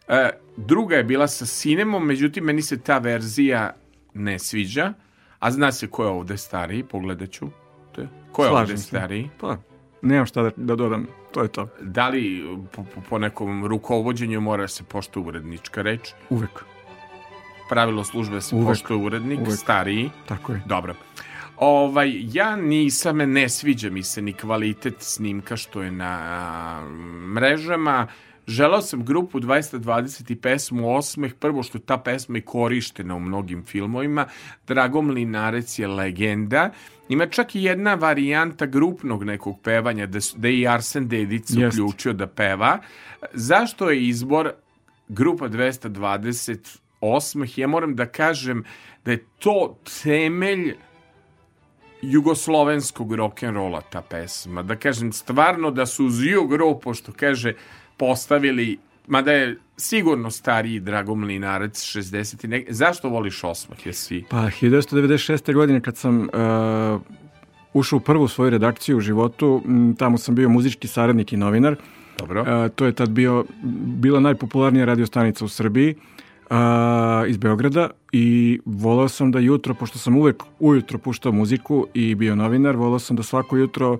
E, 0.08 0.30
druga 0.56 0.96
je 0.96 1.04
bila 1.04 1.28
sa 1.28 1.46
Sinemom, 1.46 2.06
međutim 2.06 2.44
meni 2.44 2.62
se 2.62 2.80
ta 2.80 2.98
verzija 2.98 3.74
ne 4.14 4.38
sviđa, 4.38 4.92
a 5.38 5.50
zna 5.50 5.72
se 5.72 5.86
ko 5.86 6.02
je 6.04 6.08
ovde 6.10 6.36
stariji, 6.36 6.82
pogledat 6.84 7.30
ću. 7.30 7.46
Te. 7.94 8.08
Ko 8.32 8.44
je 8.44 8.48
Slažem 8.50 8.62
ovde 8.62 8.76
se. 8.76 8.82
stariji? 8.86 9.30
Pa, 9.40 9.56
nemam 10.02 10.26
šta 10.26 10.42
da, 10.42 10.50
da 10.56 10.76
dodam, 10.76 11.06
to 11.32 11.42
je 11.42 11.48
to. 11.48 11.68
Da 11.80 12.08
li 12.08 12.44
po, 12.72 12.84
po, 13.10 13.18
nekom 13.18 13.66
rukovođenju 13.66 14.40
mora 14.40 14.68
se 14.68 14.84
pošto 14.84 15.20
urednička 15.20 15.82
reč? 15.82 16.12
Uvek. 16.30 16.64
Pravilo 17.68 18.04
službe 18.04 18.40
se 18.40 18.54
Uvek. 18.56 18.68
pošto 18.68 18.96
urednik, 18.98 19.40
Uvek. 19.40 19.58
stariji. 19.58 20.10
Tako 20.28 20.52
je. 20.52 20.62
Dobro. 20.66 20.94
Ovaj, 21.56 22.22
ja 22.32 22.56
nisam, 22.56 23.16
ne 23.16 23.48
sviđa 23.48 23.90
mi 23.90 24.02
se 24.02 24.22
ni 24.22 24.32
kvalitet 24.32 24.94
snimka 24.98 25.56
što 25.56 25.82
je 25.82 25.90
na 25.90 26.18
a, 26.22 26.88
mrežama. 27.34 28.06
Želao 28.46 28.82
sam 28.82 29.04
grupu 29.04 29.40
220 29.40 30.32
i 30.32 30.36
pesmu 30.36 30.96
Osmeh, 30.96 31.34
prvo 31.34 31.62
što 31.62 31.78
ta 31.78 31.98
pesma 31.98 32.38
je 32.38 32.42
korištena 32.42 33.14
u 33.14 33.20
mnogim 33.20 33.64
filmovima. 33.64 34.26
Dragom 34.66 35.10
Linarec 35.10 35.78
je 35.78 35.88
legenda. 35.88 36.70
Ima 37.08 37.26
čak 37.26 37.54
i 37.54 37.62
jedna 37.62 37.94
varijanta 37.94 38.66
grupnog 38.66 39.24
nekog 39.24 39.60
pevanja, 39.62 40.06
da, 40.06 40.18
da 40.36 40.48
je 40.48 40.58
i 40.58 40.68
Arsen 40.68 41.08
Dedic 41.08 41.50
Jest. 41.50 41.78
uključio 41.78 42.12
da 42.12 42.26
peva. 42.26 42.78
Zašto 43.32 43.90
je 43.90 44.06
izbor 44.08 44.52
grupa 45.08 45.48
220 45.48 46.78
osmeh? 47.00 47.58
Ja 47.58 47.66
moram 47.66 47.96
da 47.96 48.06
kažem 48.06 48.64
da 49.04 49.10
je 49.10 49.24
to 49.38 49.78
temelj 50.02 50.74
jugoslovenskog 52.10 53.12
rock'n'rolla 53.12 53.80
ta 53.90 54.02
pesma. 54.02 54.62
Da 54.62 54.76
kažem, 54.76 55.12
stvarno 55.12 55.70
da 55.70 55.86
su 55.86 56.06
uz 56.06 56.24
Jugro, 56.24 56.74
pošto 56.78 57.12
kaže, 57.12 57.52
postavili, 57.96 58.78
mada 59.06 59.32
je 59.32 59.58
sigurno 59.76 60.30
stariji 60.30 60.80
Dragomir 60.80 61.28
Linarac, 61.28 61.96
60 61.96 62.44
i 62.44 62.48
nek... 62.48 62.66
Zašto 62.72 63.08
voliš 63.08 63.44
osmeh? 63.44 63.86
Jesi? 63.86 64.24
Pa 64.30 64.36
1996. 64.36 65.54
godine 65.54 65.80
kad 65.80 65.96
sam 65.96 66.20
uh, 66.20 67.00
ušao 67.72 67.96
u 67.96 68.00
prvu 68.00 68.28
svoju 68.28 68.50
redakciju 68.50 68.96
u 68.96 69.00
životu, 69.00 69.62
tamo 69.98 70.18
sam 70.18 70.34
bio 70.34 70.48
muzički 70.48 70.88
saradnik 70.88 71.32
i 71.32 71.36
novinar. 71.36 71.76
Dobro. 72.18 72.40
Uh, 72.40 72.70
to 72.74 72.86
je 72.86 72.92
tad 72.92 73.10
bio, 73.10 73.44
bila 74.00 74.20
najpopularnija 74.20 74.84
radiostanica 74.84 75.44
u 75.44 75.48
Srbiji 75.48 75.94
uh, 76.50 77.28
iz 77.28 77.36
Beograda 77.36 77.90
i 78.12 78.60
volao 78.64 79.08
sam 79.08 79.32
da 79.32 79.38
jutro, 79.38 79.74
pošto 79.74 79.98
sam 79.98 80.16
uvek 80.16 80.42
ujutro 80.60 80.98
puštao 80.98 81.32
muziku 81.32 81.86
i 81.94 82.14
bio 82.14 82.34
novinar, 82.34 82.76
volao 82.76 82.98
sam 82.98 83.16
da 83.16 83.22
svako 83.22 83.56
jutro 83.56 83.98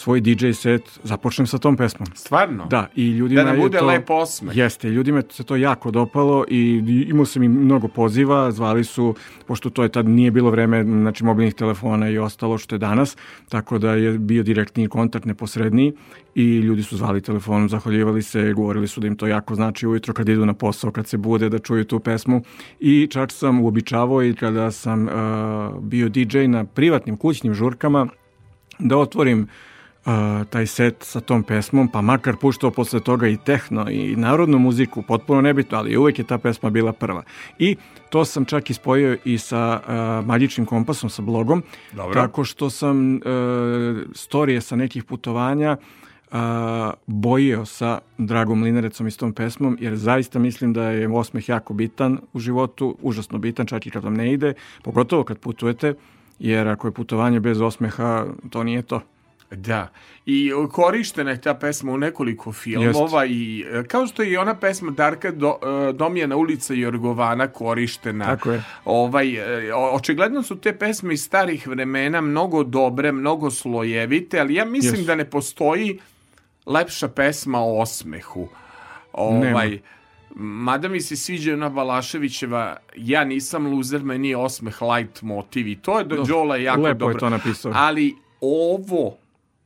svoj 0.00 0.20
DJ 0.20 0.52
set 0.52 0.98
započnem 1.04 1.46
sa 1.46 1.58
tom 1.58 1.76
pesmom. 1.76 2.08
Stvarno? 2.14 2.66
Da, 2.70 2.86
i 2.94 3.10
ljudima 3.10 3.40
Da 3.40 3.46
nam 3.46 3.56
je 3.56 3.60
bude 3.60 3.78
to... 3.78 3.86
lep 3.86 4.10
osmeh. 4.10 4.56
Jeste, 4.56 4.90
ljudima 4.90 5.22
se 5.30 5.44
to 5.44 5.56
jako 5.56 5.90
dopalo 5.90 6.44
i 6.48 6.82
imao 7.08 7.24
sam 7.24 7.42
i 7.42 7.48
mnogo 7.48 7.88
poziva, 7.88 8.50
zvali 8.50 8.84
su, 8.84 9.14
pošto 9.46 9.70
to 9.70 9.82
je 9.82 9.88
tad 9.88 10.08
nije 10.08 10.30
bilo 10.30 10.50
vreme 10.50 10.82
znači, 10.84 11.24
mobilnih 11.24 11.54
telefona 11.54 12.08
i 12.08 12.18
ostalo 12.18 12.58
što 12.58 12.74
je 12.74 12.78
danas, 12.78 13.16
tako 13.48 13.78
da 13.78 13.92
je 13.94 14.18
bio 14.18 14.42
direktni 14.42 14.88
kontakt 14.88 15.24
neposredniji 15.24 15.92
i 16.34 16.58
ljudi 16.58 16.82
su 16.82 16.96
zvali 16.96 17.20
telefonom, 17.20 17.68
zahvaljivali 17.68 18.22
se, 18.22 18.52
govorili 18.52 18.88
su 18.88 19.00
da 19.00 19.06
im 19.06 19.16
to 19.16 19.26
jako 19.26 19.54
znači 19.54 19.86
ujutro 19.86 20.14
kad 20.14 20.28
idu 20.28 20.46
na 20.46 20.54
posao, 20.54 20.90
kad 20.90 21.06
se 21.06 21.16
bude 21.16 21.48
da 21.48 21.58
čuju 21.58 21.84
tu 21.84 22.00
pesmu 22.00 22.42
i 22.80 23.06
čak 23.10 23.32
sam 23.32 23.60
uobičavao 23.60 24.22
i 24.24 24.34
kada 24.34 24.70
sam 24.70 25.04
uh, 25.04 25.12
bio 25.82 26.08
DJ 26.08 26.38
na 26.46 26.64
privatnim 26.64 27.16
kućnim 27.16 27.54
žurkama 27.54 28.06
da 28.78 28.96
otvorim 28.96 29.48
uh, 30.06 30.46
taj 30.50 30.66
set 30.66 31.04
sa 31.04 31.20
tom 31.20 31.42
pesmom, 31.42 31.88
pa 31.88 32.00
makar 32.00 32.36
puštao 32.36 32.70
posle 32.70 33.00
toga 33.00 33.28
i 33.28 33.36
tehno 33.36 33.90
i 33.90 34.16
narodnu 34.16 34.58
muziku, 34.58 35.02
potpuno 35.02 35.40
nebitno, 35.40 35.78
ali 35.78 35.96
uvek 35.96 36.18
je 36.18 36.24
ta 36.24 36.38
pesma 36.38 36.70
bila 36.70 36.92
prva. 36.92 37.22
I 37.58 37.76
to 38.10 38.24
sam 38.24 38.44
čak 38.44 38.70
ispojio 38.70 39.16
i 39.24 39.38
sa 39.38 39.80
uh, 39.80 40.26
Magičnim 40.26 40.66
kompasom, 40.66 41.10
sa 41.10 41.22
blogom, 41.22 41.62
Dobro. 41.92 42.14
tako 42.14 42.44
što 42.44 42.70
sam 42.70 43.14
uh, 43.14 43.20
storije 44.14 44.60
sa 44.60 44.76
nekih 44.76 45.04
putovanja 45.04 45.76
uh, 46.30 46.38
bojio 47.06 47.64
sa 47.64 47.98
Dragom 48.18 48.62
Linarecom 48.62 49.06
i 49.06 49.10
s 49.10 49.16
tom 49.16 49.32
pesmom, 49.32 49.76
jer 49.80 49.96
zaista 49.96 50.38
mislim 50.38 50.72
da 50.72 50.82
je 50.82 51.08
osmeh 51.08 51.48
jako 51.48 51.74
bitan 51.74 52.18
u 52.32 52.38
životu, 52.40 52.96
užasno 53.02 53.38
bitan, 53.38 53.66
čak 53.66 53.86
i 53.86 53.90
kad 53.90 54.04
vam 54.04 54.14
ne 54.14 54.32
ide, 54.32 54.54
pogotovo 54.82 55.24
kad 55.24 55.38
putujete, 55.38 55.94
jer 56.38 56.68
ako 56.68 56.88
je 56.88 56.92
putovanje 56.92 57.40
bez 57.40 57.60
osmeha, 57.60 58.26
to 58.50 58.64
nije 58.64 58.82
to. 58.82 59.00
Da. 59.50 59.88
I 60.26 60.52
korištena 60.72 61.30
je 61.30 61.40
ta 61.40 61.54
pesma 61.54 61.92
u 61.92 61.98
nekoliko 61.98 62.52
filmova 62.52 63.26
i 63.26 63.64
e, 63.72 63.84
kao 63.84 64.06
što 64.06 64.22
je 64.22 64.30
i 64.30 64.36
ona 64.36 64.54
pesma 64.54 64.90
Darka 64.90 65.30
Do, 65.30 65.58
e, 65.62 65.92
Domjana 65.92 66.36
ulica 66.36 66.74
Jorgovana 66.74 67.48
korištena. 67.48 68.24
Tako 68.24 68.50
je. 68.50 68.62
Ovaj, 68.84 69.34
e, 69.68 69.74
očigledno 69.74 70.42
su 70.42 70.56
te 70.56 70.78
pesme 70.78 71.14
iz 71.14 71.24
starih 71.24 71.66
vremena 71.66 72.20
mnogo 72.20 72.64
dobre, 72.64 73.12
mnogo 73.12 73.50
slojevite, 73.50 74.40
ali 74.40 74.54
ja 74.54 74.64
mislim 74.64 74.94
Jesu. 74.94 75.06
da 75.06 75.14
ne 75.14 75.24
postoji 75.24 75.98
lepša 76.66 77.08
pesma 77.08 77.58
o 77.58 77.80
osmehu. 77.80 78.48
Ovaj, 79.12 79.68
Nema. 79.68 79.80
Mada 80.34 80.88
mi 80.88 81.00
se 81.00 81.16
sviđa 81.16 81.52
ona 81.52 81.68
Balaševićeva 81.68 82.76
Ja 82.96 83.24
nisam 83.24 83.66
luzer, 83.66 84.02
meni 84.02 84.28
je 84.28 84.36
osmeh 84.36 84.82
light 84.82 85.22
motiv 85.22 85.68
i 85.68 85.76
to 85.76 85.98
je 85.98 86.04
do. 86.04 86.22
Đola 86.22 86.56
jako 86.56 86.80
Lepo 86.80 86.88
je 86.88 86.94
dobro. 86.94 87.18
to 87.18 87.30
napisao. 87.30 87.72
Ali 87.74 88.14
ovo 88.40 89.19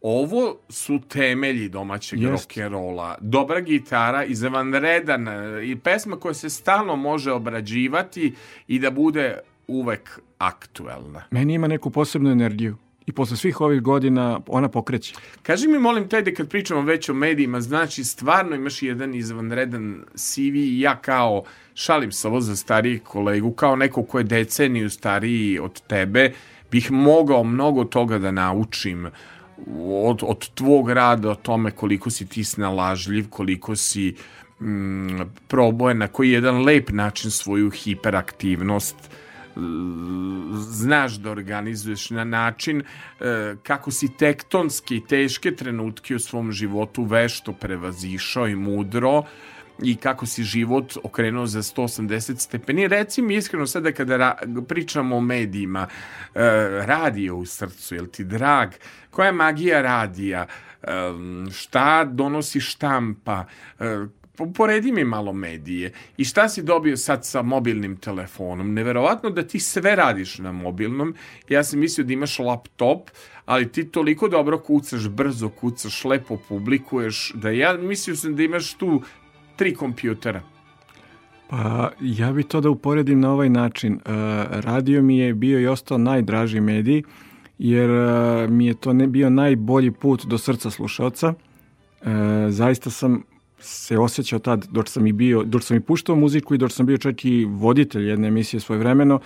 ovo 0.07 0.57
su 0.69 1.01
temelji 1.09 1.69
domaćeg 1.69 2.23
Jest. 2.23 2.51
rock'n'rolla. 2.51 3.15
Dobra 3.21 3.61
gitara, 3.61 4.25
izvanredan 4.25 5.29
e, 5.29 5.67
i 5.67 5.77
pesma 5.77 6.17
koja 6.17 6.35
se 6.35 6.51
stalno 6.51 6.97
može 6.97 7.33
obrađivati 7.33 8.35
i 8.69 8.79
da 8.79 8.91
bude 8.91 9.39
uvek 9.67 10.21
aktuelna. 10.39 11.23
Meni 11.31 11.55
ima 11.55 11.69
neku 11.69 11.91
posebnu 11.91 12.31
energiju. 12.31 12.77
I 13.07 13.13
posle 13.13 13.37
svih 13.37 13.61
ovih 13.61 13.83
godina 13.83 14.41
ona 14.47 14.69
pokreće. 14.69 15.15
Kaži 15.43 15.69
mi, 15.69 15.79
molim 15.79 16.09
te, 16.09 16.23
da 16.23 16.35
kad 16.35 16.49
pričamo 16.49 16.81
već 16.83 17.09
o 17.09 17.15
medijima, 17.15 17.61
znači 17.61 18.05
stvarno 18.05 18.57
imaš 18.57 18.83
jedan 18.83 19.15
izvanredan 19.15 20.05
CV 20.15 20.57
i 20.57 20.81
ja 20.81 20.97
kao, 20.97 21.45
šalim 21.75 22.13
se 22.13 22.29
ovo 22.29 22.41
za 22.41 22.57
stariji 22.57 22.99
kolegu, 22.99 23.53
kao 23.53 23.77
neko 23.77 24.03
ko 24.03 24.19
je 24.19 24.25
deceniju 24.25 24.91
stariji 24.91 25.59
od 25.59 25.81
tebe, 25.81 26.33
bih 26.71 26.93
mogao 26.93 27.45
mnogo 27.45 27.85
toga 27.85 28.19
da 28.19 28.31
naučim 28.31 29.11
od, 30.05 30.23
od 30.23 30.49
tvog 30.55 30.91
rada, 30.91 31.31
o 31.31 31.35
tome 31.35 31.71
koliko 31.71 32.11
si 32.11 32.27
ti 32.27 32.45
snalažljiv, 32.45 33.29
koliko 33.31 33.77
si 33.77 34.15
mm, 34.61 35.21
proboje 35.49 35.95
na 35.95 36.09
koji 36.09 36.31
jedan 36.31 36.63
lep 36.65 36.91
način 36.91 37.31
svoju 37.31 37.71
hiperaktivnost 37.71 38.97
znaš 40.61 41.13
da 41.13 41.31
organizuješ 41.31 42.11
na 42.11 42.25
način 42.25 42.81
e, 42.81 42.85
kako 43.63 43.91
si 43.91 44.09
tektonski 44.17 45.01
teške 45.09 45.57
trenutke 45.57 46.15
u 46.15 46.19
svom 46.19 46.53
životu 46.53 47.05
vešto 47.05 47.53
prevazišao 47.53 48.49
i 48.49 48.57
mudro 48.57 49.23
i 49.83 49.97
kako 49.97 50.27
si 50.27 50.43
život 50.45 50.97
okrenuo 51.03 51.47
za 51.47 51.63
180 51.63 52.37
stepeni. 52.39 52.89
Reci 52.89 53.23
mi 53.23 53.35
iskreno 53.35 53.67
sada 53.67 53.93
kada 53.93 54.17
ra- 54.17 54.65
pričamo 54.65 55.17
o 55.17 55.21
medijima, 55.21 55.87
e, 56.35 56.41
radio 56.81 57.37
u 57.37 57.47
srcu, 57.47 57.95
jel 57.95 58.07
ti 58.07 58.25
drag? 58.25 58.69
Koja 59.11 59.27
je 59.27 59.33
magija 59.33 59.83
radija? 59.83 60.47
E, 60.83 60.87
šta 61.53 62.05
donosi 62.05 62.61
štampa? 62.61 63.45
E, 63.81 63.85
Po- 64.37 64.53
poredi 64.53 64.93
mi 64.93 65.05
malo 65.05 65.33
medije. 65.33 65.93
I 66.17 66.25
šta 66.25 66.49
si 66.49 66.63
dobio 66.63 66.97
sad 66.97 67.27
sa 67.27 67.43
mobilnim 67.43 67.97
telefonom? 67.97 68.75
Neverovatno 68.75 69.31
da 69.31 69.43
ti 69.43 69.61
sve 69.61 69.97
radiš 69.97 70.39
na 70.39 70.53
mobilnom. 70.53 71.15
Ja 71.49 71.65
sam 71.65 71.79
mislio 71.81 72.05
da 72.05 72.13
imaš 72.13 72.39
laptop, 72.39 73.11
ali 73.45 73.73
ti 73.73 73.89
toliko 73.89 74.29
dobro 74.29 74.59
kucaš, 74.59 75.09
brzo 75.09 75.49
kucaš, 75.49 76.05
lepo 76.05 76.37
publikuješ, 76.49 77.33
da 77.35 77.51
ja 77.51 77.73
mislio 77.73 78.17
sam 78.17 78.37
da 78.37 78.43
imaš 78.43 78.75
tu 78.75 79.03
tri 79.57 79.75
kompjutera. 79.75 80.43
Pa 81.49 81.91
ja 82.01 82.33
bi 82.33 82.43
to 82.43 82.61
da 82.61 82.71
uporedim 82.71 83.21
na 83.21 83.33
ovaj 83.33 83.49
način. 83.49 83.95
E, 83.95 83.99
radio 84.51 85.03
mi 85.03 85.19
je 85.19 85.35
bio 85.35 85.61
i 85.61 85.67
ostao 85.67 85.99
najdraži 85.99 86.61
medij, 86.61 87.03
jer 87.59 87.91
e, 87.91 88.49
mi 88.49 88.67
je 88.67 88.75
to 88.75 88.93
ne 88.93 89.07
bio 89.07 89.31
najbolji 89.31 89.91
put 89.91 90.27
do 90.27 90.39
srca 90.39 90.71
slušalca. 90.71 91.35
E, 92.03 92.11
zaista 92.49 92.91
sam 92.91 93.23
se 93.59 93.99
osjećao 93.99 94.39
tad, 94.39 94.67
dok 94.71 94.89
sam 94.89 95.07
i 95.07 95.13
bio, 95.13 95.43
dok 95.45 95.63
sam 95.63 95.77
i 95.77 95.81
puštao 95.81 96.17
muziku 96.17 96.55
i 96.55 96.59
dok 96.59 96.73
sam 96.73 96.87
bio 96.87 96.99
čak 96.99 97.25
i 97.25 97.45
voditelj 97.45 98.09
jedne 98.09 98.29
emisije 98.29 98.61
svojevremeno, 98.61 99.21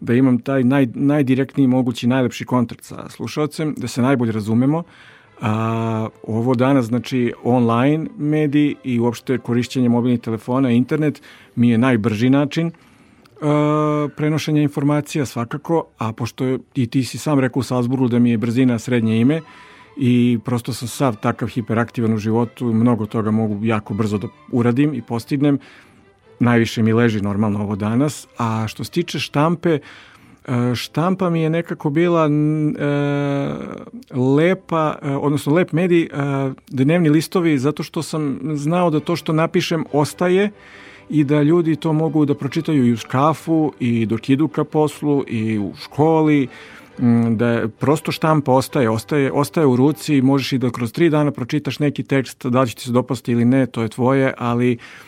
da 0.00 0.14
imam 0.14 0.38
taj 0.38 0.64
naj, 0.64 0.86
najdirektniji 0.94 1.66
mogući 1.66 2.06
najlepši 2.06 2.44
kontakt 2.44 2.84
sa 2.84 3.08
slušalcem, 3.08 3.74
da 3.76 3.88
se 3.88 4.02
najbolje 4.02 4.32
razumemo. 4.32 4.82
A, 5.40 6.08
ovo 6.22 6.54
danas, 6.54 6.86
znači, 6.86 7.32
online 7.44 8.06
mediji 8.18 8.76
i 8.84 9.00
uopšte 9.00 9.38
korišćenje 9.38 9.88
mobilnih 9.88 10.20
telefona, 10.20 10.70
internet, 10.70 11.22
mi 11.56 11.70
je 11.70 11.78
najbrži 11.78 12.30
način 12.30 12.66
uh, 12.66 14.10
prenošenja 14.16 14.62
informacija 14.62 15.26
svakako, 15.26 15.84
a 15.98 16.12
pošto 16.12 16.44
je, 16.44 16.58
i 16.74 16.86
ti 16.86 17.04
si 17.04 17.18
sam 17.18 17.40
rekao 17.40 17.60
u 17.60 17.62
Salzburgu 17.62 18.08
da 18.08 18.18
mi 18.18 18.30
je 18.30 18.38
brzina 18.38 18.78
srednje 18.78 19.20
ime 19.20 19.40
i 19.96 20.38
prosto 20.44 20.72
sam 20.72 20.88
sav 20.88 21.16
takav 21.16 21.48
hiperaktivan 21.48 22.14
u 22.14 22.18
životu, 22.18 22.72
mnogo 22.72 23.06
toga 23.06 23.30
mogu 23.30 23.64
jako 23.64 23.94
brzo 23.94 24.18
da 24.18 24.28
uradim 24.52 24.94
i 24.94 25.02
postignem, 25.02 25.58
najviše 26.40 26.82
mi 26.82 26.92
leži 26.92 27.20
normalno 27.20 27.62
ovo 27.62 27.76
danas, 27.76 28.26
a 28.38 28.64
što 28.68 28.84
se 28.84 28.90
tiče 28.90 29.18
štampe, 29.18 29.70
e, 29.70 29.80
štampa 30.74 31.30
mi 31.30 31.40
je 31.40 31.50
nekako 31.50 31.90
bila 31.90 32.24
e, 32.24 32.30
lepa, 34.36 34.98
e, 35.02 35.10
odnosno 35.10 35.54
lep 35.54 35.72
medij, 35.72 36.02
e, 36.02 36.08
dnevni 36.70 37.10
listovi, 37.10 37.58
zato 37.58 37.82
što 37.82 38.02
sam 38.02 38.40
znao 38.54 38.90
da 38.90 39.00
to 39.00 39.16
što 39.16 39.32
napišem 39.32 39.84
ostaje 39.92 40.50
i 41.10 41.24
da 41.24 41.42
ljudi 41.42 41.76
to 41.76 41.92
mogu 41.92 42.24
da 42.24 42.34
pročitaju 42.34 42.86
i 42.86 42.92
u 42.92 42.96
škafu 42.96 43.72
i 43.80 44.06
dok 44.06 44.30
idu 44.30 44.48
ka 44.48 44.64
poslu 44.64 45.24
i 45.26 45.58
u 45.58 45.72
školi, 45.82 46.48
da 47.30 47.68
prosto 47.78 48.12
štampa 48.12 48.52
ostaje, 48.52 48.90
ostaje, 48.90 49.32
ostaje 49.32 49.66
u 49.66 49.76
ruci 49.76 50.16
i 50.16 50.22
možeš 50.22 50.52
i 50.52 50.58
da 50.58 50.70
kroz 50.70 50.92
tri 50.92 51.10
dana 51.10 51.30
pročitaš 51.30 51.78
neki 51.78 52.02
tekst, 52.02 52.46
da 52.46 52.60
li 52.60 52.68
će 52.68 52.74
ti 52.74 52.82
se 52.82 52.92
dopasti 52.92 53.32
ili 53.32 53.44
ne, 53.44 53.66
to 53.66 53.82
je 53.82 53.88
tvoje, 53.88 54.34
ali 54.38 54.72
uh, 54.72 55.07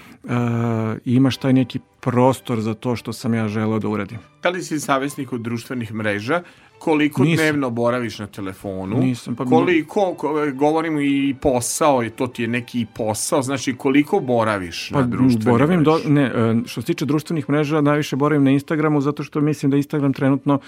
imaš 1.04 1.36
taj 1.36 1.52
neki 1.52 1.78
prostor 2.00 2.60
za 2.60 2.74
to 2.74 2.96
što 2.96 3.12
sam 3.12 3.34
ja 3.34 3.48
želeo 3.48 3.78
da 3.78 3.88
uradim. 3.88 4.18
Da 4.42 4.48
li 4.48 4.62
si 4.62 4.80
savjesnik 4.80 5.32
od 5.32 5.40
društvenih 5.40 5.94
mreža? 5.94 6.42
Koliko 6.78 7.24
Nisam. 7.24 7.36
dnevno 7.44 7.70
boraviš 7.70 8.18
na 8.18 8.26
telefonu? 8.26 8.96
Nisam, 8.98 9.36
pa- 9.36 9.44
koliko, 9.44 10.14
ko- 10.18 10.52
govorim 10.54 10.98
i 11.00 11.34
posao, 11.42 12.04
i 12.04 12.10
to 12.10 12.26
ti 12.26 12.42
je 12.42 12.48
neki 12.48 12.86
posao, 12.96 13.42
znači 13.42 13.74
koliko 13.76 14.20
boraviš 14.20 14.90
na 14.90 15.02
društvenim 15.02 15.44
Pa, 15.44 15.50
boravim 15.50 15.84
do, 15.84 16.00
ne, 16.06 16.22
e, 16.22 16.54
što 16.66 16.80
se 16.80 16.86
tiče 16.86 17.04
društvenih 17.06 17.50
mreža, 17.50 17.80
najviše 17.80 18.16
boravim 18.16 18.44
na 18.44 18.50
Instagramu 18.50 19.00
zato 19.00 19.22
što 19.24 19.40
mislim 19.40 19.70
da 19.70 19.76
Instagram 19.76 20.12
trenutno 20.12 20.60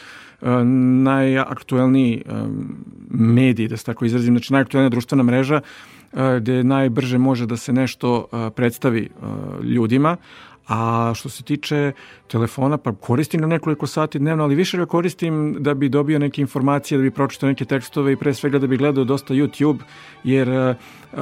e, 0.42 0.46
najaktuelniji 1.02 2.22
e, 2.26 2.32
medij, 3.10 3.68
da 3.68 3.76
se 3.76 3.84
tako 3.84 4.04
izrazim, 4.04 4.34
znači 4.34 4.52
najaktuelnija 4.52 4.88
društvena 4.88 5.22
mreža 5.22 5.60
gde 6.12 6.64
najbrže 6.64 7.18
može 7.18 7.46
da 7.46 7.56
se 7.56 7.72
nešto 7.72 8.26
predstavi 8.56 9.10
ljudima, 9.62 10.16
a 10.68 11.12
što 11.14 11.28
se 11.28 11.42
tiče 11.42 11.92
telefona, 12.28 12.78
pa 12.78 12.92
koristim 12.92 13.40
ga 13.40 13.46
nekoliko 13.46 13.86
sati 13.86 14.18
dnevno, 14.18 14.44
ali 14.44 14.54
više 14.54 14.78
ga 14.78 14.86
koristim 14.86 15.56
da 15.58 15.74
bi 15.74 15.88
dobio 15.88 16.18
neke 16.18 16.40
informacije, 16.40 16.98
da 16.98 17.02
bi 17.02 17.10
pročitao 17.10 17.48
neke 17.48 17.64
tekstove 17.64 18.12
i 18.12 18.16
pre 18.16 18.34
svega 18.34 18.58
da 18.58 18.66
bi 18.66 18.76
gledao 18.76 19.04
dosta 19.04 19.34
YouTube, 19.34 19.78
jer 20.24 20.48
uh, 20.48 20.76
uh, 21.12 21.18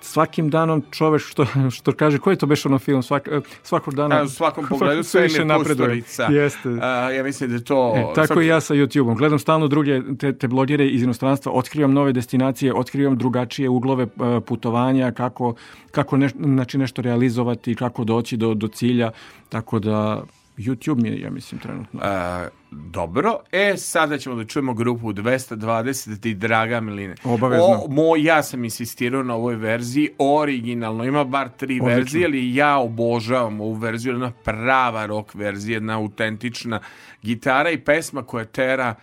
svakim 0.00 0.50
danom 0.50 0.82
čovek 0.90 1.22
što, 1.22 1.46
što 1.76 1.92
kaže, 1.92 2.18
koji 2.18 2.34
je 2.34 2.38
to 2.38 2.46
beš 2.46 2.66
ono 2.66 2.78
film, 2.78 3.02
svak, 3.02 3.28
uh, 3.32 3.42
svakog 3.62 3.94
dana... 3.94 4.20
A, 4.20 4.22
u 4.22 4.28
svakom 4.28 4.66
pogledu 4.70 5.02
sve 5.02 5.22
više 5.22 5.44
napreduje. 5.44 6.02
Jeste. 6.30 6.68
A, 6.82 7.10
ja 7.10 7.22
mislim 7.22 7.50
da 7.50 7.60
to... 7.60 7.94
E, 7.96 8.14
tako 8.14 8.34
svaki- 8.34 8.44
i 8.44 8.46
ja 8.46 8.60
sa 8.60 8.74
YouTube-om. 8.74 9.16
Gledam 9.16 9.38
stalno 9.38 9.68
druge 9.68 10.00
te, 10.18 10.32
te 10.32 10.48
blogere 10.48 10.88
iz 10.88 11.02
inostranstva, 11.02 11.52
otkrivam 11.52 11.92
nove 11.92 12.12
destinacije, 12.12 12.74
otkrivam 12.74 13.18
drugačije 13.18 13.68
uglove 13.68 14.04
e, 14.04 14.40
putovanja, 14.40 15.12
kako, 15.12 15.54
kako 15.90 16.16
neš, 16.16 16.32
znači 16.32 16.78
nešto 16.78 17.02
realizovati, 17.02 17.74
kako 17.74 18.04
doći 18.04 18.36
do, 18.36 18.54
do 18.54 18.68
cilja, 18.72 19.10
tako 19.48 19.78
da 19.78 20.22
YouTube 20.60 21.02
mi 21.02 21.08
je, 21.08 21.20
ja 21.20 21.30
mislim, 21.30 21.60
trenutno. 21.60 22.00
A, 22.02 22.48
dobro, 22.70 23.38
e 23.52 23.76
sada 23.76 24.18
ćemo 24.18 24.36
da 24.36 24.44
čujemo 24.44 24.74
grupu 24.74 25.12
220 25.12 26.20
ti 26.20 26.34
Draga 26.34 26.80
Miline. 26.80 27.14
Obavezno. 27.24 27.64
O, 27.66 27.86
moj, 27.88 28.24
ja 28.24 28.42
sam 28.42 28.64
insistirao 28.64 29.22
na 29.22 29.34
ovoj 29.34 29.56
verziji, 29.56 30.08
originalno, 30.18 31.04
ima 31.04 31.24
bar 31.24 31.48
tri 31.48 31.74
Odlično. 31.74 31.86
verzije, 31.86 32.26
ali 32.26 32.54
ja 32.54 32.78
obožavam 32.78 33.60
ovu 33.60 33.74
verziju, 33.74 34.12
jedna 34.12 34.32
prava 34.44 35.06
rock 35.06 35.34
verzija, 35.34 35.76
jedna 35.76 35.96
autentična 35.96 36.80
gitara 37.22 37.70
i 37.70 37.78
pesma 37.78 38.22
koja 38.22 38.44
tera 38.44 38.94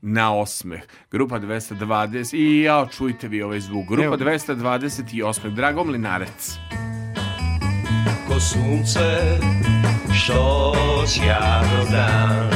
na 0.00 0.34
osmeh. 0.34 0.82
Grupa 1.10 1.40
220 1.40 2.36
i 2.36 2.60
ja 2.60 2.86
čujte 2.96 3.28
vi 3.28 3.42
ovaj 3.42 3.60
zvuk. 3.60 3.88
Grupa 3.88 4.04
Evo. 4.04 4.16
220 4.16 5.16
i 5.16 5.22
osmeh. 5.22 5.52
Drago 5.52 5.84
Mlinarec. 5.84 6.58
Ko 8.34 8.40
sunce 8.40 9.38
što 10.12 10.74
sja 11.06 11.62
do 11.62 11.90
dan. 11.90 12.50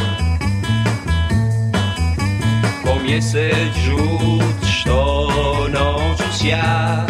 Ko 2.84 3.02
mjesec 3.02 3.74
žut 3.84 4.68
što 4.70 5.28
noću 5.72 6.38
sja 6.38 7.06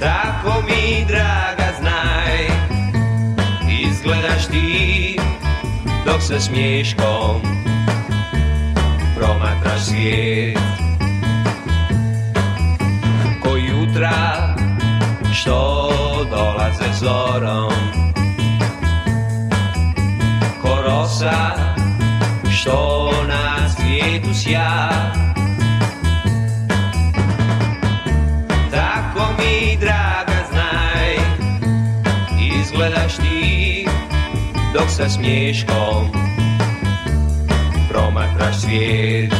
Tako 0.00 0.62
mi 0.66 1.04
draga 1.08 1.72
znaj 1.80 2.46
Izgledaš 3.82 4.46
ti 4.46 5.18
dok 6.06 6.22
se 6.22 6.40
smješkom 6.40 7.42
promatraš 9.16 9.80
svijet. 9.82 10.58
Ko 13.42 13.56
jutra 13.56 14.41
dole 16.24 16.72
ze 16.78 16.88
vzorom. 16.90 17.72
Korosa, 20.62 21.54
što 22.50 23.10
nás 23.28 23.74
kvetu 23.76 24.34
siah, 24.34 25.22
gledaš 32.82 33.16
ti 33.16 33.86
Dok 34.74 34.90
sa 34.90 35.08
smiješkom 35.08 36.10
Promatraš 37.90 38.56
svijet 38.60 39.32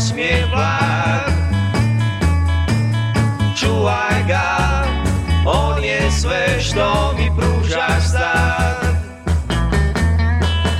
svoj 0.00 0.20
osmijeh 0.20 0.50
blag 0.50 1.36
Čuvaj 3.56 4.24
ga, 4.28 4.84
on 5.46 5.84
je 5.84 6.10
sve 6.10 6.60
što 6.60 7.14
mi 7.18 7.30
pružaš 7.36 8.10
sad. 8.12 8.96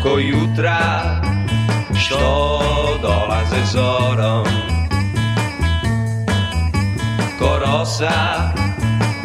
Ko 0.02 0.18
jutra 0.18 1.20
što 1.98 2.60
dolaze 3.02 3.64
zorom. 3.72 4.46
Ko 7.38 7.58
rosa 7.58 8.52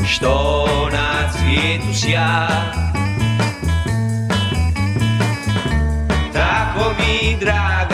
što 0.08 0.66
na 0.92 1.32
cvijetu 1.32 1.94
sja. 1.94 2.48
Tako 6.34 6.94
mi 7.00 7.12
znaj 7.42 7.91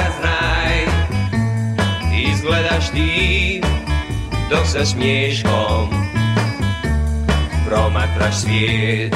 Izgledaš 2.78 2.90
ti 2.90 3.62
dok 4.50 4.68
sa 4.68 4.86
smješkom 4.86 5.90
promatraš 7.68 8.36
svijet 8.36 9.16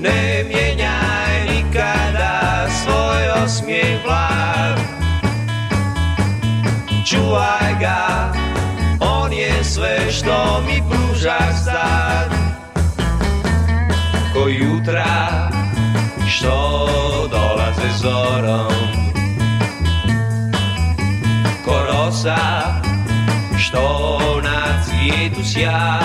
Ne 0.00 0.44
mijenjaj 0.48 1.54
nikada 1.54 2.66
svoj 2.82 3.44
osmijeh 3.44 4.02
blag 4.04 4.78
Čuvaj 7.06 7.74
ga, 7.80 8.32
on 9.00 9.32
je 9.32 9.64
sve 9.64 10.12
što 10.12 10.62
mi 10.66 10.82
pružaš 10.90 11.64
sad 11.64 12.30
ko 14.34 14.48
jutra 14.48 15.50
što 16.26 16.78
dolaze 17.30 17.98
zorom 18.02 18.99
ko 22.22 22.28
rosa 22.28 22.36
što 23.58 24.40
na 24.42 24.82
cvijetu 24.84 25.40
sja 25.44 26.00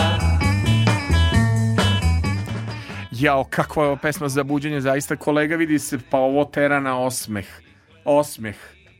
Jao, 3.12 3.44
kakva 3.44 3.84
je 3.84 3.88
ovo 3.88 3.98
pesma 3.98 4.30
za 4.30 4.44
buđenje, 4.44 4.82
zaista 4.82 5.16
kolega 5.16 5.56
vidi 5.56 5.80
se, 5.80 6.00
pa 6.10 6.18
ovo 6.18 6.46
tera 6.46 6.80
na 6.80 7.00
osmeh. 7.00 7.46
Osmeh. 8.06 8.56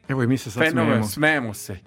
Evo 0.08 0.24
i 0.24 0.28
mi 0.28 0.38
se 0.38 0.52
sad 0.52 0.64
Fenomen, 0.64 0.88
smijemo. 0.88 1.08
smejemo 1.08 1.54
se. 1.54 1.78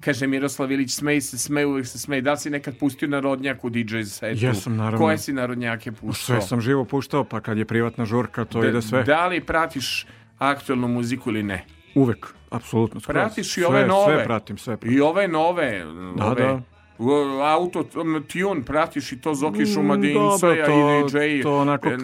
Kaže 0.00 0.26
Miroslav 0.26 0.72
Ilić, 0.72 0.94
smej 0.94 1.20
se, 1.20 1.38
smej, 1.38 1.64
uvek 1.64 1.86
se 1.86 1.98
smej. 1.98 2.20
Da 2.20 2.32
li 2.32 2.38
si 2.38 2.50
nekad 2.50 2.78
pustio 2.78 3.08
narodnjak 3.08 3.64
u 3.64 3.70
DJ 3.70 4.02
setu? 4.02 4.44
Jesam, 4.44 4.76
naravno. 4.76 4.98
Koje 4.98 5.18
si 5.18 5.32
narodnjake 5.32 5.92
puštao? 5.92 6.36
Sve 6.36 6.48
sam 6.48 6.60
živo 6.60 6.84
puštao, 6.84 7.24
pa 7.24 7.40
kad 7.40 7.58
je 7.58 7.64
privatna 7.64 8.04
žurka, 8.04 8.44
to 8.44 8.60
da, 8.60 8.68
ide 8.68 8.82
sve. 8.82 9.02
Da 9.02 9.26
li 9.26 9.40
pratiš 9.40 10.06
aktualnu 10.38 10.88
muziku 10.88 11.30
ili 11.30 11.42
ne? 11.42 11.64
Uvek, 11.94 12.26
apsolutno. 12.50 13.00
skroz. 13.00 13.14
Pratiš 13.14 13.46
i 13.48 13.50
Sve- 13.52 13.66
ove 13.66 13.86
nove? 13.86 14.14
Sve 14.14 14.24
pratim, 14.24 14.58
sve 14.58 14.76
pratim. 14.76 14.98
I 14.98 15.00
ove 15.00 15.28
nove, 15.28 15.84
Da, 16.16 16.26
ove, 16.26 16.42
da. 16.42 16.60
auto 17.44 17.82
tune, 18.24 18.62
pratiš 18.62 19.12
i 19.12 19.20
to 19.20 19.34
Zoki 19.34 19.62
Mm, 19.62 19.66
Šumadinca 19.66 20.18
dobro, 20.38 20.52
i 20.54 20.64
to- 20.64 21.08
DJ. 21.08 21.42
to 21.42 21.58
onako 21.58 21.88
E, 21.88 21.96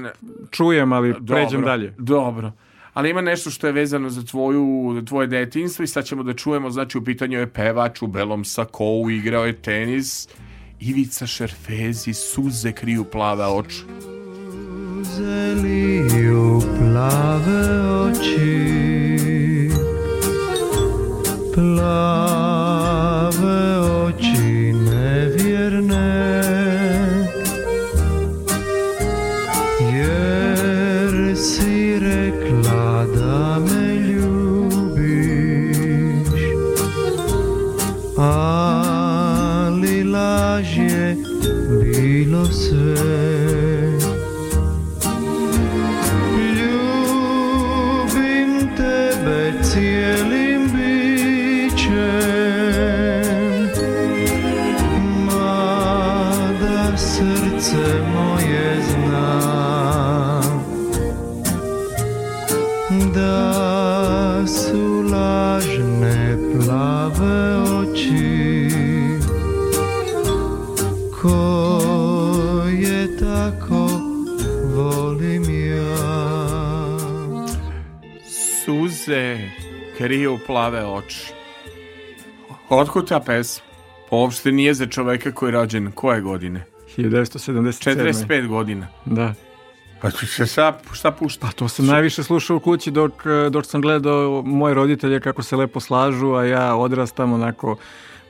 Čujem, 0.50 0.92
ali 0.92 1.12
Dobro, 1.12 1.34
pređem 1.36 1.62
dalje. 1.62 1.94
Dobro. 1.98 2.52
Ali 2.94 3.10
ima 3.10 3.20
nešto 3.20 3.50
što 3.50 3.66
je 3.66 3.72
vezano 3.72 4.10
za 4.10 4.22
tvoju, 4.24 4.64
za 4.94 5.02
tvoje 5.02 5.26
detinjstvo 5.26 5.82
i 5.82 5.88
sad 5.88 6.04
ćemo 6.04 6.22
da 6.22 6.34
čujemo, 6.34 6.70
znači 6.70 6.98
u 6.98 7.04
pitanju 7.04 7.38
je 7.38 7.46
pevač 7.48 8.02
u 8.02 8.06
belom 8.06 8.44
sakou, 8.44 9.10
igrao 9.10 9.46
je 9.46 9.52
tenis, 9.54 10.28
Ivica 10.80 11.26
Šerfezi, 11.26 12.12
suze 12.14 12.72
kriju 12.72 13.04
plave 13.04 13.46
oči. 13.46 13.82
Zeliju 15.04 16.60
plave 16.78 17.62
oči 17.90 18.97
Plave 21.58 23.50
oči 23.78 24.72
nevjerne. 24.72 26.10
Jer 29.94 31.36
si 31.36 31.98
rekla 31.98 33.06
da 33.14 33.58
me 33.58 33.94
ljubiš 33.96 35.32
Ali 38.16 40.04
laž 40.04 40.76
je 40.76 41.16
bilo 41.80 42.44
sve 42.44 43.27
plave 80.48 80.86
oči. 80.86 81.32
Otkud 82.68 83.08
ta 83.08 83.20
pesma? 83.20 83.64
Pa 84.10 84.16
Uopšte 84.16 84.52
nije 84.52 84.74
za 84.74 84.86
čoveka 84.86 85.32
koji 85.32 85.48
je 85.48 85.52
rođen 85.52 85.90
koje 85.94 86.20
godine? 86.20 86.64
1977. 86.96 88.26
45 88.28 88.46
godina. 88.46 88.88
Da. 89.04 89.34
Pa 90.00 90.10
se 90.10 90.46
šta, 90.46 90.78
šta 90.92 91.10
pušta? 91.12 91.46
Pa 91.46 91.52
to 91.52 91.68
sam 91.68 91.86
najviše 91.86 92.22
slušao 92.22 92.56
u 92.56 92.60
kući 92.60 92.90
dok, 92.90 93.12
dok 93.50 93.66
sam 93.66 93.80
gledao 93.80 94.42
moje 94.46 94.74
roditelje 94.74 95.20
kako 95.20 95.42
se 95.42 95.56
lepo 95.56 95.80
slažu, 95.80 96.34
a 96.34 96.44
ja 96.44 96.76
odrastam 96.76 97.32
onako 97.32 97.76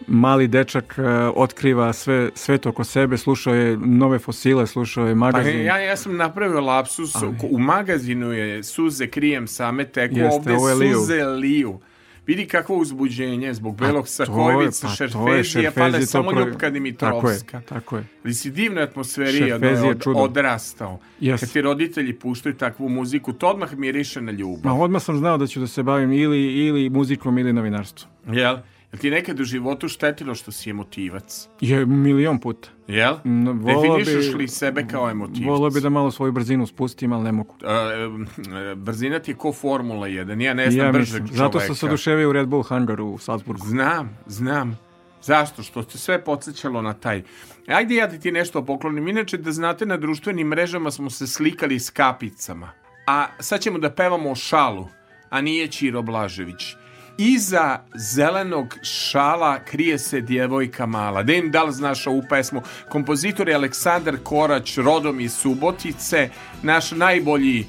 mali 0.06 0.48
dečak 0.48 0.94
eh, 0.98 1.02
otkriva 1.36 1.92
sve, 1.92 2.30
sve 2.34 2.58
to 2.58 2.68
oko 2.68 2.84
sebe, 2.84 3.16
slušao 3.16 3.54
je 3.54 3.76
nove 3.76 4.18
fosile, 4.18 4.66
slušao 4.66 5.06
je 5.06 5.14
Pa 5.14 5.18
magazin. 5.18 5.64
ja, 5.64 5.78
ja 5.78 5.96
sam 5.96 6.16
napravio 6.16 6.60
lapsus, 6.60 7.14
u 7.50 7.58
magazinu 7.58 8.32
je 8.32 8.62
suze 8.62 9.06
krijem 9.06 9.46
same 9.46 9.84
teku, 9.84 10.16
Jeste, 10.16 10.36
ovde 10.36 10.54
ovo 10.54 10.68
je 10.68 10.74
liju. 10.74 10.94
suze 10.94 11.24
liju. 11.24 11.80
Vidi 12.28 12.46
kakvo 12.46 12.76
uzbuđenje 12.76 13.54
zbog 13.54 13.76
belog 13.76 13.94
to 13.96 14.08
je- 14.12 14.26
Sakojevica, 14.26 14.86
pa 14.86 14.92
Šerfezija, 14.92 15.22
pa 15.22 15.30
da 15.30 15.36
je 15.36 15.44
Šerfezi, 15.44 16.00
to 16.00 16.06
samo 16.08 16.30
pro- 16.30 16.40
Ljubka 16.40 16.70
Dimitrovska. 16.70 17.60
Tako 17.60 17.74
je, 17.74 17.80
tako 17.80 17.96
je. 17.96 18.04
Ali 18.24 18.34
si 18.34 18.50
divnoj 18.50 18.82
atmosferi 18.82 19.38
Šerfezi 19.38 19.86
je 19.86 19.90
od, 19.90 20.02
odrastao. 20.06 20.98
Jes. 21.20 21.40
Kad 21.40 21.52
ti 21.52 21.60
roditelji 21.60 22.12
puštaju 22.14 22.54
takvu 22.54 22.88
muziku, 22.88 23.32
to 23.32 23.48
odmah 23.48 23.74
miriše 23.74 24.20
na 24.20 24.32
ljubav. 24.32 24.74
Ma 24.74 24.82
odmah 24.82 25.02
sam 25.02 25.16
znao 25.18 25.38
da 25.38 25.46
ću 25.46 25.60
da 25.60 25.66
se 25.66 25.82
bavim 25.82 26.12
ili, 26.12 26.42
ili 26.56 26.90
muzikom 26.90 27.38
ili 27.38 27.52
novinarstvom. 27.52 28.10
Jel? 28.32 28.56
Jel 28.92 29.00
ti 29.00 29.10
nekad 29.10 29.40
u 29.40 29.44
životu 29.44 29.88
štetilo 29.88 30.34
što 30.34 30.52
si 30.52 30.70
emotivac? 30.70 31.48
Je 31.60 31.86
milion 31.86 32.38
puta. 32.40 32.68
Jel? 32.86 33.16
No, 33.24 33.54
bi- 33.54 33.64
Definišeš 33.64 34.34
li 34.34 34.48
sebe 34.48 34.86
kao 34.90 35.10
emotivac? 35.10 35.46
Volio 35.48 35.70
bi 35.70 35.80
da 35.80 35.88
malo 35.88 36.10
svoju 36.10 36.32
brzinu 36.32 36.66
spustim, 36.66 37.12
ali 37.12 37.24
ne 37.24 37.32
mogu. 37.32 37.54
E, 37.62 38.74
brzina 38.74 39.18
ti 39.18 39.30
je 39.30 39.34
ko 39.34 39.52
Formula 39.52 40.08
1, 40.08 40.40
ja 40.40 40.54
ne 40.54 40.70
znam 40.70 40.86
ja 40.86 40.92
bržeg 40.92 41.22
mislim. 41.22 41.36
Zato 41.38 41.60
sam 41.60 41.74
se 41.74 41.86
oduševio 41.86 42.28
u 42.28 42.32
Red 42.32 42.48
Bull 42.48 42.62
hangaru 42.62 43.06
u 43.06 43.18
Salzburgu. 43.18 43.66
Znam, 43.66 44.18
znam. 44.26 44.78
Zašto? 45.22 45.62
Što 45.62 45.82
te 45.82 45.98
sve 45.98 46.24
podsjećalo 46.24 46.82
na 46.82 46.92
taj. 46.92 47.22
Ajde 47.66 47.94
ja 47.94 48.06
da 48.06 48.18
ti 48.18 48.32
nešto 48.32 48.64
poklonim. 48.64 49.08
Inače, 49.08 49.36
da 49.36 49.52
znate, 49.52 49.86
na 49.86 49.96
društvenim 49.96 50.48
mrežama 50.48 50.90
smo 50.90 51.10
se 51.10 51.26
slikali 51.26 51.78
s 51.78 51.90
kapicama. 51.90 52.70
A 53.06 53.26
sad 53.38 53.60
ćemo 53.60 53.78
da 53.78 53.90
pevamo 53.90 54.30
o 54.30 54.34
šalu, 54.34 54.86
a 55.30 55.40
nije 55.40 55.66
Ćiro 55.66 56.02
Blažević. 56.02 56.76
Iza 57.20 57.80
zelenog 57.94 58.74
šala 58.82 59.58
krije 59.58 59.98
se 59.98 60.20
djevojka 60.20 60.86
mala. 60.86 61.22
Da 61.22 61.32
im 61.32 61.50
da 61.50 61.62
li 61.62 61.72
znaš 61.72 62.06
ovu 62.06 62.22
pesmu? 62.28 62.62
Kompozitor 62.88 63.48
je 63.48 63.54
Aleksandar 63.54 64.16
Korać, 64.22 64.78
rodom 64.78 65.20
iz 65.20 65.32
Subotice, 65.32 66.30
naš 66.62 66.90
najbolji 66.90 67.66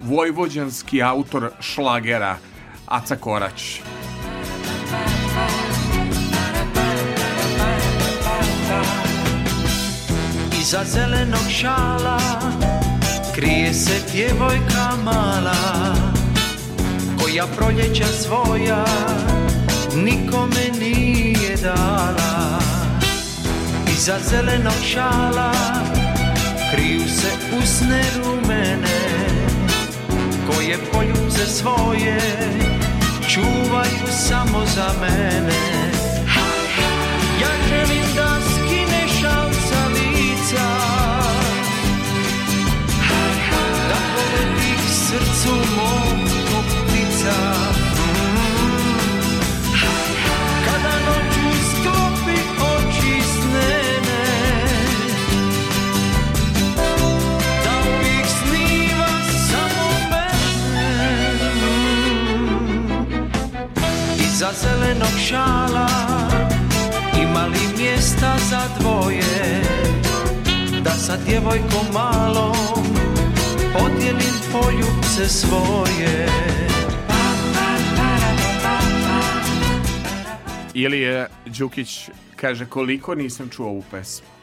vojvođanski 0.00 1.02
autor 1.02 1.50
šlagera, 1.60 2.36
Aca 2.86 3.16
Korać. 3.16 3.80
Iza 10.60 10.84
zelenog 10.84 11.50
šala 11.50 12.20
krije 13.34 13.74
se 13.74 14.00
djevojka 14.12 14.90
mala 15.04 16.15
koja 17.26 17.46
proljeća 17.46 18.04
svoja 18.06 18.84
nikome 19.96 20.78
nije 20.80 21.56
dala. 21.62 22.60
Iza 23.92 24.18
zelenog 24.30 24.72
šala 24.92 25.52
kriju 26.72 27.00
se 27.00 27.58
usne 27.62 28.02
rumene 28.16 29.00
koje 30.46 30.78
poljubce 30.92 31.46
svoje 31.46 32.18
čuvaju 33.34 34.06
samo 34.28 34.64
za 34.74 34.88
mene. 35.00 35.92
Ja 37.40 37.48
želim 37.68 38.04
da 38.16 38.38
skineš 38.40 39.20
šal 39.20 39.50
sa 39.68 39.86
lica 39.88 40.68
Da 43.88 43.96
poleti 44.14 44.74
k 44.76 44.90
srcu 44.90 45.54
mom 45.76 46.25
Iza 64.46 64.68
zelenog 64.68 65.18
šala 65.28 65.88
ima 67.22 67.46
li 67.46 67.82
mjesta 67.82 68.36
za 68.50 68.60
dvoje 68.80 69.62
Da 70.84 70.90
sa 70.90 71.16
djevojkom 71.16 71.86
malom 71.92 72.86
Podijelim 73.72 74.34
poljubce 74.52 75.28
svoje 75.28 76.28
Ili 80.74 81.00
je 81.00 81.28
Đukić 81.46 82.10
kaže 82.36 82.66
koliko 82.66 83.14
nisam 83.14 83.48
čuo 83.48 83.66
ovu 83.66 83.84
pesmu. 83.90 84.35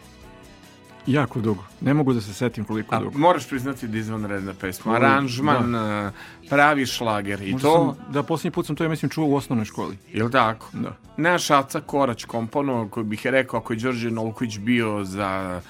Jako 1.07 1.41
dugo. 1.41 1.63
Ne 1.81 1.93
mogu 1.93 2.13
da 2.13 2.21
se 2.21 2.33
setim 2.33 2.63
koliko 2.65 2.95
A, 2.95 2.99
dugo. 2.99 3.17
moraš 3.19 3.47
priznati 3.47 3.87
da 3.87 3.97
je 3.97 4.01
izvanredna 4.01 4.53
pesma. 4.53 4.95
Aranžman, 4.95 5.75
a, 5.75 6.11
pravi 6.49 6.85
šlager. 6.85 7.41
I 7.41 7.51
Možda 7.51 7.67
to, 7.67 7.95
sam, 7.95 8.13
da, 8.13 8.23
posljednji 8.23 8.51
put 8.51 8.65
sam 8.65 8.75
to, 8.75 8.83
ja 8.83 8.89
mislim, 8.89 9.09
čuo 9.09 9.25
u 9.25 9.35
osnovnoj 9.35 9.65
školi. 9.65 9.97
je 10.13 10.23
li 10.23 10.31
tako? 10.31 10.69
Da. 10.73 10.95
Naš 11.17 11.51
Aca 11.51 11.81
Korać 11.81 12.23
komponovao, 12.25 12.87
koji 12.87 13.03
bih 13.03 13.25
rekao, 13.25 13.59
ako 13.59 13.73
je 13.73 13.79
Đorđe 13.79 14.11
Nolković 14.11 14.57
bio 14.57 15.03
za 15.03 15.61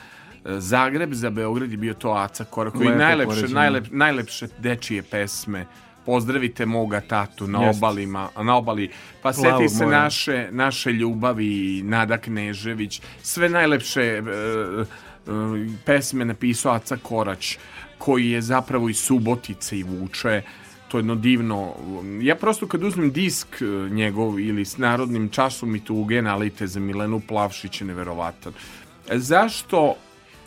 e, 0.46 0.60
Zagreb, 0.60 1.14
za 1.14 1.30
Beograd 1.30 1.72
je 1.72 1.78
bio 1.78 1.94
to 1.94 2.12
Aca 2.12 2.44
Korać, 2.44 2.74
koji 2.74 2.90
najlepše, 2.90 3.48
najlep, 3.48 3.86
najlepše 3.92 4.48
dečije 4.60 5.04
pesme 5.04 5.66
pozdravite 6.06 6.66
moga 6.66 7.02
tatu 7.02 7.48
na 7.48 7.64
Jest. 7.64 7.78
obalima, 7.78 8.30
na 8.42 8.56
obali. 8.56 8.90
Pa 9.22 9.32
Plavog 9.32 9.62
seti 9.62 9.76
se 9.78 9.86
mora. 9.86 10.00
naše, 10.04 10.48
naše 10.52 10.92
ljubavi, 10.92 11.82
Nada 11.84 12.18
Knežević, 12.18 13.02
sve 13.22 13.50
najlepše 13.50 14.02
e, 14.02 14.22
pesme 15.86 16.26
napisao 16.26 16.74
Aca 16.74 16.98
Korać, 16.98 17.58
koji 17.98 18.30
je 18.30 18.42
zapravo 18.42 18.90
iz 18.90 18.98
Subotice 18.98 19.78
i 19.78 19.84
vuče. 19.84 20.42
To 20.88 20.98
je 20.98 21.00
jedno 21.00 21.16
divno 21.16 21.74
ja 22.22 22.36
prosto 22.36 22.68
kad 22.68 22.84
uzmem 22.84 23.12
disk 23.12 23.62
e, 23.62 23.66
njegov 23.90 24.40
ili 24.40 24.66
s 24.66 24.78
narodnim 24.78 25.30
časom 25.30 25.76
i 25.76 25.80
tuge 25.80 26.22
nalite 26.22 26.68
za 26.68 26.80
Milenu 26.80 27.22
Plavšić 27.28 27.82
je 27.82 27.88
neverovatan. 27.88 28.54
Zašto 29.12 29.96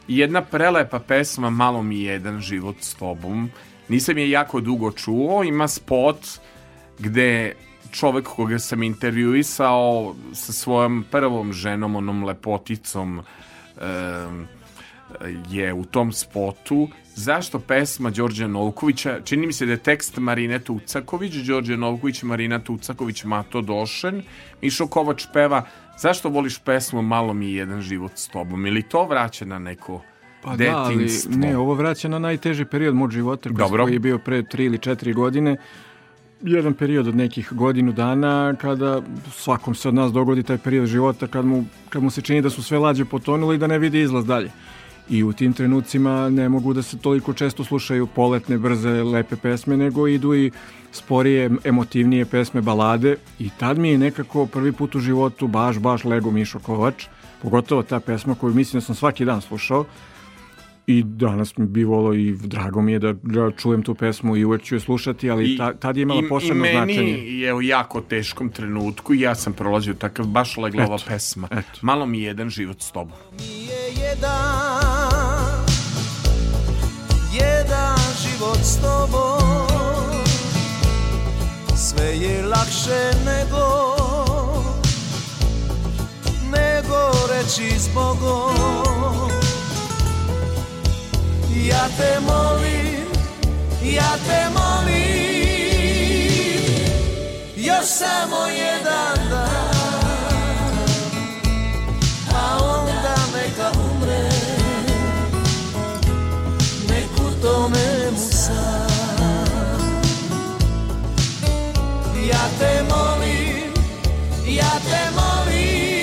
jedna 0.09 0.43
prelepa 0.43 0.99
pesma 0.99 1.51
Malo 1.51 1.83
mi 1.83 2.03
jedan 2.03 2.41
život 2.41 2.77
s 2.81 2.95
tobom 2.95 3.51
nisam 3.89 4.19
je 4.19 4.31
jako 4.31 4.61
dugo 4.61 4.93
čuo 4.93 5.45
ima 5.45 5.69
spot 5.69 6.19
gde 6.99 7.55
čovek 7.91 8.27
koga 8.27 8.59
sam 8.59 8.83
intervjuisao 8.83 10.15
sa 10.33 10.53
svojom 10.53 11.05
prvom 11.11 11.53
ženom, 11.53 11.97
onom 11.97 12.25
lepoticom 12.25 13.21
em, 13.81 14.49
je 15.51 15.73
u 15.75 15.85
tom 15.85 16.13
spotu. 16.13 16.89
Zašto 17.15 17.59
pesma 17.59 18.11
Đorđa 18.11 18.47
Novkovića, 18.47 19.21
čini 19.25 19.47
mi 19.47 19.53
se 19.53 19.67
da 19.67 19.73
je 19.73 19.79
tekst 19.79 20.17
Marine 20.17 20.59
Tucaković, 20.59 21.35
Đorđe 21.35 21.77
Novković, 21.77 22.23
Marina 22.23 22.59
Tucaković, 22.59 23.25
Mato 23.25 23.61
Došen, 23.61 24.23
Mišo 24.63 24.87
Kovač 24.87 25.25
peva 25.33 25.65
Zašto 25.99 26.29
voliš 26.29 26.59
pesmu 26.59 27.03
Malo 27.03 27.35
mi 27.35 27.47
je 27.47 27.55
jedan 27.55 27.81
život 27.81 28.13
s 28.15 28.29
tobom? 28.29 28.67
Ili 28.67 28.83
to 28.83 29.05
vraća 29.05 29.45
na 29.45 29.59
neko 29.59 30.03
Pa 30.43 30.57
da, 30.57 30.77
ali 30.77 31.09
ne, 31.29 31.57
ovo 31.57 31.75
vraća 31.75 32.09
na 32.09 32.19
najteži 32.19 32.65
period 32.65 32.95
mog 32.95 33.11
života 33.11 33.51
Dobro. 33.51 33.85
koji 33.85 33.95
je 33.95 33.99
bio 33.99 34.19
pre 34.19 34.43
tri 34.43 34.65
ili 34.65 34.79
četiri 34.79 35.13
godine. 35.13 35.57
Jedan 36.43 36.75
period 36.75 37.09
od 37.09 37.17
nekih 37.17 37.49
godinu 37.53 37.93
dana 37.93 38.55
kada 38.61 39.03
svakom 39.33 39.75
se 39.75 39.89
od 39.89 39.95
nas 39.95 40.13
dogodi 40.13 40.43
taj 40.43 40.59
period 40.59 40.87
života 40.87 41.27
kad 41.27 41.45
mu, 41.45 41.65
kad 41.89 42.03
mu 42.03 42.11
se 42.11 42.23
čini 42.23 42.43
da 42.43 42.51
su 42.51 42.63
sve 42.63 42.79
lađe 42.79 43.05
potonule 43.05 43.55
i 43.55 43.59
da 43.59 43.67
ne 43.67 43.79
vidi 43.79 44.01
izlaz 44.01 44.27
dalje. 44.27 44.51
I 45.11 45.23
u 45.25 45.33
tim 45.33 45.53
trenucima 45.53 46.29
ne 46.31 46.49
mogu 46.49 46.73
da 46.75 46.83
se 46.83 46.99
toliko 46.99 47.33
često 47.33 47.65
slušaju 47.65 48.07
poletne, 48.07 48.59
brze, 48.59 49.03
lepe 49.03 49.37
pesme, 49.37 49.77
nego 49.77 50.09
idu 50.09 50.35
i 50.35 50.51
sporije, 50.93 51.51
emotivnije 51.65 52.25
pesme, 52.25 52.61
balade. 52.61 53.17
I 53.39 53.51
tad 53.59 53.79
mi 53.79 53.89
je 53.89 53.99
nekako 53.99 54.47
prvi 54.47 54.73
put 54.73 54.95
u 54.95 55.01
životu 55.01 55.47
baš, 55.47 55.79
baš 55.79 56.05
lego 56.05 56.31
Mišo 56.31 56.59
Kovač. 56.59 57.07
Pogotovo 57.43 57.83
ta 57.83 58.01
pesma 58.01 58.35
koju 58.35 58.55
mislim 58.55 58.81
da 58.81 58.85
sam 58.85 58.95
svaki 58.95 59.25
dan 59.25 59.41
slušao. 59.41 59.85
I 60.89 61.03
danas 61.03 61.57
mi 61.57 61.67
bi 61.67 61.85
volao 61.85 62.15
i 62.15 62.33
drago 62.35 62.83
mi 62.83 62.93
je 62.93 62.99
da, 62.99 63.13
da 63.15 63.51
čujem 63.53 63.83
tu 63.83 63.95
pesmu 63.95 64.37
i 64.37 64.45
uvek 64.45 64.63
ću 64.63 64.75
je 64.75 64.81
slušati, 64.81 65.31
ali 65.31 65.45
I- 65.47 65.59
ta, 65.59 65.75
tad 65.75 65.97
je 65.97 66.03
imala 66.03 66.21
i- 66.21 66.29
posebno 66.29 66.55
I 66.57 66.59
meni 66.61 66.75
značenje. 66.95 67.13
je 67.33 67.55
u 67.55 67.63
jako 67.63 68.01
teškom 68.01 68.49
trenutku 68.49 69.15
i 69.15 69.21
ja 69.21 69.35
sam 69.35 69.53
prolazio 69.53 69.95
takav 69.95 70.27
baš 70.27 70.57
legla 70.57 70.85
ova 70.85 70.99
pesma. 71.09 71.49
Malo 71.83 72.07
mi 72.07 72.19
je 72.19 72.25
jedan 72.25 72.51
život 72.51 72.81
s 72.81 72.93
tobom. 72.93 73.17
jedan 73.93 75.67
Jedan 77.35 77.99
život 78.23 78.59
s 78.59 78.77
tobom 78.77 79.67
Sve 81.77 82.07
je 82.07 82.43
lakše 82.45 83.01
nego 83.25 83.67
Nego 86.45 86.97
reći 87.31 87.79
s 87.79 87.89
Bogom 87.89 89.31
Ja 91.65 91.89
te 91.97 92.21
molim 92.21 93.07
Ja 93.83 94.17
te 94.27 94.49
molim 94.55 94.97
Još 97.57 97.85
samo 97.85 98.47
jedan 98.47 99.29
dan 99.31 99.77
a 102.35 102.59
onda 102.63 103.17
neka 103.35 103.71
umre 103.81 104.29
nek 106.89 107.11
u 107.19 107.31
tome 107.43 108.11
mu 108.13 108.19
sam 108.31 108.87
ja 112.29 112.49
te 112.59 112.83
molim 112.91 113.73
ja 114.47 114.81
te 114.91 115.11
molim 115.17 115.97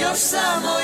još 0.00 0.18
samo 0.18 0.70
jedan 0.78 0.83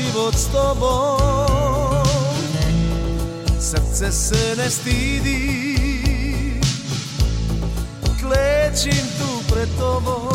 život 0.00 0.34
s 0.34 0.46
tobom. 0.52 2.04
Srce 3.60 4.12
se 4.12 4.56
ne 4.56 4.70
stidi. 4.70 5.60
Klećim 8.20 9.06
tu 9.18 9.54
pred 9.54 9.68
tobom. 9.78 10.30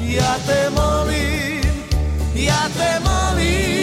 Ja 0.00 0.34
te 0.46 0.70
molim 0.70 1.62
Ja 2.34 2.68
te 2.78 3.00
molim 3.04 3.79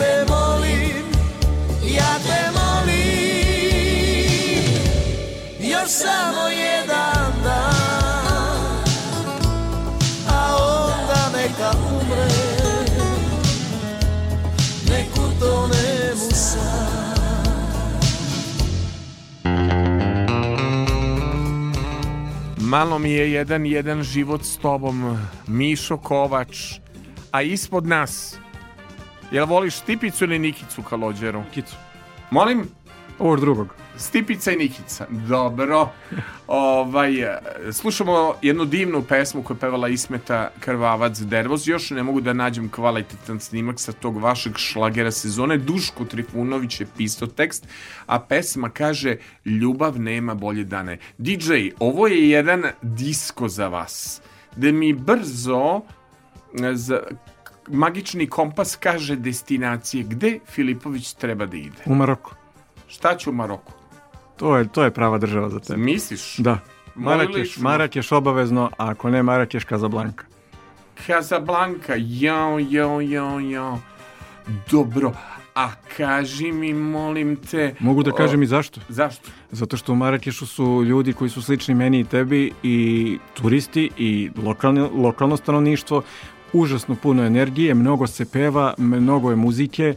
te 0.00 0.24
molim 0.32 1.04
ja 1.96 2.14
te 2.26 2.40
molim 2.58 3.40
još 5.60 5.90
samo 5.90 6.48
jedan 6.48 7.32
dan 7.44 8.84
a 10.28 10.56
onda 10.56 11.20
Malo 22.70 22.98
mi 22.98 23.10
je 23.10 23.32
jedan 23.32 23.66
jedan 23.66 24.02
život 24.02 24.44
s 24.44 24.56
tobom, 24.56 25.18
Mišo 25.46 25.96
Kovač, 25.96 26.78
a 27.32 27.42
ispod 27.42 27.86
nas, 27.86 28.38
jel 29.30 29.46
voliš 29.46 29.74
Stipicu 29.74 30.24
ili 30.24 30.38
Nikicu 30.38 30.82
Kalođeru? 30.82 31.40
Nikicu. 31.40 31.76
Molim? 32.30 32.68
Ovog 33.18 33.40
drugog. 33.40 33.74
Stipica 33.96 34.52
i 34.52 34.56
Nikica. 34.56 35.06
Dobro. 35.10 35.88
ovaj, 36.46 37.22
e, 37.22 37.38
slušamo 37.72 38.34
jednu 38.42 38.64
divnu 38.64 39.02
pesmu 39.02 39.42
koju 39.42 39.54
je 39.56 39.60
pevala 39.60 39.88
Ismeta 39.88 40.50
Krvavac 40.60 41.18
Dervoz. 41.18 41.68
Još 41.68 41.90
ne 41.90 42.02
mogu 42.02 42.20
da 42.20 42.32
nađem 42.32 42.68
kvalitetan 42.68 43.40
snimak 43.40 43.80
sa 43.80 43.92
tog 43.92 44.22
vašeg 44.22 44.56
šlagera 44.56 45.10
sezone. 45.10 45.56
Duško 45.56 46.04
Trifunović 46.04 46.80
je 46.80 46.86
pisao 46.96 47.28
tekst, 47.28 47.68
a 48.06 48.20
pesma 48.20 48.70
kaže 48.70 49.16
Ljubav 49.44 50.00
nema 50.00 50.34
bolje 50.34 50.64
dane. 50.64 50.98
DJ, 51.18 51.52
ovo 51.78 52.06
je 52.06 52.30
jedan 52.30 52.62
disko 52.82 53.48
za 53.48 53.68
vas. 53.68 54.20
Da 54.56 54.72
mi 54.72 54.92
brzo 54.92 55.80
e, 56.62 56.74
za, 56.74 57.00
magični 57.72 58.26
kompas 58.26 58.76
kaže 58.76 59.16
destinacije 59.16 60.04
gde 60.04 60.38
Filipović 60.46 61.12
treba 61.12 61.46
da 61.46 61.56
ide. 61.56 61.82
U 61.86 61.94
Maroku. 61.94 62.34
Šta 62.88 63.16
će 63.16 63.30
u 63.30 63.32
Maroku? 63.32 63.72
To 64.36 64.56
je, 64.56 64.68
to 64.68 64.84
je 64.84 64.90
prava 64.90 65.18
država 65.18 65.48
za 65.50 65.60
tebe. 65.60 65.78
Misliš? 65.78 66.36
Da. 66.38 66.58
Marakeš. 66.94 67.56
Marakeš 67.56 68.12
obavezno, 68.12 68.70
a 68.78 68.90
ako 68.90 69.10
ne 69.10 69.22
Marakeš, 69.22 69.64
Kazablanka. 69.64 70.24
Casablanca, 71.06 71.94
jao, 71.96 72.58
jao, 72.58 73.00
jao, 73.00 73.40
jao. 73.40 73.78
Dobro, 74.70 75.12
a 75.54 75.70
kaži 75.96 76.52
mi, 76.52 76.72
molim 76.74 77.36
te... 77.36 77.74
Mogu 77.80 78.02
da 78.02 78.10
o, 78.10 78.14
kažem 78.14 78.42
i 78.42 78.46
zašto? 78.46 78.80
Zašto? 78.88 79.30
Zato 79.50 79.76
što 79.76 79.92
u 79.92 79.96
Marakešu 79.96 80.46
su 80.46 80.84
ljudi 80.84 81.12
koji 81.12 81.30
su 81.30 81.42
slični 81.42 81.74
meni 81.74 82.00
i 82.00 82.04
tebi 82.04 82.52
i 82.62 83.18
turisti 83.34 83.90
i 83.96 84.30
lokalni, 84.44 84.80
lokalno 84.80 85.36
stanovništvo. 85.36 86.02
Užasno 86.52 86.94
puno 86.94 87.24
energije, 87.24 87.74
mnogo 87.74 88.06
se 88.06 88.24
peva, 88.24 88.74
mnogo 88.78 89.30
je 89.30 89.36
muzike 89.36 89.94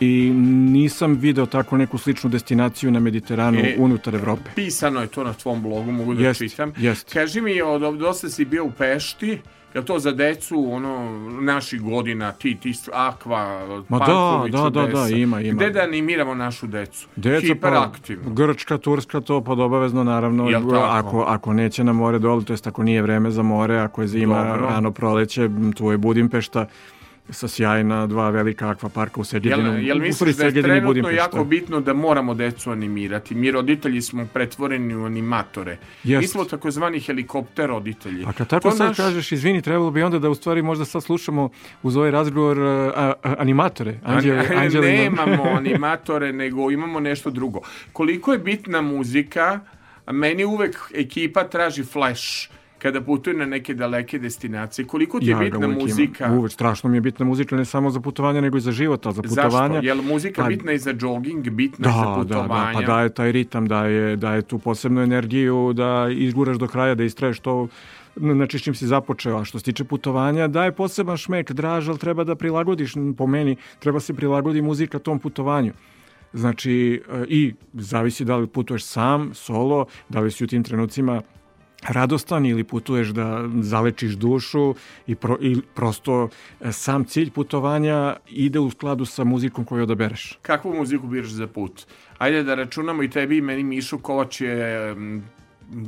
i 0.00 0.30
nisam 0.70 1.14
video 1.14 1.46
tako 1.46 1.76
neku 1.76 1.98
sličnu 1.98 2.30
destinaciju 2.30 2.90
na 2.90 3.00
Mediteranu 3.00 3.58
E, 3.58 3.74
unutar 3.78 4.14
Evrope. 4.14 4.50
Pisano 4.54 5.00
je 5.00 5.06
to 5.06 5.24
na 5.24 5.32
tvom 5.32 5.62
blogu, 5.62 5.92
mogu 5.92 6.14
da 6.14 6.22
Jest, 6.22 6.38
čitam. 6.38 6.72
jest. 6.78 7.12
Kaži 7.12 7.40
mi, 7.40 7.62
od, 7.62 7.98
dosta 7.98 8.28
si 8.28 8.44
bio 8.44 8.64
u 8.64 8.70
Pešti, 8.70 9.38
Jel 9.76 9.84
to 9.84 9.98
za 9.98 10.12
decu, 10.12 10.72
ono, 10.72 11.20
naših 11.40 11.82
godina, 11.82 12.32
ti, 12.32 12.56
ti, 12.60 12.72
Aqua, 12.92 13.66
Ma 13.88 13.98
da, 13.98 14.04
Panković, 14.04 14.52
da, 14.52 14.58
da, 14.58 14.70
da, 14.70 14.82
Odessa. 14.82 15.16
ima, 15.16 15.40
ima. 15.40 15.56
Gde 15.56 15.70
da 15.70 15.80
animiramo 15.80 16.34
našu 16.34 16.66
decu? 16.66 17.08
Deca 17.16 17.46
pa, 17.46 17.54
Hiperaktivno. 17.54 18.30
Grčka, 18.30 18.78
Turska, 18.78 19.20
to 19.20 19.40
pod 19.40 19.60
obavezno 19.60 20.04
naravno, 20.04 20.48
Jel 20.50 20.62
tako? 20.62 20.76
ako, 20.76 21.20
ako 21.22 21.52
neće 21.52 21.84
na 21.84 21.92
more 21.92 22.18
dole, 22.18 22.44
to 22.44 22.52
jest 22.52 22.66
ako 22.66 22.82
nije 22.82 23.02
vreme 23.02 23.30
za 23.30 23.42
more, 23.42 23.78
ako 23.78 24.02
je 24.02 24.08
zima, 24.08 24.44
Dobro. 24.44 24.66
rano 24.66 24.90
proleće, 24.90 25.50
tu 25.76 25.90
je 25.90 25.98
Budimpešta 25.98 26.66
sa 27.30 27.48
sjajna 27.48 28.06
dva 28.06 28.30
velika 28.30 28.68
akvaparka 28.68 29.20
u 29.20 29.24
Segedinu. 29.24 29.72
Jel, 29.72 29.82
jel 29.82 29.98
misliš 29.98 30.36
da 30.36 30.44
je 30.44 30.62
trenutno 30.62 31.10
jako 31.10 31.44
bitno 31.44 31.80
da 31.80 31.92
moramo 31.92 32.34
decu 32.34 32.70
animirati? 32.70 33.34
Mi 33.34 33.50
roditelji 33.50 34.02
smo 34.02 34.26
pretvoreni 34.34 34.94
u 34.94 35.04
animatore. 35.04 35.78
Jest. 36.04 36.22
Mi 36.22 36.28
smo 36.28 36.44
takozvani 36.44 37.00
helikopter 37.00 37.68
roditelji. 37.68 38.24
A 38.26 38.32
kad 38.32 38.48
tako 38.48 38.70
To 38.70 38.76
sad 38.76 38.88
naš- 38.88 38.96
kažeš, 38.96 39.32
izvini, 39.32 39.62
trebalo 39.62 39.90
bi 39.90 40.02
onda 40.02 40.18
da 40.18 40.30
u 40.30 40.34
stvari 40.34 40.62
možda 40.62 40.84
sad 40.84 41.02
slušamo 41.02 41.48
uz 41.82 41.96
ovaj 41.96 42.10
razgovor 42.10 42.60
a, 42.60 42.90
a, 43.22 43.34
animatore, 43.38 43.98
Anđele, 44.04 44.46
An-. 44.56 44.80
Nemamo 44.80 45.42
animatore, 45.58 46.32
nego 46.32 46.70
imamo 46.70 47.00
nešto 47.00 47.30
drugo. 47.30 47.60
Koliko 47.92 48.32
je 48.32 48.38
bitna 48.38 48.80
muzika, 48.80 49.60
meni 50.12 50.44
uvek 50.44 50.76
ekipa 50.94 51.44
traži 51.44 51.84
flash 51.84 52.48
kada 52.78 53.00
putuje 53.00 53.36
na 53.36 53.46
neke 53.46 53.74
daleke 53.74 54.18
destinacije. 54.18 54.86
Koliko 54.86 55.20
ti 55.20 55.26
je 55.26 55.30
Ja 55.30 55.38
bitna 55.38 55.68
muzika? 55.68 56.32
Uvek, 56.32 56.52
strašno 56.52 56.90
mi 56.90 56.96
je 56.96 57.00
bitna 57.00 57.26
muzika, 57.26 57.56
ne 57.56 57.64
samo 57.64 57.90
za 57.90 58.00
putovanja, 58.00 58.40
nego 58.40 58.58
i 58.58 58.60
za 58.60 58.72
život, 58.72 59.06
a 59.06 59.12
za 59.12 59.22
putovanja... 59.22 59.74
Zašto? 59.74 59.86
Je 59.86 59.94
li 59.94 60.02
muzika 60.02 60.42
Pa- 60.42 60.48
bitna 60.48 60.72
i 60.72 60.78
za 60.78 60.94
jogging, 61.00 61.50
bitna 61.50 61.88
i 61.88 61.92
za 61.92 62.00
Da, 62.00 62.06
da, 62.08 62.14
putovanja? 62.14 62.72
da, 62.72 62.78
pa 62.80 62.86
daje 62.86 63.08
taj 63.08 63.32
ritam, 63.32 63.66
daje, 63.66 64.16
daje 64.16 64.42
tu 64.42 64.58
posebnu 64.58 65.00
energiju 65.02 65.72
da 65.72 66.08
izguraš 66.10 66.56
do 66.56 66.68
kraja, 66.68 66.94
da 66.94 67.04
istraješ 67.04 67.40
to 67.40 67.68
znači 68.16 68.58
s 68.58 68.62
čim 68.62 68.74
si 68.74 68.86
započeo, 68.86 69.38
a 69.38 69.44
što 69.44 69.58
se 69.58 69.64
tiče 69.64 69.84
putovanja, 69.84 70.48
daje 70.48 70.72
poseban 70.72 71.16
šmek, 71.16 71.52
draž, 71.52 71.88
ali 71.88 71.98
treba 71.98 72.24
da 72.24 72.34
prilagodiš, 72.34 72.94
po 73.16 73.26
meni, 73.26 73.56
treba 73.78 74.00
se 74.00 74.14
prilagodi 74.14 74.62
muzika 74.62 74.98
tom 74.98 75.18
putovanju. 75.18 75.72
Znači, 76.32 77.02
e, 77.12 77.24
i 77.28 77.54
zavisi 77.74 78.24
da 78.24 78.36
li 78.36 78.46
putuješ 78.46 78.84
sam, 78.84 79.30
solo, 79.34 79.86
da 80.08 80.20
li 80.20 80.30
si 80.30 80.44
u 80.44 80.46
tim 80.46 80.64
trenucima 80.64 81.22
radostan 81.88 82.46
ili 82.46 82.64
putuješ 82.64 83.08
da 83.08 83.48
zalečiš 83.60 84.12
dušu 84.12 84.74
i, 85.06 85.14
pro, 85.14 85.38
i 85.40 85.56
prosto 85.74 86.28
e, 86.60 86.72
sam 86.72 87.04
cilj 87.04 87.30
putovanja 87.30 88.16
ide 88.28 88.58
u 88.58 88.70
skladu 88.70 89.04
sa 89.04 89.24
muzikom 89.24 89.64
koju 89.64 89.82
odabereš. 89.82 90.38
Kakvu 90.42 90.74
muziku 90.74 91.06
biraš 91.06 91.28
za 91.30 91.46
put? 91.46 91.86
Ajde 92.18 92.42
da 92.42 92.54
računamo 92.54 93.02
i 93.02 93.10
tebi 93.10 93.36
i 93.36 93.40
meni 93.40 93.62
Mišu 93.62 93.98
Kovač 93.98 94.40
je 94.40 94.94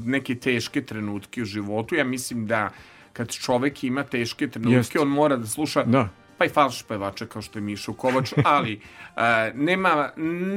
neke 0.05 0.35
teške 0.35 0.83
trenutke 0.83 1.43
u 1.43 1.45
životu. 1.45 1.95
Ja 1.95 2.05
mislim 2.05 2.47
da 2.47 2.71
kad 3.13 3.31
čovek 3.31 3.85
ima 3.85 4.03
teške 4.05 4.49
trenutke, 4.49 4.77
Jest. 4.77 4.97
on 4.97 5.09
mora 5.09 5.37
da 5.37 5.47
sluša 5.47 5.83
Da. 5.83 6.09
pa 6.39 6.45
i 6.45 6.49
falš 6.49 6.83
pevača 6.83 7.27
kao 7.27 7.43
što 7.43 7.59
je 7.59 7.63
Mišo 7.63 7.93
Kovač, 7.93 8.33
ali 8.45 8.81
a, 9.17 9.51
nema, 9.55 10.11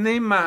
nema 0.03 0.43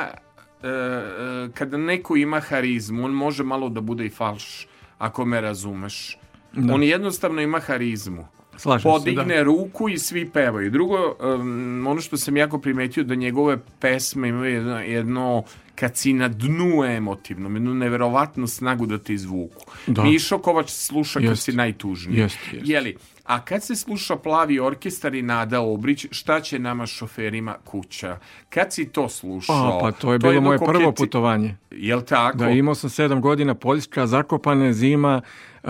e, 0.62 1.48
kada 1.54 1.76
neko 1.76 2.16
ima 2.16 2.40
harizmu, 2.40 3.04
on 3.04 3.12
može 3.12 3.44
malo 3.44 3.68
da 3.68 3.80
bude 3.80 4.06
i 4.06 4.10
falš, 4.10 4.66
ako 4.98 5.24
me 5.24 5.40
razumeš. 5.40 6.18
Da. 6.52 6.74
On 6.74 6.82
jednostavno 6.82 7.42
ima 7.42 7.60
harizmu. 7.60 8.26
Slažem 8.56 8.82
se, 8.82 8.88
Podigne 8.88 9.36
da. 9.36 9.42
ruku 9.42 9.88
i 9.88 9.98
svi 9.98 10.30
pevaju. 10.30 10.70
Drugo, 10.70 11.16
um, 11.20 11.86
ono 11.86 12.00
što 12.00 12.16
sam 12.16 12.36
jako 12.36 12.58
primetio 12.58 13.04
da 13.04 13.14
njegove 13.14 13.58
pesme 13.80 14.28
imaju 14.28 14.54
jedno, 14.54 14.80
jedno 14.80 15.42
kad 15.74 15.96
si 15.96 16.12
na 16.12 16.28
dnu 16.28 16.84
emotivno, 16.84 17.50
jednu 17.50 17.74
neverovatnu 17.74 18.46
snagu 18.46 18.86
da 18.86 18.98
te 18.98 19.14
izvuku. 19.14 19.64
Da. 19.86 20.02
Mišo 20.04 20.38
Kovač 20.38 20.70
se 20.70 20.86
sluša 20.86 21.20
kad 21.20 21.28
Jest. 21.28 21.42
si 21.42 21.52
najtužniji. 21.52 22.18
Jest, 22.18 22.38
jest. 22.52 22.68
Jeli, 22.68 22.96
a 23.24 23.44
kad 23.44 23.62
se 23.62 23.76
sluša 23.76 24.16
plavi 24.16 24.60
orkestar 24.60 25.14
i 25.14 25.22
Nada 25.22 25.60
Obrić, 25.60 26.06
šta 26.10 26.40
će 26.40 26.59
nama 26.59 26.86
šoferima 26.86 27.56
kuća? 27.64 28.18
Kad 28.48 28.72
si 28.72 28.88
to 28.88 29.09
slušao? 29.09 29.78
A, 29.78 29.80
pa 29.80 29.92
to 29.92 30.12
je 30.12 30.18
bilo 30.18 30.32
jedno 30.32 30.48
moje 30.48 30.59
prvo 30.59 30.92
putovanje. 30.92 31.56
Jel 31.70 32.02
tako? 32.02 32.38
Da, 32.38 32.51
imao 32.51 32.74
sam 32.74 32.90
sedam 32.90 33.20
godina, 33.20 33.55
Poljska, 33.55 34.06
Zakopane, 34.06 34.72
zima, 34.72 35.20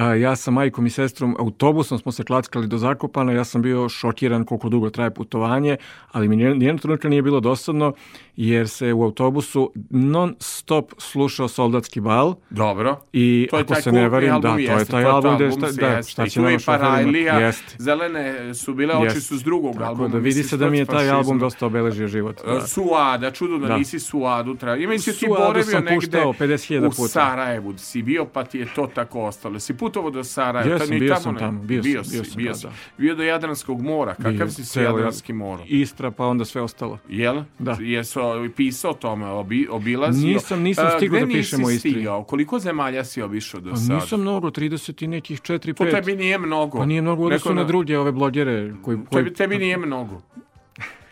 ja 0.02 0.36
sa 0.36 0.50
majkom 0.50 0.86
i 0.86 0.90
sestrom, 0.90 1.36
autobusom 1.38 1.98
smo 1.98 2.12
se 2.12 2.24
klackali 2.24 2.66
do 2.66 2.78
Zakopana, 2.78 3.32
ja 3.32 3.44
sam 3.44 3.62
bio 3.62 3.88
šokiran 3.88 4.44
koliko 4.44 4.68
dugo 4.68 4.90
traje 4.90 5.14
putovanje, 5.14 5.76
ali 6.12 6.28
mi 6.28 6.36
nijednog 6.36 6.58
nijednog 6.58 6.80
trenutka 6.80 7.08
nije 7.08 7.22
bilo 7.22 7.40
dosadno, 7.40 7.92
jer 8.36 8.68
se 8.68 8.92
u 8.92 9.02
autobusu 9.02 9.72
non 9.90 10.34
stop 10.38 10.92
slušao 10.98 11.48
soldatski 11.48 12.00
bal 12.00 12.34
Dobro. 12.50 12.96
i 13.12 13.48
To 13.50 13.56
ako 13.56 13.74
se 13.74 13.92
ne 13.92 14.08
varim, 14.08 14.28
da, 14.28 14.34
album, 14.34 14.52
to 14.52 14.58
je 14.58 14.64
jeste, 14.64 14.90
taj 14.90 15.02
je 15.02 15.06
album, 15.06 15.38
taj 15.38 15.72
se 15.72 15.80
da, 15.80 15.86
jeste. 15.86 16.10
šta 16.10 16.26
će 16.28 16.40
i 16.54 16.58
šoferima. 16.58 17.52
Zelene 17.78 18.54
su 18.54 18.74
bile, 18.74 18.94
oči 18.94 19.20
su 19.20 19.38
s 19.38 19.42
drugog 19.42 19.72
Tako 19.74 19.84
albuma. 19.84 20.08
da 20.08 20.18
vidi 20.18 20.42
se 20.42 20.56
da 20.56 20.70
mi 20.70 20.78
je 20.78 20.84
taj 20.84 21.10
album 21.10 21.38
dosta 21.38 21.66
obeležio 21.66 22.08
život. 22.08 22.40
E, 22.46 22.50
Da. 22.50 22.66
Suada, 22.66 23.30
čudo 23.30 23.58
da, 23.58 23.66
Da. 23.68 23.76
nisi 23.76 23.98
Suadu 23.98 24.54
tražio. 24.54 24.84
Ima 24.84 24.98
si 24.98 25.18
ti 25.18 25.26
boravio 25.28 25.80
negde 25.80 25.94
puštao 25.94 26.32
50.000 26.32 27.04
u. 27.04 27.08
Sarajevu, 27.08 27.74
si 27.78 28.02
bio 28.02 28.24
pa 28.24 28.44
ti 28.44 28.58
je 28.58 28.66
to 28.74 28.86
tako 28.94 29.20
ostalo. 29.20 29.60
Si 29.60 29.74
putovao 29.84 30.10
do 30.10 30.24
Sarajeva? 30.24 30.74
Jesam, 30.74 30.98
bio 30.98 31.08
tamo 31.08 31.20
sam 31.20 31.34
ne- 31.34 31.40
tamo, 31.40 31.60
bio 31.60 31.82
sam, 31.82 31.92
bio 31.92 32.04
si, 32.04 32.10
bio 32.12 32.24
sam, 32.24 32.36
bio 32.36 32.48
da, 32.48 32.54
si. 32.54 32.66
da. 32.66 32.72
Bio 32.98 33.14
do 33.14 33.22
Jadranskog 33.22 33.82
mora. 33.82 34.14
Kakav 34.14 34.32
Bio, 34.32 34.48
si 34.48 34.62
celo- 34.62 34.84
Jadranskim 34.86 35.36
morom? 35.36 35.66
Istra, 35.68 36.10
pa 36.10 36.26
onda 36.26 36.44
sve 36.44 36.62
ostalo. 36.62 36.98
Jel? 37.08 37.42
Da. 37.58 37.76
Jesu 37.80 38.20
pisao 38.56 38.90
o 38.90 38.94
tome, 38.94 39.26
obi, 39.26 39.68
obilazio? 39.70 40.28
Nisam- 40.28 40.60
nisam 40.60 40.86
stigao 40.96 41.20
da 41.20 41.26
pišem 41.28 41.64
o 41.64 41.70
Istri. 41.70 41.90
stigao? 41.90 42.24
Koliko 42.24 42.58
zemalja 42.58 43.04
si 43.04 43.22
obišao 43.22 43.60
do 43.60 43.70
Pa 43.70 43.76
sada? 43.76 43.94
nisam 43.94 44.20
mnogo, 44.20 44.50
30 44.50 45.02
i 45.02 45.08
nekih 45.08 45.40
4-5. 45.40 45.74
To 45.74 45.84
tebi 45.86 46.16
nije 46.16 46.38
mnogo. 46.38 46.78
Pa 46.78 46.86
nije 46.86 47.02
mnogo 47.02 47.22
u 47.22 47.26
odnosu 47.26 47.48
Neko 47.48 47.54
na 47.54 47.64
druge 47.64 47.98
ove 47.98 48.12
blogere 48.12 48.74
koji... 48.74 48.98
koji 49.00 49.24
Tebi, 49.24 49.34
tebi 49.34 49.58
nije 49.58 49.76
mnogo. 49.78 50.22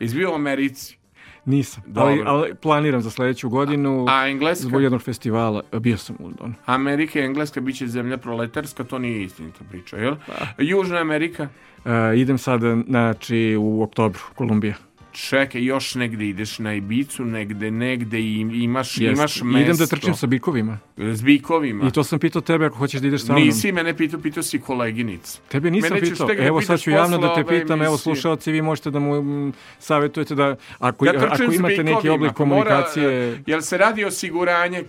Izbio 0.01 0.33
u 0.33 0.35
Americi. 0.35 0.97
Nisam, 1.45 1.83
Dobro. 1.87 2.11
ali, 2.11 2.23
ali 2.27 2.55
planiram 2.55 3.01
za 3.01 3.11
sledeću 3.11 3.49
godinu 3.49 4.07
A 4.09 4.29
Engleska? 4.29 4.67
zbog 4.69 4.83
jednog 4.83 5.03
festivala. 5.03 5.63
Bio 5.81 5.97
sam 5.97 6.17
u 6.19 6.23
Londonu. 6.25 6.55
Amerika 6.67 7.19
i 7.21 7.23
Engleska 7.23 7.61
bit 7.61 7.77
će 7.77 7.87
zemlja 7.87 8.17
proletarska, 8.17 8.85
to 8.85 8.99
nije 8.99 9.23
istinita 9.25 9.65
priča, 9.71 9.97
jel? 9.97 10.15
Pa. 10.27 10.63
Južna 10.63 10.99
Amerika? 10.99 11.49
E, 11.85 12.17
idem 12.17 12.39
sada, 12.39 12.77
znači, 12.89 13.57
u 13.61 13.83
oktobru, 13.83 14.21
Kolumbija. 14.35 14.75
Čekaj, 15.13 15.65
još 15.65 15.95
negde 15.95 16.29
ideš 16.29 16.59
na 16.59 16.75
Ibicu, 16.75 17.25
negde, 17.25 17.71
negde 17.71 18.21
i 18.21 18.41
imaš, 18.41 18.99
Jest. 18.99 19.19
imaš 19.19 19.43
mesto. 19.43 19.61
Idem 19.61 19.77
da 19.77 19.87
trčim 19.87 20.15
sa 20.15 20.27
bikovima. 20.27 20.79
S 20.97 21.23
bikovima. 21.23 21.87
I 21.89 21.91
to 21.91 22.05
sam 22.05 22.19
pitao 22.19 22.43
tebe 22.43 22.67
ako 22.67 22.77
hoćeš 22.77 23.01
da 23.01 23.09
ideš 23.09 23.25
sa 23.25 23.33
mnom. 23.33 23.45
Nisi 23.45 23.73
mene 23.73 23.97
pitao, 23.97 24.21
pitao 24.21 24.43
si 24.43 24.61
koleginicu. 24.61 25.41
Tebe 25.49 25.71
nisam 25.71 25.91
Mene 25.95 26.11
pitao. 26.11 26.27
da 26.27 26.33
Evo 26.35 26.59
pitaš 26.59 26.67
sad 26.67 26.81
ću 26.81 26.91
javno 26.91 27.19
da 27.19 27.35
te 27.35 27.45
pitam. 27.45 27.83
Evo 27.83 27.89
emisije. 27.89 28.03
slušalci, 28.03 28.53
vi 28.53 28.63
možete 28.63 28.91
da 28.91 28.99
mu 28.99 29.23
mm, 29.23 29.53
savjetujete 29.79 30.35
da 30.35 30.57
ako, 30.79 31.07
Ja 31.07 31.13
trčim 31.13 31.47
ako 31.47 31.55
imate 31.55 31.85
neki 31.85 32.09
oblik 32.09 32.21
mora, 32.21 32.33
komunikacije... 32.33 33.33
e, 33.33 33.39
jel 33.47 33.61
se 33.61 33.79
radi 33.79 34.05
osiguranje? 34.05 34.85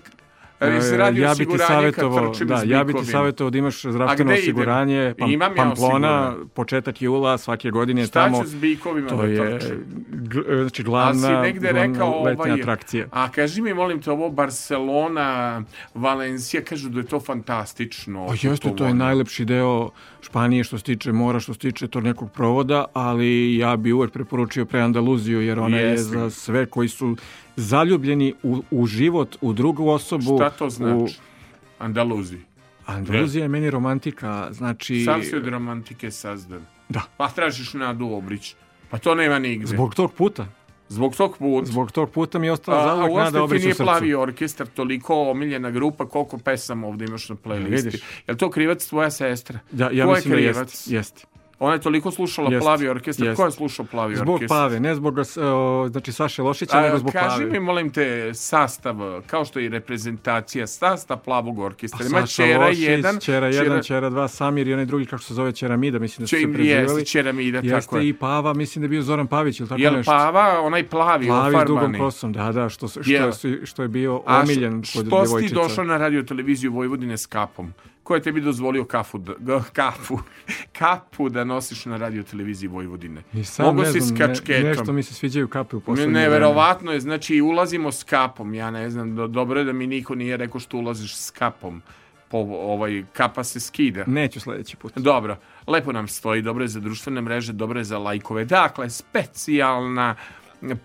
Jel 0.63 0.81
se 0.81 0.97
radi 0.97 1.19
E, 1.19 1.23
ja 1.23 1.33
bi 1.37 1.45
ti 1.45 1.57
savjetovao, 1.57 2.31
da, 2.45 2.61
ja 2.65 2.83
bi 2.83 2.93
ti 2.93 3.05
savjetovao 3.05 3.49
da 3.51 3.57
imaš 3.57 3.81
zdravstveno 3.81 4.33
osiguranje, 4.33 5.13
Pam, 5.19 5.31
Imam 5.31 5.51
ja 5.51 5.63
Pamplona, 5.63 6.35
početak 6.53 7.01
jula, 7.01 7.37
svake 7.37 7.71
godine 7.71 8.05
Šta 8.05 8.23
tamo. 8.23 8.43
ću 8.43 8.49
s 8.49 8.55
bikovima 8.55 9.09
To 9.09 9.23
je 9.23 9.59
gl- 10.11 10.61
znači 10.61 10.83
glavna, 10.83 11.27
si 11.27 11.33
negde 11.33 11.71
glavna 11.71 11.93
rekao 11.93 12.23
letnja 12.23 12.43
ovaj, 12.43 12.61
atrakcija. 12.61 13.07
A 13.11 13.29
kaži 13.31 13.61
mi, 13.61 13.73
molim 13.73 14.01
te, 14.01 14.11
ovo 14.11 14.29
Barcelona, 14.29 15.61
Valencija, 15.93 16.63
kažu 16.63 16.89
da 16.89 16.99
je 16.99 17.05
to 17.05 17.19
fantastično. 17.19 18.27
Pa 18.27 18.33
jeste, 18.41 18.75
to 18.75 18.85
je 18.85 18.93
najlepši 18.93 19.45
deo 19.45 19.89
Španije 20.21 20.63
što 20.63 20.77
se 20.77 20.83
tiče 20.83 21.11
mora, 21.11 21.39
što 21.39 21.53
se 21.53 21.59
tiče 21.59 21.87
tog 21.87 22.03
nekog 22.03 22.31
provoda, 22.31 22.85
ali 22.93 23.57
ja 23.57 23.75
bi 23.75 23.91
uvek 23.91 24.11
preporučio 24.11 24.65
pre 24.65 24.81
Andaluziju, 24.81 25.41
jer 25.41 25.59
ona 25.59 25.77
je 25.77 25.89
Jeste. 25.89 26.03
za 26.03 26.29
sve 26.29 26.65
koji 26.65 26.87
su 26.87 27.15
zaljubljeni 27.55 28.33
u, 28.43 28.63
u 28.71 28.85
život, 28.85 29.37
u 29.41 29.53
drugu 29.53 29.89
osobu. 29.89 30.37
Šta 30.37 30.49
to 30.49 30.69
znači? 30.69 31.19
U... 31.19 31.23
Andaluzi. 31.79 32.37
Andaluzija 32.85 33.43
je 33.43 33.47
meni 33.47 33.69
romantika, 33.69 34.47
znači... 34.51 35.03
Sam 35.05 35.23
si 35.23 35.35
od 35.35 35.47
romantike 35.47 36.11
sazdan. 36.11 36.65
Da. 36.89 37.01
Pa 37.17 37.29
tražiš 37.29 37.73
Nadu 37.73 38.07
Obrić. 38.07 38.55
Pa 38.89 38.97
to 38.97 39.15
nema 39.15 39.39
nigde. 39.39 39.65
Zbog 39.65 39.95
tog 39.95 40.13
puta. 40.13 40.47
Zbog 40.89 41.15
tog 41.15 41.37
puta. 41.37 41.65
Zbog 41.65 41.91
tog 41.91 42.11
puta 42.11 42.39
mi 42.39 42.47
je 42.47 42.51
ostala 42.51 42.77
A, 42.77 42.81
a 42.81 42.95
zauvek 42.95 43.15
nada 43.15 43.43
obrić 43.43 43.65
u 43.65 43.69
srcu. 43.69 43.83
plavi 43.83 44.13
orkestar, 44.13 44.67
toliko 44.67 45.29
omiljena 45.29 45.71
grupa, 45.71 46.05
koliko 46.05 46.37
pesama 46.37 46.87
ovde 46.87 47.05
imaš 47.05 47.29
na 47.29 47.35
playlisti. 47.35 47.83
vidiš. 47.83 48.01
Je 48.27 48.31
li 48.31 48.37
to 48.37 48.49
krivac 48.49 48.87
tvoja 48.87 49.11
sestra? 49.11 49.59
Ja, 49.71 49.91
ja 49.91 50.05
je 50.05 50.13
mislim 50.13 50.31
da 50.31 50.37
krivac? 50.37 50.57
jeste. 50.73 50.95
Jeste. 50.95 51.25
Ona 51.59 51.73
je 51.73 51.81
toliko 51.81 52.11
slušala 52.11 52.51
Jest, 52.51 52.63
plavi 52.63 52.87
orkestar. 52.87 53.27
jest. 53.27 53.37
Ko 53.37 53.45
je 53.45 53.51
slušao 53.51 53.85
plavi 53.85 54.15
Zbog 54.15 54.33
orkestar? 54.33 54.57
Pave, 54.57 54.79
ne 54.79 54.95
zbog 54.95 55.19
e, 55.19 55.41
o, 55.43 55.87
znači 55.91 56.11
Saše 56.11 56.41
Lošića, 56.41 56.81
nego 56.81 56.95
A, 56.95 56.99
zbog 56.99 57.11
kaži 57.13 57.27
Pave. 57.29 57.45
mi, 57.45 57.59
molim 57.59 57.89
te, 57.89 58.31
sastav, 58.33 58.95
kao 59.27 59.45
što 59.45 59.59
je 59.59 59.65
i 59.65 59.69
reprezentacija, 59.69 60.67
sastav 60.67 61.17
plavog 61.17 61.59
orkestra. 61.59 62.05
Ima 62.07 62.25
Čera 62.27 62.65
Lošić, 62.65 62.79
1, 62.79 63.21
Čera 63.21 63.47
1, 63.47 63.87
Čera 63.87 64.09
2, 64.09 64.27
Samir 64.27 64.67
i 64.67 64.73
onaj 64.73 64.85
drugi, 64.85 65.05
kako 65.05 65.23
se 65.23 65.33
zove, 65.33 65.51
Čera 65.51 65.77
Mida, 65.77 65.99
mislim 65.99 66.23
da 66.23 66.27
su 66.27 66.35
se 66.35 66.37
jeste, 66.37 66.53
prezivali. 66.53 67.05
Čera 67.05 67.31
Mida, 67.31 67.61
tako 67.61 67.75
Jeste 67.75 67.97
je. 67.97 68.07
i 68.09 68.13
Pava, 68.13 68.53
mislim 68.53 68.81
da 68.81 68.85
je 68.85 68.89
bio 68.89 69.01
Zoran 69.01 69.27
Pavić, 69.27 69.59
ili 69.59 69.69
tako 69.69 69.81
Jel 69.81 69.93
nešto. 69.93 70.11
Pava, 70.11 70.61
onaj 70.61 70.87
plavi, 70.87 71.27
Plavi 71.27 71.55
s 71.57 71.67
dugom 71.67 71.95
kosom, 71.97 72.33
da, 72.33 72.51
da, 72.51 72.69
što, 72.69 72.87
što, 72.87 72.99
Jel? 73.05 73.31
što, 73.31 73.47
što 73.63 73.81
je 73.81 73.87
bio 73.87 74.21
A 74.25 74.39
omiljen 74.39 74.73
kod 74.73 74.85
što 74.85 74.99
si 74.99 75.03
ti 75.03 75.09
devojčica. 75.09 75.55
došao 75.55 75.83
na 75.83 75.97
radio 75.97 76.23
televiziju 76.23 76.73
Vojvodine 76.73 77.17
s 77.17 77.25
kapom? 77.25 77.73
Ko 78.03 78.15
je 78.15 78.21
tebi 78.21 78.41
dozvolio 78.41 78.85
kafu, 78.85 79.17
da, 79.17 79.33
kafu, 79.63 80.19
kapu 80.79 81.29
da 81.29 81.43
nosiš 81.43 81.85
na 81.85 81.97
radio 81.97 82.23
televiziji 82.23 82.67
Vojvodine? 82.67 83.21
I 83.33 83.43
sam 83.43 83.65
Mogu 83.65 83.81
ne 83.81 83.85
si 83.87 83.99
znam, 83.99 84.35
s 84.35 84.47
ne- 84.49 84.59
nešto 84.59 84.93
mi 84.93 85.03
se 85.03 85.13
sviđaju 85.13 85.47
kape 85.47 85.75
u 85.75 85.79
Ne, 85.79 85.85
poslednje 85.85 86.11
vreme. 86.11 86.19
neverovatno 86.21 86.91
je, 86.91 86.99
znači 86.99 87.41
ulazimo 87.41 87.91
s 87.91 88.03
kapom, 88.03 88.53
ja 88.53 88.71
ne 88.71 88.89
znam, 88.89 89.15
do- 89.15 89.27
dobro 89.27 89.59
je 89.59 89.65
da 89.65 89.73
mi 89.73 89.87
niko 89.87 90.15
nije 90.15 90.37
rekao 90.37 90.59
što 90.59 90.77
ulaziš 90.77 91.15
s 91.15 91.31
kapom, 91.31 91.81
po, 92.29 92.37
ovaj, 92.39 93.03
kapa 93.13 93.43
se 93.43 93.59
skida. 93.59 94.03
Neću 94.07 94.39
sledeći 94.39 94.75
put. 94.77 94.93
Dobro, 94.97 95.37
lepo 95.67 95.91
nam 95.91 96.07
stoji, 96.07 96.41
dobro 96.41 96.63
je 96.63 96.67
za 96.67 96.79
društvene 96.79 97.21
mreže, 97.21 97.53
dobro 97.53 97.79
je 97.79 97.83
za 97.83 97.97
lajkove. 97.97 98.45
Dakle, 98.45 98.89
specijalna 98.89 100.15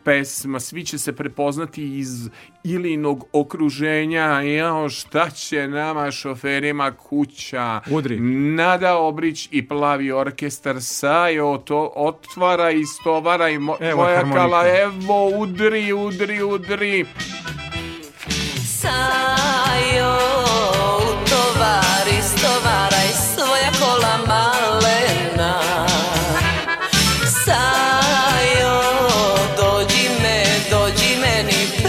pesma, 0.04 0.60
svi 0.60 0.84
će 0.84 0.98
se 0.98 1.12
prepoznati 1.16 1.98
iz 1.98 2.28
Ilinog 2.64 3.24
okruženja, 3.32 4.22
jao 4.40 4.88
šta 4.88 5.30
će 5.30 5.68
nama 5.68 6.10
šoferima 6.10 6.90
kuća, 6.92 7.80
Udri. 7.90 8.20
Nada 8.54 8.96
Obrić 8.96 9.48
i 9.50 9.68
Plavi 9.68 10.12
orkestar, 10.12 10.76
Sajo, 10.80 11.58
to 11.58 11.92
otvara 11.96 12.70
i 12.70 12.84
stovara 12.84 13.48
i 13.48 13.58
mo, 13.58 13.76
Evo 13.80 14.02
moja 14.02 14.16
harmonika. 14.16 14.40
kala, 14.40 14.64
evo 14.68 15.28
udri, 15.38 15.92
udri, 15.92 16.42
udri. 16.42 17.06
Sajo, 18.80 20.16
utovari, 20.98 22.22
stovaraj 22.22 23.08
svoja 23.34 23.70
kola 23.80 24.18
malena 24.26 25.67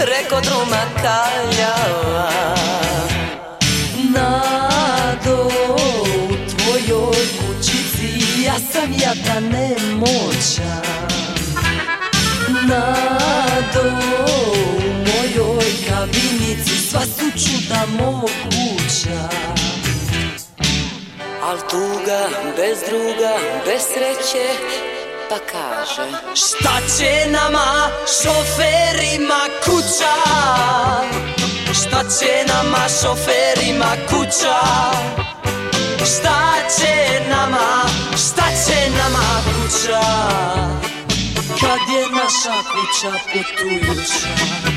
preko 0.00 0.40
druma 0.40 0.82
kaljava 1.02 2.30
Nado, 4.14 5.48
u 5.74 6.28
tvojoj 6.50 7.26
kućici 7.38 8.42
ja 8.44 8.54
sam 8.72 8.92
jadan 8.92 9.44
nemoćan 9.44 10.82
Nado, 12.68 13.88
u 14.26 14.90
mojoj 14.90 15.70
kabinici 15.88 16.88
sva 16.90 17.00
su 17.00 17.30
čuda 17.30 17.86
moguća 17.98 19.28
Al 21.42 21.56
tuga, 21.70 22.28
bez 22.56 22.78
druga, 22.88 23.34
bez 23.66 23.82
sreće, 23.82 24.46
pa 25.30 25.38
kaže 25.38 26.02
Šta 26.34 26.74
će 26.96 27.30
nama, 27.30 27.90
šoferima 28.06 29.40
kuća? 29.64 30.14
Šta 31.72 32.02
će 32.18 32.44
nama, 32.48 32.84
šoferima 33.00 33.92
kuća? 34.10 34.58
Šta 36.04 36.40
će 36.76 37.20
nama, 37.28 37.86
šta 38.16 38.44
će 38.66 38.90
nama 38.98 39.28
kuća? 39.46 40.02
Kad 41.60 41.94
je 41.94 42.02
naša 42.10 42.56
kuća 42.72 43.12
putujuća 43.32 44.69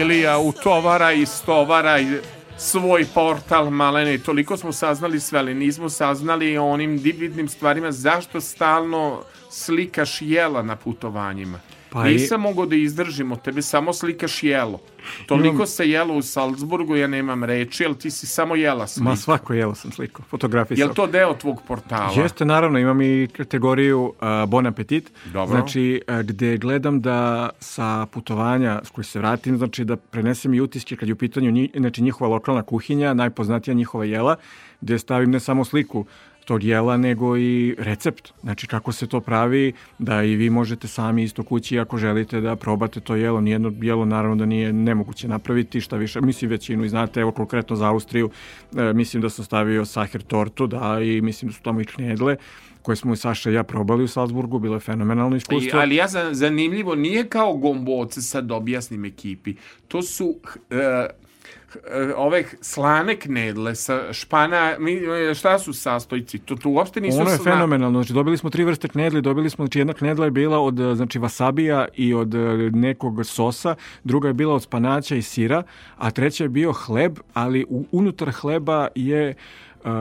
Ilija, 0.00 0.38
utovaraj, 0.38 1.26
stovaraj 1.26 2.04
svoj 2.56 3.04
portal, 3.14 3.70
malene. 3.70 4.18
Toliko 4.18 4.56
smo 4.56 4.72
saznali 4.72 5.20
sve, 5.20 5.38
ali 5.38 5.54
nismo 5.54 5.88
saznali 5.88 6.58
o 6.58 6.66
onim 6.66 6.98
divnim 6.98 7.48
stvarima. 7.48 7.92
Zašto 7.92 8.40
stalno 8.40 9.22
slikaš 9.50 10.22
jela 10.22 10.62
na 10.62 10.76
putovanjima? 10.76 11.60
Pa 11.90 12.08
i- 12.08 12.12
Nisam 12.12 12.40
mogao 12.40 12.66
da 12.66 12.76
izdržim 12.76 13.32
od 13.32 13.42
tebe, 13.42 13.62
samo 13.62 13.92
slikaš 13.92 14.42
jelo. 14.42 14.80
Toliko 15.26 15.48
Imam- 15.54 15.66
se 15.66 15.90
jelo 15.90 16.14
u 16.14 16.22
Salzburgu, 16.22 16.96
ja 16.96 17.06
nemam 17.06 17.44
reči, 17.44 17.84
ali 17.84 17.94
ti 17.94 18.10
si 18.10 18.26
samo 18.26 18.56
jela 18.56 18.86
slika. 18.86 19.04
Ma 19.04 19.16
svako 19.16 19.54
jelo 19.54 19.74
sam 19.74 19.92
slikao, 19.92 20.24
fotografisao. 20.24 20.82
Je 20.82 20.94
to 20.94 21.06
deo 21.06 21.34
tvog 21.34 21.62
portala? 21.68 22.12
Jeste, 22.14 22.44
naravno, 22.44 22.78
imam 22.78 23.00
i 23.00 23.28
kategoriju 23.28 24.00
uh, 24.02 24.12
Bon 24.48 24.66
Appetit. 24.66 25.12
Dobro. 25.26 25.46
Znači, 25.48 26.02
uh, 26.08 26.18
gde 26.18 26.56
gledam 26.56 27.00
da 27.00 27.20
sa 27.60 28.06
putovanja 28.06 28.80
s 28.84 28.90
koji 28.90 29.04
se 29.04 29.18
vratim, 29.18 29.58
znači 29.58 29.84
da 29.84 29.96
prenesem 29.96 30.54
i 30.54 30.60
utiske 30.60 30.96
kad 30.96 31.08
je 31.08 31.12
u 31.12 31.18
pitanju 31.18 31.50
nji, 31.50 31.70
znači, 31.76 32.02
njihova 32.02 32.30
lokalna 32.30 32.62
kuhinja, 32.62 33.14
najpoznatija 33.14 33.74
njihova 33.74 34.04
jela, 34.04 34.36
gde 34.80 34.98
stavim 34.98 35.30
ne 35.30 35.40
samo 35.40 35.64
sliku 35.64 36.04
tog 36.44 36.64
jela, 36.64 36.96
nego 36.96 37.36
i 37.36 37.74
recept. 37.78 38.32
Znači, 38.42 38.66
kako 38.66 38.92
se 38.92 39.06
to 39.06 39.20
pravi, 39.20 39.72
da 39.98 40.22
i 40.22 40.36
vi 40.36 40.50
možete 40.50 40.88
sami 40.88 41.22
isto 41.22 41.42
kući 41.42 41.78
ako 41.78 41.98
želite 41.98 42.40
da 42.40 42.56
probate 42.56 43.00
to 43.00 43.16
jelo. 43.16 43.40
Nijedno 43.40 43.72
jelo, 43.80 44.04
naravno, 44.04 44.36
da 44.36 44.46
nije 44.46 44.72
nemoguće 44.72 45.28
napraviti, 45.28 45.80
šta 45.80 45.96
više, 45.96 46.20
mislim 46.20 46.50
većinu 46.50 46.84
i 46.84 46.88
znate, 46.88 47.20
evo 47.20 47.32
konkretno 47.32 47.76
za 47.76 47.86
Austriju, 47.88 48.30
e, 48.76 48.92
mislim 48.92 49.22
da 49.22 49.30
sam 49.30 49.44
stavio 49.44 49.84
saher 49.84 50.22
tortu, 50.22 50.66
da, 50.66 51.00
i 51.02 51.20
mislim 51.20 51.48
da 51.48 51.54
su 51.54 51.62
tamo 51.62 51.80
i 51.80 51.84
knedle, 51.84 52.36
koje 52.82 52.96
smo 52.96 53.12
i 53.12 53.16
Saša 53.16 53.50
i 53.50 53.54
ja 53.54 53.62
probali 53.62 54.04
u 54.04 54.08
Salzburgu, 54.08 54.58
bilo 54.58 54.76
je 54.76 54.80
fenomenalno 54.80 55.36
I, 55.36 55.38
iskustvo. 55.38 55.80
ali 55.80 55.96
ja 55.96 56.08
za- 56.08 56.34
zanimljivo, 56.34 56.94
nije 56.94 57.28
kao 57.28 57.56
gomboce, 57.56 58.22
sad 58.22 58.52
objasnim 58.52 59.04
ekipi. 59.04 59.54
To 59.88 60.02
su 60.02 60.36
e, 60.70 60.76
e, 60.76 61.08
ove 62.16 62.44
slane 62.60 63.16
knedle 63.16 63.74
sa 63.74 64.12
špana, 64.12 64.76
mi, 64.78 64.92
e, 64.92 65.34
šta 65.34 65.58
su 65.58 65.72
sastojci? 65.72 66.38
To, 66.38 66.56
to 66.56 66.68
uopšte 66.68 67.00
nisu 67.00 67.20
Ono 67.20 67.30
je 67.30 67.38
sla- 67.38 67.44
fenomenalno. 67.44 68.02
Znači, 68.02 68.12
dobili 68.12 68.36
smo 68.36 68.50
tri 68.50 68.64
vrste 68.64 68.88
knedli. 68.88 69.22
Dobili 69.22 69.50
smo, 69.50 69.64
znači, 69.64 69.78
jedna 69.78 69.92
knedla 69.92 70.24
je 70.24 70.30
bila 70.30 70.58
od 70.58 70.80
e, 70.80 70.94
znači, 70.94 71.18
wasabija 71.18 71.86
i 71.94 72.14
od 72.14 72.34
e, 72.34 72.38
nekog 72.72 73.26
sosa, 73.26 73.74
druga 74.04 74.28
je 74.28 74.34
bila 74.34 74.54
od 74.54 74.62
spanaća 74.62 75.16
i 75.16 75.22
sira, 75.22 75.62
a 75.96 76.10
treća 76.10 76.44
je 76.44 76.48
bio 76.48 76.72
hleb, 76.72 77.18
ali 77.34 77.66
u, 77.68 77.84
unutar 77.92 78.30
hleba 78.30 78.88
je 78.94 79.28
e, 79.28 79.34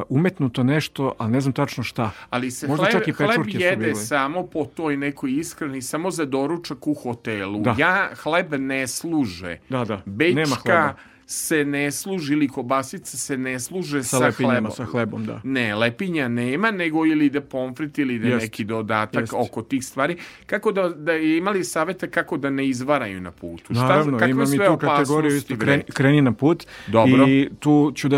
umetnuto 0.09 0.63
nešto, 0.63 1.13
ali 1.17 1.31
ne 1.31 1.41
znam 1.41 1.53
tačno 1.53 1.83
šta. 1.83 2.11
Ali 2.29 2.51
se 2.51 2.67
Možda 2.67 2.85
hleb, 2.85 2.91
čak 2.91 3.07
i 3.07 3.11
hleb 3.11 3.41
jede 3.47 3.95
samo 3.95 4.47
po 4.47 4.65
toj 4.65 4.97
nekoj 4.97 5.31
ishrani, 5.31 5.81
samo 5.81 6.11
za 6.11 6.25
doručak 6.25 6.87
u 6.87 6.93
hotelu. 6.93 7.61
Da. 7.61 7.75
Ja 7.77 8.09
hleb 8.23 8.53
ne 8.53 8.87
služe. 8.87 9.57
Da, 9.69 9.85
da. 9.85 10.01
Nema 10.05 10.35
Bečka 10.35 10.55
hleba. 10.63 10.93
Se 11.31 11.65
ne 11.65 11.91
služi 11.91 12.33
ili 12.33 12.47
kobasice 12.47 13.17
se 13.17 13.37
ne 13.37 13.59
služe 13.59 14.03
Sa 14.03 14.17
sa, 14.17 14.25
lepinjama, 14.25 14.53
hlebom. 14.53 14.71
sa 14.71 14.85
hlebom, 14.85 15.25
da. 15.25 15.41
Ne, 15.43 15.75
lepinja 15.75 16.27
nema, 16.27 16.71
nego 16.71 17.05
ili 17.05 17.25
ide 17.25 17.41
pomfrit 17.41 17.97
ili 17.97 18.15
ide 18.15 18.29
Jest. 18.29 18.41
neki 18.41 18.63
dodatak 18.63 19.21
Jest. 19.21 19.33
oko 19.37 19.61
tih 19.61 19.85
stvari. 19.85 20.17
Kako 20.45 20.71
da, 20.71 20.89
da 20.89 21.13
imali 21.13 21.63
savete 21.63 22.09
kako 22.09 22.37
da 22.37 22.49
ne 22.49 22.67
izvaraju 22.67 23.21
na 23.21 23.31
putu? 23.31 23.73
Naravno, 23.73 24.17
kakve 24.17 24.31
imam 24.31 24.53
i 24.53 24.57
tu 24.57 24.77
kategoriju 24.77 25.35
isto 25.35 25.55
kreni, 25.57 25.83
kreni 25.93 26.21
na 26.21 26.31
put 26.31 26.65
Dobro. 26.87 27.27
i 27.27 27.49
tu 27.59 27.91
ću 27.95 28.09
da 28.09 28.17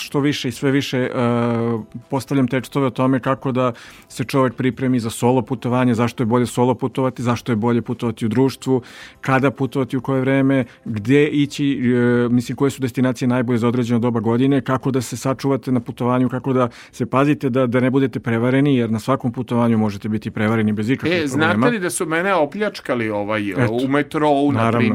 što 0.00 0.20
više 0.20 0.48
i 0.48 0.52
sve 0.52 0.70
više 0.70 1.10
uh, 1.10 1.84
postavljam 2.10 2.48
tekstove 2.48 2.86
o 2.86 2.90
tome 2.90 3.20
kako 3.20 3.52
da 3.52 3.72
se 4.08 4.24
čovjek 4.24 4.54
pripremi 4.54 5.00
za 5.00 5.10
solo 5.10 5.42
putovanje, 5.42 5.94
zašto 5.94 6.22
je 6.22 6.26
bolje 6.26 6.46
solo 6.46 6.74
putovati, 6.74 7.22
zašto 7.22 7.52
je 7.52 7.56
bolje 7.56 7.82
putovati 7.82 8.26
u 8.26 8.28
društvu, 8.28 8.82
kada 9.20 9.50
putovati 9.50 9.96
u 9.96 10.00
koje 10.00 10.20
vreme, 10.20 10.64
gdje 10.84 11.28
ići, 11.28 11.80
uh, 12.26 12.32
mislim 12.32 12.47
koje 12.54 12.70
su 12.70 12.80
destinacije 12.80 13.28
najbolje 13.28 13.58
za 13.58 13.68
određeno 13.68 14.00
doba 14.00 14.20
godine, 14.20 14.60
kako 14.60 14.90
da 14.90 15.00
se 15.00 15.16
sačuvate 15.16 15.72
na 15.72 15.80
putovanju, 15.80 16.28
kako 16.28 16.52
da 16.52 16.68
se 16.92 17.06
pazite 17.06 17.50
da, 17.50 17.66
da 17.66 17.80
ne 17.80 17.90
budete 17.90 18.20
prevareni, 18.20 18.76
jer 18.76 18.90
na 18.90 18.98
svakom 18.98 19.32
putovanju 19.32 19.78
možete 19.78 20.08
biti 20.08 20.30
prevareni 20.30 20.72
bez 20.72 20.90
ikakvih 20.90 21.12
E, 21.14 21.26
problema. 21.26 21.54
znate 21.54 21.70
li 21.70 21.78
da 21.78 21.90
su 21.90 22.06
mene 22.06 22.34
opljačkali 22.34 23.10
ovaj, 23.10 23.50
Eto, 23.50 23.72
u 23.72 23.88
metrou, 23.88 24.52
na 24.52 24.62
naravno. 24.62 24.88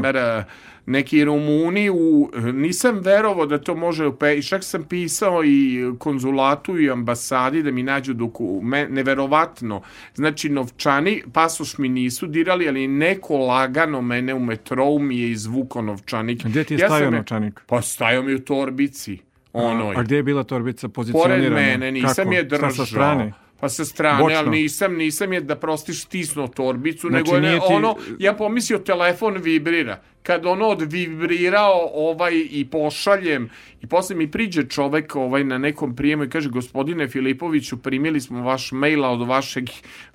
Neki 0.85 1.23
Rumuni 1.23 1.89
u, 1.89 2.29
nisam 2.53 2.99
verovao 2.99 3.45
da 3.45 3.57
to 3.57 3.75
može 3.75 4.05
i 4.37 4.43
čak 4.43 4.63
sam 4.63 4.83
pisao 4.83 5.43
i 5.43 5.77
konzulatu 5.97 6.79
i 6.79 6.89
ambasadi 6.89 7.63
da 7.63 7.71
mi 7.71 7.83
nađu 7.83 8.13
dokument, 8.13 8.91
neverovatno, 8.91 9.81
znači 10.13 10.49
novčani, 10.49 11.23
pasoš 11.33 11.77
mi 11.77 11.89
nisu 11.89 12.27
dirali, 12.27 12.67
ali 12.67 12.87
neko 12.87 13.37
lagano 13.37 14.01
mene 14.01 14.33
u 14.33 14.39
metrou 14.39 14.99
mi 14.99 15.19
je 15.19 15.31
izvukao 15.31 15.81
novčanik. 15.81 16.43
Gdje 16.43 16.63
ti 16.63 16.73
je 16.73 16.77
Ja 16.77 16.87
stajao 16.87 17.11
novčanik? 17.11 17.61
Pa 17.67 17.81
stajao 17.81 18.23
mi 18.23 18.33
u 18.33 18.39
torbici, 18.39 19.17
onoj. 19.53 19.95
A 19.95 20.03
gdje 20.03 20.15
je 20.15 20.23
bila 20.23 20.43
torbica 20.43 20.87
pozicionirana? 20.87 21.39
Pored 21.41 21.53
mene, 21.53 21.91
nisam 21.91 22.15
Kako? 22.15 22.33
je 22.33 22.43
držao. 22.43 22.71
sa 22.71 22.85
strane? 22.85 23.33
Pa 23.59 23.69
sa 23.69 23.85
strane, 23.85 24.19
Bočno? 24.19 24.37
ali 24.39 24.49
nisam, 24.51 24.95
nisam 24.95 25.33
je 25.33 25.41
da 25.41 25.55
prostiš 25.55 26.03
stisnuo 26.03 26.47
torbicu, 26.47 27.07
Znači, 27.09 27.31
nego 27.31 27.47
je 27.47 27.59
ti- 27.59 27.65
ono, 27.65 27.95
ja 28.19 28.33
pomislio 28.33 28.79
telefon 28.79 29.37
vibrira. 29.37 30.01
Kad 30.23 30.45
ono 30.45 30.67
odvibrirao 30.67 31.89
ovaj 31.93 32.47
i 32.51 32.65
pošaljem 32.65 33.49
i 33.81 33.87
posle 33.87 34.15
mi 34.15 34.31
priđe 34.31 34.63
čovek 34.63 35.15
ovaj 35.15 35.43
na 35.43 35.57
nekom 35.57 35.95
prijemu 35.95 36.23
i 36.23 36.29
kaže 36.29 36.49
gospodine 36.49 37.07
Filipoviću 37.07 37.77
primili 37.77 38.21
smo 38.21 38.41
vaš 38.43 38.71
mail 38.71 39.05
a 39.05 39.09
od 39.09 39.27
vašeg, 39.27 39.65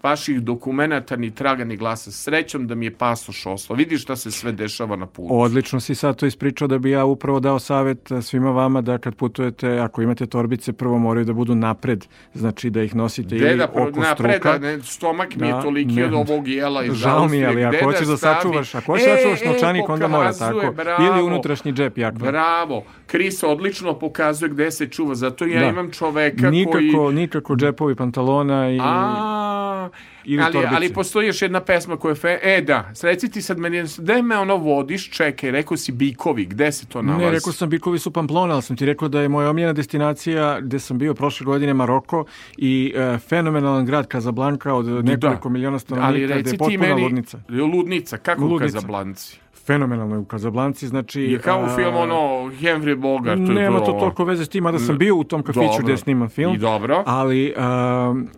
vaših 0.02 0.40
dokumenata 0.40 1.16
ni 1.16 1.34
traga 1.34 1.64
ni 1.64 1.76
glasa 1.76 2.10
srećom 2.10 2.66
da 2.66 2.74
mi 2.74 2.86
je 2.86 2.90
pasoš 2.90 3.46
oslo. 3.46 3.76
Vidiš 3.76 4.02
šta 4.02 4.16
se 4.16 4.30
sve 4.30 4.52
dešava 4.52 4.96
na 4.96 5.06
putu. 5.06 5.28
Odlično 5.30 5.80
si 5.80 5.94
sad 5.94 6.16
to 6.16 6.26
ispričao 6.26 6.68
da 6.68 6.78
bi 6.78 6.90
ja 6.90 7.04
upravo 7.04 7.40
dao 7.40 7.58
savjet 7.58 8.10
eh, 8.10 8.22
svima 8.22 8.50
vama 8.50 8.80
da 8.80 8.98
kad 8.98 9.14
putujete, 9.14 9.78
ako 9.78 10.02
imate 10.02 10.26
torbice, 10.26 10.72
prvo 10.72 10.98
moraju 10.98 11.24
da 11.24 11.32
budu 11.32 11.54
napred, 11.54 12.04
znači 12.34 12.70
da 12.70 12.82
ih 12.82 12.94
nosite 12.94 13.36
Gde 13.36 13.46
ili 13.48 13.56
da 13.58 13.64
oko 13.64 14.00
napred, 14.00 14.40
struka. 14.40 14.58
ne, 14.58 14.82
stomak 14.82 15.36
mi 15.36 15.46
je 15.46 15.52
Da, 15.52 15.62
toliki 15.62 15.92
ne. 15.94 16.04
od 16.06 16.14
ovog 16.14 16.48
jela 16.48 16.84
iz 16.84 16.92
Žao 16.94 17.28
mi 17.28 17.36
je, 17.36 17.46
ali 17.46 17.64
ako 17.64 17.84
hoćeš 17.84 18.06
da 18.06 18.16
stavim? 18.16 18.36
sačuvaš, 18.42 18.74
ako 18.74 18.92
hoćeš 18.92 19.06
da 19.06 19.16
sačuvaš 19.16 19.44
novčanik, 19.44 19.88
onda 20.04 20.16
mora 20.16 20.32
tako. 20.32 20.72
bravo. 20.72 21.04
Ili 21.04 21.22
unutrašnji 21.22 21.72
džep 21.72 21.98
jakne. 21.98 22.30
Bravo. 22.30 22.84
Kris 23.06 23.42
odlično 23.42 23.98
pokazuje 23.98 24.48
gde 24.48 24.70
se 24.70 24.88
čuva. 24.88 25.14
Zato 25.14 25.44
ja 25.44 25.60
Da. 25.60 25.66
imam 25.66 25.90
čoveka 25.90 26.50
nikako, 26.50 26.78
koji... 26.94 27.14
Nikako 27.14 27.56
džepovi 27.56 27.94
pantalona 27.94 28.70
i... 28.70 28.78
A, 28.82 29.88
ili 30.24 30.42
ali, 30.42 30.52
torbice. 30.52 30.74
ali 30.74 30.92
postoji 30.92 31.26
još 31.26 31.42
jedna 31.42 31.60
pesma 31.60 31.96
koja 31.96 32.10
je... 32.10 32.14
Fe... 32.14 32.38
E, 32.42 32.60
da, 32.60 32.92
reci 33.02 33.30
ti 33.30 33.42
sad 33.42 33.58
meni, 33.58 33.84
gde 33.98 34.22
me 34.22 34.38
ono 34.38 34.56
vodiš? 34.56 35.10
Čekaj, 35.10 35.50
rekao 35.50 35.76
si 35.76 35.92
Bikovi, 35.92 36.44
gde 36.44 36.72
se 36.72 36.86
to 36.86 37.02
nalazi? 37.02 37.24
Ne, 37.24 37.30
rekao 37.30 37.52
sam 37.52 37.68
Bikovi 37.70 37.98
su 37.98 38.10
Pamplona, 38.10 38.52
ali 38.54 38.62
sam 38.62 38.76
ti 38.76 38.86
rekao 38.86 39.08
da 39.08 39.20
je 39.20 39.28
moja 39.28 39.50
omiljena 39.50 39.72
destinacija 39.72 40.60
gde 40.60 40.78
sam 40.78 40.98
bio 40.98 41.14
prošle 41.14 41.44
godine 41.44 41.74
Maroko 41.74 42.24
i 42.56 42.92
e, 42.96 43.18
fenomenalan 43.18 43.86
grad 43.86 44.06
Kazablanka 44.06 44.74
od 44.74 45.04
nekoliko 45.04 45.48
miliona 45.48 45.78
stanovnika, 45.78 46.08
Ali 46.08 46.40
gde 46.40 46.50
je 46.50 46.58
potpuna 46.58 46.78
meni... 46.88 47.02
ludnica. 47.02 47.38
Ludnica, 47.48 48.16
kako 48.16 48.44
u 48.44 48.48
Ludnica. 48.48 48.74
Kazablanci? 48.74 49.38
Fenomenalno 49.68 50.14
je 50.14 50.18
u 50.18 50.24
Kazablanci, 50.24 50.88
znači... 50.88 51.22
Je 51.22 51.38
kao 51.38 51.60
u 51.60 51.64
a, 51.64 51.76
filmu 51.76 51.98
ono 51.98 52.16
Henry 52.60 52.96
Bogart. 52.96 53.40
Nema 53.40 53.78
to 53.78 53.92
toliko 53.92 54.24
veze 54.24 54.44
s 54.44 54.48
tim, 54.48 54.64
mada 54.64 54.78
sam 54.78 54.98
bio 54.98 55.16
u 55.16 55.24
tom 55.24 55.42
kafiću 55.42 55.82
gde 55.82 55.96
snimam 55.96 56.28
film. 56.28 56.54
I 56.54 56.58
dobro. 56.58 57.02
Ali 57.06 57.54
um, 57.56 58.28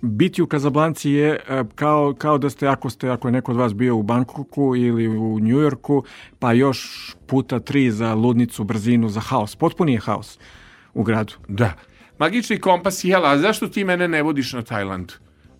biti 0.00 0.42
u 0.42 0.46
Kazablanci 0.46 1.10
je 1.10 1.40
kao, 1.74 2.14
kao 2.18 2.38
da 2.38 2.50
ste, 2.50 2.68
ako 2.68 2.90
ste, 2.90 3.08
ako 3.08 3.28
je 3.28 3.32
neko 3.32 3.52
od 3.52 3.58
vas 3.58 3.74
bio 3.74 3.96
u 3.96 4.02
Bangkoku 4.02 4.76
ili 4.76 5.08
u 5.08 5.40
Njujorku, 5.40 6.04
pa 6.38 6.52
još 6.52 7.10
puta 7.26 7.60
tri 7.60 7.90
za 7.90 8.14
ludnicu, 8.14 8.64
brzinu, 8.64 9.08
za 9.08 9.20
haos. 9.20 9.56
Potpuni 9.56 9.92
je 9.92 10.00
haos 10.00 10.38
u 10.94 11.02
gradu. 11.02 11.32
Da. 11.48 11.72
Magični 12.18 12.60
kompas, 12.60 13.04
jela, 13.04 13.30
a 13.30 13.38
zašto 13.38 13.68
ti 13.68 13.84
mene 13.84 14.08
ne 14.08 14.22
vodiš 14.22 14.52
na 14.52 14.62
Tajland? 14.62 15.12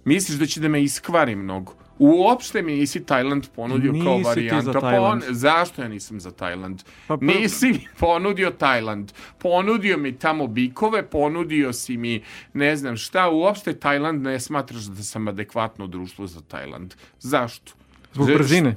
Misliš 0.04 0.38
da 0.38 0.46
će 0.46 0.60
da 0.60 0.68
me 0.68 0.82
iskvari 0.82 1.36
mnogo? 1.36 1.72
Uopšte 1.98 2.62
mi 2.62 2.72
nisi 2.74 3.00
Tajland 3.02 3.46
ponudio 3.48 3.92
kao 3.94 4.00
Nisi 4.12 4.18
ti 4.20 4.24
varijanta. 4.24 4.72
Pa 4.72 4.90
on- 4.92 5.22
zašto 5.30 5.82
ja 5.82 5.88
nisam 5.88 6.20
za 6.20 6.30
Tajland? 6.30 6.82
Pa 7.06 7.16
prvo- 7.16 7.32
Nisi 7.32 7.66
mi 7.66 7.86
ponudio 7.98 8.50
Tajland. 8.50 9.12
Ponudio 9.38 9.96
mi 9.96 10.12
tamo 10.14 10.46
bikove, 10.46 11.02
ponudio 11.04 11.72
si 11.72 11.96
mi 11.96 12.22
ne 12.52 12.76
znam 12.76 12.96
šta. 12.96 13.28
Uopšte 13.28 13.72
Tajland 13.74 14.22
ne 14.22 14.40
smatraš 14.40 14.82
da 14.82 15.02
sam 15.02 15.28
adekvatno 15.28 15.86
društvo 15.86 16.26
za 16.26 16.40
Tajland. 16.40 16.94
Zašto? 17.20 17.72
Zbog 18.14 18.26
brzine. 18.28 18.76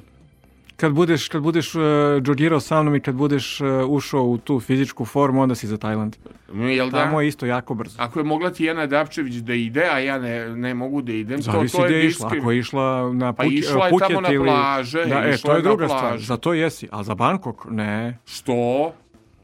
Kad 0.82 0.92
budeš, 0.92 1.28
kad 1.28 1.42
budeš 1.42 1.74
uh, 1.74 1.82
džogirao 2.22 2.60
sa 2.60 2.82
mnom 2.82 2.94
i 2.94 3.00
kad 3.00 3.14
budeš 3.14 3.60
uh, 3.60 3.68
ušao 3.88 4.22
u 4.22 4.38
tu 4.38 4.60
fizičku 4.60 5.04
formu, 5.04 5.42
onda 5.42 5.54
si 5.54 5.66
za 5.66 5.76
Tajland. 5.76 6.16
Jel 6.54 6.90
da? 6.90 7.04
Tamo 7.04 7.20
je 7.20 7.28
isto 7.28 7.46
jako 7.46 7.74
brzo. 7.74 7.96
Ako 8.02 8.18
je 8.20 8.24
mogla 8.24 8.50
Tijana 8.50 8.86
Dapčević 8.86 9.34
da 9.34 9.54
ide, 9.54 9.84
a 9.92 9.98
ja 9.98 10.18
ne, 10.18 10.56
ne 10.56 10.74
mogu 10.74 11.02
da 11.02 11.12
idem, 11.12 11.42
to, 11.42 11.52
Zavisi 11.52 11.76
to 11.76 11.86
je 11.86 11.98
je 11.98 12.06
išla. 12.06 12.30
Ako 12.38 12.50
je 12.50 12.58
išla 12.58 13.12
na 13.12 13.32
Pa 13.32 13.44
Puk- 13.44 13.58
išla 13.58 13.86
je 13.86 13.90
Phuket 13.90 14.08
tamo 14.08 14.20
na 14.20 14.44
plaže, 14.44 15.04
Da, 15.04 15.22
e, 15.24 15.36
to 15.36 15.54
je 15.56 15.62
druga 15.62 15.86
stvar. 15.88 16.00
plažu. 16.00 16.26
Za 16.26 16.36
to 16.36 16.52
jesi. 16.52 16.88
A 16.90 17.02
za 17.02 17.14
Bangkok, 17.14 17.66
ne. 17.70 18.18
Što? 18.24 18.92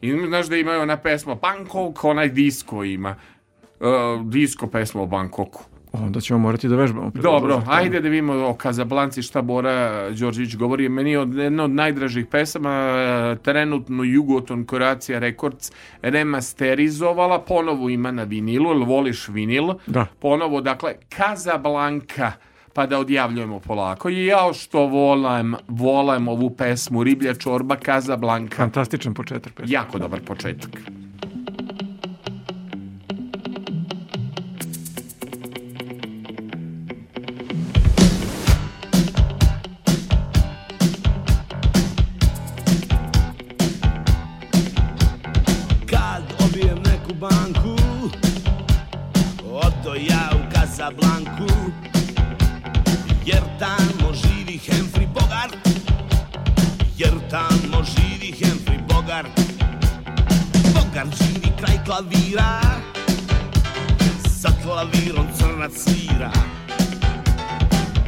I 0.01 0.27
znaš 0.27 0.47
da 0.47 0.57
imaju 0.57 0.81
ona 0.81 0.97
pesma 0.97 1.35
Bangkok, 1.35 2.05
onaj 2.05 2.29
disko 2.29 2.85
ima. 2.85 3.15
Uh, 3.81 4.27
disko 4.27 4.67
pesma 4.67 5.03
o 5.03 5.07
Bangkoku. 5.07 5.65
Onda 5.93 6.21
ćemo 6.21 6.39
morati 6.39 6.69
da 6.69 6.77
vežbamo. 6.77 7.11
Dobro, 7.15 7.63
ajde 7.67 8.01
da 8.01 8.09
vidimo 8.09 8.33
o 8.33 8.55
Kazablanci 8.55 9.23
šta 9.23 9.43
Bora 9.43 10.11
Đorđević 10.11 10.57
govori. 10.57 10.89
Meni 10.89 11.11
je 11.11 11.19
od, 11.19 11.35
jedna 11.35 11.65
od 11.65 11.71
najdražih 11.71 12.27
pesama 12.27 12.71
e, 12.71 13.37
trenutno 13.43 14.05
Jugoton 14.05 14.65
Koracija 14.65 15.19
Records 15.19 15.73
remasterizovala, 16.03 17.41
ponovo 17.41 17.89
ima 17.89 18.11
na 18.11 18.23
vinilu, 18.23 18.71
jel 18.71 18.85
voliš 18.85 19.29
vinil? 19.29 19.69
Da. 19.87 20.07
Ponovo, 20.19 20.61
dakle, 20.61 20.95
Kazablanka 21.09 22.33
pa 22.73 22.87
da 22.87 22.99
odjavljujemo 22.99 23.61
polako. 23.61 24.11
I 24.11 24.27
ja 24.27 24.53
što 24.55 24.87
volam, 24.87 25.55
volam 25.69 26.29
ovu 26.29 26.51
pesmu 26.51 27.05
Riblja 27.05 27.35
čorba 27.35 27.77
Kazablanka. 27.77 28.57
Fantastičan 28.57 29.15
početak. 29.15 29.53
pesme. 29.55 29.75
Jako 29.75 29.99
dobar 29.99 30.21
početak. 30.21 30.71
Bogart 59.19 59.41
Bogart 60.75 61.23
živi 61.23 61.53
kraj 61.59 61.85
klavira 61.85 62.61
Sa 64.41 64.49
klavirom 64.63 65.27
crnac 65.39 65.73
svira 65.75 66.33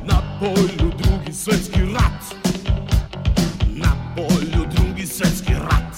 Na 0.04 0.22
polju 0.40 0.92
drugi 0.98 1.32
svetski 1.32 1.80
rat 1.94 2.50
Na 3.68 3.92
polju 4.16 4.66
drugi 4.74 5.06
svetski 5.06 5.52
rat. 5.54 5.96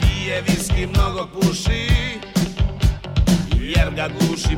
Pije 0.00 0.42
viski, 0.48 0.86
mnogo 0.86 1.28
puši 1.34 1.88
Jer 3.60 3.94
ga 3.94 4.08
guši 4.08 4.56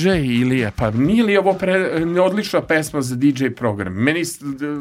DJ 0.00 0.08
Ilija, 0.08 0.70
pa 0.76 0.90
nije 0.90 1.24
li 1.24 1.36
ovo 1.36 1.52
pre, 1.54 2.04
odlična 2.22 2.62
pesma 2.62 3.00
za 3.00 3.16
DJ 3.16 3.48
program? 3.56 3.92
Meni... 3.92 4.22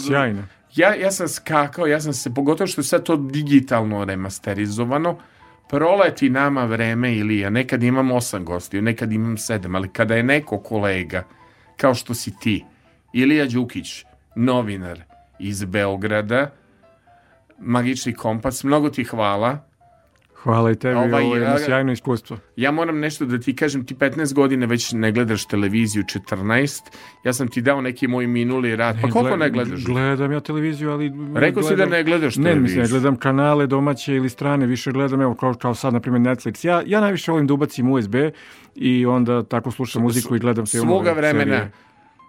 Sjajno. 0.07 0.43
Ja, 0.75 0.95
ja 0.95 1.11
sam 1.11 1.27
skakao, 1.27 1.87
ja 1.87 2.01
sam 2.01 2.13
se, 2.13 2.33
pogotovo 2.33 2.67
što 2.67 2.81
je 2.81 2.85
sad 2.85 3.03
to 3.03 3.15
digitalno 3.15 4.05
remasterizovano, 4.05 5.17
proleti 5.69 6.29
nama 6.29 6.65
vreme 6.65 7.15
Ilija, 7.15 7.49
nekad 7.49 7.83
imam 7.83 8.11
osam 8.11 8.45
gostiju, 8.45 8.81
nekad 8.81 9.11
imam 9.11 9.37
sedam, 9.37 9.75
ali 9.75 9.89
kada 9.89 10.15
je 10.15 10.23
neko 10.23 10.59
kolega, 10.59 11.23
kao 11.77 11.93
što 11.93 12.13
si 12.13 12.39
ti, 12.39 12.65
Ilija 13.13 13.45
Đukić, 13.45 14.05
novinar 14.35 15.01
iz 15.39 15.65
Beograda, 15.65 16.51
Magični 17.61 18.13
kompas, 18.13 18.63
mnogo 18.63 18.89
ti 18.89 19.03
hvala. 19.03 19.68
Hvala 20.44 20.72
i 20.72 20.76
tebi, 20.76 20.95
Ovaj, 20.95 21.24
ovo 21.24 21.36
je 21.36 21.41
jedno 21.41 21.57
sjajno 21.66 21.91
iskustvo. 21.91 22.38
Ja 22.56 22.72
moram 22.72 22.99
nešto 22.99 23.26
da 23.26 23.40
ti 23.40 23.56
kažem, 23.56 23.86
ti 23.86 23.95
15 23.95 24.34
godina 24.34 24.66
već 24.66 24.91
ne 24.91 25.11
gledaš 25.11 25.45
televiziju, 25.45 26.03
14. 26.30 26.82
Ja 27.24 27.34
sam 27.34 27.48
ti 27.48 27.61
dao 27.61 27.82
neki 27.82 28.07
moj 28.07 28.28
minuli 28.28 28.76
rad. 28.76 28.98
Pa 29.02 29.10
koliko 29.10 29.38
ne 29.38 29.49
gledaš? 29.49 29.86
Gledam 29.86 30.32
ja 30.32 30.40
televiziju, 30.40 30.91
ali... 30.91 31.11
Rekao 31.36 31.64
si 31.64 31.76
da 31.76 31.86
ne 31.86 32.03
gledaš 32.03 32.36
Ne, 32.36 32.41
mislim, 32.41 32.53
televiziju. 32.53 32.82
ne 32.82 32.88
gledam 32.88 33.16
kanale 33.16 33.68
domaće 33.68 34.16
ili 34.16 34.30
strane, 34.30 34.66
više 34.66 34.91
gledam, 34.91 35.22
evo, 35.22 35.36
kao, 35.36 35.53
kao 35.53 35.76
sad, 35.76 35.94
na 35.94 35.99
primjer, 35.99 36.22
Netflix. 36.22 36.68
Ja, 36.68 36.84
ja 36.86 37.02
najviše 37.02 37.32
volim 37.32 37.48
da 37.48 37.53
ubacim 37.53 37.91
USB 37.91 38.16
i 38.76 39.06
onda 39.06 39.44
tako 39.44 39.72
slušam 39.72 40.02
muziku 40.02 40.36
i 40.36 40.40
gledam 40.40 40.66
filmove. 40.66 40.95
Svoga 40.95 41.11
vremena, 41.11 41.57
serije. 41.57 41.72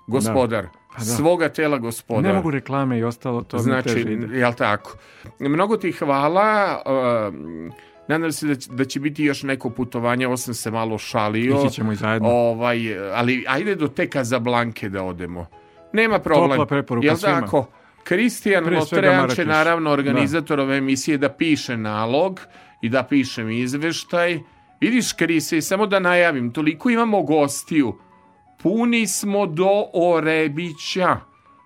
gospodar. 0.07 0.66
Pa 0.93 0.99
da. 0.99 1.05
Svoga 1.05 1.49
tela, 1.49 1.78
gospodar. 1.78 2.23
Ne 2.23 2.32
mogu 2.32 2.51
reklame 2.51 2.99
i 2.99 3.05
ostalo, 3.05 3.43
to 3.43 3.57
mi 3.57 3.62
Znači, 3.62 4.19
jel 4.32 4.53
tako? 4.53 4.97
Mnogo 5.39 5.77
ti 5.77 5.93
hvala. 5.93 6.82
Uh, 6.87 7.89
nadam 8.11 8.32
se 8.32 8.47
da 8.47 8.55
će, 8.55 8.70
da 8.73 8.85
će 8.85 9.01
biti 9.01 9.24
još 9.24 9.43
neko 9.43 9.70
putovanje, 9.70 10.27
ovo 10.27 10.37
sam 10.37 10.55
se 10.55 10.70
malo 10.70 10.99
šalio. 10.99 11.62
Ići 11.65 11.74
ćemo 11.74 11.93
i 11.93 11.97
zajedno. 11.97 12.28
Ovaj, 12.28 12.99
ali 13.15 13.45
ajde 13.49 13.74
do 13.74 13.89
te 13.89 14.09
Kazablanke 14.11 14.89
da 14.89 15.03
odemo. 15.03 15.47
Nema 15.93 16.19
problem. 16.19 16.51
Topla 16.51 16.66
preporuka 16.66 17.07
Jel 17.07 17.16
svima. 17.16 17.41
tako? 17.41 17.66
Kristijan 18.05 18.74
Lotrean 18.74 19.31
će 19.31 19.45
naravno 19.45 19.91
organizator 19.91 20.61
ove 20.61 20.77
emisije 20.77 21.19
da 21.19 21.28
piše 21.28 21.77
nalog 21.77 22.41
i 22.82 22.89
da 22.89 23.03
pišem 23.03 23.51
izveštaj. 23.51 24.39
Vidiš, 24.81 25.12
Krisi, 25.12 25.62
samo 25.62 25.87
da 25.87 25.99
najavim, 25.99 26.53
toliko 26.53 26.91
imamo 26.91 27.23
gostiju. 27.23 27.99
Puni 28.62 29.07
smo 29.07 29.47
do 29.47 29.85
Orebića. 29.93 31.16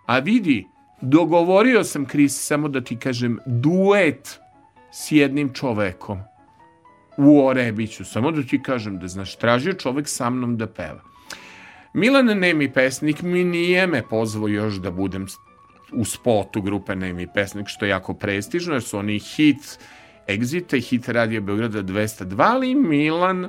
A 0.06 0.18
vidi, 0.18 0.66
dogovorio 1.00 1.84
sam, 1.84 2.04
Kris, 2.04 2.46
samo 2.46 2.68
da 2.68 2.80
ti 2.80 2.96
kažem, 2.96 3.38
duet 3.46 4.40
s 4.92 5.12
jednim 5.12 5.52
čovekom 5.52 6.33
u 7.16 7.46
Orebiću. 7.46 8.04
Samo 8.04 8.30
da 8.30 8.42
ti 8.42 8.62
kažem 8.62 8.98
da 8.98 9.08
znaš, 9.08 9.36
tražio 9.36 9.72
čovek 9.72 10.08
sa 10.08 10.30
mnom 10.30 10.56
da 10.56 10.66
peva. 10.66 11.00
Milan 11.94 12.26
Nemi 12.26 12.72
pesnik 12.72 13.22
mi 13.22 13.44
nije 13.44 13.86
me 13.86 14.02
pozvao 14.02 14.48
još 14.48 14.74
da 14.74 14.90
budem 14.90 15.26
u 15.92 16.04
spotu 16.04 16.62
grupe 16.62 16.96
Nemi 16.96 17.26
pesnik, 17.34 17.68
što 17.68 17.84
je 17.84 17.88
jako 17.88 18.14
prestižno, 18.14 18.74
jer 18.74 18.82
su 18.82 18.98
oni 18.98 19.18
hit 19.18 19.78
Exita 20.28 20.76
i 20.76 20.80
hit 20.80 21.08
Radio 21.08 21.40
Beograda 21.40 21.82
202, 21.82 22.34
ali 22.38 22.74
Milan 22.74 23.48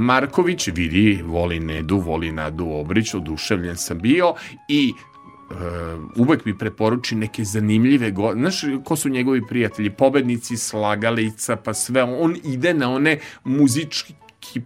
Marković 0.00 0.68
vidi, 0.68 1.22
voli 1.24 1.60
Nedu, 1.60 1.98
voli 1.98 2.32
Nadu 2.32 2.68
Obrić, 2.70 3.14
oduševljen 3.14 3.76
sam 3.76 3.98
bio 3.98 4.34
i 4.68 4.92
uvek 6.16 6.44
mi 6.44 6.58
preporuči 6.58 7.14
neke 7.14 7.44
zanimljive 7.44 8.10
go... 8.10 8.32
Znaš 8.32 8.62
ko 8.84 8.96
su 8.96 9.08
njegovi 9.08 9.42
prijatelji? 9.48 9.90
Pobednici 9.90 10.56
slagalica, 10.56 11.56
pa 11.56 11.74
sve. 11.74 12.02
On 12.02 12.36
ide 12.44 12.74
na 12.74 12.90
one 12.90 13.18
muzički 13.44 14.14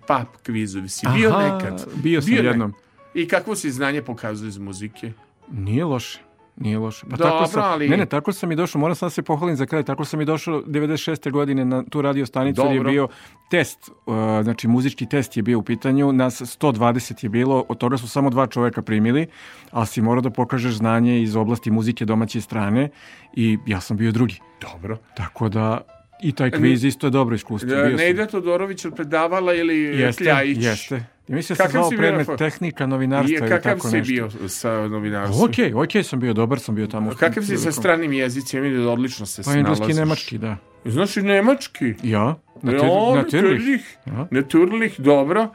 pap 0.06 0.36
kvizovi. 0.46 0.88
Si 0.88 1.06
bio 1.14 1.30
Aha, 1.30 1.42
nekad? 1.42 1.86
bio 1.94 2.22
sam 2.22 2.34
ne? 2.34 2.36
jednom. 2.44 2.74
I 3.14 3.28
kakvo 3.28 3.56
si 3.56 3.70
znanje 3.70 4.02
pokazuje 4.02 4.48
iz 4.48 4.58
muzike? 4.58 5.12
Nije 5.50 5.84
loše. 5.84 6.27
Nije 6.60 6.78
loše. 6.78 7.06
Pa 7.10 7.16
Dobro, 7.16 7.30
tako 7.30 7.46
sam, 7.46 7.62
ali- 7.64 7.88
Ne, 7.88 7.96
ne, 7.96 8.06
tako 8.06 8.32
sam 8.32 8.52
i 8.52 8.56
došao, 8.56 8.80
moram 8.80 8.94
sad 8.96 9.12
se 9.12 9.22
pohvalim 9.22 9.56
za 9.56 9.66
kraj, 9.66 9.82
tako 9.82 10.04
sam 10.04 10.20
i 10.20 10.24
došao 10.24 10.62
96. 10.62 11.30
godine 11.30 11.64
na 11.64 11.84
tu 11.84 12.02
radio 12.02 12.26
stanicu, 12.26 12.62
je 12.62 12.80
bio 12.80 13.08
test, 13.50 13.78
uh, 14.06 14.14
znači 14.42 14.68
muzički 14.68 15.06
test 15.06 15.36
je 15.36 15.42
bio 15.42 15.58
u 15.58 15.62
pitanju, 15.62 16.12
nas 16.12 16.40
120 16.40 17.24
je 17.24 17.28
bilo, 17.28 17.64
od 17.68 17.78
toga 17.78 17.96
su 17.96 18.08
samo 18.08 18.30
dva 18.30 18.46
čoveka 18.46 18.82
primili, 18.82 19.26
ali 19.70 19.86
si 19.86 20.02
morao 20.02 20.20
da 20.22 20.30
pokažeš 20.30 20.74
znanje 20.74 21.22
iz 21.22 21.36
oblasti 21.36 21.70
muzike 21.70 22.04
domaće 22.04 22.40
strane 22.40 22.88
i 23.34 23.58
ja 23.66 23.80
sam 23.80 23.96
bio 23.96 24.12
drugi. 24.12 24.40
Dobro. 24.62 24.96
Tako 25.16 25.48
da 25.48 25.80
i 26.22 26.32
taj 26.32 26.50
kviz 26.50 26.84
isto 26.84 27.06
je 27.06 27.10
dobro 27.10 27.34
iskustvo. 27.34 27.68
Bio. 27.68 27.96
Nejda 27.96 28.26
Todorović 28.26 28.86
predavala 28.96 29.54
ili 29.54 29.74
Jeste, 29.78 30.24
Kljajić? 30.24 30.58
jeste. 30.60 31.04
Ja 31.28 31.34
mislim 31.34 31.48
da 31.48 31.56
se 31.56 31.62
Kakav 31.62 31.72
zvao 31.72 31.84
si 31.84 31.96
bio 31.96 31.98
predmet 32.00 32.26
fo- 32.28 32.38
tehnika, 32.38 32.86
novinarstva 32.86 33.30
I 33.30 33.38
ili 33.38 33.48
kakav 33.50 33.72
tako 33.72 33.88
si 33.88 33.96
nešto. 33.96 34.12
bio 34.28 34.48
sa 34.48 34.88
novinarstvom? 34.88 35.44
Okej, 35.44 35.72
okej 35.74 36.02
sam 36.02 36.20
bio, 36.20 36.32
dobar 36.32 36.58
sam 36.58 36.74
bio 36.74 36.86
tamo. 36.86 37.10
Kakav 37.10 37.42
si 37.42 37.56
sa 37.58 37.72
stranim 37.72 38.12
jezicima? 38.12 38.62
Vidim 38.62 38.84
da 38.84 38.90
odlično 38.90 39.26
se 39.26 39.42
Pa 39.42 39.52
engleski 39.52 39.72
i 39.72 39.76
snalaziš. 39.84 39.96
nemački, 39.98 40.38
da. 40.38 40.56
Znaš 40.84 41.16
i 41.16 41.22
nemački? 41.22 41.94
Ja, 42.02 42.24
Na 42.62 42.72
natur- 42.72 43.16
natürlich. 43.16 43.82
Ja. 44.06 44.26
Naturlich, 44.32 44.94
dobro. 44.98 45.48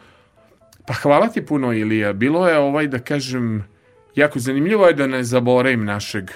Pa 0.88 0.94
hvala 0.94 1.28
ti 1.28 1.42
puno, 1.42 1.74
Ilija. 1.74 2.14
Bilo 2.14 2.48
je 2.48 2.58
ovaj, 2.58 2.88
da 2.88 3.00
kažem, 3.00 3.64
jako 4.16 4.40
zanimljivo 4.40 4.88
je 4.88 4.94
da 4.94 5.08
ne 5.08 5.24
zaboravim 5.24 5.86
našeg 5.86 6.32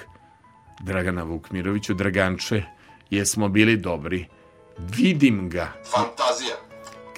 Dragana 0.80 1.22
Vukmirovića, 1.22 1.94
Draganče. 1.94 2.62
Jesmo 3.10 3.48
bili 3.48 3.76
dobri. 3.76 4.26
Vidim 4.88 5.50
ga. 5.50 5.72
Fantazija. 5.86 6.54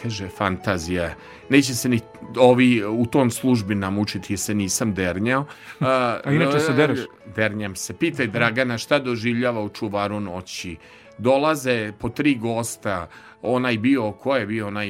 Kaže, 0.03 0.29
fantazija. 0.29 1.15
Neće 1.51 1.75
se 1.75 1.89
ni 1.89 2.01
ovi 2.39 2.85
u 2.85 3.07
tom 3.07 3.31
službi 3.31 3.75
namučiti 3.75 4.33
jer 4.33 4.39
se 4.39 4.55
nisam 4.55 4.95
dernjao. 4.95 5.45
A, 5.81 6.19
A 6.25 6.33
inače 6.33 6.61
se 6.61 6.73
dereš? 6.73 6.99
Dernjam 7.37 7.77
se. 7.77 7.95
Pitaj 7.95 8.27
Dragana 8.27 8.79
šta 8.79 8.99
doživljava 8.99 9.63
u 9.63 9.69
čuvaru 9.69 10.21
noći. 10.21 10.77
Dolaze 11.19 11.93
po 11.99 12.09
tri 12.09 12.35
gosta. 12.35 13.09
Onaj 13.43 13.79
bio, 13.79 14.13
ko 14.13 14.37
je 14.37 14.47
bio 14.47 14.67
onaj... 14.67 14.89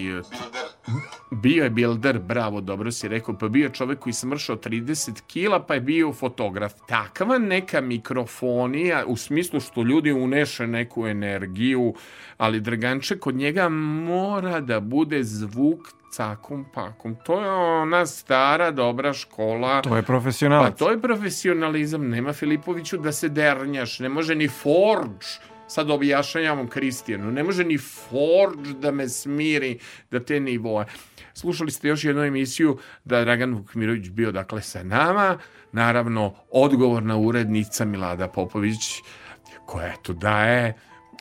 Bio 1.30 1.64
je 1.64 1.70
bilder, 1.70 2.18
bravo, 2.18 2.60
dobro 2.60 2.92
si 2.92 3.08
rekao, 3.08 3.38
pa 3.38 3.48
bio 3.48 3.64
je 3.64 3.72
čovek 3.72 3.98
koji 3.98 4.10
je 4.10 4.14
smršao 4.14 4.56
30 4.56 5.20
kila, 5.26 5.62
pa 5.62 5.74
je 5.74 5.80
bio 5.80 6.12
fotograf. 6.12 6.72
Takva 6.88 7.38
neka 7.38 7.80
mikrofonija, 7.80 9.04
u 9.06 9.16
smislu 9.16 9.60
što 9.60 9.82
ljudi 9.82 10.12
uneše 10.12 10.66
neku 10.66 11.06
energiju, 11.06 11.94
ali 12.36 12.60
Draganče, 12.60 13.18
kod 13.18 13.34
njega 13.34 13.68
mora 13.68 14.60
da 14.60 14.80
bude 14.80 15.24
zvuk 15.24 15.99
cakom 16.12 16.64
pakom. 16.74 17.16
To 17.24 17.40
je 17.40 17.50
ona 17.50 18.06
stara, 18.06 18.70
dobra 18.70 19.12
škola. 19.12 19.82
To 19.82 19.96
je 19.96 20.02
Pa 20.02 20.06
profesionalac. 20.06 20.78
to 20.78 20.90
je 20.90 21.00
profesionalizam. 21.00 22.08
Nema 22.08 22.32
Filipoviću 22.32 22.98
da 22.98 23.12
se 23.12 23.28
dernjaš. 23.28 23.98
Ne 23.98 24.08
može 24.08 24.34
ni 24.34 24.48
Forge 24.48 25.26
sad 25.70 25.90
objašnjavam 25.90 26.68
Kristijanu, 26.68 27.32
ne 27.32 27.44
može 27.44 27.64
ni 27.64 27.78
Forge 27.78 28.70
da 28.72 28.90
me 28.90 29.08
smiri 29.08 29.78
da 30.10 30.20
te 30.20 30.40
nivoe. 30.40 30.84
Slušali 31.34 31.70
ste 31.70 31.88
još 31.88 32.04
jednu 32.04 32.22
emisiju 32.22 32.78
da 33.04 33.18
je 33.18 33.24
Dragan 33.24 33.54
Vukmirović 33.54 34.08
bio 34.08 34.32
dakle 34.32 34.62
sa 34.62 34.82
nama, 34.82 35.38
naravno 35.72 36.34
odgovorna 36.50 37.16
urednica 37.16 37.84
Milada 37.84 38.28
Popović 38.28 38.78
koja 39.66 39.86
eto 39.86 40.12
daje 40.12 40.74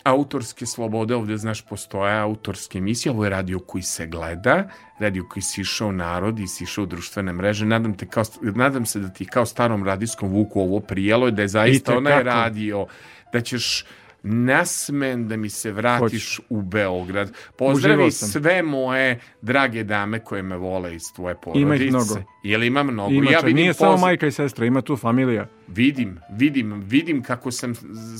autorske 0.03 0.65
slobode, 0.65 1.15
ovdje 1.15 1.37
znaš 1.37 1.61
postoje 1.61 2.19
autorske 2.19 2.77
emisije, 2.77 3.11
ovo 3.11 3.23
je 3.23 3.29
radio 3.29 3.59
koji 3.59 3.81
se 3.81 4.07
gleda, 4.07 4.69
radio 4.99 5.25
koji 5.29 5.43
si 5.43 5.61
išao 5.61 5.91
narod 5.91 6.39
i 6.39 6.47
si 6.47 6.63
išao 6.63 6.83
u 6.83 6.87
društvene 6.87 7.33
mreže, 7.33 7.65
nadam, 7.65 7.97
te 7.97 8.07
kao, 8.07 8.23
nadam 8.41 8.85
se 8.85 8.99
da 8.99 9.09
ti 9.09 9.25
kao 9.25 9.45
starom 9.45 9.83
radijskom 9.83 10.29
vuku 10.29 10.61
ovo 10.61 10.79
prijelo 10.79 11.31
da 11.31 11.41
je 11.41 11.47
zaista 11.47 11.97
onaj 11.97 12.23
radio, 12.23 12.87
da 13.33 13.41
ćeš 13.41 13.85
nasmen 14.23 15.27
da 15.27 15.37
mi 15.37 15.49
se 15.49 15.71
vratiš 15.71 16.39
u 16.49 16.61
Beograd. 16.61 17.31
Pozdravi 17.57 18.11
sve 18.11 18.61
moje 18.61 19.19
drage 19.41 19.83
dame 19.83 20.19
koje 20.19 20.43
me 20.43 20.57
vole 20.57 20.95
iz 20.95 21.03
tvoje 21.15 21.35
porodice. 21.35 21.61
Ima 21.61 21.75
ih 21.75 21.89
mnogo. 21.89 22.15
Jel 22.43 22.63
ima 22.63 22.83
mnogo? 22.83 23.11
Ima, 23.11 23.31
ja 23.31 23.39
vidim 23.39 23.55
nije 23.55 23.73
samo 23.73 23.97
majka 23.97 24.27
i 24.27 24.31
sestra, 24.31 24.65
ima 24.65 24.81
tu 24.81 24.97
familija. 24.97 25.47
Vidim, 25.67 26.19
vidim, 26.31 26.83
vidim 26.87 27.23
kako 27.23 27.51
sam 27.51 27.75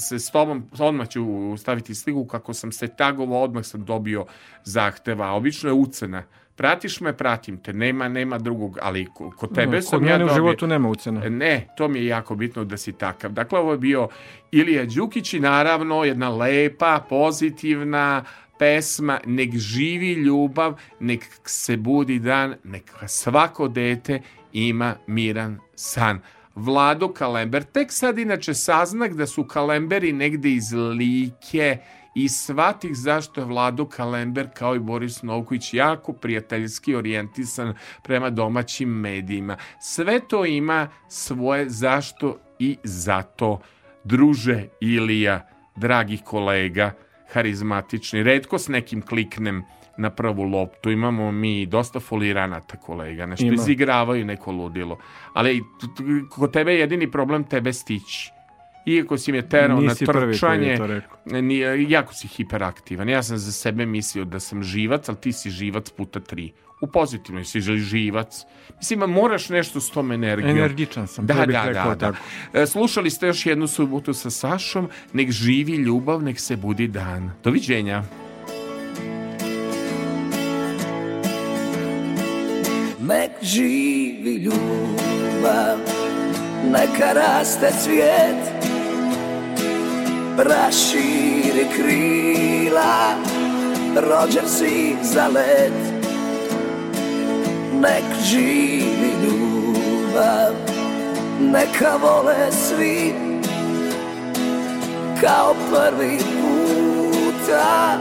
se 0.10 0.20
s 0.20 0.32
tobom, 0.32 0.64
odmah 0.80 1.10
ću 1.10 1.24
staviti 1.58 1.96
sliku, 1.96 2.26
kako 2.26 2.54
sam 2.54 2.72
se 2.72 2.88
tagovao, 2.88 3.42
odmah 3.42 3.66
sam 3.66 3.86
dobio 3.86 4.26
zahteva. 4.64 5.32
Obično 5.32 5.70
je 5.70 5.74
ucena. 5.74 6.24
Pratiš 6.60 7.02
me, 7.02 7.14
pratim 7.14 7.58
te. 7.58 7.74
Nema, 7.74 8.08
nema 8.10 8.38
drugog, 8.38 8.78
ali 8.82 9.06
ko- 9.08 9.32
kod 9.32 9.56
tebe 9.56 9.76
No, 9.76 9.82
sam 9.82 10.00
kod 10.00 10.08
ja 10.08 10.14
mene 10.14 10.24
u 10.24 10.28
dobio. 10.28 10.36
životu 10.36 10.68
nema 10.68 10.90
ucena. 10.90 11.22
Ne, 11.22 11.68
to 11.78 11.88
mi 11.88 12.00
je 12.00 12.06
jako 12.08 12.36
bitno 12.36 12.64
da 12.64 12.78
si 12.78 12.92
takav. 12.94 13.32
Dakle, 13.32 13.60
ovo 13.60 13.72
je 13.72 13.78
bio 13.78 14.08
Ilija 14.52 14.86
Đukić 14.86 15.34
i 15.34 15.40
naravno 15.40 16.04
jedna 16.04 16.30
lepa, 16.30 17.06
pozitivna 17.10 18.24
pesma 18.60 19.20
Nek 19.26 19.50
živi 19.52 20.14
ljubav, 20.14 20.76
nek 21.00 21.26
se 21.46 21.78
budi 21.78 22.20
dan, 22.20 22.56
neka 22.64 23.08
svako 23.08 23.68
dete 23.68 24.22
ima 24.54 24.96
miran 25.08 25.60
san. 25.76 26.20
Vlado 26.56 27.08
Kalember, 27.10 27.64
tek 27.64 27.92
sad 27.92 28.18
inače 28.18 28.54
saznak 28.54 29.14
da 29.14 29.26
su 29.28 29.44
Kalemberi 29.44 30.14
negde 30.14 30.50
iz 30.50 30.72
Like 30.74 31.78
i 32.24 32.30
shvatih 32.30 32.96
zašto 32.96 33.42
je 33.42 33.46
Vlado 33.46 33.86
Kalember 33.86 34.48
kao 34.54 34.76
i 34.76 34.80
Boris 34.80 35.24
Novković 35.24 35.74
jako 35.74 36.14
prijateljski 36.14 36.96
orijentisan 36.96 37.74
prema 38.04 38.30
domaćim 38.30 38.90
medijima. 38.90 39.58
Sve 39.82 40.20
to 40.28 40.46
ima 40.46 40.88
svoje 41.08 41.70
zašto 41.70 42.38
i 42.60 42.78
zato. 42.84 43.60
Druže 44.04 44.66
Ilija, 44.82 45.48
dragih 45.76 46.22
kolega, 46.24 46.92
harizmatični, 47.32 48.24
redko 48.24 48.60
s 48.60 48.68
nekim 48.68 49.02
kliknem 49.02 49.64
na 49.98 50.10
prvu 50.10 50.44
loptu. 50.44 50.92
Imamo 50.92 51.32
mi 51.32 51.66
dosta 51.66 52.00
foliranata 52.00 52.78
kolega, 52.78 53.26
nešto 53.26 53.46
Ima. 53.46 53.54
izigravaju 53.54 54.26
neko 54.26 54.52
ludilo. 54.52 54.98
Ali 55.34 55.64
kod 56.30 56.54
tebe 56.54 56.72
je 56.72 56.80
jedini 56.80 57.12
problem 57.12 57.44
tebe 57.44 57.74
stići. 57.74 58.32
Iako 58.90 59.18
si 59.18 59.32
me 59.32 59.50
terao 59.50 59.82
na 59.82 59.96
prvi 60.06 60.26
koji 60.26 60.34
trčanje, 60.34 61.02
nije, 61.26 61.90
jako 61.90 62.14
si 62.14 62.28
hiperaktivan. 62.28 63.10
Ja 63.10 63.24
sam 63.24 63.38
za 63.38 63.52
sebe 63.52 63.86
mislio 63.86 64.26
da 64.26 64.40
sam 64.40 64.64
živac, 64.64 65.10
ali 65.10 65.18
ti 65.18 65.34
si 65.34 65.50
živac 65.50 65.90
puta 65.90 66.20
tri. 66.20 66.52
U 66.82 66.88
pozitivnoj 66.88 67.46
si 67.46 67.62
živac. 67.62 68.44
Mislim, 68.78 69.00
moraš 69.00 69.50
nešto 69.50 69.80
s 69.82 69.90
tom 69.92 70.12
energijom. 70.12 70.58
Energičan 70.58 71.08
sam, 71.08 71.26
Da, 71.26 71.34
da, 71.34 71.46
da, 71.46 71.74
da. 71.74 71.96
tako. 71.96 72.18
E, 72.54 72.66
Slušali 72.66 73.10
ste 73.10 73.28
još 73.28 73.46
jednu 73.46 73.68
subotu 73.68 74.14
sa 74.14 74.30
Sašom. 74.30 74.90
Nek 75.14 75.32
živi 75.32 75.76
ljubav, 75.76 76.24
nek 76.24 76.40
se 76.40 76.56
budi 76.56 76.88
dan. 76.88 77.32
Doviđenja. 77.44 78.04
Nek 83.00 83.32
živi 83.42 84.36
ljubav, 84.36 85.78
neka 86.72 87.14
raste 87.14 87.72
cvijet, 87.84 88.59
raširi 90.44 91.68
krila, 91.76 93.16
rođen 93.96 94.50
si 94.50 94.96
za 95.02 95.28
let. 95.28 96.04
Nek 97.82 98.04
živi 98.24 99.12
ljubav, 99.24 100.54
neka 101.40 101.96
vole 102.02 102.52
svi, 102.52 103.14
kao 105.22 105.56
prvi 105.72 106.18
puta, 106.18 107.98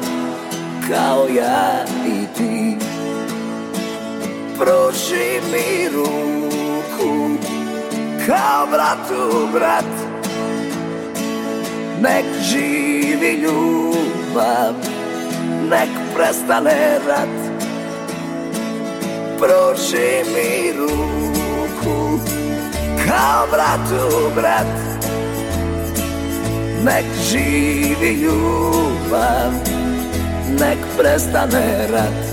kao 0.88 1.26
ja 1.36 1.84
i 2.06 2.26
ti. 2.36 2.76
Pruži 4.58 5.40
mi 5.52 5.88
ruku 5.88 7.30
Kao 8.26 8.66
bratu 8.66 9.48
brat 9.52 10.07
Nek 12.00 12.24
živi 12.42 13.32
ljubav 13.42 14.74
Nek 15.70 15.88
prestane 16.14 16.98
rat. 17.08 17.28
Pruži 19.38 20.24
mi 20.34 20.72
ruku 20.78 22.18
Kao 23.06 23.46
bratu 23.50 24.30
brat 24.34 24.66
Nek 26.84 27.04
živi 27.30 28.12
ljubav 28.22 29.52
Nek 30.60 30.78
prestane 30.98 31.86
rat 31.92 32.27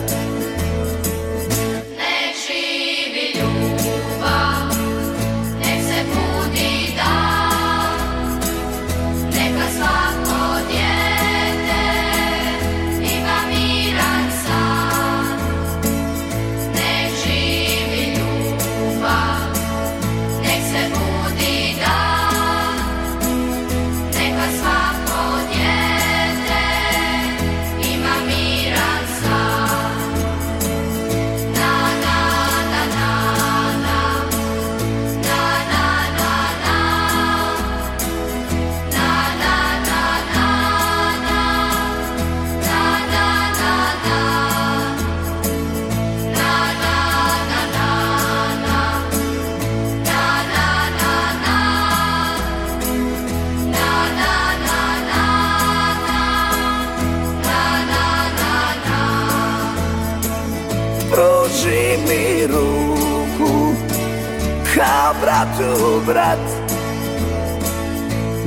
Bratu 65.55 66.01
brat. 66.05 66.45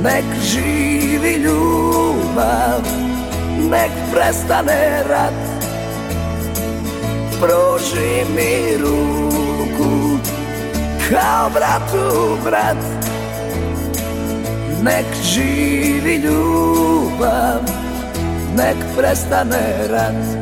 Nek 0.01 0.25
živi 0.41 1.33
ljubav 1.43 2.81
Nek 3.69 3.91
prestane 4.13 5.03
rat. 5.09 5.33
Pruži 7.41 8.25
mi 8.35 8.77
ruku 8.77 10.19
Kao 11.09 11.49
bratu 11.49 12.37
brat. 12.43 12.83
Nek 14.83 15.05
živi 15.23 16.15
ljubav 16.15 17.61
Nek 18.55 18.77
prestane 18.97 19.87
rat 19.91 20.38